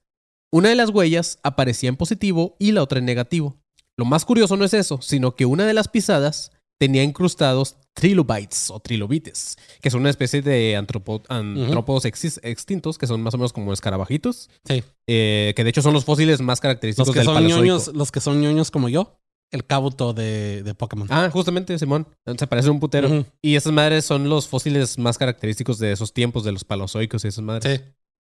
Una 0.53 0.69
de 0.71 0.75
las 0.75 0.91
huellas 0.91 1.39
aparecía 1.45 1.89
en 1.89 1.97
positivo 1.97 2.57
y 2.59 2.73
la 2.73 2.83
otra 2.83 2.99
en 2.99 3.05
negativo. 3.05 3.57
Lo 3.97 4.05
más 4.05 4.25
curioso 4.25 4.57
no 4.57 4.65
es 4.65 4.75
eso, 4.75 5.01
sino 5.03 5.37
que 5.37 5.47
una 5.47 5.67
de 5.67 5.75
las 5.75 5.87
pisadas 5.87 6.51
tenía 6.81 7.03
incrustados 7.05 7.77
trilobites 7.93 8.71
o 8.71 8.81
trilobites, 8.81 9.57
que 9.83 9.91
son 9.91 10.01
una 10.01 10.11
especie 10.11 10.41
de 10.41 10.79
antropo- 10.79 11.23
antrópodos 11.29 12.07
extintos, 12.07 12.97
que 12.97 13.07
son 13.07 13.23
más 13.23 13.35
o 13.35 13.37
menos 13.39 13.53
como 13.53 13.73
escarabajitos, 13.73 14.49
Sí. 14.65 14.83
eh, 15.07 15.53
que 15.55 15.63
de 15.63 15.71
hecho 15.71 15.83
son 15.83 15.93
los 15.93 16.05
fósiles 16.07 16.41
más 16.41 16.61
característicos 16.61 17.09
Los 17.09 17.15
que 17.15 17.21
del 17.21 17.27
son 17.27 17.47
ñoños, 17.47 17.89
los 17.95 18.11
que 18.11 18.21
son 18.21 18.41
ñoños 18.41 18.71
como 18.71 18.89
yo, 18.89 19.19
el 19.53 19.67
cabuto 19.67 20.15
de, 20.15 20.63
de 20.63 20.75
Pokémon. 20.75 21.07
Ah, 21.11 21.29
justamente, 21.31 21.79
Simón. 21.79 22.07
Se 22.39 22.47
parece 22.47 22.71
un 22.71 22.81
putero. 22.81 23.27
Y 23.43 23.57
esas 23.57 23.73
madres 23.73 24.05
son 24.07 24.29
los 24.31 24.49
fósiles 24.49 24.97
más 24.97 25.19
característicos 25.19 25.79
de 25.79 25.93
esos 25.93 26.15
tiempos, 26.15 26.45
de 26.45 26.53
los 26.53 26.65
palozoicos 26.65 27.25
y 27.25 27.29
esas 27.29 27.45
madres. 27.45 27.81
Sí. 27.81 27.85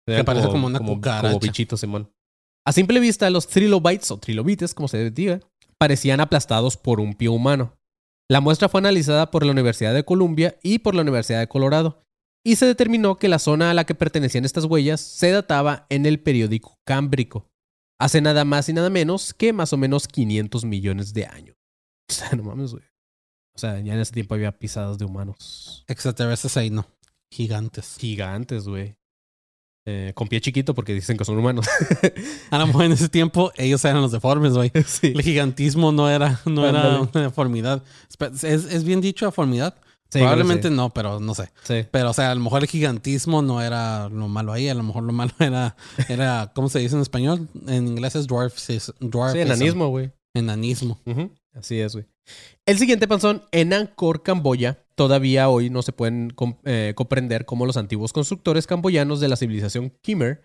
Eran 0.07 0.23
parece 0.25 0.47
como 0.47 0.67
una 0.67 0.79
cucaracha. 0.79 1.27
Como 1.27 1.39
bichitos, 1.39 1.81
Simón. 1.81 2.09
A 2.65 2.71
simple 2.71 2.99
vista, 3.01 3.29
los 3.29 3.47
trilobites 3.47 4.09
o 4.11 4.17
trilobites, 4.17 4.73
como 4.73 4.87
se 4.87 5.09
diga, 5.11 5.39
parecían 5.77 6.21
aplastados 6.21 6.77
por 6.77 6.99
un 7.01 7.13
pie 7.15 7.27
humano. 7.29 7.73
La 8.29 8.41
muestra 8.41 8.67
fue 8.67 8.79
analizada 8.79 9.31
por 9.31 9.45
la 9.45 9.53
Universidad 9.53 9.93
de 9.93 10.03
Columbia 10.03 10.57
y 10.61 10.79
por 10.79 10.95
la 10.95 11.01
Universidad 11.01 11.39
de 11.39 11.47
Colorado, 11.47 12.03
y 12.45 12.57
se 12.57 12.65
determinó 12.65 13.17
que 13.17 13.29
la 13.29 13.39
zona 13.39 13.71
a 13.71 13.73
la 13.73 13.85
que 13.85 13.95
pertenecían 13.95 14.45
estas 14.45 14.65
huellas 14.65 14.99
se 14.99 15.31
databa 15.31 15.85
en 15.89 16.05
el 16.05 16.19
periódico 16.19 16.77
Cámbrico, 16.85 17.49
hace 17.99 18.21
nada 18.21 18.43
más 18.43 18.67
y 18.67 18.73
nada 18.73 18.89
menos 18.89 19.33
que 19.33 19.53
más 19.53 19.71
o 19.71 19.77
menos 19.77 20.07
500 20.07 20.65
millones 20.65 21.13
de 21.13 21.25
años. 21.25 21.55
O 22.09 22.13
sea, 22.13 22.29
no 22.37 22.43
mames, 22.43 22.71
güey. 22.71 22.85
O 23.53 23.59
sea, 23.59 23.81
ya 23.81 23.93
en 23.93 23.99
ese 23.99 24.13
tiempo 24.13 24.33
había 24.33 24.57
pisadas 24.57 24.97
de 24.97 25.03
humanos. 25.03 25.83
Extraterrestres 25.87 26.55
ahí 26.55 26.69
no. 26.69 26.87
Gigantes. 27.33 27.97
Gigantes, 27.99 28.65
güey. 28.65 28.96
Eh, 29.89 30.11
con 30.15 30.27
pie 30.27 30.41
chiquito 30.41 30.75
porque 30.75 30.93
dicen 30.93 31.15
que 31.15 31.23
son 31.23 31.37
humanos. 31.37 31.65
A 32.51 32.57
lo 32.57 32.67
mejor 32.67 32.83
en 32.83 32.91
ese 32.91 33.07
tiempo 33.07 33.53
ellos 33.55 33.85
eran 33.85 34.01
los 34.01 34.11
deformes, 34.11 34.51
güey. 34.51 34.69
sí. 34.85 35.13
El 35.15 35.21
gigantismo 35.21 35.93
no 35.93 36.09
era, 36.09 36.41
no 36.45 36.67
era 36.67 36.99
una 36.99 37.21
deformidad. 37.21 37.81
¿Es, 38.19 38.43
es 38.43 38.83
bien 38.83 38.99
dicho 38.99 39.25
deformidad? 39.25 39.75
Sí, 40.09 40.19
Probablemente 40.19 40.69
no, 40.69 40.89
pero 40.89 41.21
no 41.21 41.33
sé. 41.33 41.53
Pero, 41.89 42.09
o 42.09 42.13
sea, 42.13 42.31
a 42.31 42.35
lo 42.35 42.41
mejor 42.41 42.63
el 42.63 42.67
gigantismo 42.67 43.41
no 43.41 43.61
era 43.61 44.09
lo 44.09 44.27
malo 44.27 44.51
ahí. 44.51 44.67
A 44.67 44.73
lo 44.73 44.83
mejor 44.83 45.03
lo 45.03 45.13
malo 45.13 45.31
era, 45.39 45.77
era 46.09 46.51
¿cómo 46.53 46.67
se 46.67 46.79
dice 46.79 46.95
en 46.95 47.01
español? 47.01 47.47
En 47.65 47.87
inglés 47.87 48.17
es 48.17 48.27
dwarfism. 48.27 48.91
Sí, 48.99 49.39
enanismo, 49.39 49.87
güey. 49.87 50.11
Enanismo. 50.33 50.99
Así 51.53 51.79
es, 51.79 51.93
güey. 51.93 52.05
El 52.65 52.77
siguiente 52.77 53.07
panzón, 53.07 53.43
en 53.53 53.73
Angkor, 53.73 54.21
Camboya, 54.21 54.83
todavía 54.97 55.47
hoy 55.47 55.69
no 55.69 55.83
se 55.83 55.93
pueden 55.93 56.33
eh, 56.65 56.93
comprender 56.95 57.45
cómo 57.45 57.65
los 57.65 57.77
antiguos 57.77 58.13
constructores 58.13 58.65
camboyanos 58.65 59.19
de 59.19 59.27
la 59.27 59.37
civilización 59.37 59.93
Khmer 60.01 60.41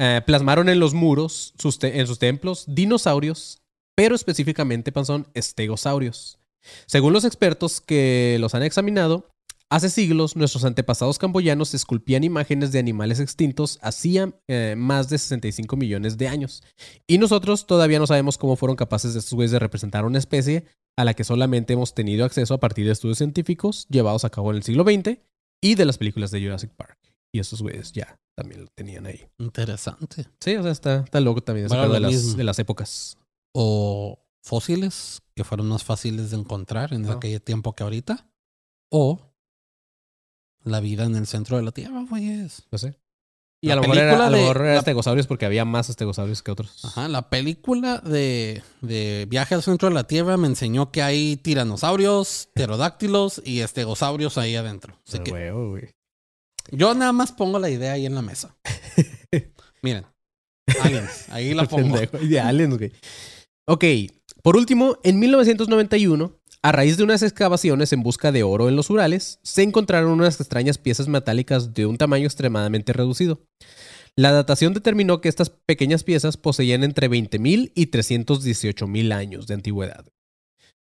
eh, 0.00 0.22
plasmaron 0.24 0.68
en 0.68 0.78
los 0.78 0.94
muros, 0.94 1.54
en 1.82 2.06
sus 2.06 2.18
templos, 2.18 2.64
dinosaurios, 2.68 3.58
pero 3.96 4.14
específicamente 4.14 4.92
panzón, 4.92 5.26
estegosaurios. 5.34 6.38
Según 6.86 7.12
los 7.12 7.24
expertos 7.24 7.80
que 7.80 8.36
los 8.40 8.54
han 8.54 8.62
examinado, 8.62 9.28
hace 9.70 9.90
siglos 9.90 10.36
nuestros 10.36 10.64
antepasados 10.64 11.18
camboyanos 11.18 11.74
esculpían 11.74 12.24
imágenes 12.24 12.72
de 12.72 12.78
animales 12.78 13.20
extintos 13.20 13.78
hacía 13.82 14.32
eh, 14.48 14.74
más 14.76 15.08
de 15.08 15.18
65 15.18 15.76
millones 15.76 16.18
de 16.18 16.28
años. 16.28 16.62
Y 17.06 17.18
nosotros 17.18 17.66
todavía 17.66 17.98
no 17.98 18.06
sabemos 18.06 18.38
cómo 18.38 18.56
fueron 18.56 18.76
capaces 18.76 19.12
de 19.14 19.20
estos 19.20 19.34
güeyes 19.34 19.52
de 19.52 19.58
representar 19.58 20.04
una 20.04 20.18
especie 20.18 20.64
a 20.96 21.04
la 21.04 21.14
que 21.14 21.24
solamente 21.24 21.74
hemos 21.74 21.94
tenido 21.94 22.24
acceso 22.24 22.54
a 22.54 22.60
partir 22.60 22.86
de 22.86 22.92
estudios 22.92 23.18
científicos 23.18 23.86
llevados 23.88 24.24
a 24.24 24.30
cabo 24.30 24.50
en 24.50 24.56
el 24.56 24.62
siglo 24.62 24.84
XX 24.84 25.18
y 25.62 25.74
de 25.74 25.84
las 25.84 25.98
películas 25.98 26.30
de 26.30 26.42
Jurassic 26.42 26.70
Park. 26.70 26.98
Y 27.32 27.40
esos 27.40 27.60
güeyes 27.60 27.92
ya 27.92 28.18
también 28.34 28.62
lo 28.62 28.68
tenían 28.74 29.06
ahí. 29.06 29.26
Interesante. 29.38 30.26
Sí, 30.40 30.56
o 30.56 30.62
sea, 30.62 30.72
está, 30.72 31.00
está 31.00 31.20
loco 31.20 31.42
también 31.42 31.68
Bueno, 31.68 31.88
de 31.88 32.00
las, 32.00 32.36
de 32.36 32.44
las 32.44 32.58
épocas. 32.58 33.18
O 33.54 34.18
fósiles, 34.42 35.22
que 35.34 35.44
fueron 35.44 35.68
más 35.68 35.84
fáciles 35.84 36.30
de 36.30 36.36
encontrar 36.36 36.94
en 36.94 37.08
aquel 37.10 37.42
tiempo 37.42 37.74
que 37.74 37.82
ahorita. 37.82 38.30
O 38.90 39.25
la 40.66 40.80
vida 40.80 41.04
en 41.04 41.16
el 41.16 41.26
centro 41.26 41.56
de 41.56 41.62
la 41.62 41.72
Tierra, 41.72 42.04
pues. 42.08 42.66
No 42.70 42.78
sé. 42.78 42.98
Y 43.62 43.68
La 43.68 43.72
a 43.72 43.76
lo 43.76 43.82
mejor 43.82 43.96
era, 43.96 44.06
película 44.10 44.26
a 44.26 44.30
lo 44.30 44.36
de- 44.36 44.42
mejor 44.42 44.56
era 44.62 44.72
la- 44.74 44.78
estegosaurios 44.80 45.26
porque 45.26 45.46
había 45.46 45.64
más 45.64 45.88
estegosaurios 45.88 46.42
que 46.42 46.50
otros. 46.50 46.84
Ajá, 46.84 47.08
la 47.08 47.30
película 47.30 47.98
de, 47.98 48.62
de 48.82 49.26
Viaje 49.30 49.54
al 49.54 49.62
centro 49.62 49.88
de 49.88 49.94
la 49.94 50.04
Tierra 50.06 50.36
me 50.36 50.46
enseñó 50.46 50.92
que 50.92 51.02
hay 51.02 51.36
tiranosaurios, 51.38 52.50
pterodáctilos 52.52 53.40
y 53.44 53.60
estegosaurios 53.60 54.36
ahí 54.36 54.56
adentro. 54.56 55.00
Así 55.08 55.20
que 55.20 55.32
huevo, 55.32 55.70
güey. 55.70 55.88
yo 56.70 56.94
nada 56.94 57.12
más 57.12 57.32
pongo 57.32 57.58
la 57.58 57.70
idea 57.70 57.92
ahí 57.92 58.04
en 58.04 58.14
la 58.14 58.22
mesa. 58.22 58.54
Miren, 59.82 60.04
aliens, 60.82 61.28
ahí 61.30 61.54
la 61.54 61.64
pongo. 61.68 61.96
De 61.98 62.40
aliens, 62.40 62.76
güey. 62.76 62.92
Ok, 63.66 63.84
por 64.42 64.56
último, 64.56 64.98
en 65.02 65.18
1991, 65.18 66.32
a 66.62 66.72
raíz 66.72 66.96
de 66.96 67.04
unas 67.04 67.22
excavaciones 67.22 67.92
en 67.92 68.02
busca 68.02 68.32
de 68.32 68.42
oro 68.42 68.68
en 68.68 68.76
los 68.76 68.90
Urales, 68.90 69.38
se 69.42 69.62
encontraron 69.62 70.12
unas 70.12 70.40
extrañas 70.40 70.78
piezas 70.78 71.08
metálicas 71.08 71.74
de 71.74 71.86
un 71.86 71.96
tamaño 71.96 72.24
extremadamente 72.24 72.92
reducido. 72.92 73.40
La 74.16 74.32
datación 74.32 74.72
determinó 74.72 75.20
que 75.20 75.28
estas 75.28 75.50
pequeñas 75.50 76.02
piezas 76.02 76.36
poseían 76.36 76.84
entre 76.84 77.10
20.000 77.10 77.72
y 77.74 77.90
318.000 77.90 79.12
años 79.12 79.46
de 79.46 79.54
antigüedad. 79.54 80.06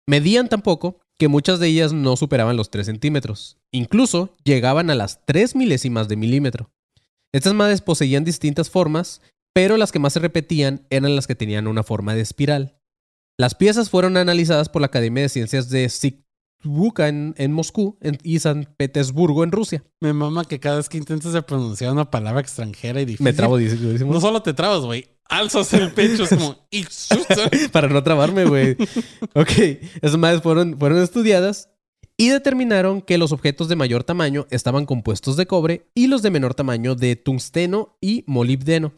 Medían 0.07 0.49
tan 0.49 0.61
poco 0.61 0.99
que 1.17 1.27
muchas 1.27 1.59
de 1.59 1.67
ellas 1.67 1.93
no 1.93 2.17
superaban 2.17 2.57
los 2.57 2.69
3 2.71 2.85
centímetros. 2.85 3.57
Incluso 3.71 4.35
llegaban 4.43 4.89
a 4.89 4.95
las 4.95 5.25
3 5.25 5.55
milésimas 5.55 6.07
de 6.09 6.17
milímetro. 6.17 6.71
Estas 7.33 7.53
madres 7.53 7.81
poseían 7.81 8.25
distintas 8.25 8.69
formas, 8.69 9.21
pero 9.53 9.77
las 9.77 9.91
que 9.91 9.99
más 9.99 10.13
se 10.13 10.19
repetían 10.19 10.85
eran 10.89 11.15
las 11.15 11.27
que 11.27 11.35
tenían 11.35 11.67
una 11.67 11.83
forma 11.83 12.15
de 12.15 12.21
espiral. 12.21 12.80
Las 13.41 13.55
piezas 13.55 13.89
fueron 13.89 14.17
analizadas 14.17 14.69
por 14.69 14.81
la 14.83 14.85
Academia 14.85 15.23
de 15.23 15.29
Ciencias 15.29 15.67
de 15.71 15.89
Sikvuka 15.89 17.07
en, 17.07 17.33
en 17.39 17.51
Moscú 17.51 17.97
en- 17.99 18.19
y 18.21 18.37
San 18.37 18.69
Petersburgo 18.77 19.43
en 19.43 19.51
Rusia. 19.51 19.83
Me 19.99 20.13
mama 20.13 20.45
que 20.45 20.59
cada 20.59 20.77
vez 20.77 20.87
que 20.89 20.99
intentas 20.99 21.43
pronunciar 21.45 21.91
una 21.91 22.11
palabra 22.11 22.39
extranjera 22.39 23.01
y 23.01 23.05
difícil. 23.05 23.23
Me 23.23 23.33
trabo 23.33 23.57
durísimo. 23.57 24.13
No 24.13 24.21
solo 24.21 24.43
te 24.43 24.53
trabas, 24.53 24.81
güey. 24.81 25.07
Alzas 25.25 25.73
el 25.73 25.91
pecho, 25.91 26.25
es 26.25 26.29
como. 26.29 26.55
Para 27.71 27.87
no 27.87 28.03
trabarme, 28.03 28.45
güey. 28.45 28.73
ok, 29.33 29.51
esas 30.03 30.17
madres 30.19 30.43
fueron, 30.43 30.77
fueron 30.77 31.01
estudiadas 31.01 31.67
y 32.17 32.29
determinaron 32.29 33.01
que 33.01 33.17
los 33.17 33.31
objetos 33.31 33.69
de 33.69 33.75
mayor 33.75 34.03
tamaño 34.03 34.45
estaban 34.51 34.85
compuestos 34.85 35.35
de 35.35 35.47
cobre 35.47 35.89
y 35.95 36.05
los 36.05 36.21
de 36.21 36.29
menor 36.29 36.53
tamaño 36.53 36.93
de 36.93 37.15
tungsteno 37.15 37.97
y 38.01 38.23
molibdeno. 38.27 38.93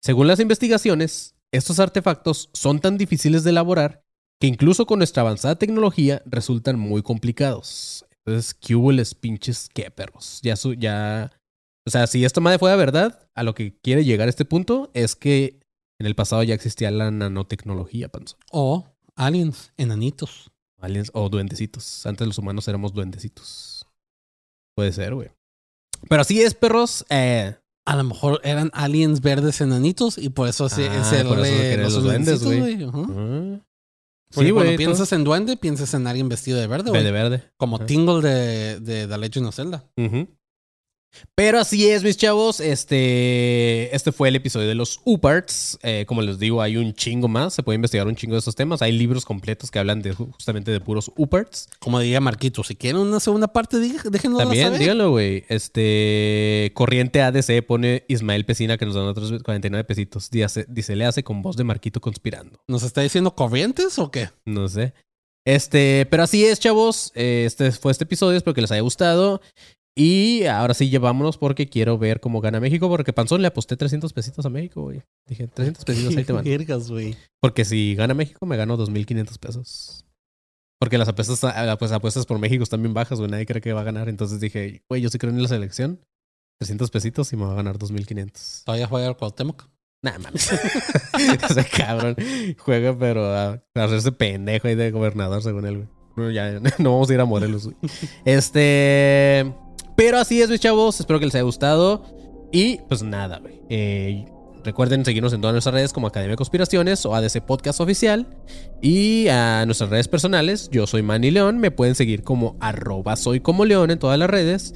Según 0.00 0.26
las 0.26 0.40
investigaciones, 0.40 1.33
estos 1.56 1.78
artefactos 1.78 2.50
son 2.52 2.80
tan 2.80 2.98
difíciles 2.98 3.44
de 3.44 3.50
elaborar 3.50 4.02
que 4.40 4.46
incluso 4.48 4.86
con 4.86 4.98
nuestra 4.98 5.22
avanzada 5.22 5.56
tecnología 5.56 6.22
resultan 6.26 6.78
muy 6.78 7.02
complicados. 7.02 8.04
Entonces, 8.24 8.54
¿qué 8.54 8.74
hubo 8.74 8.90
les 8.90 9.14
pinches 9.14 9.68
qué 9.72 9.90
perros? 9.90 10.40
Ya, 10.42 10.56
su, 10.56 10.74
ya... 10.74 11.30
O 11.86 11.90
sea, 11.90 12.06
si 12.06 12.24
esto 12.24 12.40
madre 12.40 12.58
fuera 12.58 12.76
verdad, 12.76 13.28
a 13.34 13.42
lo 13.42 13.54
que 13.54 13.78
quiere 13.80 14.04
llegar 14.04 14.26
a 14.26 14.30
este 14.30 14.44
punto 14.44 14.90
es 14.94 15.14
que 15.14 15.60
en 16.00 16.06
el 16.06 16.14
pasado 16.14 16.42
ya 16.42 16.54
existía 16.54 16.90
la 16.90 17.10
nanotecnología, 17.10 18.08
panzo. 18.08 18.36
O 18.50 18.86
aliens, 19.14 19.72
enanitos. 19.76 20.50
Aliens 20.80 21.10
o 21.14 21.28
duendecitos. 21.28 22.04
Antes 22.06 22.26
los 22.26 22.38
humanos 22.38 22.66
éramos 22.66 22.92
duendecitos. 22.92 23.86
Puede 24.74 24.92
ser, 24.92 25.14
güey. 25.14 25.30
Pero 26.08 26.22
así 26.22 26.42
es, 26.42 26.54
perros. 26.54 27.04
Eh, 27.10 27.54
A 27.86 27.96
lo 27.96 28.04
mejor 28.04 28.40
eran 28.44 28.70
aliens 28.72 29.20
verdes 29.20 29.60
enanitos 29.60 30.16
y 30.18 30.30
por 30.30 30.48
eso 30.48 30.68
se, 30.68 30.88
Ah, 30.88 31.00
es 31.02 31.12
el 31.12 31.26
por 31.26 31.40
eso 31.40 31.54
de 31.62 31.76
los, 31.76 31.92
los 31.92 32.02
duendes, 32.04 32.42
güey. 32.42 32.78
Porque 34.34 34.48
Sí, 34.48 34.52
cuando 34.52 34.76
piensas 34.76 35.12
en 35.12 35.22
duende, 35.22 35.56
piensas 35.56 35.94
en 35.94 36.06
alguien 36.06 36.28
vestido 36.28 36.58
de 36.58 36.66
verde, 36.66 36.90
güey. 36.90 37.02
Verde, 37.04 37.12
verde. 37.12 37.50
Como. 37.56 37.78
Tingle 37.80 38.20
de, 38.20 38.80
de 38.80 39.06
The 39.06 39.18
Legend 39.18 39.46
of 39.46 39.54
Zelda. 39.54 39.84
Pero 41.34 41.58
así 41.58 41.88
es, 41.88 42.02
mis 42.02 42.16
chavos. 42.16 42.60
Este, 42.60 43.94
este 43.94 44.12
fue 44.12 44.28
el 44.28 44.36
episodio 44.36 44.68
de 44.68 44.74
los 44.74 45.00
UParts. 45.04 45.78
Eh, 45.82 46.04
como 46.06 46.22
les 46.22 46.38
digo, 46.38 46.62
hay 46.62 46.76
un 46.76 46.94
chingo 46.94 47.28
más. 47.28 47.54
Se 47.54 47.62
puede 47.62 47.76
investigar 47.76 48.06
un 48.06 48.14
chingo 48.16 48.34
de 48.34 48.38
estos 48.40 48.54
temas. 48.54 48.82
Hay 48.82 48.92
libros 48.92 49.24
completos 49.24 49.70
que 49.70 49.78
hablan 49.78 50.02
de 50.02 50.12
justamente 50.12 50.70
de 50.70 50.80
puros 50.80 51.10
UParts. 51.16 51.68
Como 51.78 51.98
diría 52.00 52.20
Marquito, 52.20 52.62
si 52.64 52.76
quieren 52.76 53.00
una 53.00 53.20
segunda 53.20 53.48
parte, 53.48 53.78
déjenos 53.78 54.38
También, 54.38 54.64
saber. 54.66 54.80
díganlo, 54.80 55.10
güey. 55.10 55.44
Este, 55.48 56.70
Corriente 56.74 57.22
ADC 57.22 57.62
pone 57.66 58.04
Ismael 58.08 58.44
Pesina 58.44 58.76
que 58.78 58.86
nos 58.86 58.94
dan 58.94 59.04
otros 59.04 59.42
49 59.42 59.84
pesitos. 59.84 60.30
Dice, 60.30 60.66
dice, 60.68 60.96
le 60.96 61.04
hace 61.04 61.24
con 61.24 61.42
voz 61.42 61.56
de 61.56 61.64
Marquito 61.64 62.00
conspirando. 62.00 62.60
¿Nos 62.68 62.82
está 62.82 63.00
diciendo 63.00 63.34
corrientes 63.34 63.98
o 63.98 64.10
qué? 64.10 64.30
No 64.44 64.68
sé. 64.68 64.92
Este, 65.46 66.06
pero 66.10 66.22
así 66.22 66.44
es, 66.44 66.58
chavos. 66.58 67.12
Eh, 67.14 67.44
Este 67.46 67.70
fue 67.72 67.92
este 67.92 68.04
episodio. 68.04 68.36
Espero 68.38 68.54
que 68.54 68.62
les 68.62 68.70
haya 68.72 68.80
gustado. 68.80 69.42
Y 69.96 70.44
ahora 70.46 70.74
sí, 70.74 70.90
llevámonos 70.90 71.38
porque 71.38 71.68
quiero 71.68 71.98
ver 71.98 72.20
cómo 72.20 72.40
gana 72.40 72.58
México. 72.58 72.88
Porque 72.88 73.12
Panzón 73.12 73.42
le 73.42 73.48
aposté 73.48 73.76
300 73.76 74.12
pesitos 74.12 74.44
a 74.44 74.50
México, 74.50 74.82
güey. 74.82 75.02
Dije, 75.28 75.46
300 75.46 75.84
pesitos, 75.84 76.16
ahí 76.16 76.24
te 76.24 76.32
van. 76.32 76.44
Vergas, 76.44 76.90
güey. 76.90 77.16
Porque 77.40 77.64
si 77.64 77.94
gana 77.94 78.14
México, 78.14 78.44
me 78.46 78.56
gano 78.56 78.76
2.500 78.76 79.38
pesos. 79.38 80.04
Porque 80.80 80.98
las 80.98 81.08
apuestas, 81.08 81.44
ah, 81.44 81.76
pues, 81.78 81.92
apuestas 81.92 82.26
por 82.26 82.38
México 82.38 82.64
están 82.64 82.82
bien 82.82 82.92
bajas, 82.92 83.18
güey. 83.18 83.30
Nadie 83.30 83.46
cree 83.46 83.60
que 83.60 83.72
va 83.72 83.82
a 83.82 83.84
ganar. 83.84 84.08
Entonces 84.08 84.40
dije, 84.40 84.82
güey, 84.88 85.00
yo 85.00 85.08
sí 85.08 85.18
creo 85.18 85.32
en 85.32 85.40
la 85.40 85.48
selección. 85.48 86.00
300 86.58 86.90
pesitos 86.90 87.32
y 87.32 87.36
me 87.36 87.44
va 87.44 87.52
a 87.52 87.56
ganar 87.56 87.78
2.500. 87.78 88.64
Todavía 88.64 88.86
juega 88.86 89.08
el 89.08 89.16
Cuauhtémoc. 89.16 89.68
Nah, 90.02 90.18
mames. 90.18 90.52
Ese 91.50 91.64
cabrón 91.64 92.16
juega, 92.58 92.96
pero 92.98 93.24
a, 93.24 93.52
a 93.74 93.84
hacerse 93.84 94.12
pendejo 94.12 94.68
ahí 94.68 94.74
de 94.74 94.90
gobernador, 94.90 95.42
según 95.42 95.66
él, 95.66 95.76
güey. 95.76 95.88
No, 96.16 96.30
ya, 96.30 96.60
no 96.78 96.92
vamos 96.92 97.10
a 97.10 97.14
ir 97.14 97.20
a 97.20 97.24
Morelos, 97.24 97.64
güey. 97.64 97.76
Este. 98.24 99.52
Pero 99.96 100.18
así 100.18 100.40
es, 100.42 100.50
mis 100.50 100.60
chavos. 100.60 100.98
Espero 101.00 101.18
que 101.18 101.26
les 101.26 101.34
haya 101.34 101.44
gustado. 101.44 102.04
Y 102.52 102.78
pues 102.88 103.02
nada. 103.02 103.40
Eh, 103.68 104.26
recuerden 104.64 105.04
seguirnos 105.04 105.32
en 105.32 105.40
todas 105.40 105.54
nuestras 105.54 105.74
redes 105.74 105.92
como 105.92 106.06
Academia 106.06 106.32
de 106.32 106.36
Conspiraciones 106.36 107.04
o 107.06 107.14
ADC 107.14 107.40
Podcast 107.42 107.80
Oficial. 107.80 108.26
Y 108.80 109.28
a 109.28 109.64
nuestras 109.66 109.90
redes 109.90 110.08
personales. 110.08 110.68
Yo 110.70 110.86
soy 110.86 111.02
Manny 111.02 111.30
León. 111.30 111.58
Me 111.58 111.70
pueden 111.70 111.94
seguir 111.94 112.22
como 112.22 112.56
arroba 112.60 113.16
soy 113.16 113.40
como 113.40 113.64
León 113.64 113.90
en 113.90 113.98
todas 113.98 114.18
las 114.18 114.30
redes. 114.30 114.74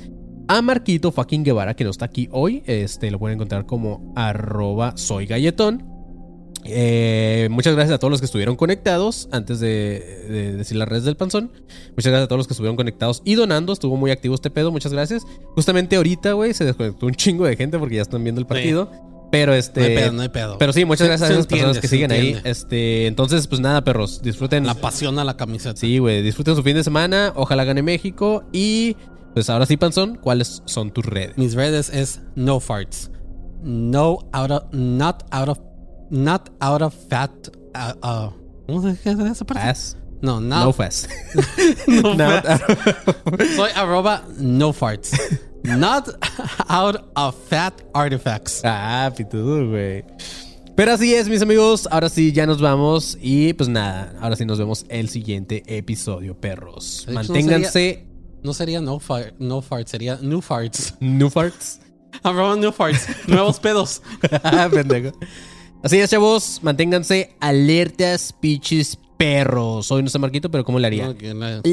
A 0.48 0.62
Marquito 0.62 1.12
fucking 1.12 1.44
Guevara, 1.44 1.74
que 1.74 1.84
no 1.84 1.90
está 1.90 2.06
aquí 2.06 2.28
hoy. 2.32 2.62
Este 2.66 3.10
lo 3.10 3.18
pueden 3.18 3.36
encontrar 3.36 3.66
como 3.66 4.12
arroba 4.16 4.96
soy 4.96 5.26
galletón. 5.26 5.97
Eh, 6.70 7.49
muchas 7.50 7.74
gracias 7.74 7.95
a 7.95 7.99
todos 7.99 8.11
los 8.11 8.20
que 8.20 8.26
estuvieron 8.26 8.57
conectados 8.57 9.28
antes 9.32 9.61
de, 9.61 9.68
de 10.28 10.53
decir 10.57 10.76
las 10.76 10.88
redes 10.88 11.04
del 11.04 11.16
panzón. 11.16 11.50
Muchas 11.96 12.11
gracias 12.12 12.24
a 12.24 12.28
todos 12.28 12.38
los 12.38 12.46
que 12.46 12.53
estuvieron 12.54 12.76
conectados 12.76 13.22
y 13.24 13.34
donando. 13.34 13.72
Estuvo 13.72 13.96
muy 13.96 14.11
activo 14.11 14.34
este 14.34 14.50
pedo. 14.50 14.70
Muchas 14.70 14.92
gracias. 14.92 15.22
Justamente 15.54 15.96
ahorita, 15.96 16.32
güey, 16.32 16.54
se 16.54 16.64
desconectó 16.64 17.07
un 17.07 17.14
chingo 17.14 17.45
de 17.46 17.57
gente 17.57 17.78
porque 17.78 17.96
ya 17.96 18.03
están 18.03 18.22
viendo 18.22 18.40
el 18.40 18.46
partido. 18.46 18.90
Pero 19.30 19.53
este. 19.53 19.80
No 19.80 19.86
hay 19.86 19.95
pedo, 19.96 20.12
no 20.12 20.22
hay 20.22 20.28
pedo. 20.30 20.58
Pero 20.58 20.72
sí, 20.72 20.84
muchas 20.84 21.04
Se- 21.04 21.08
gracias 21.08 21.28
se 21.28 21.34
a 21.34 21.36
esas 21.36 21.46
personas 21.46 21.78
que 21.78 21.88
siguen 21.88 22.12
ahí. 22.12 22.40
Este, 22.45 23.07
entonces, 23.07 23.46
pues 23.46 23.61
nada, 23.61 23.82
perros, 23.84 24.22
disfruten. 24.22 24.64
La 24.64 24.74
pasión 24.74 25.18
a 25.18 25.24
la 25.24 25.36
camiseta. 25.36 25.76
Sí, 25.76 25.99
güey, 25.99 26.22
disfruten 26.22 26.57
su 26.57 26.62
fin 26.62 26.74
de 26.76 26.82
semana. 26.84 27.32
Ojalá 27.36 27.64
gane 27.64 27.82
México. 27.82 28.45
Y 28.53 28.96
pues 29.34 29.50
ahora 29.50 29.66
sí, 29.66 29.76
Panzón, 29.76 30.16
¿cuáles 30.16 30.62
son 30.64 30.90
tus 30.92 31.04
redes? 31.04 31.36
Mis 31.36 31.54
redes 31.54 31.90
es 31.90 32.20
no 32.36 32.58
farts. 32.58 33.11
No 33.62 34.20
out 34.32 34.50
of, 34.50 34.62
not 34.72 35.24
out 35.30 35.49
of, 35.49 35.58
not 36.11 36.51
out 36.61 36.83
of 36.83 36.95
fat. 37.09 37.30
Uh, 37.75 37.95
uh, 38.03 38.30
¿Cómo 38.67 38.83
se 38.83 38.89
dice 38.91 39.11
esa 39.30 39.45
parte? 39.45 39.63
Fast. 39.63 39.97
No, 40.21 40.41
no. 40.41 40.64
No 40.64 40.72
fast. 40.72 41.09
no 41.87 42.14
No, 42.14 42.30
fat. 42.43 42.61
Soy 43.57 43.71
arroba 43.75 44.25
no 44.39 44.72
farts. 44.72 45.13
Not 45.63 46.09
out 46.68 46.97
of 47.14 47.35
fat 47.49 47.75
artifacts. 47.95 48.63
Ah, 48.64 49.13
pitudo, 49.17 49.68
güey. 49.68 50.05
Pero 50.75 50.93
así 50.93 51.14
es, 51.14 51.29
mis 51.29 51.43
amigos. 51.43 51.89
Ahora 51.91 52.09
sí, 52.09 52.33
ya 52.33 52.47
nos 52.47 52.61
vamos. 52.61 53.18
Y 53.21 53.53
pues 53.55 53.68
nada, 53.68 54.14
ahora 54.21 54.37
sí 54.37 54.45
nos 54.45 54.59
vemos 54.59 54.87
el 54.89 55.09
siguiente 55.09 55.63
episodio, 55.67 56.35
perros. 56.41 57.03
Hecho, 57.03 57.11
no 57.11 57.14
Manténganse 57.14 58.07
No 58.43 58.55
sería 58.55 58.80
no, 58.80 59.01
fart, 59.01 59.35
no 59.39 59.61
farts, 59.61 59.91
sería 59.91 60.17
new 60.22 60.41
farts. 60.41 60.95
new 61.01 61.29
farts. 61.30 61.80
Arroba 62.22 62.57
new 62.57 62.72
farts. 62.72 63.07
Nuevos 63.26 63.59
pedos. 63.61 64.03
Pendejo. 64.72 65.13
Así 65.83 65.99
es, 65.99 66.11
chavos. 66.11 66.61
Manténganse 66.63 67.34
alertas, 67.41 68.33
pichis, 68.33 68.96
perros. 69.17 69.91
Hoy 69.92 70.03
no 70.03 70.07
está 70.07 70.18
Marquito, 70.18 70.50
pero 70.50 70.64
¿cómo 70.64 70.79
le 70.79 70.87
haría? 70.87 71.07
No, 71.07 71.17
que 71.17 71.34
la- 71.34 71.63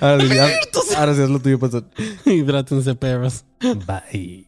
ahora, 0.00 0.20
sí, 0.26 0.38
ahora- 0.38 0.58
ahora 0.96 1.14
sí 1.14 1.22
es 1.22 1.30
lo 1.30 1.40
tuyo, 1.40 1.58
Panzón. 1.58 1.90
Hidrátense, 2.24 2.94
perros. 2.94 3.44
Bye. 3.60 4.46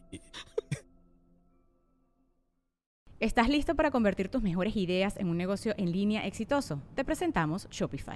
¿Estás 3.19 3.49
listo 3.49 3.75
para 3.75 3.91
convertir 3.91 4.29
tus 4.29 4.41
mejores 4.41 4.75
ideas 4.75 5.15
en 5.17 5.27
un 5.27 5.37
negocio 5.37 5.75
en 5.77 5.91
línea 5.91 6.25
exitoso? 6.25 6.81
Te 6.95 7.05
presentamos 7.05 7.67
Shopify. 7.69 8.15